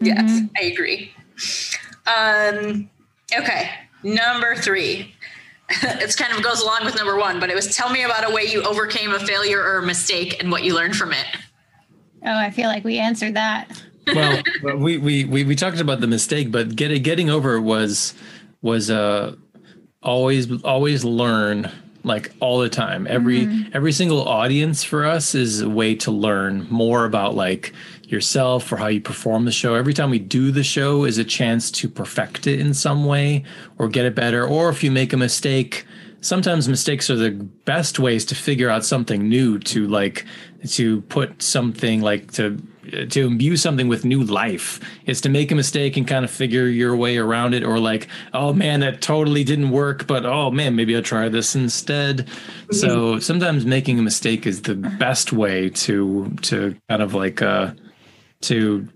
Yes, 0.00 0.42
I 0.58 0.64
agree. 0.64 1.12
Um, 2.06 2.90
okay, 3.36 3.70
number 4.02 4.54
three. 4.56 5.14
it's 5.82 6.14
kind 6.14 6.32
of 6.32 6.42
goes 6.42 6.62
along 6.62 6.84
with 6.84 6.96
number 6.96 7.16
one, 7.16 7.40
but 7.40 7.50
it 7.50 7.54
was 7.54 7.74
tell 7.74 7.90
me 7.90 8.02
about 8.02 8.28
a 8.28 8.32
way 8.32 8.44
you 8.44 8.62
overcame 8.62 9.12
a 9.12 9.18
failure 9.18 9.60
or 9.60 9.78
a 9.78 9.86
mistake 9.86 10.40
and 10.40 10.50
what 10.50 10.62
you 10.62 10.74
learned 10.74 10.96
from 10.96 11.12
it. 11.12 11.26
Oh, 12.24 12.36
I 12.36 12.50
feel 12.50 12.68
like 12.68 12.84
we 12.84 12.98
answered 12.98 13.34
that. 13.34 13.82
well, 14.06 14.42
well, 14.62 14.76
we, 14.76 14.98
we 14.98 15.24
we 15.24 15.44
we 15.44 15.56
talked 15.56 15.80
about 15.80 16.00
the 16.00 16.06
mistake, 16.06 16.52
but 16.52 16.76
getting 16.76 17.02
getting 17.02 17.30
over 17.30 17.60
was 17.60 18.14
was 18.62 18.90
uh 18.90 19.34
always 20.02 20.62
always 20.62 21.04
learn 21.04 21.70
like 22.04 22.32
all 22.38 22.60
the 22.60 22.68
time. 22.68 23.06
Every 23.08 23.66
every 23.72 23.92
single 23.92 24.26
audience 24.26 24.84
for 24.84 25.04
us 25.04 25.34
is 25.34 25.60
a 25.60 25.68
way 25.68 25.96
to 25.96 26.12
learn 26.12 26.66
more 26.70 27.04
about 27.04 27.34
like 27.34 27.72
yourself 28.06 28.70
or 28.72 28.76
how 28.76 28.86
you 28.86 29.00
perform 29.00 29.44
the 29.44 29.52
show. 29.52 29.74
Every 29.74 29.94
time 29.94 30.10
we 30.10 30.18
do 30.18 30.50
the 30.50 30.64
show 30.64 31.04
is 31.04 31.18
a 31.18 31.24
chance 31.24 31.70
to 31.72 31.88
perfect 31.88 32.46
it 32.46 32.60
in 32.60 32.74
some 32.74 33.04
way 33.04 33.44
or 33.78 33.88
get 33.88 34.06
it 34.06 34.14
better. 34.14 34.46
Or 34.46 34.68
if 34.68 34.82
you 34.84 34.90
make 34.90 35.12
a 35.12 35.16
mistake, 35.16 35.84
sometimes 36.20 36.68
mistakes 36.68 37.10
are 37.10 37.16
the 37.16 37.30
best 37.30 37.98
ways 37.98 38.24
to 38.26 38.34
figure 38.34 38.68
out 38.70 38.84
something 38.84 39.28
new 39.28 39.58
to 39.60 39.86
like 39.86 40.24
to 40.66 41.00
put 41.02 41.40
something 41.42 42.00
like 42.00 42.32
to 42.32 42.60
to 43.08 43.26
imbue 43.26 43.56
something 43.56 43.88
with 43.88 44.04
new 44.04 44.22
life 44.22 44.80
is 45.06 45.20
to 45.20 45.28
make 45.28 45.50
a 45.50 45.54
mistake 45.54 45.96
and 45.96 46.06
kind 46.06 46.24
of 46.24 46.30
figure 46.30 46.66
your 46.66 46.96
way 46.96 47.16
around 47.16 47.54
it 47.54 47.64
or 47.64 47.78
like 47.78 48.08
oh 48.32 48.52
man 48.52 48.80
that 48.80 49.00
totally 49.00 49.44
didn't 49.44 49.70
work 49.70 50.06
but 50.06 50.24
oh 50.24 50.50
man 50.50 50.74
maybe 50.74 50.94
i'll 50.96 51.02
try 51.02 51.28
this 51.28 51.54
instead 51.54 52.28
so 52.70 53.18
sometimes 53.18 53.64
making 53.64 53.98
a 53.98 54.02
mistake 54.02 54.46
is 54.46 54.62
the 54.62 54.74
best 54.74 55.32
way 55.32 55.68
to 55.68 56.32
to 56.42 56.76
kind 56.88 57.02
of 57.02 57.14
like 57.14 57.42
uh 57.42 57.72
to 58.46 58.88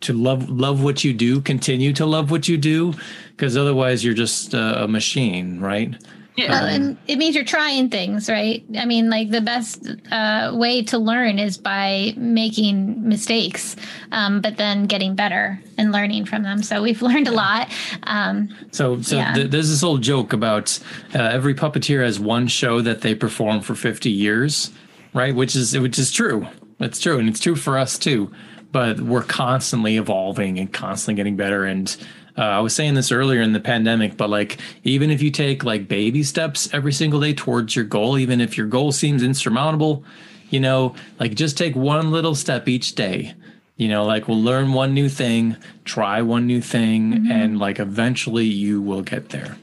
to 0.00 0.12
love 0.12 0.48
love 0.48 0.82
what 0.82 1.02
you 1.04 1.12
do 1.12 1.40
continue 1.40 1.92
to 1.92 2.06
love 2.06 2.30
what 2.30 2.46
you 2.48 2.56
do 2.56 2.94
because 3.30 3.56
otherwise 3.56 4.04
you're 4.04 4.14
just 4.14 4.54
a 4.54 4.86
machine 4.88 5.60
right 5.60 5.94
Yeah. 6.38 6.50
Well, 6.50 6.66
and 6.66 6.96
it 7.08 7.16
means 7.18 7.34
you're 7.34 7.44
trying 7.58 7.90
things, 7.90 8.28
right? 8.30 8.62
I 8.78 8.84
mean, 8.84 9.10
like 9.10 9.30
the 9.30 9.40
best 9.40 9.90
uh, 10.12 10.52
way 10.54 10.84
to 10.84 10.96
learn 10.96 11.40
is 11.40 11.58
by 11.58 12.14
making 12.16 13.08
mistakes, 13.08 13.74
um, 14.12 14.40
but 14.40 14.56
then 14.56 14.86
getting 14.86 15.16
better 15.16 15.58
and 15.78 15.90
learning 15.90 16.26
from 16.26 16.44
them. 16.44 16.62
So 16.62 16.80
we've 16.80 17.02
learned 17.10 17.26
a 17.26 17.32
lot. 17.32 17.66
Um, 18.04 18.54
So, 18.70 19.02
so 19.02 19.16
Yeah. 19.16 19.34
th- 19.34 19.50
there's 19.50 19.68
this 19.68 19.82
old 19.82 20.00
joke 20.02 20.32
about 20.32 20.78
uh, 21.12 21.18
every 21.18 21.54
puppeteer 21.56 22.04
has 22.04 22.20
one 22.20 22.46
show 22.46 22.82
that 22.82 23.00
they 23.00 23.16
perform 23.16 23.60
for 23.60 23.74
50 23.74 24.08
years, 24.08 24.70
right? 25.14 25.34
Which 25.34 25.56
is 25.56 25.76
which 25.76 25.98
is 25.98 26.12
true. 26.12 26.46
It's 26.78 27.00
true, 27.00 27.18
and 27.18 27.28
it's 27.28 27.40
true 27.40 27.56
for 27.56 27.76
us 27.76 27.98
too. 27.98 28.30
But 28.72 29.00
we're 29.00 29.22
constantly 29.22 29.96
evolving 29.96 30.58
and 30.58 30.72
constantly 30.72 31.14
getting 31.14 31.36
better. 31.36 31.64
And 31.64 31.96
uh, 32.36 32.42
I 32.42 32.60
was 32.60 32.74
saying 32.74 32.94
this 32.94 33.10
earlier 33.10 33.40
in 33.40 33.52
the 33.52 33.60
pandemic, 33.60 34.16
but 34.16 34.30
like 34.30 34.58
even 34.84 35.10
if 35.10 35.22
you 35.22 35.30
take 35.30 35.64
like 35.64 35.88
baby 35.88 36.22
steps 36.22 36.72
every 36.72 36.92
single 36.92 37.20
day 37.20 37.34
towards 37.34 37.74
your 37.74 37.84
goal, 37.84 38.18
even 38.18 38.40
if 38.40 38.56
your 38.56 38.66
goal 38.66 38.92
seems 38.92 39.22
insurmountable, 39.22 40.04
you 40.50 40.60
know, 40.60 40.94
like 41.18 41.34
just 41.34 41.58
take 41.58 41.74
one 41.74 42.10
little 42.10 42.34
step 42.34 42.68
each 42.68 42.94
day. 42.94 43.34
You 43.76 43.88
know, 43.88 44.04
like 44.04 44.26
we'll 44.26 44.42
learn 44.42 44.72
one 44.72 44.92
new 44.92 45.08
thing, 45.08 45.56
try 45.84 46.20
one 46.20 46.46
new 46.46 46.60
thing, 46.60 47.12
Mm-hmm. 47.12 47.30
and 47.32 47.58
like 47.60 47.78
eventually 47.78 48.44
you 48.44 48.82
will 48.82 49.02
get 49.02 49.28
there. 49.28 49.56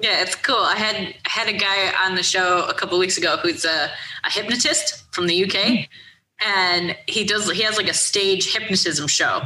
Yeah, 0.00 0.22
it's 0.22 0.34
cool. 0.34 0.56
I 0.56 0.74
had 0.76 0.96
I 0.96 1.28
had 1.28 1.48
a 1.48 1.56
guy 1.56 1.92
on 2.04 2.14
the 2.16 2.22
show 2.22 2.64
a 2.66 2.74
couple 2.74 2.98
weeks 2.98 3.18
ago 3.18 3.36
who's 3.36 3.64
a, 3.64 3.90
a 4.24 4.30
hypnotist 4.30 5.04
from 5.12 5.26
the 5.26 5.44
UK, 5.44 5.86
and 6.44 6.96
he 7.06 7.24
does 7.24 7.50
he 7.50 7.62
has 7.62 7.76
like 7.76 7.88
a 7.88 7.94
stage 7.94 8.52
hypnotism 8.52 9.06
show, 9.08 9.42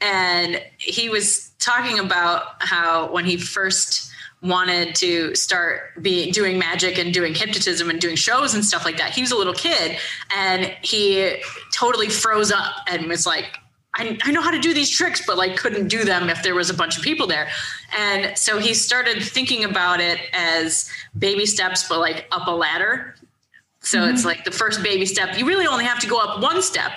and 0.00 0.62
he 0.78 1.08
was 1.08 1.50
talking 1.58 1.98
about 1.98 2.44
how 2.60 3.12
when 3.12 3.24
he 3.24 3.36
first 3.36 4.12
wanted 4.42 4.94
to 4.96 5.34
start 5.36 6.02
being 6.02 6.32
doing 6.32 6.58
magic 6.58 6.98
and 6.98 7.14
doing 7.14 7.34
hypnotism 7.34 7.88
and 7.88 8.00
doing 8.00 8.16
shows 8.16 8.54
and 8.54 8.64
stuff 8.64 8.84
like 8.84 8.96
that. 8.98 9.12
He 9.12 9.20
was 9.20 9.30
a 9.30 9.36
little 9.36 9.54
kid 9.54 9.96
and 10.36 10.64
he 10.82 11.40
totally 11.72 12.08
froze 12.08 12.50
up 12.50 12.74
and 12.90 13.06
was 13.06 13.24
like, 13.24 13.56
I, 13.94 14.18
I 14.24 14.32
know 14.32 14.40
how 14.40 14.50
to 14.50 14.58
do 14.58 14.74
these 14.74 14.90
tricks, 14.90 15.22
but 15.24 15.36
like 15.36 15.56
couldn't 15.56 15.88
do 15.88 16.02
them 16.02 16.28
if 16.28 16.42
there 16.42 16.54
was 16.54 16.70
a 16.70 16.74
bunch 16.74 16.96
of 16.96 17.04
people 17.04 17.26
there. 17.26 17.48
And 17.96 18.36
so 18.36 18.58
he 18.58 18.74
started 18.74 19.22
thinking 19.22 19.64
about 19.64 20.00
it 20.00 20.18
as 20.32 20.90
baby 21.16 21.46
steps, 21.46 21.88
but 21.88 22.00
like 22.00 22.26
up 22.32 22.48
a 22.48 22.52
ladder. 22.52 23.14
So 23.82 24.04
it's 24.04 24.20
mm-hmm. 24.20 24.28
like 24.28 24.44
the 24.44 24.50
first 24.50 24.82
baby 24.82 25.06
step. 25.06 25.36
You 25.36 25.46
really 25.46 25.66
only 25.66 25.84
have 25.84 25.98
to 26.00 26.06
go 26.06 26.18
up 26.18 26.40
one 26.40 26.62
step. 26.62 26.92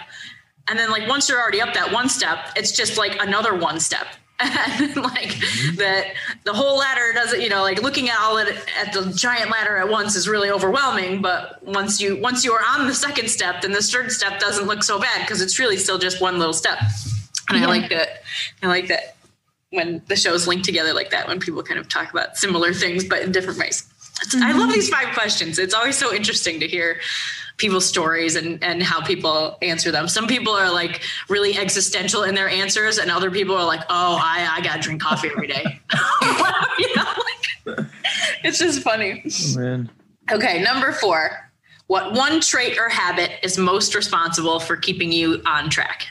And 0.67 0.79
then 0.79 0.89
like 0.89 1.07
once 1.07 1.27
you're 1.27 1.41
already 1.41 1.61
up 1.61 1.73
that 1.73 1.91
one 1.91 2.09
step, 2.09 2.51
it's 2.55 2.71
just 2.71 2.97
like 2.97 3.21
another 3.21 3.55
one 3.55 3.79
step. 3.79 4.07
And 4.37 4.97
like 4.97 5.29
mm-hmm. 5.29 5.75
that 5.77 6.13
the 6.43 6.53
whole 6.53 6.77
ladder 6.77 7.13
doesn't, 7.13 7.41
you 7.41 7.47
know, 7.47 7.61
like 7.61 7.81
looking 7.81 8.09
at 8.09 8.19
all 8.19 8.37
it 8.37 8.53
at 8.79 8.91
the 8.91 9.13
giant 9.13 9.49
ladder 9.49 9.77
at 9.77 9.87
once 9.87 10.15
is 10.17 10.27
really 10.27 10.49
overwhelming. 10.49 11.21
But 11.21 11.63
once 11.63 12.01
you 12.01 12.19
once 12.21 12.43
you 12.43 12.51
are 12.51 12.61
on 12.67 12.85
the 12.85 12.93
second 12.93 13.29
step, 13.29 13.61
then 13.61 13.71
the 13.71 13.81
third 13.81 14.11
step 14.11 14.39
doesn't 14.39 14.67
look 14.67 14.83
so 14.83 14.99
bad 14.99 15.21
because 15.21 15.41
it's 15.41 15.57
really 15.57 15.77
still 15.77 15.97
just 15.97 16.19
one 16.21 16.37
little 16.37 16.53
step. 16.53 16.79
And 17.47 17.63
I 17.63 17.65
like 17.65 17.89
that. 17.89 18.23
I 18.61 18.67
like 18.67 18.87
that 18.87 19.15
when 19.69 20.01
the 20.07 20.15
shows 20.17 20.47
link 20.47 20.63
together 20.63 20.93
like 20.93 21.11
that, 21.11 21.27
when 21.27 21.39
people 21.39 21.63
kind 21.63 21.79
of 21.79 21.87
talk 21.87 22.11
about 22.11 22.35
similar 22.37 22.73
things 22.73 23.05
but 23.05 23.21
in 23.21 23.31
different 23.31 23.57
ways. 23.57 23.87
It's- 24.21 24.41
I 24.41 24.51
love 24.51 24.63
mm-hmm. 24.63 24.71
these 24.71 24.89
five 24.89 25.13
questions. 25.13 25.59
It's 25.59 25.73
always 25.73 25.97
so 25.97 26.13
interesting 26.13 26.59
to 26.59 26.67
hear 26.67 26.99
people's 27.57 27.85
stories 27.85 28.35
and, 28.35 28.61
and 28.63 28.83
how 28.83 29.01
people 29.01 29.57
answer 29.61 29.91
them. 29.91 30.07
Some 30.07 30.27
people 30.27 30.53
are 30.53 30.71
like 30.71 31.01
really 31.29 31.57
existential 31.57 32.23
in 32.23 32.35
their 32.35 32.49
answers, 32.49 32.97
and 32.97 33.09
other 33.09 33.31
people 33.31 33.55
are 33.55 33.65
like, 33.65 33.81
oh, 33.89 34.19
I, 34.21 34.57
I 34.57 34.61
got 34.61 34.75
to 34.75 34.81
drink 34.81 35.01
coffee 35.01 35.29
every 35.29 35.47
day. 35.47 35.63
you 36.79 36.95
know, 36.95 37.13
like, 37.67 37.87
it's 38.43 38.59
just 38.59 38.81
funny. 38.81 39.23
Oh, 39.25 39.59
man. 39.59 39.89
Okay, 40.31 40.61
number 40.61 40.91
four. 40.91 41.51
What 41.87 42.13
one 42.13 42.41
trait 42.41 42.79
or 42.79 42.89
habit 42.89 43.31
is 43.43 43.57
most 43.57 43.93
responsible 43.93 44.59
for 44.59 44.75
keeping 44.75 45.11
you 45.11 45.41
on 45.45 45.69
track? 45.69 46.07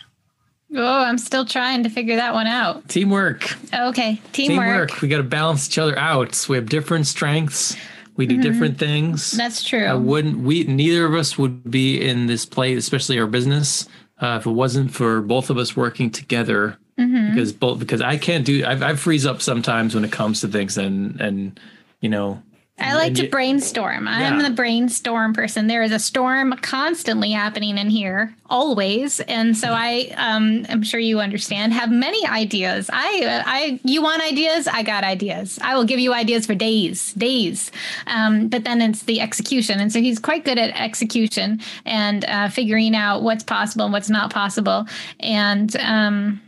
Oh, 0.77 1.03
I'm 1.03 1.19
still 1.19 1.45
trying 1.45 1.83
to 1.83 1.89
figure 1.91 2.17
that 2.17 2.33
one 2.33 2.47
out. 2.47 2.89
Teamwork. 2.89 3.57
Okay, 3.73 4.21
teamwork. 4.33 4.91
Teamwork. 4.91 5.03
We 5.03 5.09
got 5.09 5.19
to 5.19 5.25
balance 5.25 5.69
each 5.69 5.79
other 5.79 5.99
out. 5.99 6.47
We 6.49 6.57
have 6.57 6.69
different 6.69 7.07
strengths. 7.07 7.77
We 8.17 8.27
Mm-hmm. 8.27 8.41
do 8.41 8.53
different 8.53 8.79
things. 8.79 9.33
That's 9.33 9.65
true. 9.65 9.85
I 9.85 9.95
wouldn't. 9.95 10.39
We 10.39 10.65
neither 10.65 11.05
of 11.07 11.15
us 11.15 11.37
would 11.37 11.71
be 11.71 12.01
in 12.01 12.27
this 12.27 12.47
place, 12.47 12.79
especially 12.79 13.19
our 13.19 13.27
business, 13.27 13.89
uh, 14.21 14.39
if 14.41 14.47
it 14.47 14.51
wasn't 14.51 14.93
for 14.93 15.21
both 15.21 15.51
of 15.51 15.59
us 15.59 15.77
working 15.77 16.11
together. 16.11 16.79
Mm-hmm. 16.99 17.31
Because 17.35 17.53
both 17.53 17.81
because 17.81 18.01
I 18.01 18.17
can't 18.17 18.45
do. 18.45 18.65
I, 18.65 18.91
I 18.91 18.95
freeze 18.95 19.27
up 19.27 19.43
sometimes 19.43 19.95
when 19.97 20.05
it 20.05 20.13
comes 20.13 20.41
to 20.43 20.49
things, 20.49 20.79
and 20.79 21.21
and 21.21 21.59
you 22.01 22.09
know. 22.09 22.43
I 22.77 22.95
like 22.95 23.15
to 23.15 23.29
brainstorm. 23.29 24.09
I'm 24.09 24.43
the 24.43 24.51
brainstorm 24.51 25.33
person. 25.33 25.69
There 25.69 25.85
is 25.85 25.93
a 25.93 25.99
storm 25.99 26.53
constantly 26.61 27.31
happening 27.31 27.79
in 27.79 27.89
here, 27.89 28.35
always, 28.51 29.21
and 29.21 29.57
so 29.57 29.69
I, 29.71 30.13
um, 30.17 30.67
I'm 30.69 30.83
sure 30.83 30.99
you 30.99 31.21
understand, 31.21 31.73
have 31.73 31.91
many 31.91 32.27
ideas. 32.27 32.91
I, 32.93 33.43
I, 33.47 33.81
you 33.85 34.03
want 34.03 34.23
ideas? 34.23 34.67
I 34.67 34.83
got 34.83 35.05
ideas. 35.05 35.59
I 35.63 35.77
will 35.77 35.85
give 35.85 36.01
you 36.01 36.13
ideas 36.13 36.47
for 36.47 36.55
days, 36.57 37.13
days. 37.15 37.71
Um, 38.09 38.49
but 38.49 38.65
then 38.65 38.83
it's 38.83 39.05
the 39.05 39.21
execution, 39.21 39.79
and 39.79 39.93
so 39.93 40.01
he's 40.01 40.19
quite 40.19 40.45
good 40.45 40.59
at 40.59 40.75
execution 40.79 41.61
and 41.85 42.25
uh, 42.25 42.49
figuring 42.49 42.97
out 42.97 43.23
what's 43.23 43.45
possible 43.45 43.85
and 43.85 43.93
what's 43.93 44.11
not 44.11 44.33
possible. 44.33 44.87
And 45.21 45.75
um, 45.77 46.41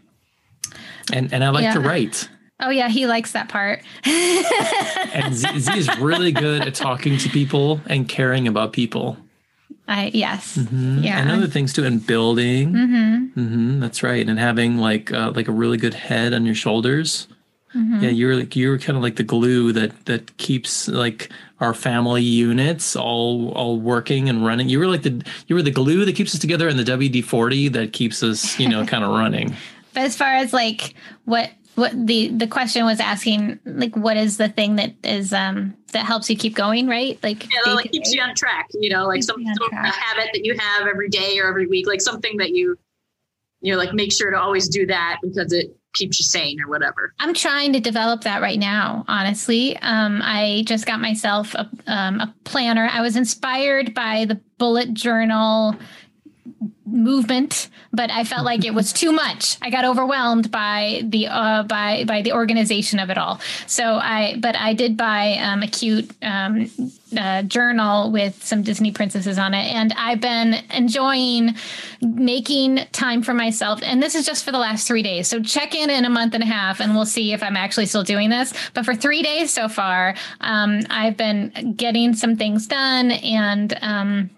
And 1.13 1.33
and 1.33 1.45
I 1.45 1.51
like 1.51 1.73
to 1.73 1.81
write. 1.81 2.29
Oh 2.61 2.71
yeah, 2.71 2.89
he 2.89 3.07
likes 3.07 3.33
that 3.33 3.49
part. 3.49 3.83
And 5.15 5.35
Z, 5.35 5.59
Z 5.61 5.79
is 5.79 5.99
really 5.99 6.33
good 6.33 6.63
at 6.63 6.75
talking 6.75 7.17
to 7.19 7.29
people 7.29 7.81
and 7.87 8.09
caring 8.09 8.47
about 8.49 8.73
people. 8.73 9.17
I 9.89 10.11
yes, 10.13 10.57
Mhm. 10.59 11.03
yeah. 11.05 11.21
And 11.21 11.31
other 11.31 11.47
things 11.47 11.73
too, 11.73 11.85
and 11.85 12.05
building. 12.05 12.73
mm-hmm. 12.73 13.25
hmm 13.41 13.81
that's 13.81 14.03
right. 14.03 14.29
And 14.29 14.39
having 14.39 14.79
like 14.79 15.13
uh, 15.13 15.33
like 15.35 15.49
a 15.49 15.53
really 15.53 15.79
good 15.79 15.95
head 15.95 16.35
on 16.35 16.45
your 16.45 16.55
shoulders. 16.55 17.29
Mm-hmm. 17.75 18.01
Yeah, 18.03 18.11
you're 18.11 18.37
like 18.37 18.57
you're 18.57 18.79
kind 18.79 18.97
of 18.97 19.03
like 19.03 19.17
the 19.17 19.23
glue 19.23 19.73
that 19.73 20.07
that 20.07 20.37
keeps 20.39 20.89
like 20.89 21.31
our 21.61 21.73
family 21.75 22.23
units 22.23 22.97
all 22.97 23.51
all 23.53 23.79
working 23.79 24.29
and 24.29 24.45
running. 24.45 24.69
You 24.69 24.79
were 24.81 24.87
like 24.89 25.03
the 25.03 25.23
you 25.47 25.55
were 25.55 25.63
the 25.63 25.71
glue 25.71 26.05
that 26.05 26.15
keeps 26.17 26.35
us 26.35 26.41
together, 26.41 26.69
and 26.69 26.79
the 26.79 26.85
WD 26.85 27.23
forty 27.25 27.69
that 27.69 27.93
keeps 27.93 28.23
us 28.23 28.59
you 28.59 28.69
know 28.69 28.85
kind 28.87 29.05
of 29.05 29.11
running. 29.11 29.55
But 29.95 30.03
as 30.05 30.15
far 30.17 30.35
as 30.35 30.53
like 30.53 30.93
what 31.25 31.51
what 31.77 32.07
the 32.07 32.29
the 32.29 32.47
question 32.47 32.85
was 32.85 33.01
asking, 33.01 33.61
like 33.65 33.95
what 33.97 34.17
is 34.17 34.39
the 34.39 34.49
thing 34.49 34.77
that 34.77 34.95
is 35.05 35.33
um 35.33 35.75
that 35.93 36.05
helps 36.05 36.29
you 36.29 36.37
keep 36.37 36.55
going, 36.55 36.89
right? 36.89 37.19
Like 37.23 37.45
Yeah, 37.45 37.75
like 37.75 37.93
keeps 37.93 38.13
you 38.13 38.21
on 38.23 38.35
track. 38.35 38.69
You 38.73 38.91
know, 38.91 39.07
like 39.07 39.23
some, 39.23 39.45
some 39.45 39.73
a 39.73 39.87
habit 39.87 40.31
that 40.33 40.45
you 40.45 40.57
have 40.59 40.87
every 40.87 41.09
day 41.09 41.39
or 41.39 41.49
every 41.49 41.67
week, 41.67 41.87
like 41.87 42.01
something 42.01 42.39
that 42.39 42.51
you 42.51 42.77
you 43.61 43.73
know, 43.73 43.79
like 43.79 43.93
make 43.93 44.13
sure 44.13 44.31
to 44.31 44.39
always 44.39 44.69
do 44.69 44.87
that 44.87 45.19
because 45.23 45.53
it 45.53 45.77
keeps 45.95 46.19
you 46.19 46.25
sane 46.25 46.61
or 46.61 46.69
whatever. 46.69 47.15
I'm 47.19 47.35
trying 47.35 47.73
to 47.73 47.81
develop 47.81 48.23
that 48.23 48.43
right 48.43 48.59
now. 48.59 49.05
Honestly, 49.09 49.77
um, 49.79 50.21
I 50.23 50.63
just 50.67 50.87
got 50.87 51.01
myself 51.01 51.55
a, 51.55 51.69
um, 51.87 52.21
a 52.21 52.35
planner. 52.45 52.89
I 52.93 53.01
was 53.01 53.17
inspired 53.17 53.95
by 53.95 54.27
the 54.27 54.41
bullet 54.59 54.95
journal 54.95 55.75
movement, 56.87 57.69
but 57.93 58.11
I 58.11 58.25
felt 58.25 58.45
like 58.45 58.65
it 58.65 58.73
was 58.73 58.93
too 58.93 59.13
much. 59.13 59.59
I 59.61 59.71
got 59.71 59.85
overwhelmed 59.85 60.51
by 60.51 61.03
the 61.05 61.27
uh, 61.27 61.63
by 61.65 62.05
by 62.05 62.23
the 62.23 62.33
organization 62.33 62.99
of 62.99 63.11
it 63.11 63.19
all. 63.19 63.41
So 63.67 63.97
I, 63.97 64.37
but 64.39 64.57
I 64.57 64.73
did 64.75 64.97
buy 64.97 65.37
um, 65.39 65.63
a 65.63 65.69
cute 65.69 66.11
um, 66.23 66.71
uh, 67.17 67.43
journal 67.43 68.11
with 68.11 68.43
some 68.43 68.63
Disney 68.63 68.93
princesses 68.93 69.39
on 69.39 69.53
it, 69.53 69.73
and 69.73 69.93
I've 69.97 70.21
been 70.21 70.55
enjoying 70.71 71.57
making 72.01 72.87
time 72.93 73.23
for 73.23 73.35
myself. 73.35 73.81
And 73.83 74.03
this 74.03 74.15
is 74.15 74.25
just 74.25 74.45
for 74.45 74.53
the 74.53 74.59
last 74.59 74.87
three 74.87 75.03
days. 75.03 75.29
So 75.29 75.43
check 75.43 75.75
in 75.75 75.91
in 75.91 76.05
a 76.05 76.11
month 76.11 76.35
and 76.35 76.43
a 76.43 76.47
half, 76.47 76.81
and 76.81 76.95
we'll 76.95 77.07
see 77.07 77.33
if 77.33 77.43
I'm 77.43 77.57
actually 77.57 77.87
still 77.87 78.05
doing 78.05 78.31
this. 78.31 78.53
But 78.75 78.85
for 78.85 78.95
three 78.95 79.23
days 79.23 79.53
so 79.53 79.69
far, 79.69 80.15
um, 80.41 80.81
I've 80.89 81.17
been 81.17 81.75
getting 81.77 82.15
some 82.15 82.37
things 82.37 82.67
done 82.67 83.11
and. 83.11 83.77
Um, 83.83 84.31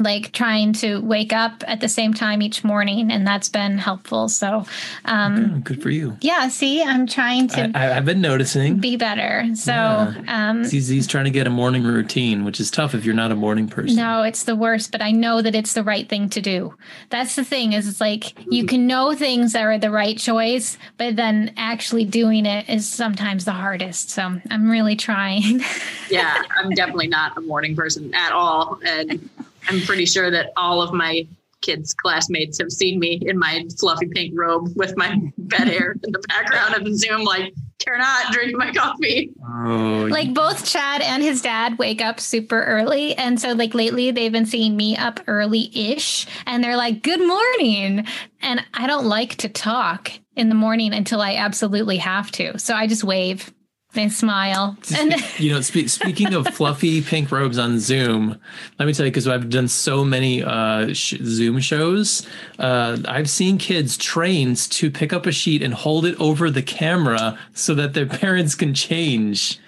like 0.00 0.32
trying 0.32 0.72
to 0.72 1.00
wake 1.00 1.32
up 1.32 1.64
at 1.66 1.80
the 1.80 1.88
same 1.88 2.14
time 2.14 2.40
each 2.42 2.62
morning 2.64 3.10
and 3.10 3.26
that's 3.26 3.48
been 3.48 3.78
helpful 3.78 4.28
so 4.28 4.64
um 5.04 5.60
good 5.60 5.82
for 5.82 5.90
you. 5.90 6.16
yeah 6.20 6.48
see 6.48 6.82
i'm 6.82 7.06
trying 7.06 7.48
to 7.48 7.70
I, 7.74 7.96
I've 7.96 8.04
been 8.04 8.20
noticing. 8.20 8.78
be 8.78 8.96
better 8.96 9.44
so 9.54 9.72
Yeah. 9.72 10.48
um 10.50 10.64
ZZ's 10.64 11.06
trying 11.06 11.24
to 11.24 11.30
get 11.30 11.46
a 11.46 11.50
morning 11.50 11.82
routine, 11.84 12.44
which 12.44 12.60
is 12.60 12.70
tough 12.70 12.94
if 12.94 13.04
you're 13.04 13.14
not 13.14 13.32
a 13.32 13.36
morning 13.36 13.68
person. 13.68 13.96
no 13.96 14.22
it's 14.22 14.44
the 14.44 14.56
worst 14.56 14.92
but 14.92 15.02
i 15.02 15.10
know 15.10 15.42
that 15.42 15.54
it's 15.54 15.74
the 15.74 15.82
right 15.82 16.08
thing 16.08 16.28
to 16.30 16.40
do 16.40 16.74
that's 17.10 17.34
the 17.36 17.44
thing 17.44 17.72
is 17.72 17.88
it's 17.88 18.00
like 18.00 18.34
you 18.52 18.64
can 18.66 18.86
know 18.86 19.14
things 19.14 19.52
that 19.52 19.62
are 19.62 19.78
the 19.78 19.90
right 19.90 20.18
choice 20.18 20.78
but 20.96 21.16
then 21.16 21.52
actually 21.56 22.04
doing 22.04 22.46
it 22.46 22.68
is 22.68 22.88
sometimes 22.88 23.44
the 23.44 23.52
hardest 23.52 24.10
so 24.10 24.40
i'm 24.50 24.70
really 24.70 24.96
trying 24.96 25.60
Yeah, 26.10 26.42
I'm 26.56 26.70
definitely 26.70 27.08
not 27.08 27.36
a 27.36 27.42
morning 27.42 27.76
person 27.76 28.14
at 28.14 28.32
all. 28.32 28.80
And 28.82 29.28
I'm 29.68 29.80
pretty 29.82 30.06
sure 30.06 30.30
that 30.30 30.52
all 30.56 30.82
of 30.82 30.92
my 30.92 31.26
kids' 31.60 31.92
classmates 31.92 32.58
have 32.58 32.70
seen 32.70 32.98
me 32.98 33.20
in 33.22 33.38
my 33.38 33.64
fluffy 33.78 34.06
pink 34.06 34.32
robe 34.36 34.68
with 34.76 34.96
my 34.96 35.18
bed 35.38 35.68
hair 35.68 35.92
in 36.02 36.12
the 36.12 36.22
background 36.28 36.74
of 36.74 36.84
the 36.84 36.94
Zoom, 36.94 37.24
like, 37.24 37.52
care 37.78 37.98
not, 37.98 38.32
drink 38.32 38.56
my 38.56 38.72
coffee. 38.72 39.32
Oh, 39.42 40.08
like 40.10 40.34
both 40.34 40.64
Chad 40.64 41.00
and 41.00 41.22
his 41.22 41.42
dad 41.42 41.78
wake 41.78 42.00
up 42.00 42.20
super 42.20 42.62
early. 42.64 43.14
And 43.14 43.40
so 43.40 43.52
like 43.52 43.74
lately 43.74 44.10
they've 44.10 44.32
been 44.32 44.46
seeing 44.46 44.76
me 44.76 44.96
up 44.96 45.20
early 45.26 45.70
ish 45.74 46.26
and 46.46 46.62
they're 46.62 46.76
like, 46.76 47.02
good 47.02 47.24
morning. 47.24 48.04
And 48.42 48.64
I 48.74 48.86
don't 48.86 49.06
like 49.06 49.36
to 49.36 49.48
talk 49.48 50.10
in 50.36 50.48
the 50.48 50.54
morning 50.54 50.92
until 50.92 51.20
I 51.20 51.36
absolutely 51.36 51.98
have 51.98 52.30
to. 52.32 52.58
So 52.58 52.74
I 52.74 52.86
just 52.86 53.04
wave. 53.04 53.52
They 53.94 54.08
smile. 54.10 54.76
And 54.94 55.14
you 55.38 55.52
know, 55.52 55.60
spe- 55.62 55.88
speaking 55.88 56.34
of 56.34 56.46
fluffy 56.48 57.00
pink 57.00 57.32
robes 57.32 57.58
on 57.58 57.78
Zoom, 57.80 58.38
let 58.78 58.86
me 58.86 58.92
tell 58.92 59.06
you, 59.06 59.10
because 59.10 59.26
I've 59.26 59.48
done 59.48 59.66
so 59.66 60.04
many 60.04 60.42
uh, 60.42 60.92
sh- 60.92 61.16
Zoom 61.22 61.58
shows, 61.58 62.26
uh, 62.58 62.98
I've 63.06 63.30
seen 63.30 63.56
kids 63.56 63.96
trained 63.96 64.58
to 64.72 64.90
pick 64.90 65.12
up 65.12 65.24
a 65.24 65.32
sheet 65.32 65.62
and 65.62 65.72
hold 65.72 66.04
it 66.04 66.20
over 66.20 66.50
the 66.50 66.62
camera 66.62 67.38
so 67.54 67.74
that 67.74 67.94
their 67.94 68.06
parents 68.24 68.54
can 68.54 68.74
change. 68.74 69.58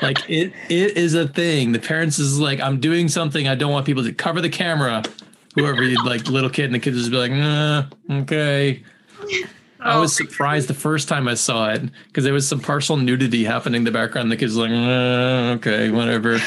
Like 0.00 0.18
it, 0.30 0.52
it 0.68 0.96
is 0.96 1.14
a 1.14 1.28
thing. 1.28 1.72
The 1.72 1.78
parents 1.78 2.18
is 2.18 2.38
like, 2.38 2.60
I'm 2.60 2.80
doing 2.80 3.08
something. 3.08 3.48
I 3.48 3.54
don't 3.54 3.72
want 3.72 3.84
people 3.84 4.04
to 4.04 4.12
cover 4.12 4.40
the 4.40 4.48
camera. 4.48 5.02
Whoever, 5.56 5.82
you 5.82 6.02
like 6.04 6.28
little 6.28 6.50
kid, 6.50 6.66
and 6.66 6.74
the 6.74 6.78
kids 6.78 6.96
just 6.98 7.10
be 7.10 7.16
like, 7.16 7.32
nah, 7.32 7.84
okay. 8.10 8.82
I 9.80 9.98
was 9.98 10.14
surprised 10.16 10.68
the 10.68 10.74
first 10.74 11.08
time 11.08 11.28
I 11.28 11.34
saw 11.34 11.70
it 11.70 11.82
because 12.08 12.24
there 12.24 12.32
was 12.32 12.48
some 12.48 12.60
partial 12.60 12.96
nudity 12.96 13.44
happening 13.44 13.80
in 13.80 13.84
the 13.84 13.90
background. 13.90 14.30
The 14.32 14.36
kids 14.36 14.56
were 14.56 14.68
like, 14.68 14.72
"Uh, 14.72 15.54
okay, 15.56 15.90
whatever. 15.90 16.38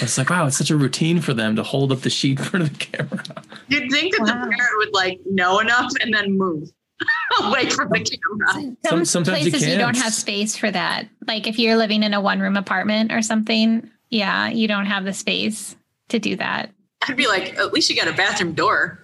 It's 0.00 0.16
like, 0.16 0.30
wow, 0.30 0.46
it's 0.46 0.56
such 0.56 0.70
a 0.70 0.76
routine 0.76 1.20
for 1.20 1.34
them 1.34 1.56
to 1.56 1.62
hold 1.62 1.92
up 1.92 2.00
the 2.00 2.10
sheet 2.10 2.38
in 2.38 2.44
front 2.44 2.64
of 2.66 2.78
the 2.78 2.84
camera. 2.84 3.22
You'd 3.68 3.90
think 3.90 4.14
that 4.16 4.20
Wow. 4.22 4.26
the 4.44 4.50
parent 4.50 4.72
would 4.78 4.94
like 4.94 5.20
know 5.30 5.58
enough 5.60 5.92
and 6.00 6.14
then 6.14 6.38
move 6.38 6.70
away 7.42 7.68
from 7.68 7.90
the 7.90 8.00
camera. 8.00 8.52
some 8.52 8.76
Some- 8.86 9.04
sometimes 9.04 9.44
you 9.44 9.50
places 9.50 9.68
you, 9.68 9.74
don't 9.78 9.92
can't. 9.92 10.04
have 10.04 10.14
space 10.14 10.56
for 10.56 10.70
that. 10.70 11.08
Like 11.26 11.46
if 11.46 11.58
you're 11.58 11.76
living 11.76 12.02
in 12.02 12.14
a 12.14 12.20
one 12.20 12.40
room 12.40 12.56
apartment 12.56 13.12
or 13.12 13.20
something, 13.22 13.88
yeah, 14.10 14.48
you 14.48 14.66
don't 14.66 14.86
have 14.86 15.04
the 15.04 15.12
space 15.12 15.76
to 16.08 16.18
do 16.18 16.36
that. 16.36 16.70
I'd 17.06 17.16
be 17.16 17.28
like, 17.28 17.56
at 17.58 17.72
least 17.72 17.90
you 17.90 17.96
got 17.96 18.08
a 18.08 18.12
bathroom 18.16 18.54
door. 18.54 18.98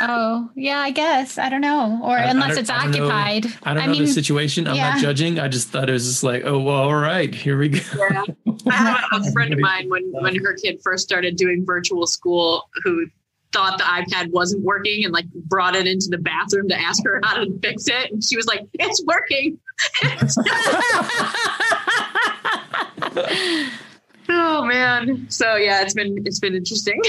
Oh, 0.00 0.50
yeah, 0.54 0.78
I 0.80 0.90
guess. 0.90 1.38
I 1.38 1.48
don't 1.48 1.60
know. 1.60 2.00
Or 2.02 2.18
I- 2.18 2.24
I 2.24 2.30
unless 2.30 2.50
don't- 2.50 2.58
it's 2.58 2.70
I 2.70 2.82
don't 2.82 2.90
know- 2.92 3.08
occupied. 3.08 3.46
I 3.62 3.74
don't 3.74 3.86
know 3.86 3.94
the 3.94 4.06
situation. 4.06 4.66
I'm 4.68 4.76
yeah. 4.76 4.90
not 4.92 5.00
judging. 5.00 5.38
I 5.38 5.48
just 5.48 5.68
thought 5.68 5.88
it 5.88 5.92
was 5.92 6.06
just 6.06 6.22
like, 6.22 6.42
oh, 6.44 6.58
well, 6.58 6.82
all 6.82 6.94
right, 6.94 7.34
here 7.34 7.58
we 7.58 7.70
go. 7.70 7.80
Yeah. 7.96 8.22
I 8.70 9.06
have 9.12 9.26
a 9.26 9.30
friend 9.32 9.52
of 9.52 9.58
mine 9.60 9.88
when 9.88 10.10
when 10.12 10.36
her 10.44 10.54
kid 10.54 10.80
first 10.82 11.04
started 11.04 11.36
doing 11.36 11.64
virtual 11.64 12.06
school 12.06 12.68
who 12.84 13.06
thought 13.52 13.78
the 13.78 13.84
iPad 13.84 14.30
wasn't 14.30 14.62
working 14.62 15.04
and 15.04 15.12
like 15.14 15.24
brought 15.32 15.74
it 15.74 15.86
into 15.86 16.08
the 16.10 16.18
bathroom 16.18 16.68
to 16.68 16.78
ask 16.78 17.02
her 17.04 17.18
how 17.24 17.36
to 17.42 17.58
fix 17.60 17.88
it 17.88 18.12
and 18.12 18.22
she 18.22 18.36
was 18.36 18.46
like 18.46 18.60
it's 18.74 19.02
working 19.06 19.58
oh 24.28 24.64
man 24.66 25.26
so 25.30 25.56
yeah 25.56 25.80
it's 25.82 25.94
been 25.94 26.22
it's 26.26 26.38
been 26.40 26.54
interesting 26.54 27.00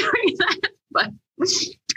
but 0.92 1.10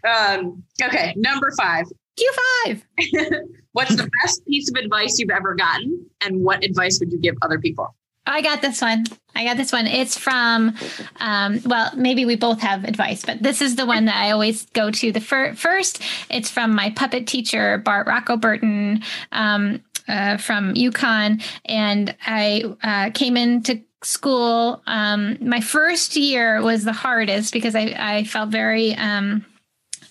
um 0.09 0.63
okay 0.83 1.15
number 1.17 1.51
five 1.57 1.87
Q5. 2.21 2.83
what's 3.73 3.97
the 3.97 4.09
best 4.23 4.45
piece 4.47 4.71
of 4.71 4.77
advice 4.77 5.19
you've 5.19 5.31
ever 5.31 5.55
gotten 5.55 6.07
and 6.21 6.43
what 6.43 6.63
advice 6.63 7.01
would 7.01 7.11
you 7.11 7.19
give 7.19 7.35
other 7.43 7.59
people 7.59 7.95
I 8.27 8.41
got 8.41 8.63
this 8.63 8.81
one. 8.81 9.05
I 9.35 9.45
got 9.45 9.57
this 9.57 9.73
one. 9.73 9.87
It's 9.87 10.17
from, 10.17 10.77
um, 11.17 11.61
well, 11.65 11.91
maybe 11.97 12.25
we 12.25 12.37
both 12.37 12.61
have 12.61 12.85
advice, 12.85 13.25
but 13.25 13.43
this 13.43 13.61
is 13.61 13.75
the 13.77 13.87
one 13.87 14.05
that 14.05 14.17
I 14.17 14.31
always 14.31 14.67
go 14.67 14.91
to. 14.93 15.11
The 15.11 15.21
fir- 15.21 15.55
first, 15.55 16.01
it's 16.31 16.49
from 16.49 16.75
my 16.75 16.91
puppet 16.91 17.27
teacher, 17.27 17.79
Bart 17.79 18.07
Roccoberton 18.07 19.03
um, 19.33 19.83
uh, 20.07 20.37
from 20.37 20.75
UConn. 20.75 21.43
And 21.65 22.15
I 22.25 22.65
uh, 22.85 23.11
came 23.11 23.37
into 23.37 23.83
school. 24.05 24.83
Um, 24.87 25.39
my 25.41 25.61
first 25.61 26.17
year 26.17 26.63
was 26.63 26.85
the 26.85 26.93
hardest 26.93 27.53
because 27.53 27.75
I, 27.75 27.95
I 27.99 28.25
felt 28.25 28.51
very. 28.51 28.95
Um, 28.95 29.45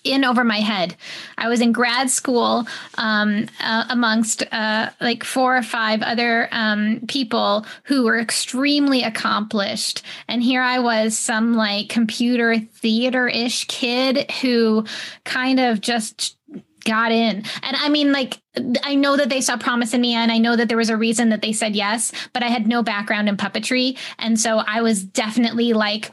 in 0.04 0.26
over 0.26 0.44
my 0.44 0.60
head. 0.60 0.96
I 1.38 1.48
was 1.48 1.62
in 1.62 1.72
grad 1.72 2.10
school 2.10 2.68
um, 2.98 3.48
uh, 3.60 3.86
amongst 3.90 4.44
uh, 4.52 4.90
like 5.00 5.24
four 5.24 5.56
or 5.56 5.64
five 5.64 6.02
other 6.02 6.50
um, 6.52 7.02
people 7.08 7.66
who 7.84 8.04
were 8.04 8.20
extremely 8.20 9.04
accomplished. 9.04 10.02
And 10.28 10.42
here 10.42 10.62
I 10.62 10.80
was, 10.80 11.18
some 11.18 11.54
like 11.54 11.90
computer 11.90 12.58
theater 12.60 13.28
ish 13.28 13.66
kid 13.66 14.32
who 14.42 14.86
kind 15.24 15.60
of 15.60 15.82
just 15.82 16.38
got 16.84 17.12
in. 17.12 17.44
And 17.62 17.78
I 17.78 17.90
mean, 17.90 18.12
like, 18.12 18.42
I 18.84 18.96
know 18.96 19.16
that 19.18 19.30
they 19.30 19.42
saw 19.42 19.56
promise 19.56 19.94
in 19.94 20.02
me 20.02 20.16
and 20.16 20.32
I 20.32 20.40
know 20.40 20.56
that 20.56 20.68
there 20.68 20.78
was 20.78 20.90
a 20.90 20.98
reason 20.98 21.30
that 21.30 21.44
they 21.44 21.54
said 21.54 21.76
yes, 21.76 22.12
but 22.34 22.42
I 22.42 22.48
had 22.48 22.68
no 22.68 22.82
background 22.82 23.30
in 23.30 23.38
puppetry. 23.38 23.98
And 24.18 24.40
so 24.40 24.58
I 24.58 24.82
was 24.82 25.04
definitely 25.04 25.74
like, 25.74 26.12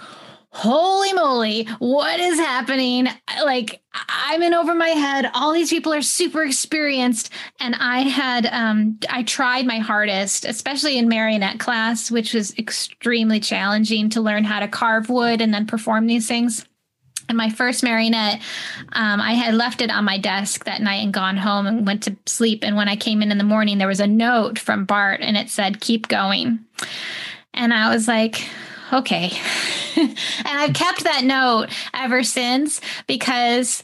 holy 0.50 1.12
moly, 1.12 1.64
what 1.78 2.18
is 2.20 2.38
happening? 2.38 3.08
Like, 3.44 3.82
I'm 3.92 4.42
in 4.42 4.54
over 4.54 4.74
my 4.74 4.88
head. 4.88 5.30
All 5.34 5.52
these 5.52 5.70
people 5.70 5.92
are 5.92 6.02
super 6.02 6.42
experienced. 6.42 7.30
And 7.60 7.74
I 7.74 8.00
had, 8.00 8.46
um, 8.46 8.98
I 9.10 9.22
tried 9.24 9.66
my 9.66 9.78
hardest, 9.78 10.44
especially 10.44 10.96
in 10.96 11.08
marionette 11.08 11.60
class, 11.60 12.10
which 12.10 12.34
was 12.34 12.56
extremely 12.58 13.40
challenging 13.40 14.08
to 14.10 14.20
learn 14.20 14.44
how 14.44 14.60
to 14.60 14.68
carve 14.68 15.10
wood 15.10 15.40
and 15.40 15.52
then 15.52 15.66
perform 15.66 16.06
these 16.06 16.26
things. 16.26 16.64
And 17.28 17.36
my 17.36 17.50
first 17.50 17.82
marionette, 17.82 18.40
um, 18.92 19.20
I 19.20 19.34
had 19.34 19.54
left 19.54 19.82
it 19.82 19.90
on 19.90 20.06
my 20.06 20.16
desk 20.16 20.64
that 20.64 20.80
night 20.80 21.04
and 21.04 21.12
gone 21.12 21.36
home 21.36 21.66
and 21.66 21.86
went 21.86 22.04
to 22.04 22.16
sleep. 22.24 22.64
And 22.64 22.74
when 22.74 22.88
I 22.88 22.96
came 22.96 23.20
in 23.20 23.30
in 23.30 23.36
the 23.36 23.44
morning, 23.44 23.76
there 23.76 23.86
was 23.86 24.00
a 24.00 24.06
note 24.06 24.58
from 24.58 24.86
Bart 24.86 25.20
and 25.20 25.36
it 25.36 25.50
said, 25.50 25.80
keep 25.80 26.08
going. 26.08 26.64
And 27.52 27.74
I 27.74 27.92
was 27.92 28.08
like, 28.08 28.48
okay. 28.92 29.32
and 29.96 30.16
I've 30.46 30.74
kept 30.74 31.04
that 31.04 31.24
note 31.24 31.68
ever 31.94 32.22
since 32.22 32.80
because, 33.06 33.82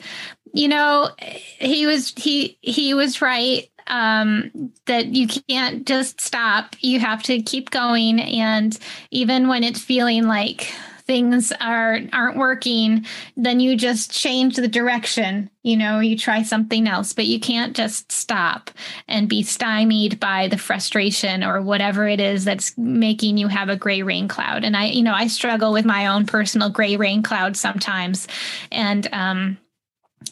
you 0.52 0.68
know, 0.68 1.10
he 1.18 1.86
was, 1.86 2.12
he, 2.16 2.58
he 2.60 2.94
was 2.94 3.22
right 3.22 3.68
um 3.86 4.72
that 4.86 5.08
you 5.08 5.26
can't 5.26 5.86
just 5.86 6.18
stop 6.18 6.74
you 6.80 6.98
have 6.98 7.22
to 7.22 7.42
keep 7.42 7.68
going 7.68 8.18
and 8.18 8.78
even 9.10 9.46
when 9.46 9.62
it's 9.62 9.78
feeling 9.78 10.26
like 10.26 10.72
things 11.06 11.52
are 11.60 12.00
aren't 12.12 12.36
working 12.36 13.04
then 13.36 13.60
you 13.60 13.76
just 13.76 14.10
change 14.10 14.56
the 14.56 14.68
direction. 14.68 15.50
You 15.62 15.76
know 15.76 16.00
you 16.00 16.16
try 16.16 16.42
something 16.42 16.86
else 16.86 17.12
but 17.12 17.26
you 17.26 17.40
can't 17.40 17.74
just 17.74 18.12
stop 18.12 18.70
and 19.08 19.28
be 19.28 19.42
stymied 19.42 20.20
by 20.20 20.48
the 20.48 20.58
frustration 20.58 21.42
or 21.42 21.62
whatever 21.62 22.06
it 22.06 22.20
is 22.20 22.44
that's 22.44 22.76
making 22.76 23.38
you 23.38 23.48
have 23.48 23.68
a 23.68 23.76
gray 23.76 24.02
rain 24.02 24.28
cloud. 24.28 24.64
And 24.64 24.76
i 24.76 24.86
you 24.86 25.02
know 25.02 25.14
i 25.14 25.26
struggle 25.26 25.72
with 25.72 25.84
my 25.84 26.06
own 26.06 26.26
personal 26.26 26.70
gray 26.70 26.96
rain 26.96 27.22
cloud 27.22 27.56
sometimes. 27.56 28.28
And 28.70 29.08
um 29.12 29.58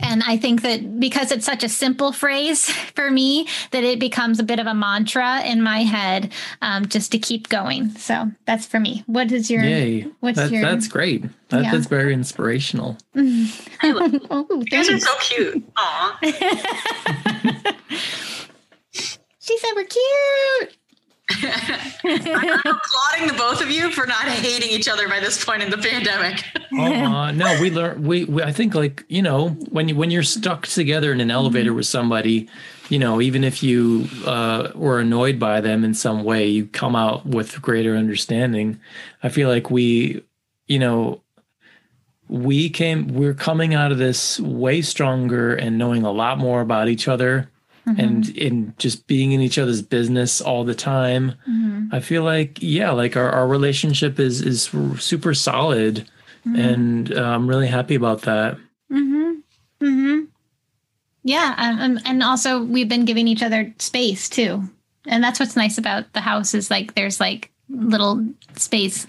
and 0.01 0.23
I 0.27 0.37
think 0.37 0.63
that 0.63 1.01
because 1.01 1.33
it's 1.33 1.45
such 1.47 1.65
a 1.65 1.69
simple 1.69 2.13
phrase 2.13 2.71
for 2.95 3.11
me, 3.11 3.47
that 3.71 3.85
it 3.85 3.99
becomes 3.99 4.39
a 4.39 4.43
bit 4.43 4.59
of 4.59 4.67
a 4.67 4.75
mantra 4.75 5.43
in 5.43 5.63
my 5.63 5.83
head, 5.83 6.33
um, 6.61 6.87
just 6.89 7.13
to 7.13 7.19
keep 7.19 7.49
going. 7.49 7.91
So 7.91 8.31
that's 8.47 8.67
for 8.67 8.81
me. 8.81 9.05
What 9.07 9.33
is 9.33 9.51
your? 9.51 9.63
Yay. 9.63 10.03
What's 10.21 10.39
That- 10.39 10.51
your? 10.51 10.63
That's 10.63 10.89
great. 10.89 11.25
That, 11.51 11.65
Yeah. 11.65 11.73
That's 11.73 11.87
very 11.87 12.15
inspirational. 12.15 12.97
oh, 13.15 14.47
you 14.51 14.65
guys 14.65 14.89
are 14.89 14.99
so 14.99 15.13
cute 15.21 15.63
Aw. 15.77 16.19
she 19.39 19.59
said 19.59 19.71
we're 19.77 19.85
cute. 19.85 20.77
I'm 21.45 22.59
applauding 22.59 23.29
the 23.29 23.35
both 23.37 23.61
of 23.61 23.71
you 23.71 23.91
for 23.91 24.07
not 24.07 24.25
hating 24.25 24.71
each 24.71 24.89
other 24.89 25.09
by 25.09 25.21
this 25.21 25.45
point 25.45 25.63
in 25.63 25.71
the 25.71 25.79
pandemic. 25.79 26.45
uh, 26.79 27.33
no, 27.33 27.61
we 27.61 27.71
learn. 27.71 28.03
We, 28.03 28.25
we, 28.25 28.43
I 28.43 28.53
think, 28.53 28.75
like 28.75 29.05
you 29.09 29.23
know, 29.23 29.51
when 29.71 29.89
you 29.89 29.97
when 29.97 30.11
you're 30.11 30.23
stuck 30.23 30.67
together 30.67 31.13
in 31.13 31.21
an 31.21 31.31
elevator 31.31 31.73
with 31.73 31.87
somebody, 31.87 32.49
you 32.89 32.99
know, 32.99 33.21
even 33.21 33.45
if 33.45 33.63
you 33.63 34.09
uh, 34.27 34.71
were 34.75 35.01
annoyed 35.01 35.39
by 35.39 35.61
them 35.61 35.85
in 35.85 35.95
some 35.95 36.25
way, 36.25 36.47
you 36.47 36.67
come 36.67 36.97
out 36.97 37.27
with 37.27 37.61
greater 37.63 37.97
understanding. 37.97 38.81
I 39.23 39.29
feel 39.29 39.49
like 39.49 39.71
we, 39.71 40.23
you 40.67 40.79
know, 40.79 41.23
we 42.29 42.71
came. 42.71 43.09
We're 43.09 43.35
coming 43.35 43.75
out 43.75 43.93
of 43.93 43.99
this 43.99 44.41
way 44.41 44.83
stronger 44.83 45.55
and 45.55 45.79
knowing 45.79 46.03
a 46.03 46.13
lot 46.13 46.39
more 46.39 46.61
about 46.61 46.89
each 46.89 47.09
other. 47.09 47.51
And 47.85 48.29
in 48.37 48.75
just 48.79 49.07
being 49.07 49.33
in 49.33 49.41
each 49.41 49.59
other's 49.59 49.83
business 49.83 50.41
all 50.41 50.65
the 50.65 50.75
time, 50.75 51.35
I 51.93 52.01
feel 52.01 52.23
like 52.23 52.59
yeah, 52.63 52.91
like 52.93 53.17
our, 53.17 53.29
our 53.31 53.47
relationship 53.47 54.21
is 54.21 54.41
is 54.41 54.71
super 55.03 55.35
solid, 55.35 56.09
and 56.45 57.13
uh, 57.13 57.23
I'm 57.23 57.49
really 57.49 57.67
happy 57.67 57.95
about 57.95 58.23
that. 58.23 58.57
Mm-hmm. 58.91 59.33
Mm-hmm. 59.85 60.21
Yeah, 61.25 61.55
um, 61.59 61.81
um, 61.81 62.01
and 62.05 62.23
also 62.23 62.63
we've 62.63 62.89
been 62.89 63.05
giving 63.05 63.29
each 63.29 63.43
other 63.43 63.75
space 63.79 64.29
too, 64.29 64.69
and 65.07 65.23
that's 65.23 65.39
what's 65.39 65.57
nice 65.57 65.77
about 65.77 66.13
the 66.13 66.21
house 66.21 66.55
is 66.55 66.71
like 66.71 66.95
there's 66.95 67.21
like 67.21 67.51
little 67.73 68.25
space, 68.57 69.07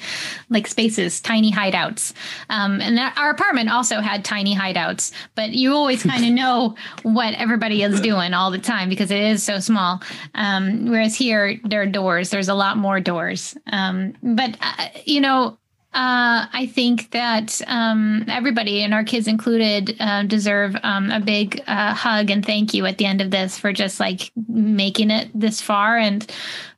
like 0.49 0.68
spaces, 0.68 1.22
tiny 1.22 1.52
hideouts. 1.52 2.14
Um, 2.49 2.81
and 2.81 2.98
that- 2.98 3.18
our 3.18 3.30
apartment 3.30 3.69
also 3.69 3.99
had 3.99 4.23
tiny 4.23 4.56
hideouts, 4.56 5.11
but 5.35 5.52
you 5.52 5.73
always 5.73 6.03
kind 6.11 6.26
of 6.26 6.31
know 6.31 6.76
what 7.03 7.34
everybody 7.35 7.84
is 7.84 8.02
doing 8.02 8.34
all 8.34 8.52
the 8.52 8.60
time 8.60 8.90
because 8.90 9.11
it 9.11 9.22
is 9.22 9.44
so 9.44 9.60
small. 9.60 10.02
Um, 10.34 10.88
whereas 10.90 11.15
here 11.15 11.60
there 11.64 11.81
are 11.81 11.88
doors. 11.88 12.30
There's 12.30 12.49
a 12.49 12.56
lot 12.56 12.77
more 12.77 12.99
doors. 12.99 13.56
Um, 13.72 14.14
but 14.22 14.57
uh, 14.61 14.90
you 15.06 15.22
know, 15.22 15.57
uh, 15.94 16.48
I 16.52 16.72
think 16.73 17.11
that 17.11 17.61
um, 17.68 18.26
everybody, 18.27 18.81
and 18.81 18.95
our 18.95 19.03
kids 19.03 19.27
included, 19.27 19.95
uh, 19.99 20.23
deserve 20.23 20.76
um, 20.81 21.11
a 21.11 21.19
big 21.19 21.61
uh, 21.68 21.94
hug 21.94 22.31
and 22.31 22.44
thank 22.44 22.73
you 22.73 22.88
at 22.88 22.98
the 22.98 23.06
end 23.06 23.22
of 23.22 23.30
this 23.30 23.60
for 23.60 23.72
just 23.72 23.99
like 23.99 24.31
making 24.48 25.11
it 25.11 25.30
this 25.35 25.61
far. 25.61 25.98
And 25.98 26.26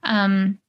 um, 0.04 0.60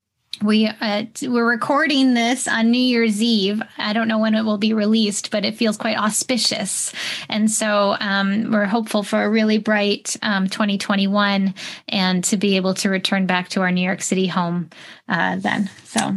we 0.42 0.66
uh, 0.66 1.04
t- 1.14 1.28
we're 1.28 1.48
recording 1.48 2.14
this 2.14 2.46
on 2.48 2.70
New 2.70 2.78
Year's 2.80 3.22
Eve. 3.22 3.62
I 3.78 3.92
don't 3.92 4.08
know 4.08 4.18
when 4.18 4.34
it 4.34 4.42
will 4.42 4.58
be 4.58 4.72
released, 4.74 5.30
but 5.30 5.44
it 5.44 5.54
feels 5.56 5.76
quite 5.76 5.96
auspicious, 5.96 6.92
and 7.28 7.50
so 7.50 7.96
um, 8.00 8.50
we're 8.52 8.66
hopeful 8.66 9.02
for 9.02 9.22
a 9.24 9.30
really 9.30 9.58
bright 9.58 10.16
um, 10.22 10.48
2021 10.48 11.54
and 11.88 12.24
to 12.24 12.36
be 12.36 12.56
able 12.56 12.74
to 12.74 12.88
return 12.90 13.26
back 13.26 13.48
to 13.50 13.60
our 13.62 13.70
New 13.72 13.80
York 13.84 14.02
City 14.02 14.26
home 14.26 14.70
uh, 15.08 15.36
then. 15.36 15.70
So 15.84 16.16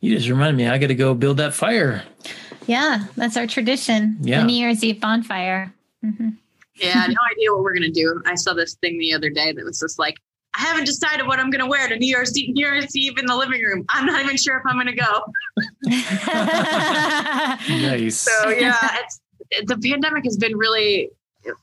You 0.00 0.16
just 0.16 0.28
reminded 0.28 0.56
me, 0.56 0.66
I 0.68 0.78
got 0.78 0.86
to 0.88 0.94
go 0.94 1.14
build 1.14 1.36
that 1.38 1.54
fire. 1.54 2.04
yeah, 2.66 3.04
that's 3.16 3.36
our 3.36 3.46
tradition. 3.46 4.16
Yeah. 4.20 4.40
the 4.40 4.46
New 4.46 4.54
Year's 4.56 4.82
Eve 4.84 5.00
bonfire. 5.00 5.72
hmm 6.02 6.30
Yeah, 6.76 6.94
no 7.06 7.16
idea 7.32 7.52
what 7.52 7.62
we're 7.62 7.74
gonna 7.74 7.90
do. 7.90 8.22
I 8.26 8.34
saw 8.34 8.54
this 8.54 8.74
thing 8.76 8.98
the 8.98 9.12
other 9.14 9.30
day 9.30 9.52
that 9.52 9.64
was 9.64 9.78
just 9.80 9.98
like, 9.98 10.14
I 10.58 10.62
haven't 10.62 10.86
decided 10.86 11.26
what 11.26 11.38
I'm 11.38 11.50
gonna 11.50 11.68
wear 11.68 11.88
to 11.88 11.96
New 11.96 12.08
Year's 12.08 12.36
Eve, 12.36 12.54
New 12.54 12.66
Year's 12.66 12.96
Eve 12.96 13.16
in 13.18 13.26
the 13.26 13.36
living 13.36 13.62
room. 13.62 13.84
I'm 13.90 14.06
not 14.06 14.24
even 14.24 14.36
sure 14.36 14.58
if 14.58 14.64
I'm 14.66 14.76
gonna 14.76 14.94
go. 14.94 15.24
Nice. 17.68 18.16
So 18.16 18.48
yeah, 18.50 18.76
it's 18.82 19.20
the 19.66 19.76
pandemic 19.78 20.24
has 20.24 20.36
been 20.36 20.56
really 20.56 21.10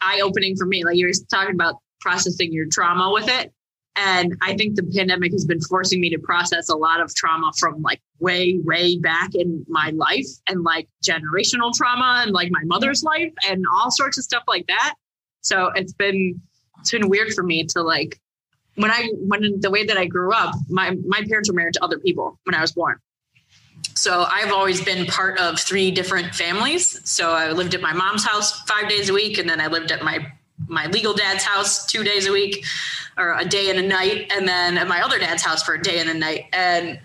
eye 0.01 0.21
opening 0.23 0.55
for 0.55 0.65
me. 0.65 0.83
Like 0.83 0.97
you 0.97 1.07
were 1.07 1.13
talking 1.29 1.55
about 1.55 1.75
processing 1.99 2.53
your 2.53 2.67
trauma 2.67 3.11
with 3.11 3.27
it. 3.27 3.51
And 3.97 4.35
I 4.41 4.55
think 4.55 4.75
the 4.75 4.83
pandemic 4.83 5.31
has 5.31 5.45
been 5.45 5.61
forcing 5.61 6.01
me 6.01 6.09
to 6.09 6.19
process 6.19 6.69
a 6.69 6.75
lot 6.75 6.99
of 6.99 7.13
trauma 7.15 7.51
from 7.57 7.81
like 7.81 8.01
way, 8.19 8.59
way 8.63 8.97
back 8.97 9.35
in 9.35 9.65
my 9.69 9.91
life 9.95 10.27
and 10.47 10.63
like 10.63 10.89
generational 11.03 11.73
trauma 11.73 12.21
and 12.23 12.31
like 12.31 12.51
my 12.51 12.63
mother's 12.65 13.03
life 13.03 13.31
and 13.47 13.65
all 13.77 13.91
sorts 13.91 14.17
of 14.17 14.25
stuff 14.25 14.43
like 14.47 14.67
that. 14.67 14.95
So 15.41 15.71
it's 15.75 15.93
been 15.93 16.41
it's 16.79 16.91
been 16.91 17.07
weird 17.07 17.33
for 17.33 17.43
me 17.43 17.63
to 17.67 17.81
like 17.81 18.19
when 18.75 18.91
I 18.91 19.09
when 19.19 19.59
the 19.59 19.71
way 19.71 19.85
that 19.85 19.97
I 19.97 20.05
grew 20.05 20.33
up, 20.33 20.53
my 20.69 20.91
my 21.07 21.23
parents 21.27 21.49
were 21.49 21.55
married 21.55 21.73
to 21.75 21.83
other 21.83 21.99
people 21.99 22.39
when 22.43 22.55
I 22.55 22.61
was 22.61 22.71
born. 22.71 22.99
So 23.95 24.25
I've 24.29 24.51
always 24.51 24.83
been 24.83 25.05
part 25.05 25.39
of 25.39 25.59
three 25.59 25.91
different 25.91 26.35
families. 26.35 26.99
So 27.09 27.31
I 27.31 27.51
lived 27.51 27.73
at 27.73 27.81
my 27.81 27.93
mom's 27.93 28.25
house 28.25 28.59
five 28.61 28.89
days 28.89 29.09
a 29.09 29.13
week, 29.13 29.37
and 29.37 29.49
then 29.49 29.61
I 29.61 29.67
lived 29.67 29.91
at 29.91 30.03
my 30.03 30.31
my 30.67 30.87
legal 30.87 31.13
dad's 31.13 31.43
house 31.43 31.85
two 31.85 32.03
days 32.03 32.27
a 32.27 32.31
week, 32.31 32.65
or 33.17 33.37
a 33.37 33.45
day 33.45 33.69
and 33.69 33.79
a 33.79 33.87
night, 33.87 34.31
and 34.35 34.47
then 34.47 34.77
at 34.77 34.87
my 34.87 35.01
other 35.01 35.19
dad's 35.19 35.43
house 35.43 35.63
for 35.63 35.75
a 35.75 35.81
day 35.81 35.99
and 35.99 36.09
a 36.09 36.13
night. 36.13 36.45
And 36.51 36.99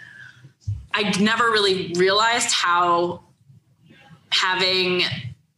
I 0.93 1.17
never 1.21 1.51
really 1.51 1.93
realized 1.95 2.51
how 2.53 3.23
having 4.31 5.03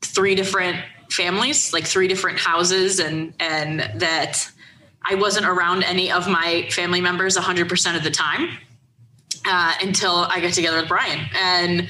three 0.02 0.34
different 0.34 0.78
families, 1.10 1.72
like 1.72 1.86
three 1.86 2.08
different 2.08 2.38
houses, 2.38 3.00
and 3.00 3.32
and 3.40 3.80
that 3.96 4.50
I 5.04 5.14
wasn't 5.14 5.46
around 5.46 5.84
any 5.84 6.10
of 6.10 6.28
my 6.28 6.68
family 6.70 7.00
members 7.00 7.36
100% 7.36 7.96
of 7.96 8.04
the 8.04 8.10
time 8.10 8.58
uh, 9.46 9.74
until 9.80 10.26
I 10.28 10.40
got 10.40 10.52
together 10.52 10.78
with 10.78 10.88
Brian. 10.88 11.28
And 11.34 11.88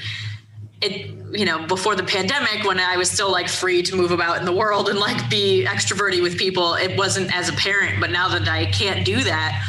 it, 0.81 1.11
you 1.31 1.45
know, 1.45 1.65
before 1.65 1.95
the 1.95 2.03
pandemic, 2.03 2.65
when 2.65 2.79
I 2.79 2.97
was 2.97 3.09
still 3.09 3.31
like 3.31 3.47
free 3.47 3.81
to 3.83 3.95
move 3.95 4.11
about 4.11 4.39
in 4.39 4.45
the 4.45 4.51
world 4.51 4.89
and 4.89 4.99
like 4.99 5.29
be 5.29 5.65
extroverted 5.67 6.21
with 6.21 6.37
people, 6.37 6.73
it 6.75 6.97
wasn't 6.97 7.33
as 7.35 7.49
apparent. 7.49 7.99
But 7.99 8.11
now 8.11 8.27
that 8.29 8.47
I 8.47 8.65
can't 8.65 9.05
do 9.05 9.23
that, 9.23 9.63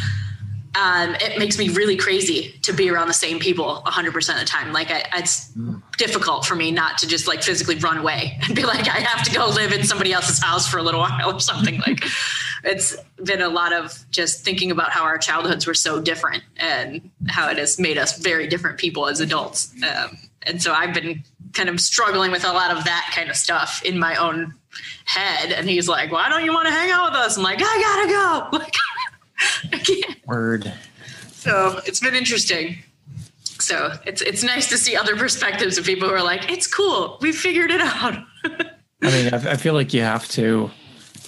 um, 0.76 1.14
it 1.20 1.38
makes 1.38 1.56
me 1.56 1.68
really 1.68 1.96
crazy 1.96 2.58
to 2.62 2.72
be 2.72 2.90
around 2.90 3.06
the 3.06 3.14
same 3.14 3.38
people 3.38 3.82
100% 3.86 4.34
of 4.34 4.40
the 4.40 4.44
time. 4.44 4.72
Like, 4.72 4.90
I, 4.90 5.04
it's 5.14 5.52
difficult 5.96 6.44
for 6.44 6.56
me 6.56 6.72
not 6.72 6.98
to 6.98 7.06
just 7.06 7.28
like 7.28 7.44
physically 7.44 7.76
run 7.76 7.96
away 7.96 8.38
and 8.42 8.56
be 8.56 8.64
like, 8.64 8.88
I 8.88 8.98
have 9.00 9.24
to 9.24 9.32
go 9.32 9.46
live 9.46 9.72
in 9.72 9.84
somebody 9.84 10.12
else's 10.12 10.42
house 10.42 10.68
for 10.68 10.78
a 10.78 10.82
little 10.82 11.00
while 11.00 11.32
or 11.32 11.38
something. 11.38 11.80
like, 11.86 12.04
it's 12.64 12.96
been 13.22 13.42
a 13.42 13.48
lot 13.48 13.72
of 13.72 14.04
just 14.10 14.44
thinking 14.44 14.70
about 14.70 14.90
how 14.90 15.02
our 15.04 15.18
childhoods 15.18 15.66
were 15.66 15.74
so 15.74 16.00
different 16.00 16.42
and 16.56 17.10
how 17.28 17.48
it 17.50 17.58
has 17.58 17.78
made 17.78 17.98
us 17.98 18.18
very 18.18 18.46
different 18.46 18.78
people 18.78 19.06
as 19.06 19.20
adults. 19.20 19.72
Um, 19.82 20.18
and 20.42 20.62
so 20.62 20.72
I've 20.72 20.94
been 20.94 21.22
kind 21.52 21.68
of 21.68 21.80
struggling 21.80 22.30
with 22.30 22.44
a 22.44 22.52
lot 22.52 22.76
of 22.76 22.84
that 22.84 23.10
kind 23.14 23.30
of 23.30 23.36
stuff 23.36 23.82
in 23.84 23.98
my 23.98 24.16
own 24.16 24.54
head. 25.04 25.52
And 25.52 25.68
he's 25.68 25.88
like, 25.88 26.10
Why 26.12 26.28
don't 26.28 26.44
you 26.44 26.52
want 26.52 26.66
to 26.66 26.72
hang 26.72 26.90
out 26.90 27.10
with 27.10 27.20
us? 27.20 27.36
I'm 27.36 27.42
like, 27.42 27.60
I 27.60 28.48
gotta 28.50 28.58
go. 28.58 28.58
Like, 28.64 28.74
I 29.72 29.78
can't. 29.78 30.26
Word. 30.26 30.72
So 31.32 31.80
it's 31.86 32.00
been 32.00 32.14
interesting. 32.14 32.78
So 33.42 33.92
it's 34.06 34.22
it's 34.22 34.42
nice 34.42 34.68
to 34.68 34.78
see 34.78 34.96
other 34.96 35.16
perspectives 35.16 35.76
of 35.76 35.84
people 35.84 36.08
who 36.08 36.14
are 36.14 36.22
like, 36.22 36.50
it's 36.50 36.66
cool, 36.66 37.18
we 37.20 37.32
figured 37.32 37.70
it 37.70 37.80
out. 37.80 38.24
I 39.02 39.10
mean, 39.10 39.34
I, 39.34 39.52
I 39.52 39.56
feel 39.56 39.74
like 39.74 39.92
you 39.92 40.00
have 40.02 40.26
to, 40.28 40.70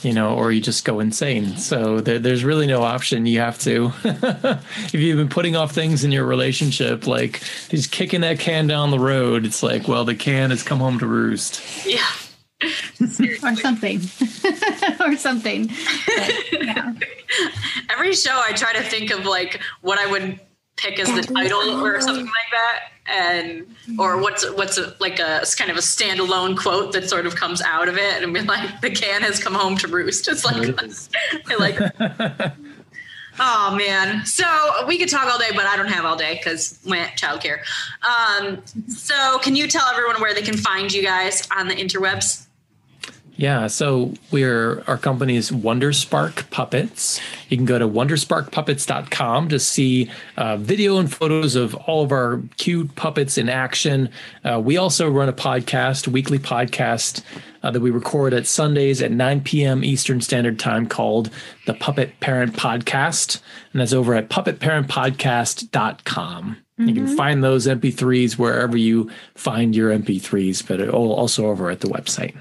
you 0.07 0.13
know, 0.13 0.37
or 0.37 0.53
you 0.53 0.61
just 0.61 0.85
go 0.85 1.01
insane. 1.01 1.57
So 1.57 2.01
there, 2.01 2.21
there's 2.21 2.45
really 2.45 2.69
no 2.69 2.85
option. 2.85 3.27
You 3.27 3.41
have 3.41 3.59
to. 3.61 3.93
if 4.05 4.95
you've 4.95 5.19
been 5.19 5.29
putting 5.29 5.57
off 5.57 5.73
things 5.73 6.05
in 6.05 6.13
your 6.13 6.25
relationship, 6.25 7.09
like 7.09 7.43
just 7.71 7.91
kicking 7.91 8.21
that 8.21 8.39
can 8.39 8.69
down 8.69 8.93
the 8.93 9.01
road, 9.01 9.45
it's 9.45 9.65
like, 9.65 9.89
well, 9.89 10.05
the 10.05 10.15
can 10.15 10.51
has 10.51 10.63
come 10.63 10.79
home 10.79 11.01
to 11.01 11.07
roost. 11.07 11.61
yeah. 11.85 12.07
or 12.63 13.55
something 13.57 14.01
or 15.01 15.15
something 15.17 15.67
But, 16.07 16.53
yeah. 16.53 16.95
Every 17.91 18.15
show 18.15 18.41
I 18.43 18.53
try 18.53 18.73
to 18.73 18.83
think 18.83 19.11
of 19.11 19.27
like 19.27 19.61
what 19.83 19.99
I 19.99 20.11
would 20.11 20.41
pick 20.77 20.99
as 20.99 21.13
the 21.13 21.35
title 21.35 21.85
or 21.85 22.01
something 22.01 22.25
like 22.25 22.51
that. 22.53 22.93
And 23.09 23.67
or 23.99 24.21
what's 24.21 24.49
what's 24.53 24.79
a, 24.79 24.95
like 24.99 25.19
a 25.19 25.45
kind 25.57 25.71
of 25.71 25.77
a 25.77 25.81
standalone 25.81 26.57
quote 26.57 26.93
that 26.93 27.09
sort 27.09 27.27
of 27.27 27.37
comes 27.37 27.63
out 27.63 27.89
of 27.89 27.97
it 27.97 28.23
and 28.23 28.35
be 28.35 28.41
like 28.41 28.81
the 28.81 28.91
can 28.91 29.23
has 29.23 29.43
come 29.43 29.55
home 29.55 29.77
to 29.79 29.89
roost. 29.89 30.29
It's 30.29 30.45
like 30.45 30.77
like 31.59 31.79
Oh 33.39 33.75
man. 33.79 34.25
So 34.27 34.45
we 34.87 34.99
could 34.99 35.09
talk 35.09 35.27
all 35.27 35.39
day, 35.39 35.51
but 35.55 35.67
I 35.67 35.77
don't 35.77 35.89
have 35.89 36.05
all 36.05 36.17
day 36.17 36.35
because 36.35 36.79
my 36.85 36.99
childcare. 37.17 37.61
Um, 38.03 38.63
so 38.89 39.39
can 39.41 39.57
you 39.57 39.69
tell 39.69 39.87
everyone 39.87 40.21
where 40.21 40.35
they 40.35 40.43
can 40.43 40.57
find 40.57 40.93
you 40.93 41.03
guys 41.03 41.47
on 41.57 41.69
the 41.69 41.75
interwebs? 41.75 42.46
Yeah, 43.39 43.67
so 43.67 44.15
we're 44.31 44.83
our 44.87 44.97
company 44.97 45.37
is 45.37 45.51
Wonderspark 45.51 46.49
Puppets. 46.51 47.21
You 47.51 47.59
can 47.59 47.67
go 47.67 47.79
to 47.79 47.87
wondersparkpuppets.com 47.87 49.51
to 49.51 49.59
see 49.59 50.11
uh, 50.39 50.57
video 50.57 50.97
and 50.97 51.13
photos 51.13 51.55
of 51.55 51.75
all 51.75 52.03
of 52.03 52.13
our 52.13 52.41
cute 52.57 52.97
puppets 52.97 53.37
in 53.37 53.51
action. 53.51 54.09
Uh, 54.43 54.59
we 54.65 54.79
also 54.79 55.11
run 55.11 55.29
a 55.29 55.35
podcast, 55.35 56.09
weekly 56.09 56.39
podcast 56.39 57.23
uh, 57.63 57.71
that 57.71 57.81
we 57.81 57.91
record 57.91 58.33
at 58.33 58.47
Sundays 58.47 59.03
at 59.03 59.13
9 59.13 59.43
p.m. 59.43 59.85
Eastern 59.85 60.23
Standard 60.23 60.59
Time 60.59 60.87
called 60.87 61.29
the 61.67 61.75
Puppet 61.75 62.19
Parent 62.21 62.55
Podcast, 62.55 63.43
and 63.73 63.83
that's 63.83 63.93
over 63.93 64.15
at 64.15 64.31
puppetparentpodcast.com. 64.31 66.57
You 66.79 66.93
can 66.93 67.17
find 67.17 67.43
those 67.43 67.67
MP3s 67.67 68.37
wherever 68.37 68.77
you 68.77 69.11
find 69.35 69.75
your 69.75 69.99
MP3s, 69.99 70.67
but 70.67 70.87
also 70.91 71.47
over 71.47 71.71
at 71.71 71.81
the 71.81 71.89
website. 71.89 72.37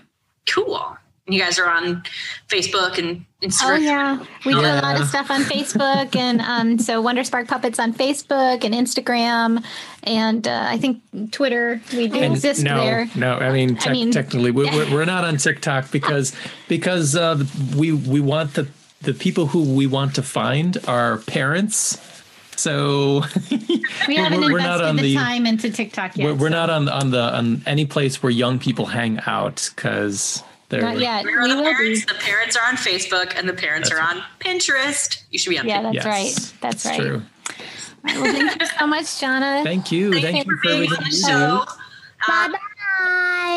Cool. 0.49 0.97
You 1.27 1.39
guys 1.39 1.57
are 1.57 1.67
on 1.67 2.03
Facebook 2.47 2.99
and 2.99 3.25
Instagram. 3.41 3.69
Oh 3.69 3.75
yeah, 3.77 4.25
we 4.45 4.53
do 4.53 4.59
a 4.59 4.77
lot 4.79 5.01
of 5.01 5.07
stuff 5.07 5.31
on 5.31 5.41
Facebook, 5.41 6.15
and 6.19 6.39
um, 6.39 6.77
so 6.77 7.01
Wonder 7.01 7.23
Spark 7.23 7.47
Puppets 7.47 7.79
on 7.79 7.93
Facebook 7.93 8.63
and 8.63 8.75
Instagram, 8.75 9.63
and 10.03 10.47
uh, 10.47 10.65
I 10.67 10.77
think 10.77 11.01
Twitter. 11.31 11.81
We 11.93 12.09
do 12.09 12.19
And 12.19 12.35
exist 12.35 12.63
no, 12.63 12.77
there. 12.77 13.09
No, 13.15 13.39
I 13.39 13.51
mean, 13.51 13.75
tec- 13.75 13.91
mean- 13.91 14.11
technically, 14.11 14.51
we, 14.51 14.65
we're, 14.65 14.91
we're 14.93 15.05
not 15.05 15.23
on 15.23 15.37
TikTok 15.37 15.89
because 15.91 16.35
because 16.67 17.15
uh, 17.15 17.43
we 17.75 17.91
we 17.91 18.19
want 18.19 18.53
the 18.53 18.67
the 19.01 19.15
people 19.15 19.47
who 19.47 19.63
we 19.63 19.87
want 19.87 20.13
to 20.15 20.21
find 20.21 20.77
are 20.87 21.17
parents. 21.19 21.97
So 22.57 23.23
We 24.07 24.15
haven't 24.15 24.39
we're- 24.41 24.53
we're 24.53 24.59
not 24.59 24.81
invested 24.81 24.85
on 24.89 24.95
the, 24.97 25.01
the- 25.03 25.15
time 25.15 25.45
into 25.45 25.69
TikTok 25.71 26.17
yet. 26.17 26.25
we're, 26.25 26.33
we're 26.35 26.47
so- 26.49 26.55
not 26.55 26.69
on 26.69 26.89
on 26.89 27.11
the 27.11 27.21
on 27.35 27.61
any 27.65 27.85
place 27.85 28.21
where 28.23 28.31
young 28.31 28.59
people 28.59 28.85
hang 28.85 29.19
out 29.27 29.69
because 29.75 30.43
they're 30.69 30.81
Not 30.81 30.99
yet. 30.99 31.25
Where 31.25 31.39
are 31.39 31.43
We 31.43 31.49
the 31.49 31.55
will 31.57 31.63
be. 31.63 31.71
parents? 31.75 32.05
The 32.05 32.13
parents 32.15 32.55
are 32.57 32.65
on 32.67 32.75
Facebook 32.75 33.37
and 33.37 33.47
the 33.47 33.53
parents 33.53 33.89
That's 33.89 34.01
are 34.01 34.17
on 34.17 34.23
Pinterest. 34.39 35.21
You 35.31 35.37
should 35.39 35.51
be 35.51 35.59
on 35.59 35.67
Yeah, 35.67 35.83
Pinterest. 35.83 35.93
that's 35.93 36.05
Yes, 36.05 36.05
right. 36.05 36.53
That's 36.61 36.75
it's 36.75 36.85
right. 36.85 36.99
true. 36.99 37.21
Well, 38.03 38.23
thank 38.33 38.61
you 38.61 38.67
so 38.79 38.87
much, 38.87 39.19
Jana. 39.19 39.61
Thank 39.63 39.91
you, 39.91 40.11
thank, 40.11 40.23
Thank 40.25 40.35
you 40.37 40.51
you 40.51 40.57
for 40.57 40.57
for 40.57 40.61
being 40.69 40.83
everything 40.83 40.97
on 40.97 41.09
the 41.09 41.15
show. 41.15 41.65
do. 42.27 42.33
Um, 42.33 42.51
Bye. 42.51 42.57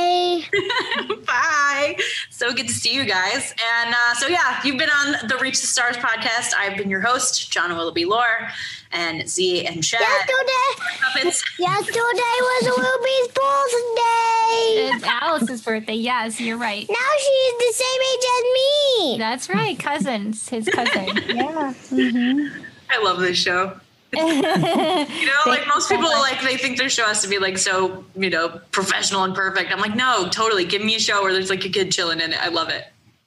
Bye. 0.09 1.15
Bye. 1.27 1.97
So 2.31 2.53
good 2.53 2.69
to 2.69 2.73
see 2.75 2.95
you 2.95 3.05
guys. 3.05 3.55
And 3.83 3.95
uh, 3.95 4.15
so, 4.15 4.27
yeah, 4.29 4.61
you've 4.65 4.79
been 4.79 4.91
on 4.91 5.29
the 5.29 5.37
Reach 5.41 5.61
the 5.61 5.67
Stars 5.67 5.97
podcast. 5.97 6.53
I've 6.57 6.77
been 6.77 6.91
your 6.91 7.01
host, 7.01 7.51
Jana 7.53 7.75
Willoughby 7.75 8.05
Lore, 8.05 8.49
and 8.93 9.29
Z 9.29 9.67
and 9.67 9.83
Chad. 9.85 10.01
Yesterday, 10.01 10.99
Puppets. 11.01 11.45
yesterday 11.59 11.99
was 12.41 12.69
Ruby's 12.79 13.29
birthday. 13.35 14.97
It's 14.97 15.05
Alice's 15.05 15.63
birthday. 15.63 15.95
Yes, 15.95 16.41
you're 16.41 16.57
right. 16.59 16.87
Now 16.89 16.97
she's 17.19 17.55
the 17.59 17.73
same 17.85 18.01
age 18.15 18.25
as 18.37 18.45
me. 18.55 19.19
That's 19.19 19.49
right. 19.51 19.79
Cousins. 19.79 20.49
His 20.49 20.69
cousin. 20.69 21.09
Yeah. 21.39 22.49
I 22.91 23.03
love 23.03 23.21
this 23.21 23.37
show. 23.37 23.79
You 24.13 25.27
know, 25.27 25.41
like 25.47 25.67
most 25.69 25.89
people, 25.91 26.09
like 26.09 26.41
they 26.43 26.57
think 26.57 26.79
their 26.79 26.89
show 26.89 27.05
has 27.05 27.21
to 27.23 27.29
be 27.29 27.39
like 27.39 27.59
so, 27.59 28.05
you 28.17 28.31
know, 28.31 28.61
professional 28.73 29.25
and 29.25 29.35
perfect. 29.35 29.71
I'm 29.73 29.81
like, 29.81 29.95
no, 29.95 30.29
totally. 30.31 30.65
Give 30.65 30.83
me 30.83 30.97
a 30.97 30.99
show 31.01 31.23
where 31.23 31.33
there's 31.33 31.51
like 31.51 31.65
a 31.65 31.69
kid 31.69 31.93
chilling 31.93 32.21
in 32.21 32.33
it. 32.33 32.39
I 32.41 32.49
love 32.49 32.71
it. 32.71 32.85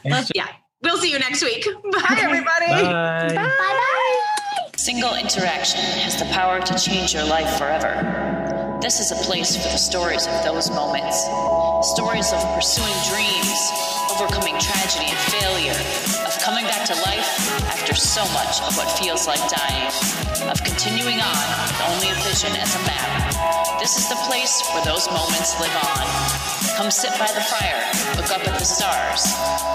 Thanks, 0.02 0.30
Yeah. 0.34 0.48
We'll 0.82 0.98
see 0.98 1.10
you 1.10 1.18
next 1.18 1.42
week. 1.42 1.66
Bye, 1.92 2.18
everybody. 2.20 2.66
Bye. 2.66 3.32
Bye 3.34 3.44
bye. 3.58 4.68
Single 4.76 5.14
interaction 5.14 5.80
has 5.80 6.18
the 6.18 6.26
power 6.26 6.60
to 6.60 6.78
change 6.78 7.14
your 7.14 7.24
life 7.24 7.56
forever. 7.56 8.53
This 8.80 9.00
is 9.00 9.12
a 9.12 9.16
place 9.24 9.56
for 9.56 9.68
the 9.68 9.76
stories 9.76 10.26
of 10.26 10.44
those 10.44 10.70
moments. 10.70 11.24
Stories 11.94 12.32
of 12.32 12.40
pursuing 12.54 12.94
dreams, 13.08 13.58
overcoming 14.12 14.58
tragedy 14.58 15.08
and 15.08 15.18
failure, 15.30 15.78
of 16.26 16.32
coming 16.40 16.64
back 16.64 16.86
to 16.86 16.94
life 17.02 17.28
after 17.68 17.94
so 17.94 18.22
much 18.32 18.60
of 18.62 18.76
what 18.76 18.90
feels 18.98 19.26
like 19.26 19.40
dying, 19.48 19.90
of 20.48 20.62
continuing 20.64 21.20
on 21.20 21.44
with 21.64 21.80
only 21.92 22.08
a 22.10 22.18
vision 22.24 22.52
as 22.56 22.74
a 22.76 22.82
map. 22.88 23.80
This 23.80 23.96
is 23.96 24.08
the 24.08 24.20
place 24.26 24.62
where 24.72 24.84
those 24.84 25.08
moments 25.10 25.58
live 25.60 25.74
on. 25.74 26.04
Come 26.76 26.90
sit 26.90 27.12
by 27.18 27.28
the 27.32 27.44
fire, 27.44 27.84
look 28.16 28.30
up 28.30 28.46
at 28.46 28.58
the 28.58 28.64
stars, 28.64 29.24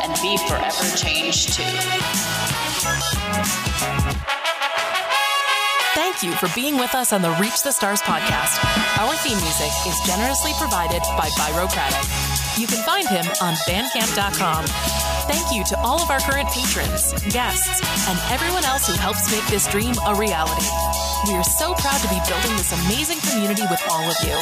and 0.03 0.13
be 0.21 0.37
forever 0.47 0.85
changed 0.97 1.53
too. 1.53 1.63
Thank 5.99 6.23
you 6.23 6.31
for 6.31 6.47
being 6.55 6.77
with 6.77 6.95
us 6.95 7.11
on 7.11 7.21
the 7.21 7.31
Reach 7.41 7.61
the 7.61 7.73
Stars 7.73 8.01
podcast. 8.01 8.63
Our 8.97 9.13
theme 9.15 9.37
music 9.37 9.67
is 9.85 9.99
generously 10.07 10.53
provided 10.57 11.01
by 11.17 11.27
Byrocratic. 11.37 12.57
You 12.57 12.67
can 12.67 12.81
find 12.85 13.05
him 13.05 13.25
on 13.41 13.55
bandcamp.com. 13.67 14.63
Thank 15.27 15.53
you 15.53 15.65
to 15.65 15.79
all 15.79 16.01
of 16.01 16.09
our 16.09 16.21
current 16.21 16.47
patrons, 16.51 17.11
guests, 17.33 18.07
and 18.07 18.17
everyone 18.31 18.63
else 18.63 18.87
who 18.87 18.93
helps 18.93 19.29
make 19.29 19.45
this 19.47 19.67
dream 19.67 19.93
a 20.07 20.15
reality. 20.15 21.08
We 21.27 21.33
are 21.35 21.43
so 21.43 21.73
proud 21.73 21.99
to 22.01 22.07
be 22.07 22.17
building 22.27 22.55
this 22.55 22.71
amazing 22.85 23.19
community 23.29 23.63
with 23.69 23.81
all 23.91 24.09
of 24.09 24.15
you. 24.23 24.39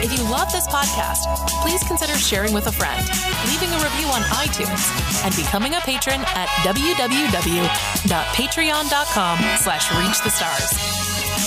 If 0.00 0.16
you 0.16 0.22
love 0.30 0.52
this 0.52 0.68
podcast, 0.68 1.26
please 1.60 1.82
consider 1.82 2.14
sharing 2.14 2.54
with 2.54 2.68
a 2.68 2.72
friend, 2.72 3.04
leaving 3.50 3.70
a 3.70 3.78
review 3.82 4.06
on 4.08 4.22
iTunes, 4.38 4.86
and 5.24 5.34
becoming 5.34 5.74
a 5.74 5.80
patron 5.80 6.20
at 6.34 6.46
www.patreon.com 6.62 9.38
slash 9.58 9.90
reach 9.98 10.22
the 10.22 10.30
stars. 10.30 10.70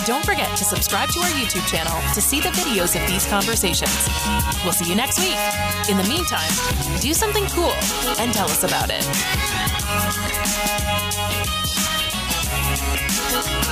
Don't 0.06 0.24
forget 0.26 0.56
to 0.58 0.64
subscribe 0.64 1.10
to 1.10 1.20
our 1.20 1.30
YouTube 1.30 1.66
channel 1.68 1.94
to 2.14 2.22
see 2.22 2.40
the 2.42 2.50
videos 2.50 2.96
of 3.02 3.08
these 3.08 3.26
conversations. 3.26 4.08
We'll 4.64 4.74
see 4.74 4.90
you 4.90 4.96
next 4.96 5.20
week. 5.20 5.38
In 5.90 5.98
the 5.98 6.04
meantime, 6.08 6.52
do 7.00 7.14
something 7.14 7.46
cool 7.48 7.74
and 8.20 8.32
tell 8.34 8.50
us 8.50 8.64
about 8.64 8.90
it. 8.92 10.47
Thank 13.30 13.68